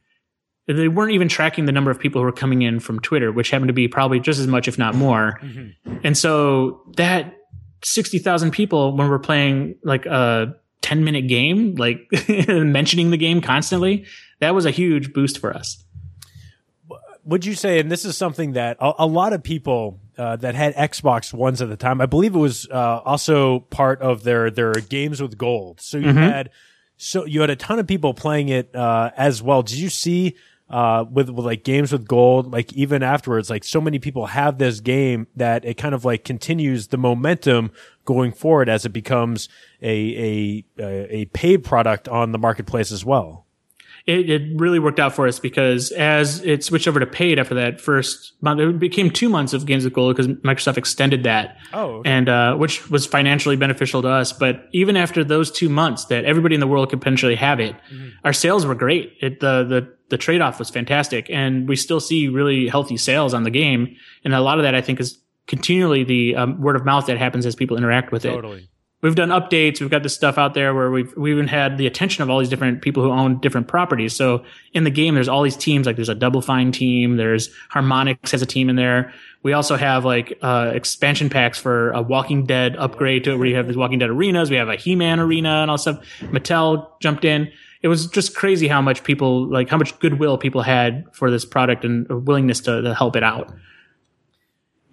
They 0.67 0.87
weren't 0.87 1.13
even 1.13 1.27
tracking 1.27 1.65
the 1.65 1.71
number 1.71 1.89
of 1.89 1.99
people 1.99 2.21
who 2.21 2.25
were 2.25 2.31
coming 2.31 2.61
in 2.61 2.79
from 2.79 2.99
Twitter, 2.99 3.31
which 3.31 3.49
happened 3.49 3.69
to 3.69 3.73
be 3.73 3.87
probably 3.87 4.19
just 4.19 4.39
as 4.39 4.45
much, 4.45 4.67
if 4.67 4.77
not 4.77 4.93
more. 4.93 5.39
Mm-hmm. 5.41 5.97
And 6.03 6.15
so 6.15 6.83
that 6.97 7.33
60,000 7.83 8.51
people 8.51 8.95
when 8.95 9.09
we're 9.09 9.17
playing 9.17 9.79
like 9.83 10.05
a 10.05 10.53
10 10.81 11.03
minute 11.03 11.27
game, 11.27 11.73
like 11.73 12.07
mentioning 12.47 13.09
the 13.09 13.17
game 13.17 13.41
constantly, 13.41 14.05
that 14.39 14.55
was 14.55 14.65
a 14.65 14.71
huge 14.71 15.13
boost 15.13 15.39
for 15.39 15.55
us. 15.55 15.83
Would 17.25 17.45
you 17.45 17.53
say, 17.53 17.79
and 17.79 17.91
this 17.91 18.05
is 18.05 18.17
something 18.17 18.53
that 18.53 18.77
a, 18.79 18.93
a 18.99 19.05
lot 19.05 19.33
of 19.33 19.43
people 19.43 19.99
uh, 20.17 20.35
that 20.37 20.55
had 20.55 20.75
Xbox 20.75 21.33
Ones 21.33 21.61
at 21.61 21.69
the 21.69 21.77
time, 21.77 22.01
I 22.01 22.05
believe 22.05 22.33
it 22.33 22.39
was 22.39 22.67
uh, 22.69 23.01
also 23.05 23.59
part 23.59 24.01
of 24.01 24.23
their 24.23 24.49
their 24.49 24.73
games 24.73 25.21
with 25.21 25.37
gold. 25.37 25.79
So 25.81 25.97
you 25.97 26.07
mm-hmm. 26.07 26.17
had 26.17 26.49
so 26.97 27.25
you 27.25 27.41
had 27.41 27.49
a 27.49 27.55
ton 27.55 27.77
of 27.77 27.87
people 27.87 28.13
playing 28.13 28.49
it 28.49 28.75
uh, 28.75 29.11
as 29.15 29.43
well. 29.43 29.61
Did 29.61 29.77
you 29.77 29.89
see 29.89 30.35
uh, 30.69 31.05
with, 31.09 31.29
with 31.29 31.45
like 31.45 31.63
games 31.63 31.91
with 31.91 32.07
gold, 32.07 32.51
like 32.51 32.71
even 32.73 33.01
afterwards, 33.01 33.49
like 33.49 33.63
so 33.63 33.81
many 33.81 33.99
people 33.99 34.27
have 34.27 34.57
this 34.57 34.79
game 34.79 35.27
that 35.35 35.65
it 35.65 35.75
kind 35.75 35.95
of 35.95 36.05
like 36.05 36.23
continues 36.23 36.87
the 36.87 36.97
momentum 36.97 37.71
going 38.05 38.31
forward 38.31 38.69
as 38.69 38.85
it 38.85 38.89
becomes 38.89 39.49
a, 39.81 40.63
a, 40.77 40.85
a 41.09 41.25
paid 41.25 41.63
product 41.63 42.07
on 42.07 42.31
the 42.31 42.37
marketplace 42.37 42.91
as 42.91 43.03
well 43.03 43.45
it, 44.09 44.29
it 44.29 44.59
really 44.59 44.79
worked 44.79 44.99
out 44.99 45.13
for 45.13 45.27
us 45.27 45.39
because 45.39 45.91
as 45.91 46.43
it 46.43 46.63
switched 46.63 46.87
over 46.87 46.99
to 46.99 47.05
paid 47.05 47.37
after 47.37 47.53
that 47.55 47.79
first 47.79 48.33
month, 48.41 48.59
it 48.59 48.79
became 48.79 49.11
two 49.11 49.29
months 49.29 49.53
of 49.53 49.65
Games 49.67 49.83
with 49.83 49.93
Gold 49.93 50.15
because 50.15 50.27
Microsoft 50.37 50.77
extended 50.77 51.23
that. 51.23 51.57
Oh, 51.73 51.97
okay. 51.97 52.09
and 52.09 52.27
uh, 52.27 52.55
which 52.55 52.89
was 52.89 53.05
financially 53.05 53.55
beneficial 53.55 54.01
to 54.01 54.09
us. 54.09 54.33
But 54.33 54.65
even 54.73 54.97
after 54.97 55.23
those 55.23 55.51
two 55.51 55.69
months, 55.69 56.05
that 56.05 56.25
everybody 56.25 56.55
in 56.55 56.61
the 56.61 56.67
world 56.67 56.89
could 56.89 56.99
potentially 56.99 57.35
have 57.35 57.59
it, 57.59 57.75
mm-hmm. 57.93 58.09
our 58.23 58.33
sales 58.33 58.65
were 58.65 58.75
great. 58.75 59.13
It 59.21 59.39
the 59.39 59.63
the 59.63 59.95
the 60.09 60.17
trade 60.17 60.41
off 60.41 60.57
was 60.57 60.71
fantastic, 60.71 61.29
and 61.29 61.69
we 61.69 61.75
still 61.75 61.99
see 61.99 62.27
really 62.27 62.67
healthy 62.67 62.97
sales 62.97 63.35
on 63.35 63.43
the 63.43 63.51
game. 63.51 63.95
And 64.23 64.33
a 64.33 64.41
lot 64.41 64.57
of 64.57 64.63
that, 64.63 64.73
I 64.73 64.81
think, 64.81 64.99
is 64.99 65.19
continually 65.47 66.03
the 66.03 66.35
um, 66.35 66.59
word 66.59 66.75
of 66.75 66.83
mouth 66.83 67.05
that 67.05 67.17
happens 67.17 67.45
as 67.45 67.55
people 67.55 67.77
interact 67.77 68.11
with 68.11 68.25
it. 68.25 68.33
We've 69.01 69.15
done 69.15 69.29
updates. 69.29 69.79
We've 69.79 69.89
got 69.89 70.03
this 70.03 70.13
stuff 70.13 70.37
out 70.37 70.53
there 70.53 70.73
where 70.73 70.91
we've 70.91 71.15
we 71.15 71.31
even 71.31 71.47
had 71.47 71.77
the 71.77 71.87
attention 71.87 72.21
of 72.21 72.29
all 72.29 72.39
these 72.39 72.49
different 72.49 72.81
people 72.81 73.01
who 73.01 73.11
own 73.11 73.39
different 73.39 73.69
properties. 73.69 74.13
So 74.13 74.43
in 74.73 74.83
the 74.83 74.89
game, 74.89 75.15
there's 75.15 75.29
all 75.29 75.41
these 75.41 75.55
teams. 75.55 75.85
Like 75.85 75.95
there's 75.95 76.09
a 76.09 76.15
Double 76.15 76.41
Fine 76.41 76.73
team. 76.73 77.15
There's 77.15 77.49
Harmonix 77.71 78.31
has 78.31 78.41
a 78.41 78.45
team 78.45 78.69
in 78.69 78.75
there. 78.75 79.13
We 79.41 79.53
also 79.53 79.77
have 79.77 80.03
like 80.03 80.37
uh, 80.41 80.71
expansion 80.73 81.29
packs 81.29 81.57
for 81.57 81.91
a 81.91 82.01
Walking 82.01 82.45
Dead 82.45 82.75
upgrade 82.75 83.23
to 83.23 83.31
it, 83.31 83.37
where 83.37 83.47
you 83.47 83.55
have 83.55 83.67
these 83.67 83.77
Walking 83.77 83.99
Dead 83.99 84.09
arenas. 84.09 84.49
We 84.49 84.57
have 84.57 84.67
a 84.67 84.75
He-Man 84.75 85.21
arena 85.21 85.61
and 85.61 85.71
all 85.71 85.77
stuff. 85.77 86.03
Mattel 86.19 86.89
jumped 86.99 87.23
in. 87.23 87.49
It 87.81 87.87
was 87.87 88.07
just 88.07 88.35
crazy 88.35 88.67
how 88.67 88.81
much 88.81 89.05
people 89.05 89.47
like 89.47 89.69
how 89.69 89.77
much 89.77 89.97
goodwill 89.99 90.37
people 90.37 90.61
had 90.61 91.05
for 91.13 91.31
this 91.31 91.45
product 91.45 91.85
and 91.85 92.05
willingness 92.27 92.59
to, 92.61 92.81
to 92.81 92.93
help 92.93 93.15
it 93.15 93.23
out. 93.23 93.53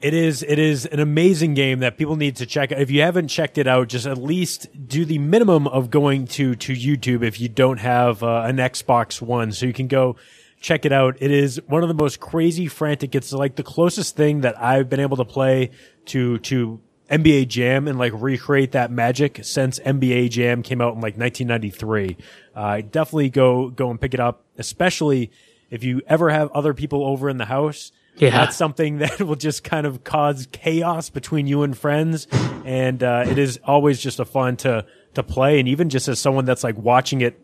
It 0.01 0.12
is 0.12 0.42
it 0.42 0.59
is 0.59 0.84
an 0.84 1.01
amazing 1.01 1.55
game 1.55 1.78
that 1.80 1.97
people 1.97 2.16
need 2.16 2.36
to 2.36 2.47
check. 2.47 2.70
If 2.70 2.90
you 2.90 3.01
haven't 3.01 3.28
checked 3.28 3.57
it 3.57 3.66
out, 3.66 3.88
just 3.88 4.07
at 4.07 4.18
least 4.18 4.68
do 4.86 5.07
the 5.07 5.18
minimum 5.18 5.66
of 5.66 5.90
going 5.90 6.26
to 6.28 6.55
to 6.55 6.72
YouTube 6.74 7.22
if 7.22 7.40
you 7.40 7.49
don't 7.49 7.78
have 7.78 8.22
uh, 8.22 8.42
an 8.42 8.59
Xbox 8.59 9.22
One, 9.22 9.53
so 9.53 9.64
you 9.64 9.72
can 9.72 9.88
go 9.88 10.16
check 10.61 10.84
it 10.84 10.92
out. 10.92 11.16
It 11.20 11.30
is 11.30 11.61
one 11.66 11.82
of 11.82 11.88
the 11.88 11.94
most 11.94 12.20
crazy, 12.20 12.66
frantic. 12.66 13.14
It's 13.14 13.32
like 13.32 13.57
the 13.57 13.62
closest 13.62 14.16
thing 14.16 14.42
that 14.42 14.61
I've 14.61 14.90
been 14.90 15.01
able 15.01 15.16
to 15.16 15.24
play 15.24 15.70
to 16.07 16.38
to 16.40 16.78
NBA 17.11 17.49
Jam 17.49 17.88
and 17.88 17.99
like 17.99 18.12
recreate 18.14 18.72
that 18.72 18.90
magic 18.90 19.40
since 19.44 19.78
NBA 19.78 20.28
Jam 20.28 20.62
came 20.62 20.82
out 20.82 20.94
in 20.94 21.01
like 21.01 21.16
1993. 21.16 22.18
Uh, 22.55 22.82
definitely 22.82 23.30
go 23.30 23.70
go 23.70 23.90
and 23.90 23.99
pick 23.99 24.12
it 24.12 24.20
up, 24.20 24.44
especially 24.59 25.30
if 25.70 25.82
you 25.82 26.03
ever 26.07 26.28
have 26.28 26.51
other 26.53 26.74
people 26.74 27.03
over 27.07 27.30
in 27.30 27.38
the 27.38 27.47
house 27.47 27.92
yeah. 28.16 28.30
That's 28.30 28.56
something 28.56 28.98
that 28.98 29.20
will 29.20 29.36
just 29.36 29.64
kind 29.64 29.86
of 29.86 30.04
cause 30.04 30.48
chaos 30.52 31.10
between 31.10 31.46
you 31.46 31.62
and 31.62 31.76
friends. 31.76 32.26
And, 32.64 33.02
uh, 33.02 33.24
it 33.26 33.38
is 33.38 33.60
always 33.64 34.00
just 34.00 34.20
a 34.20 34.24
fun 34.24 34.56
to, 34.58 34.86
to 35.14 35.22
play. 35.22 35.60
And 35.60 35.68
even 35.68 35.88
just 35.88 36.08
as 36.08 36.18
someone 36.18 36.44
that's 36.44 36.64
like 36.64 36.76
watching 36.76 37.20
it 37.20 37.40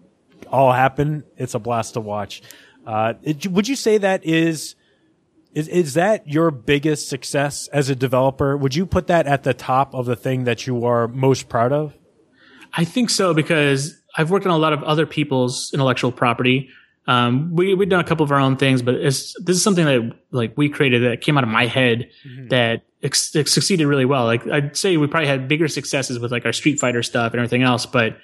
all 0.48 0.72
happen, 0.72 1.24
it's 1.36 1.54
a 1.54 1.58
blast 1.58 1.94
to 1.94 2.00
watch. 2.00 2.42
Uh, 2.86 3.14
it, 3.22 3.46
would 3.46 3.68
you 3.68 3.76
say 3.76 3.98
that 3.98 4.24
is, 4.24 4.74
is, 5.54 5.68
is 5.68 5.94
that 5.94 6.26
your 6.26 6.50
biggest 6.50 7.08
success 7.08 7.68
as 7.68 7.90
a 7.90 7.94
developer? 7.94 8.56
Would 8.56 8.74
you 8.74 8.86
put 8.86 9.06
that 9.08 9.26
at 9.26 9.42
the 9.42 9.54
top 9.54 9.94
of 9.94 10.06
the 10.06 10.16
thing 10.16 10.44
that 10.44 10.66
you 10.66 10.84
are 10.84 11.06
most 11.08 11.48
proud 11.48 11.72
of? 11.72 11.94
I 12.74 12.84
think 12.84 13.10
so 13.10 13.34
because 13.34 14.00
I've 14.16 14.30
worked 14.30 14.46
on 14.46 14.52
a 14.52 14.58
lot 14.58 14.72
of 14.72 14.82
other 14.82 15.06
people's 15.06 15.70
intellectual 15.74 16.10
property 16.10 16.70
um, 17.06 17.54
we 17.54 17.74
we've 17.74 17.88
done 17.88 18.00
a 18.00 18.04
couple 18.04 18.24
of 18.24 18.30
our 18.30 18.38
own 18.38 18.56
things, 18.56 18.82
but 18.82 19.00
this 19.00 19.34
is 19.36 19.62
something 19.62 19.84
that 19.84 20.16
like 20.30 20.56
we 20.56 20.68
created 20.68 21.02
that 21.02 21.20
came 21.20 21.36
out 21.36 21.44
of 21.44 21.50
my 21.50 21.66
head 21.66 22.08
mm-hmm. 22.26 22.48
that 22.48 22.84
ex- 23.02 23.32
succeeded 23.32 23.86
really 23.86 24.04
well. 24.04 24.24
Like 24.24 24.46
I'd 24.46 24.76
say 24.76 24.96
we 24.96 25.06
probably 25.06 25.28
had 25.28 25.48
bigger 25.48 25.68
successes 25.68 26.18
with 26.18 26.30
like 26.30 26.44
our 26.46 26.52
Street 26.52 26.78
Fighter 26.78 27.02
stuff 27.02 27.32
and 27.32 27.40
everything 27.40 27.62
else, 27.62 27.86
but 27.86 28.16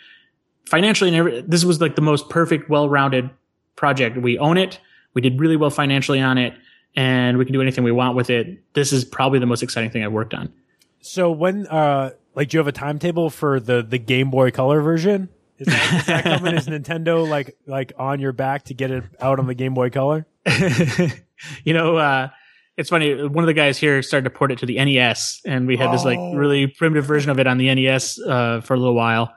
financially, 0.67 1.11
never, 1.11 1.43
this 1.43 1.65
was 1.65 1.81
like 1.81 1.97
the 1.97 2.03
most 2.03 2.29
perfect, 2.29 2.69
well-rounded 2.69 3.31
project. 3.75 4.17
We 4.17 4.39
own 4.39 4.59
it. 4.59 4.79
We 5.15 5.23
did 5.23 5.41
really 5.41 5.57
well 5.57 5.71
financially 5.71 6.21
on 6.21 6.39
it, 6.39 6.55
and 6.95 7.39
we 7.39 7.45
can 7.45 7.53
do 7.55 7.63
anything 7.63 7.85
we 7.85 7.93
want 7.93 8.17
with 8.17 8.31
it. 8.31 8.63
This 8.75 8.93
is 8.93 9.05
probably 9.05 9.39
the 9.39 9.47
most 9.47 9.63
exciting 9.63 9.91
thing 9.91 10.05
I've 10.05 10.13
worked 10.13 10.35
on. 10.35 10.53
So 11.01 11.33
when, 11.33 11.67
uh, 11.67 12.11
like, 12.35 12.51
do 12.51 12.57
you 12.57 12.59
have 12.59 12.69
a 12.69 12.73
timetable 12.73 13.31
for 13.31 13.59
the 13.59 13.83
the 13.83 13.99
Game 13.99 14.31
Boy 14.31 14.51
Color 14.51 14.81
version? 14.83 15.29
Is 15.59 15.67
that, 15.67 15.95
is 15.95 16.07
that 16.07 16.25
coming? 16.25 16.55
Is 16.55 16.67
Nintendo 16.67 17.29
like 17.29 17.57
like 17.67 17.93
on 17.99 18.21
your 18.21 18.33
back 18.33 18.65
to 18.65 18.75
get 18.75 18.91
it 18.91 19.05
out 19.21 19.39
on 19.39 19.47
the 19.47 19.55
Game 19.55 19.75
Boy 19.75 19.91
Color? 19.91 20.27
you 21.65 21.75
know, 21.75 21.97
uh, 21.97 22.29
it's 22.77 22.91
funny. 22.91 23.27
One 23.27 23.43
of 23.43 23.49
the 23.49 23.55
guys 23.55 23.77
here 23.77 24.01
started 24.03 24.25
to 24.25 24.31
port 24.31 24.53
it 24.53 24.59
to 24.59 24.67
the 24.67 24.77
NES, 24.77 25.41
and 25.45 25.67
we 25.67 25.77
had 25.77 25.89
oh. 25.89 25.93
this 25.93 26.05
like 26.05 26.19
oh. 26.19 26.35
really 26.35 26.69
primitive 26.69 27.05
version 27.05 27.31
of 27.31 27.41
it 27.41 27.47
on 27.47 27.59
the 27.59 27.75
NES 27.75 28.21
uh, 28.21 28.61
for 28.61 28.75
a 28.75 28.77
little 28.77 28.95
while. 28.95 29.35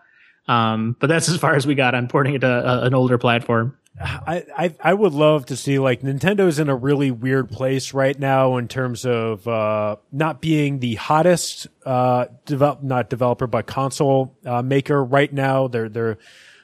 Um, 0.48 0.96
but 1.00 1.08
that's 1.08 1.30
as 1.30 1.38
far 1.38 1.56
as 1.56 1.66
we 1.66 1.76
got 1.76 1.96
on 1.96 2.08
porting 2.08 2.36
it 2.36 2.40
to 2.40 2.48
uh, 2.48 2.82
an 2.84 2.94
older 2.94 3.18
platform. 3.18 3.78
I, 4.00 4.46
I, 4.58 4.76
I 4.80 4.94
would 4.94 5.14
love 5.14 5.48
to 5.48 5.56
see 5.56 5.78
like 5.78 6.02
Nintendo's 6.02 6.60
in 6.60 6.70
a 6.70 6.76
really 6.76 7.12
weird 7.12 7.50
place 7.50 7.94
right 7.94 8.18
now 8.18 8.58
in 8.58 8.68
terms 8.68 9.06
of 9.06 9.48
uh, 9.48 9.98
not 10.12 10.42
being 10.42 10.80
the 10.80 10.96
hottest 10.96 11.68
uh, 11.86 12.28
develop 12.46 12.84
not 12.84 13.10
developer 13.10 13.48
but 13.48 13.68
console 13.68 14.36
uh, 14.46 14.62
maker 14.62 15.04
right 15.04 15.32
now. 15.32 15.68
They're 15.68 15.90
they're 15.90 16.18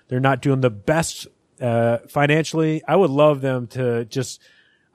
they're 0.08 0.20
not 0.20 0.42
doing 0.42 0.62
the 0.62 0.70
best 0.70 1.28
uh, 1.62 2.00
financially. 2.08 2.82
I 2.88 2.96
would 2.96 3.12
love 3.12 3.42
them 3.42 3.68
to 3.68 4.06
just 4.06 4.42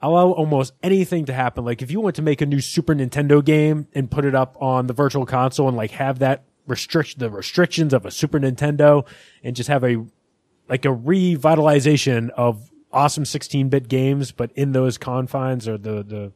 allow 0.01 0.31
almost 0.31 0.73
anything 0.81 1.25
to 1.25 1.33
happen. 1.33 1.63
Like 1.63 1.81
if 1.81 1.91
you 1.91 2.01
want 2.01 2.15
to 2.15 2.21
make 2.21 2.41
a 2.41 2.45
new 2.45 2.61
Super 2.61 2.95
Nintendo 2.95 3.43
game 3.43 3.87
and 3.93 4.09
put 4.09 4.25
it 4.25 4.35
up 4.35 4.57
on 4.59 4.87
the 4.87 4.93
virtual 4.93 5.25
console 5.25 5.67
and 5.67 5.77
like 5.77 5.91
have 5.91 6.19
that 6.19 6.43
restrict 6.65 7.19
the 7.19 7.29
restrictions 7.29 7.93
of 7.93 8.05
a 8.05 8.11
Super 8.11 8.39
Nintendo 8.39 9.05
and 9.43 9.55
just 9.55 9.69
have 9.69 9.83
a 9.83 10.05
like 10.73 10.85
a 10.85 10.87
revitalization 10.87 12.31
of 12.31 12.67
awesome 12.91 13.25
16-bit 13.25 13.87
games, 13.87 14.31
but 14.31 14.51
in 14.53 14.71
those 14.71 14.97
confines 14.97 15.67
or 15.67 15.77
the 15.77 16.01
the 16.01 16.31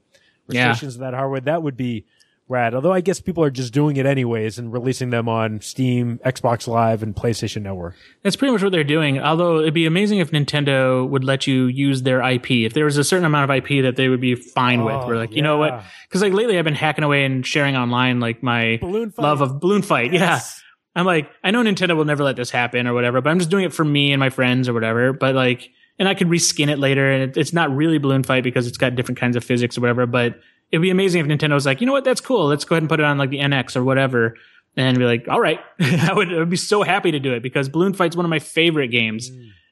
restrictions 0.46 0.96
yeah. 0.96 0.98
of 0.98 1.12
that 1.12 1.18
hardware, 1.18 1.42
that 1.42 1.64
would 1.64 1.76
be 1.76 2.06
rad. 2.48 2.76
Although 2.76 2.94
I 2.94 3.02
guess 3.02 3.20
people 3.20 3.44
are 3.44 3.50
just 3.50 3.74
doing 3.74 3.98
it 3.98 4.06
anyways 4.06 4.60
and 4.60 4.72
releasing 4.72 5.10
them 5.10 5.28
on 5.28 5.60
Steam, 5.62 6.20
Xbox 6.24 6.68
Live, 6.68 7.02
and 7.02 7.16
PlayStation 7.16 7.64
Network. 7.64 7.96
That's 8.22 8.36
pretty 8.36 8.52
much 8.52 8.62
what 8.62 8.72
they're 8.72 8.84
doing. 8.84 9.20
Although 9.20 9.62
it'd 9.62 9.74
be 9.74 9.88
amazing 9.88 10.20
if 10.20 10.30
Nintendo 10.30 11.10
would 11.10 11.24
let 11.24 11.48
you 11.48 11.66
use 11.66 12.04
their 12.04 12.22
IP. 12.22 12.52
If 12.52 12.76
there 12.76 12.86
was 12.86 12.98
a 12.98 13.04
certain 13.04 13.26
amount 13.26 13.50
of 13.50 13.58
IP 13.58 13.82
that 13.86 13.96
they 13.96 14.08
would 14.08 14.22
be 14.22 14.36
fine 14.36 14.84
with, 14.84 14.94
Oh, 14.94 15.08
we're 15.08 15.18
like, 15.18 15.36
you 15.36 15.42
know 15.42 15.58
what? 15.58 15.84
Because 16.08 16.22
like 16.22 16.34
lately, 16.34 16.60
I've 16.60 16.64
been 16.64 16.76
hacking 16.76 17.04
away 17.04 17.26
and 17.26 17.44
sharing 17.44 17.76
online 17.76 18.20
like 18.20 18.44
my 18.44 18.78
love 19.18 19.42
of 19.42 19.60
Balloon 19.60 19.82
Fight. 19.82 20.14
Yes. 20.14 20.62
Yeah. 20.62 20.67
I'm 20.98 21.06
like, 21.06 21.30
I 21.44 21.52
know 21.52 21.62
Nintendo 21.62 21.96
will 21.96 22.06
never 22.06 22.24
let 22.24 22.36
this 22.36 22.50
happen 22.50 22.88
or 22.88 22.94
whatever, 22.96 23.22
but 23.22 23.30
I'm 23.30 23.38
just 23.38 23.52
doing 23.52 23.66
it 23.66 23.72
for 23.72 23.86
me 23.86 24.14
and 24.14 24.20
my 24.20 24.32
friends 24.32 24.68
or 24.68 24.74
whatever. 24.74 25.14
But 25.14 25.36
like, 25.36 25.70
and 26.00 26.08
I 26.10 26.16
could 26.16 26.28
reskin 26.28 26.70
it 26.70 26.80
later, 26.80 27.12
and 27.12 27.30
it, 27.30 27.38
it's 27.38 27.54
not 27.54 27.74
really 27.74 28.00
Balloon 28.00 28.24
Fight 28.24 28.44
because 28.44 28.66
it's 28.66 28.80
got 28.80 28.96
different 28.96 29.20
kinds 29.20 29.36
of 29.36 29.44
physics 29.44 29.78
or 29.78 29.82
whatever. 29.82 30.08
But 30.08 30.40
it'd 30.72 30.82
be 30.82 30.90
amazing 30.90 31.22
if 31.22 31.28
Nintendo 31.28 31.54
was 31.54 31.68
like, 31.68 31.82
you 31.82 31.88
know 31.88 31.94
what, 31.94 32.04
that's 32.04 32.20
cool. 32.20 32.48
Let's 32.48 32.66
go 32.66 32.74
ahead 32.74 32.82
and 32.82 32.90
put 32.90 33.00
it 33.00 33.06
on 33.06 33.20
like 33.20 33.30
the 33.30 33.38
NX 33.38 33.76
or 33.76 33.84
whatever, 33.84 34.38
and 34.76 34.98
be 34.98 35.06
like, 35.06 35.28
all 35.28 35.40
right, 35.40 35.60
I 35.80 36.14
would, 36.14 36.34
I 36.34 36.40
would 36.40 36.50
be 36.50 36.58
so 36.58 36.82
happy 36.82 37.12
to 37.12 37.20
do 37.20 37.34
it 37.34 37.44
because 37.44 37.70
Balloon 37.70 37.94
Fight's 37.94 38.16
one 38.16 38.26
of 38.26 38.32
my 38.32 38.40
favorite 38.40 38.88
games, 38.88 39.30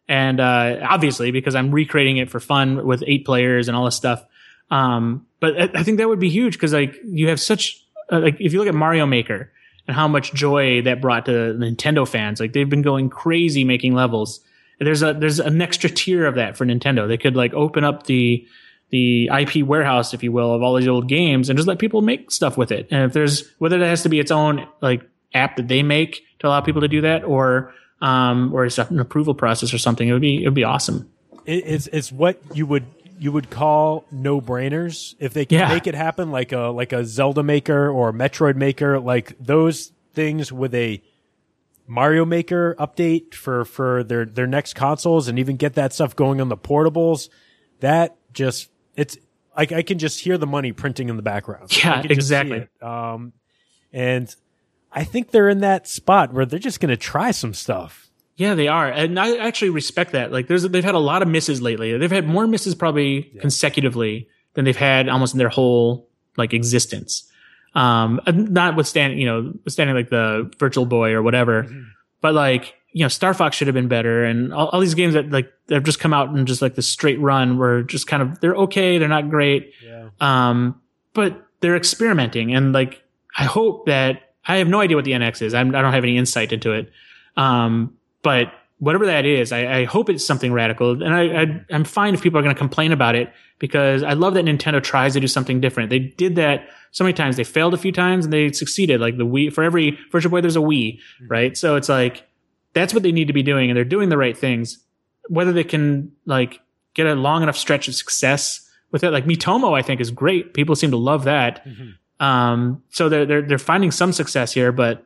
and 0.08 0.40
uh, 0.40 0.78
obviously 0.88 1.32
because 1.32 1.56
I'm 1.56 1.72
recreating 1.72 2.18
it 2.18 2.30
for 2.30 2.40
fun 2.40 2.86
with 2.86 3.04
eight 3.08 3.26
players 3.26 3.68
and 3.68 3.76
all 3.76 3.86
this 3.86 3.96
stuff. 3.96 4.24
Um, 4.70 5.26
but 5.40 5.60
I, 5.60 5.80
I 5.80 5.84
think 5.84 5.98
that 5.98 6.08
would 6.08 6.20
be 6.20 6.30
huge 6.30 6.54
because 6.54 6.72
like 6.72 7.00
you 7.04 7.30
have 7.30 7.40
such 7.40 7.84
uh, 8.12 8.20
like 8.20 8.40
if 8.40 8.54
you 8.54 8.60
look 8.60 8.68
at 8.68 8.76
Mario 8.76 9.08
Maker 9.08 9.52
and 9.88 9.96
how 9.96 10.08
much 10.08 10.34
joy 10.34 10.82
that 10.84 11.02
brought 11.02 11.26
to 11.26 11.32
Nintendo 11.32 12.08
fans, 12.08 12.40
like 12.40 12.54
they've 12.54 12.70
been 12.70 12.82
going 12.82 13.10
crazy 13.10 13.64
making 13.64 13.94
levels. 13.94 14.40
There's 14.80 15.04
a 15.04 15.14
there's 15.14 15.40
an 15.40 15.62
extra 15.62 15.90
tier 15.90 16.26
of 16.26 16.36
that 16.36 16.58
for 16.58 16.66
Nintendo. 16.66 17.08
They 17.08 17.18
could 17.18 17.36
like 17.36 17.54
open 17.54 17.84
up 17.84 18.08
the 18.08 18.46
the 18.90 19.28
IP 19.28 19.66
warehouse, 19.66 20.14
if 20.14 20.24
you 20.24 20.32
will, 20.32 20.54
of 20.54 20.62
all 20.62 20.76
these 20.76 20.88
old 20.88 21.08
games 21.08 21.50
and 21.50 21.58
just 21.58 21.68
let 21.68 21.80
people 21.80 22.02
make 22.02 22.32
stuff 22.32 22.58
with 22.58 22.72
it. 22.72 22.88
And 22.92 23.04
if 23.04 23.14
there's 23.14 23.50
whether 23.58 23.78
that 23.80 23.88
has 23.88 24.04
to 24.04 24.10
be 24.10 24.20
its 24.20 24.32
own 24.32 24.68
like 24.82 25.02
app 25.34 25.58
that 25.58 25.68
they 25.68 25.84
make 25.84 26.24
to 26.40 26.48
allow 26.48 26.62
people 26.62 26.82
to 26.82 26.88
do 26.88 27.02
that, 27.02 27.24
or 27.24 27.74
um, 28.02 28.54
or 28.54 28.66
it's 28.66 28.78
an 28.78 29.00
approval 29.00 29.34
process 29.34 29.74
or 29.74 29.78
something, 29.78 30.08
it 30.08 30.14
would 30.14 30.22
be 30.22 30.44
it 30.44 30.48
would 30.48 30.56
be 30.56 30.64
awesome. 30.64 31.10
It, 31.46 31.64
it's 31.66 31.88
it's 31.88 32.12
what 32.12 32.40
you 32.54 32.66
would 32.66 32.86
you 33.20 33.32
would 33.32 33.50
call 33.50 34.06
no 34.12 34.42
brainers 34.42 35.16
if 35.20 35.34
they 35.34 35.46
can 35.46 35.60
Yeah. 35.60 35.70
make 35.70 35.88
it 35.88 35.96
happen, 35.96 36.32
like 36.32 36.52
a 36.52 36.68
like 36.68 36.92
a 36.94 37.06
Zelda 37.06 37.44
maker 37.44 37.90
or 37.90 38.10
a 38.10 38.14
Metroid 38.14 38.56
maker, 38.56 39.00
like 39.00 39.36
those 39.40 39.92
things 40.14 40.52
with 40.52 40.74
a 40.76 41.02
Mario 41.88 42.26
Maker 42.26 42.76
update 42.80 43.34
for 43.36 43.64
for 43.64 44.04
their 44.04 44.26
their 44.26 44.48
next 44.48 44.74
consoles, 44.74 45.28
and 45.28 45.38
even 45.38 45.56
get 45.56 45.76
that 45.76 45.94
stuff 45.94 46.16
going 46.16 46.42
on 46.42 46.50
the 46.50 46.58
portables. 46.58 47.30
That 47.82 48.16
just 48.34 48.70
it's 48.96 49.18
like 49.56 49.72
I 49.72 49.82
can 49.84 50.00
just 50.00 50.22
hear 50.22 50.38
the 50.38 50.48
money 50.48 50.72
printing 50.72 51.10
in 51.10 51.16
the 51.16 51.22
background. 51.22 51.76
Yeah, 51.78 52.00
I 52.00 52.02
can 52.02 52.16
just 52.16 52.28
see 52.28 52.36
exactly. 52.36 52.68
Um, 52.82 53.34
and 53.94 54.34
I 54.92 55.04
think 55.04 55.32
they're 55.32 55.50
in 55.50 55.60
that 55.60 55.88
spot 55.88 56.34
where 56.34 56.46
they're 56.46 56.58
just 56.60 56.80
going 56.80 56.90
to 56.90 56.98
try 56.98 57.32
some 57.32 57.54
stuff. 57.54 58.05
Yeah, 58.38 58.54
they 58.56 58.68
are, 58.68 58.88
and 58.88 59.18
I 59.20 59.38
actually 59.38 59.70
respect 59.70 60.12
that. 60.12 60.32
Like, 60.32 60.48
there's 60.48 60.64
they've 60.64 60.84
had 60.84 60.96
a 60.96 61.00
lot 61.00 61.22
of 61.22 61.28
misses 61.30 61.62
lately. 61.62 61.98
They've 61.98 62.12
had 62.12 62.28
more 62.28 62.48
misses 62.48 62.76
probably 62.76 63.32
consecutively 63.40 64.28
than 64.56 64.66
they've 64.66 64.76
had 64.76 65.08
almost 65.10 65.34
in 65.34 65.38
their 65.38 65.50
whole 65.50 66.10
like 66.38 66.54
existence. 66.54 67.32
Um, 67.76 68.20
notwithstanding, 68.28 69.20
you 69.20 69.26
know, 69.26 69.54
withstanding 69.64 69.96
like 69.96 70.10
the 70.10 70.52
Virtual 70.60 70.86
Boy 70.86 71.12
or 71.12 71.22
whatever, 71.22 71.68
but 72.22 72.34
like 72.34 72.76
you 72.92 73.04
know, 73.04 73.10
Star 73.10 73.34
Fox 73.34 73.58
should 73.58 73.68
have 73.68 73.74
been 73.74 73.90
better, 73.90 74.24
and 74.24 74.54
all, 74.54 74.68
all 74.70 74.80
these 74.80 74.94
games 74.96 75.14
that 75.16 75.30
like 75.30 75.52
they've 75.68 75.84
just 75.84 76.00
come 76.00 76.14
out 76.14 76.30
in 76.36 76.46
just 76.46 76.62
like 76.62 76.76
the 76.76 76.82
straight 76.82 77.20
run 77.20 77.58
were 77.58 77.84
just 77.84 78.08
kind 78.08 78.24
of 78.24 78.40
they're 78.40 78.56
okay, 78.56 78.98
they're 78.98 79.10
not 79.10 79.30
great, 79.30 79.74
Yeah. 79.84 80.10
um, 80.22 80.80
but 81.14 81.46
they're 81.60 81.76
experimenting, 81.76 82.54
and 82.56 82.72
like 82.74 83.02
I 83.38 83.44
hope 83.44 83.86
that 83.88 84.34
I 84.48 84.58
have 84.58 84.68
no 84.70 84.80
idea 84.80 84.96
what 84.96 85.04
the 85.06 85.12
NX 85.12 85.42
is. 85.42 85.54
I'm, 85.54 85.76
I 85.76 85.82
don't 85.82 85.92
have 85.94 86.04
any 86.06 86.18
insight 86.18 86.54
into 86.54 86.72
it, 86.72 86.90
um, 87.36 87.98
but 88.26 88.52
whatever 88.80 89.06
that 89.06 89.24
is, 89.24 89.52
I, 89.52 89.82
I 89.82 89.84
hope 89.86 90.10
it's 90.10 90.26
something 90.26 90.52
radical. 90.52 91.04
And 91.04 91.14
I, 91.14 91.44
I 91.44 91.66
I'm 91.70 91.84
fine 91.84 92.16
if 92.16 92.24
people 92.24 92.40
are 92.40 92.42
going 92.42 92.56
to 92.56 92.60
complain 92.60 92.92
about 92.92 93.14
it 93.14 93.32
because 93.60 94.02
I 94.02 94.14
love 94.14 94.34
that 94.34 94.46
Nintendo 94.46 94.82
tries 94.82 95.14
to 95.14 95.20
do 95.20 95.28
something 95.28 95.62
different. 95.62 95.92
They 95.92 96.00
did 96.00 96.36
that 96.38 96.68
so 96.92 97.04
many 97.04 97.14
times. 97.14 97.38
They 97.38 97.44
failed 97.44 97.76
a 97.76 97.78
few 97.78 97.92
times 97.92 98.26
and 98.26 98.34
they 98.34 98.52
succeeded. 98.52 99.00
Like 99.00 99.18
the 99.18 99.28
Wii, 99.28 99.54
for 99.54 99.64
every 99.64 100.00
Virtual 100.12 100.32
Boy, 100.32 100.42
there's 100.42 100.56
a 100.56 100.60
Wii, 100.60 101.00
right? 101.30 101.56
So 101.56 101.76
it's 101.76 101.88
like 101.88 102.28
that's 102.74 102.96
what 102.96 103.04
they 103.04 103.12
need 103.12 103.28
to 103.28 103.34
be 103.34 103.44
doing, 103.44 103.70
and 103.70 103.78
they're 103.78 103.86
doing 103.86 104.10
the 104.10 104.18
right 104.18 104.36
things. 104.36 104.80
Whether 105.30 105.54
they 105.54 105.64
can 105.64 106.12
like 106.26 106.62
get 106.96 107.06
a 107.06 107.14
long 107.14 107.44
enough 107.44 107.58
stretch 107.58 107.88
of 107.88 107.94
success 107.94 108.68
with 108.92 109.04
it, 109.04 109.12
like 109.12 109.26
Miitomo, 109.26 109.78
I 109.78 109.84
think 109.84 110.02
is 110.02 110.10
great. 110.10 110.56
People 110.56 110.76
seem 110.76 110.90
to 110.92 110.98
love 110.98 111.26
that. 111.26 111.64
Um, 112.20 112.82
so 112.90 113.08
they're 113.08 113.26
they're 113.28 113.42
they're 113.44 113.58
finding 113.60 113.92
some 113.92 114.12
success 114.12 114.52
here, 114.52 114.72
but 114.72 115.06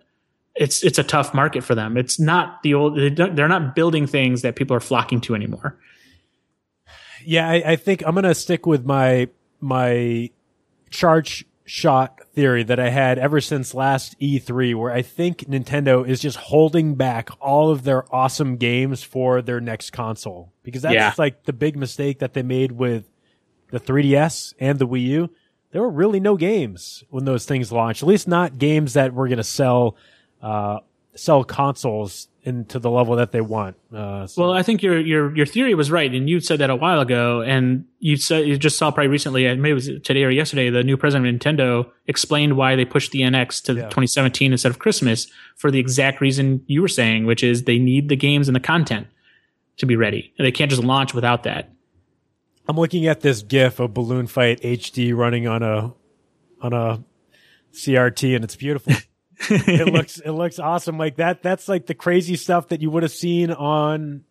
it's 0.56 0.84
it's 0.84 1.00
a 1.00 1.04
tough 1.04 1.34
market 1.34 1.64
for 1.64 1.76
them. 1.76 1.96
It's 1.98 2.20
not 2.20 2.62
the 2.64 2.74
old. 2.74 2.98
They 2.98 3.10
don't, 3.10 3.36
they're 3.36 3.48
not 3.48 3.76
building 3.76 4.08
things 4.08 4.42
that 4.42 4.56
people 4.56 4.76
are 4.76 4.80
flocking 4.82 5.22
to 5.22 5.36
anymore. 5.36 5.78
Yeah, 7.26 7.50
I, 7.50 7.64
I 7.72 7.76
think 7.76 8.04
I'm 8.06 8.16
gonna 8.16 8.34
stick 8.36 8.66
with 8.66 8.86
my 8.86 9.30
my 9.60 10.30
charge 10.90 11.46
shot 11.66 12.20
theory 12.34 12.64
that 12.64 12.80
I 12.80 12.90
had 12.90 13.20
ever 13.20 13.40
since 13.42 13.76
last 13.76 14.20
E3, 14.20 14.74
where 14.76 14.92
I 14.92 15.02
think 15.04 15.42
Nintendo 15.42 16.08
is 16.08 16.20
just 16.20 16.38
holding 16.38 16.96
back 16.96 17.30
all 17.40 17.70
of 17.70 17.84
their 17.84 18.04
awesome 18.14 18.56
games 18.58 19.04
for 19.04 19.42
their 19.42 19.60
next 19.62 19.92
console 19.92 20.52
because 20.64 20.82
that's 20.82 20.96
Yeah. 20.96 21.14
like 21.18 21.44
the 21.44 21.54
big 21.54 21.78
mistake 21.78 22.20
that 22.20 22.34
they 22.34 22.42
made 22.42 22.72
with 22.72 23.08
the 23.70 23.80
3DS 23.80 24.56
and 24.60 24.80
the 24.80 24.88
Wii 24.88 25.04
U. 25.04 25.30
There 25.72 25.82
were 25.84 25.92
really 25.92 26.20
no 26.20 26.38
games 26.38 27.04
when 27.12 27.26
those 27.26 27.46
things 27.46 27.72
launched. 27.72 28.02
At 28.02 28.10
least 28.10 28.28
not 28.28 28.58
games 28.58 28.94
that 28.94 29.14
were 29.14 29.28
gonna 29.28 29.44
sell 29.44 29.96
uh, 30.42 30.80
sell 31.16 31.44
consoles 31.44 32.28
into 32.44 32.80
the 32.80 32.90
level 32.90 33.18
that 33.18 33.32
they 33.34 33.42
want. 33.42 33.76
Uh, 33.94 34.26
so- 34.26 34.42
Well, 34.42 34.52
I 34.54 34.64
think 34.64 34.82
your 34.82 34.98
your 35.00 35.36
your 35.36 35.46
theory 35.46 35.76
was 35.76 35.92
right, 35.92 36.12
and 36.14 36.30
you 36.30 36.40
said 36.40 36.60
that 36.60 36.70
a 36.70 36.76
while 36.76 37.02
ago, 37.02 37.42
and 37.42 37.86
you 38.00 38.16
said 38.16 38.48
you 38.48 38.58
just 38.58 38.78
saw 38.78 38.90
probably 38.92 39.10
recently, 39.10 39.44
maybe 39.56 39.72
it 39.72 39.74
was 39.74 39.88
today 40.04 40.24
or 40.24 40.30
yesterday, 40.30 40.70
the 40.70 40.84
new 40.84 40.96
president 40.98 41.28
of 41.28 41.36
Nintendo 41.40 41.90
explained 42.08 42.56
why 42.56 42.76
they 42.78 42.86
pushed 42.86 43.12
the 43.12 43.22
NX 43.22 43.62
to 43.66 43.74
Yeah. 43.74 43.82
2017 43.90 44.52
instead 44.54 44.70
of 44.72 44.80
Christmas 44.80 45.28
for 45.58 45.70
the 45.70 45.80
exact 45.80 46.22
reason 46.22 46.64
you 46.68 46.82
were 46.82 46.88
saying, 46.88 47.26
which 47.26 47.44
is 47.44 47.64
they 47.66 47.78
need 47.78 48.08
the 48.08 48.16
games 48.16 48.48
and 48.48 48.56
the 48.56 48.60
content 48.62 49.08
to 49.78 49.86
be 49.86 49.96
ready, 49.98 50.32
and 50.38 50.46
they 50.48 50.52
can't 50.52 50.70
just 50.72 50.84
launch 50.84 51.14
without 51.14 51.44
that. 51.44 51.70
I'm 52.68 52.78
looking 52.78 53.06
at 53.08 53.22
this 53.22 53.42
GIF 53.42 53.80
of 53.80 53.94
Balloon 53.94 54.28
Fight 54.28 54.62
HD 54.62 55.14
running 55.14 55.46
on 55.48 55.62
a 55.62 55.94
on 56.62 56.72
a 56.74 57.04
CRT, 57.74 58.34
and 58.36 58.44
it's 58.46 58.56
beautiful. 58.56 58.94
it 59.50 59.88
looks 59.94 60.20
it 60.20 60.32
looks 60.32 60.60
awesome. 60.60 60.98
Like 60.98 61.18
that. 61.18 61.42
That's 61.44 61.68
like 61.68 61.86
the 61.86 61.94
crazy 61.96 62.36
stuff 62.36 62.70
that 62.70 62.82
you 62.82 62.90
would 62.92 63.04
have 63.04 63.12
seen 63.12 63.52
on 63.52 64.24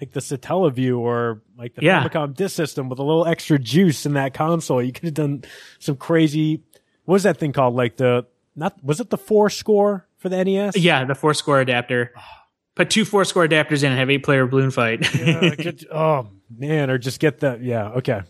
like 0.00 0.12
the 0.12 0.20
Satellaview 0.20 0.98
or 0.98 1.42
like 1.56 1.74
the 1.74 1.82
Yeah. 1.84 2.06
Famicom 2.06 2.34
Disk 2.34 2.54
System 2.56 2.88
with 2.88 2.98
a 2.98 3.02
little 3.02 3.26
extra 3.26 3.58
juice 3.58 4.06
in 4.06 4.14
that 4.14 4.34
console. 4.34 4.82
You 4.82 4.92
could 4.92 5.04
have 5.04 5.14
done 5.14 5.44
some 5.78 5.96
crazy. 5.96 6.62
What 7.04 7.12
was 7.14 7.22
that 7.24 7.36
thing 7.38 7.52
called? 7.52 7.74
Like 7.74 7.96
the 7.96 8.26
not 8.56 8.82
was 8.84 9.00
it 9.00 9.10
the 9.10 9.18
four 9.18 9.50
score 9.50 10.06
for 10.18 10.28
the 10.28 10.42
NES? 10.44 10.76
Yeah, 10.76 11.04
the 11.04 11.14
four 11.14 11.34
score 11.34 11.60
adapter. 11.60 12.12
Put 12.74 12.90
two 12.90 13.04
four 13.04 13.24
score 13.24 13.46
adapters 13.46 13.84
in 13.84 13.90
and 13.92 13.98
have 14.00 14.10
eight 14.10 14.24
player 14.24 14.46
balloon 14.48 14.72
fight. 14.72 15.06
Uh, 15.14 15.54
get- 15.54 15.84
oh 15.92 16.28
man, 16.58 16.90
or 16.90 16.98
just 16.98 17.20
get 17.20 17.38
the 17.38 17.56
yeah. 17.62 17.90
Okay, 17.90 18.22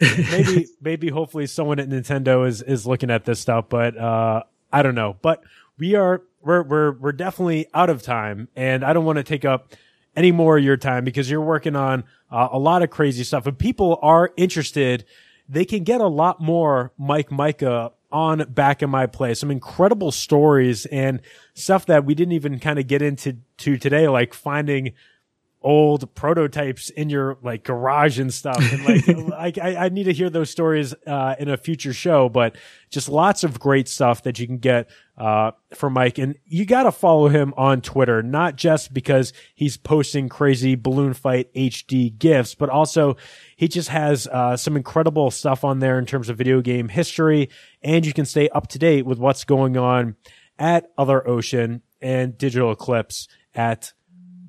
maybe 0.00 0.66
maybe 0.80 1.08
hopefully 1.10 1.46
someone 1.46 1.78
at 1.78 1.90
Nintendo 1.90 2.46
is 2.46 2.62
is 2.62 2.86
looking 2.86 3.10
at 3.10 3.24
this 3.26 3.38
stuff, 3.40 3.66
but 3.68 3.96
uh, 3.98 4.44
I 4.72 4.82
don't 4.82 4.94
know. 4.94 5.16
But 5.20 5.42
we 5.82 5.96
are 5.96 6.22
we're 6.40 6.62
we're 6.62 6.92
we're 6.92 7.12
definitely 7.12 7.66
out 7.74 7.90
of 7.90 8.02
time, 8.02 8.46
and 8.54 8.84
I 8.84 8.92
don't 8.92 9.04
want 9.04 9.16
to 9.16 9.24
take 9.24 9.44
up 9.44 9.72
any 10.14 10.30
more 10.30 10.56
of 10.56 10.62
your 10.62 10.76
time 10.76 11.02
because 11.02 11.28
you're 11.28 11.40
working 11.40 11.74
on 11.74 12.04
uh, 12.30 12.50
a 12.52 12.58
lot 12.58 12.82
of 12.82 12.90
crazy 12.90 13.24
stuff. 13.24 13.48
If 13.48 13.58
people 13.58 13.98
are 14.00 14.30
interested, 14.36 15.04
they 15.48 15.64
can 15.64 15.82
get 15.82 16.00
a 16.00 16.06
lot 16.06 16.40
more 16.40 16.92
Mike 16.96 17.32
Mika 17.32 17.90
on 18.12 18.44
back 18.52 18.80
in 18.80 18.90
my 18.90 19.06
place. 19.06 19.40
Some 19.40 19.50
incredible 19.50 20.12
stories 20.12 20.86
and 20.86 21.20
stuff 21.54 21.86
that 21.86 22.04
we 22.04 22.14
didn't 22.14 22.32
even 22.32 22.60
kind 22.60 22.78
of 22.78 22.86
get 22.86 23.02
into 23.02 23.38
to 23.58 23.76
today, 23.76 24.06
like 24.06 24.34
finding 24.34 24.92
old 25.62 26.14
prototypes 26.14 26.90
in 26.90 27.08
your 27.10 27.38
like 27.42 27.64
garage 27.64 28.18
and 28.18 28.32
stuff. 28.32 28.58
And 28.72 28.84
like, 28.84 29.56
I, 29.62 29.70
I, 29.70 29.76
I 29.84 29.88
need 29.88 30.04
to 30.04 30.12
hear 30.12 30.30
those 30.30 30.50
stories, 30.50 30.94
uh, 31.06 31.34
in 31.38 31.48
a 31.48 31.56
future 31.56 31.92
show, 31.92 32.28
but 32.28 32.56
just 32.90 33.08
lots 33.08 33.44
of 33.44 33.58
great 33.58 33.88
stuff 33.88 34.22
that 34.24 34.38
you 34.38 34.46
can 34.46 34.58
get, 34.58 34.90
uh, 35.16 35.52
from 35.74 35.94
Mike. 35.94 36.18
And 36.18 36.36
you 36.46 36.64
got 36.64 36.84
to 36.84 36.92
follow 36.92 37.28
him 37.28 37.54
on 37.56 37.80
Twitter, 37.80 38.22
not 38.22 38.56
just 38.56 38.92
because 38.92 39.32
he's 39.54 39.76
posting 39.76 40.28
crazy 40.28 40.74
balloon 40.74 41.14
fight 41.14 41.52
HD 41.54 42.16
gifts, 42.16 42.54
but 42.54 42.68
also 42.68 43.16
he 43.56 43.68
just 43.68 43.88
has, 43.88 44.26
uh, 44.26 44.56
some 44.56 44.76
incredible 44.76 45.30
stuff 45.30 45.64
on 45.64 45.78
there 45.78 45.98
in 45.98 46.06
terms 46.06 46.28
of 46.28 46.38
video 46.38 46.60
game 46.60 46.88
history. 46.88 47.48
And 47.82 48.04
you 48.04 48.12
can 48.12 48.24
stay 48.24 48.48
up 48.50 48.68
to 48.68 48.78
date 48.78 49.06
with 49.06 49.18
what's 49.18 49.44
going 49.44 49.76
on 49.76 50.16
at 50.58 50.90
Other 50.96 51.26
Ocean 51.26 51.82
and 52.00 52.36
Digital 52.36 52.72
Eclipse 52.72 53.28
at 53.54 53.92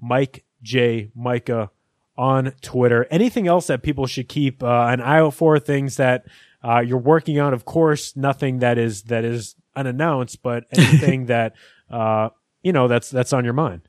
Mike 0.01 0.43
J 0.63 1.11
Mika 1.15 1.69
on 2.17 2.53
Twitter. 2.61 3.05
Anything 3.11 3.47
else 3.47 3.67
that 3.67 3.83
people 3.83 4.07
should 4.07 4.27
keep 4.29 4.63
uh, 4.63 4.87
an 4.89 5.01
eye 5.01 5.19
out 5.19 5.33
for? 5.35 5.59
Things 5.59 5.97
that 5.97 6.25
uh, 6.63 6.79
you're 6.79 6.97
working 6.97 7.39
on, 7.39 7.53
of 7.53 7.65
course, 7.65 8.15
nothing 8.15 8.59
that 8.59 8.77
is 8.77 9.03
that 9.03 9.23
is 9.23 9.55
unannounced, 9.75 10.41
but 10.41 10.65
anything 10.71 11.25
that 11.27 11.53
uh, 11.89 12.29
you 12.63 12.71
know 12.73 12.87
that's 12.87 13.09
that's 13.09 13.33
on 13.33 13.43
your 13.43 13.53
mind. 13.53 13.81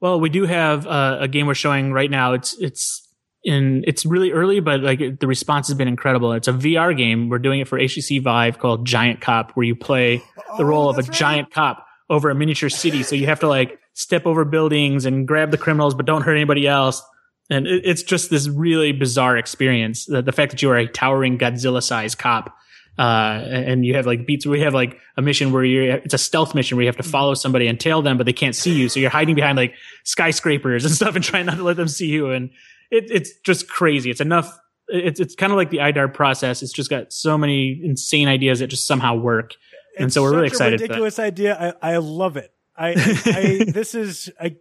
Well, 0.00 0.20
we 0.20 0.28
do 0.30 0.46
have 0.46 0.86
uh, 0.86 1.18
a 1.20 1.28
game 1.28 1.46
we're 1.46 1.54
showing 1.54 1.92
right 1.92 2.10
now. 2.10 2.32
It's 2.34 2.56
it's 2.60 3.04
in 3.44 3.82
it's 3.86 4.04
really 4.06 4.30
early, 4.30 4.60
but 4.60 4.80
like 4.80 5.18
the 5.18 5.26
response 5.26 5.68
has 5.68 5.76
been 5.76 5.88
incredible. 5.88 6.32
It's 6.32 6.48
a 6.48 6.52
VR 6.52 6.96
game. 6.96 7.28
We're 7.28 7.38
doing 7.40 7.60
it 7.60 7.66
for 7.68 7.78
HTC 7.78 8.22
Vive 8.22 8.58
called 8.58 8.86
Giant 8.86 9.20
Cop, 9.20 9.52
where 9.52 9.64
you 9.66 9.74
play 9.74 10.22
the 10.56 10.64
role 10.64 10.86
Oh, 10.86 10.90
of 10.90 10.98
a 10.98 11.02
right. 11.02 11.10
giant 11.10 11.50
cop 11.52 11.84
over 12.10 12.30
a 12.30 12.34
miniature 12.34 12.68
city. 12.68 13.02
So 13.02 13.16
you 13.16 13.26
have 13.26 13.40
to 13.40 13.48
like 13.48 13.78
step 13.98 14.26
over 14.26 14.44
buildings 14.44 15.04
and 15.04 15.26
grab 15.26 15.50
the 15.50 15.58
criminals, 15.58 15.92
but 15.92 16.06
don't 16.06 16.22
hurt 16.22 16.36
anybody 16.36 16.68
else. 16.68 17.02
And 17.50 17.66
it, 17.66 17.82
it's 17.84 18.04
just 18.04 18.30
this 18.30 18.48
really 18.48 18.92
bizarre 18.92 19.36
experience. 19.36 20.06
The, 20.06 20.22
the 20.22 20.30
fact 20.30 20.52
that 20.52 20.62
you 20.62 20.70
are 20.70 20.76
a 20.76 20.86
towering 20.86 21.36
Godzilla-sized 21.36 22.16
cop, 22.16 22.54
uh, 22.96 23.42
and 23.44 23.84
you 23.84 23.94
have 23.94 24.06
like 24.06 24.24
beats. 24.24 24.46
We 24.46 24.60
have 24.60 24.74
like 24.74 24.98
a 25.16 25.22
mission 25.22 25.52
where 25.52 25.64
you're. 25.64 25.96
It's 25.96 26.14
a 26.14 26.18
stealth 26.18 26.54
mission 26.54 26.76
where 26.76 26.82
you 26.82 26.88
have 26.88 26.96
to 26.96 27.02
follow 27.02 27.34
somebody 27.34 27.66
and 27.66 27.78
tail 27.78 28.02
them, 28.02 28.16
but 28.16 28.26
they 28.26 28.32
can't 28.32 28.54
see 28.54 28.72
you. 28.72 28.88
So 28.88 28.98
you're 28.98 29.10
hiding 29.10 29.34
behind 29.34 29.56
like 29.56 29.74
skyscrapers 30.04 30.84
and 30.84 30.94
stuff 30.94 31.14
and 31.14 31.22
trying 31.24 31.46
not 31.46 31.56
to 31.56 31.62
let 31.62 31.76
them 31.76 31.88
see 31.88 32.06
you. 32.06 32.30
And 32.30 32.50
it, 32.90 33.10
it's 33.10 33.32
just 33.44 33.68
crazy. 33.68 34.10
It's 34.10 34.20
enough. 34.20 34.56
It's 34.88 35.20
it's 35.20 35.34
kind 35.36 35.52
of 35.52 35.56
like 35.56 35.70
the 35.70 35.78
IDARB 35.78 36.14
process. 36.14 36.62
It's 36.62 36.72
just 36.72 36.90
got 36.90 37.12
so 37.12 37.38
many 37.38 37.80
insane 37.84 38.26
ideas 38.26 38.60
that 38.60 38.66
just 38.68 38.86
somehow 38.86 39.16
work. 39.16 39.54
And 39.96 40.06
It's 40.06 40.14
so 40.14 40.22
we're 40.22 40.34
really 40.34 40.48
excited 40.48 40.80
A 40.80 40.82
ridiculous 40.82 41.18
idea. 41.18 41.76
I, 41.82 41.94
I 41.94 41.96
love 41.98 42.36
it. 42.36 42.52
I, 42.78 42.94
I 43.26 43.64
this 43.68 43.94
is 43.94 44.30
I 44.40 44.56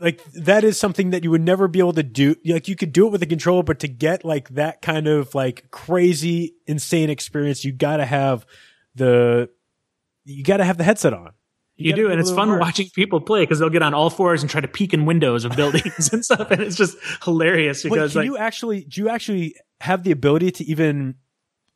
like 0.00 0.24
that 0.32 0.64
is 0.64 0.78
something 0.78 1.10
that 1.10 1.24
you 1.24 1.30
would 1.30 1.42
never 1.42 1.68
be 1.68 1.78
able 1.78 1.92
to 1.92 2.02
do. 2.02 2.34
Like 2.44 2.68
you 2.68 2.76
could 2.76 2.92
do 2.92 3.06
it 3.06 3.10
with 3.10 3.22
a 3.22 3.26
controller, 3.26 3.62
but 3.62 3.80
to 3.80 3.88
get 3.88 4.24
like 4.24 4.48
that 4.50 4.80
kind 4.82 5.06
of 5.06 5.34
like 5.34 5.70
crazy, 5.70 6.54
insane 6.66 7.10
experience, 7.10 7.64
you 7.64 7.72
got 7.72 7.98
to 7.98 8.06
have 8.06 8.46
the 8.94 9.50
you 10.24 10.42
got 10.42 10.58
to 10.58 10.64
have 10.64 10.78
the 10.78 10.84
headset 10.84 11.12
on. 11.12 11.32
You 11.76 11.92
gotta 11.92 12.02
do, 12.02 12.10
and 12.10 12.20
it's 12.20 12.30
fun 12.30 12.48
immerse. 12.48 12.60
watching 12.60 12.90
people 12.90 13.22
play 13.22 13.42
because 13.42 13.58
they'll 13.58 13.70
get 13.70 13.80
on 13.80 13.94
all 13.94 14.10
fours 14.10 14.42
and 14.42 14.50
try 14.50 14.60
to 14.60 14.68
peek 14.68 14.92
in 14.92 15.06
windows 15.06 15.46
of 15.46 15.56
buildings 15.56 16.12
and 16.12 16.22
stuff, 16.22 16.50
and 16.50 16.60
it's 16.60 16.76
just 16.76 16.96
hilarious 17.24 17.82
because 17.82 18.12
can 18.12 18.20
like 18.20 18.26
you 18.26 18.36
actually 18.36 18.84
do 18.84 19.00
you 19.00 19.08
actually 19.08 19.54
have 19.80 20.02
the 20.02 20.10
ability 20.10 20.50
to 20.50 20.64
even 20.64 21.14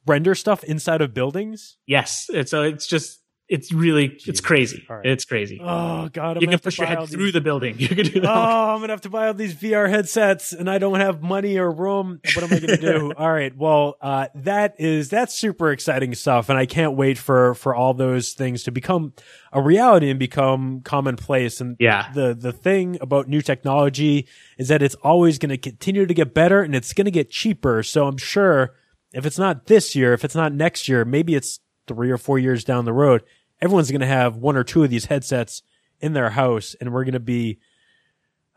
render 0.07 0.35
stuff 0.35 0.63
inside 0.65 1.01
of 1.01 1.15
buildings? 1.15 1.79
yes, 1.87 2.29
so 2.45 2.61
uh, 2.61 2.67
it's 2.67 2.87
just 2.87 3.21
it's 3.47 3.73
really 3.73 4.17
it's 4.27 4.41
crazy. 4.41 4.87
All 4.89 4.97
right. 4.97 5.07
It's 5.07 5.25
crazy. 5.27 5.61
Oh 5.63 6.09
god, 6.13 6.39
I'm 6.39 6.43
you 6.43 6.49
can 6.49 6.59
push 6.59 6.79
your 6.79 6.87
buy 6.87 6.95
all 6.95 7.01
head 7.03 7.09
these- 7.09 7.15
through 7.15 7.33
the 7.33 7.41
building. 7.43 7.77
You 7.79 7.89
can 7.89 8.07
do 8.07 8.21
that. 8.21 8.31
Oh, 8.31 8.75
I'm 8.75 8.81
gonna 8.81 8.93
have 8.93 9.03
to 9.03 9.11
buy 9.11 9.27
all 9.27 9.35
these 9.35 9.55
VR 9.55 9.89
headsets, 9.89 10.53
and 10.55 10.69
I 10.71 10.79
don't 10.79 10.99
have 10.99 11.23
money 11.23 11.59
or 11.59 11.71
room. 11.71 12.21
What 12.35 12.43
am 12.45 12.53
I 12.55 12.59
gonna 12.59 12.77
do? 12.79 13.13
all 13.19 13.31
right, 13.31 13.55
well, 13.57 13.97
uh, 14.01 14.29
that 14.37 14.77
is 14.79 15.11
that's 15.11 15.35
super 15.35 15.71
exciting 15.73 16.15
stuff, 16.15 16.49
and 16.49 16.59
I 16.59 16.65
can't 16.67 16.95
wait 16.97 17.19
for 17.19 17.55
for 17.55 17.75
all 17.75 17.93
those 17.93 18.33
things 18.33 18.63
to 18.63 18.71
become 18.71 19.13
a 19.53 19.61
reality 19.61 20.09
and 20.11 20.19
become 20.19 20.81
commonplace. 20.83 21.61
And 21.61 21.77
Yeah. 21.79 22.11
the 22.15 22.35
the 22.35 22.53
thing 22.53 22.97
about 23.03 23.29
new 23.29 23.43
technology 23.43 24.27
is 24.59 24.69
that 24.69 24.83
it's 24.83 24.95
always 24.97 25.39
going 25.39 25.51
to 25.51 25.59
continue 25.59 26.07
to 26.07 26.15
get 26.15 26.33
better, 26.35 26.63
and 26.63 26.75
it's 26.75 26.93
going 26.95 27.05
to 27.05 27.11
get 27.11 27.31
cheaper. 27.31 27.83
So 27.83 28.07
I'm 28.07 28.17
sure 28.17 28.75
if 29.13 29.27
it's 29.27 29.39
not 29.39 29.67
this 29.67 29.95
year, 29.95 30.13
if 30.15 30.25
it's 30.25 30.35
not 30.35 30.53
next 30.53 30.89
year, 30.89 31.05
maybe 31.05 31.35
it's 31.35 31.61
three 31.87 32.11
or 32.11 32.19
four 32.19 32.39
years 32.39 32.65
down 32.65 32.85
the 32.85 32.93
road. 32.93 33.23
Everyone's 33.61 33.91
going 33.91 34.01
to 34.01 34.07
have 34.07 34.37
one 34.37 34.57
or 34.57 34.65
two 34.65 34.83
of 34.85 34.91
these 34.91 35.07
headsets 35.07 35.63
in 36.01 36.13
their 36.13 36.31
house, 36.31 36.75
and 36.81 36.93
we're 36.93 37.05
going 37.05 37.13
to 37.15 37.21
be. 37.21 37.59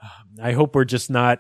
Um, 0.02 0.44
I 0.44 0.52
hope 0.52 0.76
we're 0.76 0.86
just 0.86 1.10
not 1.10 1.40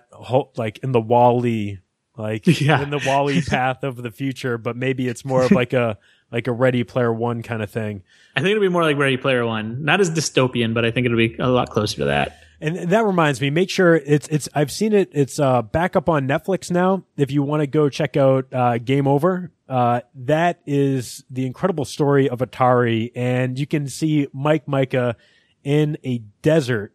like 0.55 0.79
in 0.79 0.91
the 0.91 1.01
WALL-E, 1.01 1.77
like 2.17 2.47
Yeah. 2.61 2.81
in 2.81 2.89
the 2.89 3.01
WALL-E 3.05 3.41
path 3.47 3.83
of 3.83 3.97
the 3.97 4.09
future, 4.11 4.57
but 4.57 4.75
maybe 4.75 5.07
it's 5.07 5.23
more 5.23 5.43
of 5.43 5.51
like 5.51 5.73
a 5.73 5.97
like 6.31 6.47
a 6.47 6.51
Ready 6.51 6.83
Player 6.83 7.13
One 7.13 7.43
kind 7.43 7.61
of 7.61 7.69
thing. 7.69 8.03
I 8.35 8.41
think 8.41 8.51
it'll 8.51 8.61
be 8.61 8.69
more 8.69 8.81
like 8.83 8.97
Ready 8.97 9.17
Player 9.17 9.45
One, 9.45 9.83
not 9.85 10.01
as 10.01 10.09
dystopian, 10.09 10.73
but 10.73 10.85
I 10.85 10.91
think 10.91 11.05
it'll 11.05 11.17
be 11.17 11.35
a 11.37 11.47
lot 11.47 11.69
closer 11.69 11.97
to 11.97 12.05
that. 12.05 12.41
And 12.59 12.89
that 12.89 13.05
reminds 13.05 13.39
me, 13.39 13.49
make 13.49 13.69
sure 13.69 13.95
it's 13.95 14.27
it's 14.29 14.49
I've 14.53 14.71
seen 14.71 14.93
it. 14.93 15.09
It's 15.11 15.39
uh 15.39 15.61
back 15.61 15.95
up 15.95 16.09
on 16.09 16.27
Netflix 16.27 16.71
now. 16.71 17.03
If 17.15 17.31
you 17.31 17.43
want 17.43 17.61
to 17.61 17.67
go 17.67 17.89
check 17.89 18.17
out 18.17 18.47
uh 18.51 18.79
Game 18.79 19.07
Over, 19.07 19.51
uh 19.69 20.01
that 20.15 20.61
is 20.65 21.23
the 21.29 21.45
incredible 21.45 21.85
story 21.85 22.29
of 22.29 22.39
Atari, 22.39 23.11
and 23.15 23.59
you 23.59 23.67
can 23.67 23.87
see 23.87 24.27
Mike 24.33 24.67
Mika 24.67 25.15
in 25.63 25.97
a 26.03 26.19
desert. 26.41 26.93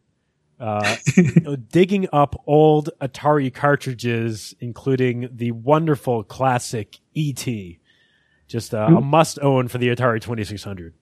Uh, 0.60 0.94
digging 1.72 2.08
up 2.12 2.40
old 2.46 2.90
Atari 3.00 3.52
cartridges, 3.52 4.54
including 4.60 5.28
the 5.32 5.50
wonderful 5.50 6.22
classic 6.22 7.00
E.T. 7.14 7.80
Just 8.46 8.72
uh, 8.72 8.86
a 8.86 9.00
must 9.00 9.40
own 9.40 9.66
for 9.66 9.78
the 9.78 9.88
Atari 9.88 10.20
2600. 10.20 10.94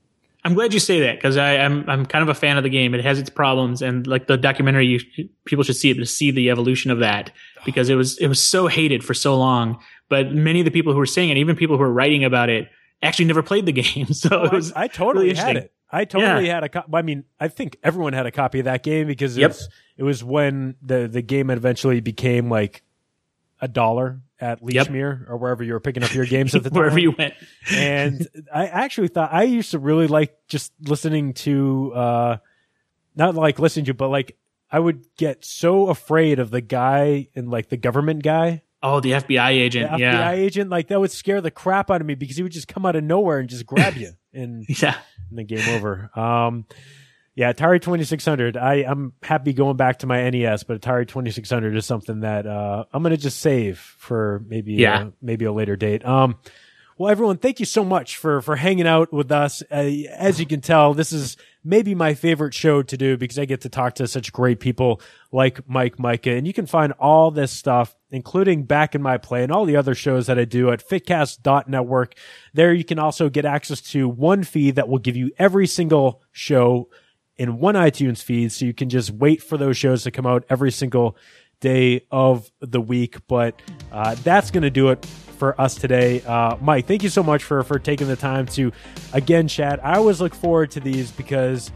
I'm 0.43 0.55
glad 0.55 0.73
you 0.73 0.81
say 0.81 1.01
that 1.01 1.17
because 1.17 1.37
I'm 1.37 1.89
I'm 1.89 2.07
kind 2.07 2.23
of 2.23 2.29
a 2.29 2.35
fan 2.35 2.57
of 2.57 2.63
the 2.63 2.71
game. 2.71 2.95
It 2.95 3.05
has 3.05 3.19
its 3.19 3.29
problems, 3.31 3.83
and 3.83 4.07
like 4.07 4.27
the 4.27 4.37
documentary, 4.37 4.87
you, 4.87 5.29
people 5.45 5.65
should 5.65 5.77
see 5.77 5.91
it 5.91 5.95
to 5.95 6.07
see 6.07 6.31
the 6.31 6.51
evolution 6.51 6.91
of 6.91 7.01
that 7.01 7.31
because 7.65 7.91
it 7.91 7.95
was 7.95 8.17
it 8.19 8.27
was 8.29 8.43
so 8.43 8.67
hated 8.67 9.05
for 9.05 9.13
so 9.13 9.37
long. 9.37 9.81
But 10.09 10.33
many 10.33 10.61
of 10.61 10.65
the 10.65 10.71
people 10.71 10.93
who 10.93 10.99
were 10.99 11.07
saying 11.07 11.31
it, 11.31 11.37
even 11.37 11.57
people 11.57 11.77
who 11.77 11.83
were 11.83 11.93
writing 11.93 12.25
about 12.25 12.49
it, 12.49 12.69
actually 13.03 13.27
never 13.27 13.43
played 13.43 13.67
the 13.67 13.73
game. 13.83 14.13
So 14.13 14.45
it 14.45 14.51
oh, 14.53 14.57
was 14.57 14.73
I, 14.73 14.85
I 14.85 14.89
totally 14.89 15.27
really 15.27 15.37
had 15.39 15.57
it. 15.57 15.73
I 15.93 16.05
totally 16.05 16.49
had 16.49 16.63
a 16.65 16.69
copy. 16.69 16.89
I 16.95 17.03
mean, 17.03 17.25
I 17.39 17.49
think 17.49 17.77
everyone 17.83 18.13
had 18.13 18.25
a 18.27 18.31
copy 18.31 18.61
of 18.61 18.65
that 18.65 18.83
game 18.83 19.07
because 19.09 19.37
it 19.37 19.41
Yep. 19.43 19.51
was 19.51 19.69
it 19.99 20.03
was 20.05 20.25
when 20.25 20.77
the 20.81 21.09
the 21.09 21.23
game 21.23 21.51
eventually 21.51 22.01
became 22.01 22.49
like 22.49 22.83
a 23.61 23.69
dollar 23.69 24.21
at 24.41 24.61
Yep. 24.63 24.89
Or 25.29 25.37
wherever 25.37 25.63
you 25.63 25.73
were 25.75 25.81
picking 25.81 26.03
up 26.03 26.15
your 26.15 26.25
games 26.27 26.55
at 26.55 26.63
the 26.63 26.71
time. 26.71 26.79
wherever 26.79 26.99
you 26.99 27.11
went. 27.13 27.35
and 27.71 28.27
I 28.53 28.67
actually 28.67 29.09
thought 29.09 29.31
I 29.33 29.43
used 29.45 29.73
to 29.73 29.79
really 29.79 30.07
like 30.07 30.35
just 30.49 30.73
listening 30.81 31.35
to 31.35 31.93
uh 31.95 32.37
not 33.15 33.35
like 33.35 33.59
listening 33.59 33.85
to 33.87 33.95
but 33.95 34.09
like 34.09 34.37
I 34.73 34.79
would 34.79 35.05
get 35.17 35.45
so 35.45 35.89
afraid 35.89 36.39
of 36.39 36.51
the 36.51 36.61
guy 36.61 37.29
and 37.35 37.51
like 37.51 37.69
the 37.69 37.77
government 37.77 38.23
guy 38.23 38.63
Oh, 38.83 39.01
the 39.01 39.11
FBI 39.13 39.51
agent. 39.51 39.91
the. 39.91 39.97
FBI 39.97 40.01
yeah, 40.01 40.31
agent 40.31 40.71
like 40.71 40.89
that 40.89 40.99
would 40.99 41.11
scare 41.11 41.43
the 41.43 41.51
crap 41.51 41.91
out 41.91 42.01
of 42.01 42.07
me 42.07 42.15
because 42.15 42.37
he 42.39 42.43
would 42.43 42.53
just 42.53 42.67
come 42.67 42.87
out 42.87 42.97
of 42.97 43.05
nowhere 43.05 43.39
and 43.39 43.47
just 43.49 43.67
grab 43.67 43.95
you 43.97 44.13
and 44.33 44.65
yeah. 44.69 44.97
and 45.29 45.39
then 45.39 45.45
game 45.45 45.69
over. 45.77 46.11
Um, 46.19 46.65
yeah, 47.35 47.53
Atari 47.53 47.81
2600. 47.81 48.57
I, 48.57 48.75
I'm 48.87 49.13
happy 49.23 49.53
going 49.53 49.77
back 49.77 50.01
to 50.01 50.07
my 50.07 50.29
NES, 50.29 50.65
but 50.65 50.81
Atari 50.81 51.07
2600 51.09 51.77
is 51.77 51.87
something 51.87 52.21
that 52.21 52.47
uh, 52.47 52.85
I'm 52.93 53.03
going 53.03 53.15
to 53.15 53.21
just 53.23 53.41
save 53.41 53.79
for 53.79 54.43
maybe 54.47 54.75
Yeah. 54.75 55.01
uh, 55.03 55.11
maybe 55.23 55.45
a 55.45 55.53
later 55.53 55.77
date. 55.77 56.05
Um, 56.05 56.37
well, 56.99 57.11
everyone, 57.11 57.39
thank 57.39 57.61
you 57.61 57.65
so 57.67 57.83
much 57.83 58.19
for 58.19 58.43
for 58.43 58.57
hanging 58.57 58.87
out 58.87 59.11
with 59.11 59.33
us. 59.33 59.63
Uh, 59.71 59.91
as 60.19 60.39
you 60.39 60.45
can 60.45 60.61
tell, 60.61 60.93
this 60.93 61.13
is 61.13 61.39
maybe 61.65 61.95
my 61.95 62.13
favorite 62.13 62.53
show 62.53 62.83
to 62.83 62.95
do 62.99 63.17
because 63.17 63.39
I 63.39 63.47
get 63.47 63.63
to 63.63 63.71
talk 63.71 63.95
to 63.95 64.07
such 64.07 64.35
great 64.35 64.61
people 64.61 65.01
like 65.33 65.67
Mike 65.67 65.99
Mika, 65.99 66.33
and 66.33 66.47
you 66.47 66.53
can 66.53 66.67
find 66.67 66.93
all 66.99 67.31
this 67.31 67.53
stuff, 67.53 67.97
including 68.11 68.65
Back 68.65 68.95
in 68.95 69.01
My 69.01 69.17
Play 69.17 69.43
and 69.43 69.51
all 69.51 69.65
the 69.65 69.77
other 69.77 69.95
shows 69.95 70.27
that 70.27 70.39
I 70.39 70.45
do 70.45 70.71
at 70.73 70.87
fitcast.network. 70.87 72.15
There 72.53 72.75
you 72.75 72.85
can 72.85 72.99
also 72.99 73.31
get 73.31 73.45
access 73.47 73.81
to 73.93 74.07
one 74.07 74.43
feed 74.45 74.75
that 74.75 74.89
will 74.89 74.99
give 74.99 75.17
you 75.17 75.31
every 75.39 75.67
single 75.67 76.23
show 76.33 76.91
in 77.41 77.59
one 77.59 77.75
iTunes 77.75 78.23
feed, 78.23 78.53
so 78.53 78.67
you 78.67 78.75
can 78.75 78.91
just 78.91 79.11
wait 79.11 79.43
for 79.43 79.57
those 79.57 79.75
shows 79.75 80.03
to 80.03 80.11
come 80.11 80.27
out 80.27 80.45
every 80.51 80.71
single 80.71 81.17
day 81.61 82.03
of 82.11 82.51
the 82.61 82.83
week. 82.83 83.17
But 83.29 83.63
uh, 83.91 84.15
that's 84.17 84.51
going 84.51 84.63
to 84.63 84.71
do 84.71 84.91
it 84.91 85.07
for 85.39 85.59
us 85.59 85.75
today. 85.75 86.21
Uh, 86.21 86.59
Mike, 86.61 86.87
thank 86.87 87.03
you 87.03 87.09
so 87.09 87.23
much 87.23 87.43
for 87.43 87.63
for 87.63 87.79
taking 87.79 88.09
the 88.09 88.17
time 88.17 88.45
to 88.49 88.71
again 89.15 89.49
chat. 89.49 89.83
I 89.83 89.95
always 89.97 90.21
look 90.21 90.35
forward 90.35 90.71
to 90.73 90.81
these 90.81 91.11
because 91.13 91.73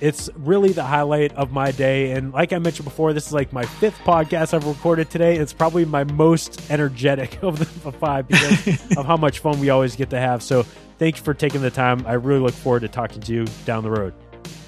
it's 0.00 0.30
really 0.36 0.70
the 0.70 0.84
highlight 0.84 1.32
of 1.32 1.50
my 1.50 1.72
day. 1.72 2.12
And 2.12 2.32
like 2.32 2.52
I 2.52 2.60
mentioned 2.60 2.84
before, 2.84 3.12
this 3.12 3.26
is 3.26 3.32
like 3.32 3.52
my 3.52 3.64
fifth 3.64 3.98
podcast 4.04 4.54
I've 4.54 4.66
recorded 4.66 5.10
today. 5.10 5.36
It's 5.36 5.52
probably 5.52 5.84
my 5.84 6.04
most 6.04 6.70
energetic 6.70 7.38
of 7.42 7.58
the 7.58 7.64
five 7.90 8.28
because 8.28 8.96
of 8.96 9.04
how 9.04 9.16
much 9.16 9.40
fun 9.40 9.58
we 9.58 9.70
always 9.70 9.96
get 9.96 10.10
to 10.10 10.20
have. 10.20 10.44
So 10.44 10.62
thank 11.00 11.16
you 11.16 11.24
for 11.24 11.34
taking 11.34 11.60
the 11.60 11.72
time. 11.72 12.06
I 12.06 12.12
really 12.12 12.38
look 12.38 12.54
forward 12.54 12.80
to 12.82 12.88
talking 12.88 13.20
to 13.22 13.32
you 13.32 13.46
down 13.64 13.82
the 13.82 13.90
road. 13.90 14.14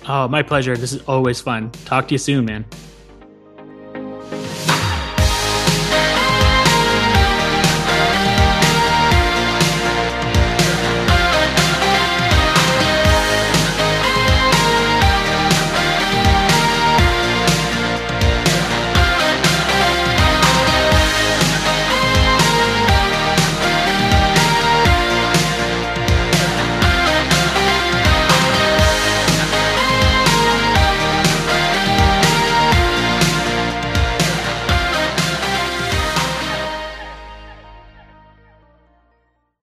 Oh, 0.09 0.29
my 0.29 0.43
pleasure. 0.43 0.77
This 0.77 0.93
is 0.93 1.03
always 1.03 1.41
fun. 1.41 1.71
Talk 1.85 2.09
to 2.09 2.15
you 2.15 2.19
soon, 2.19 2.45
man. 2.45 2.65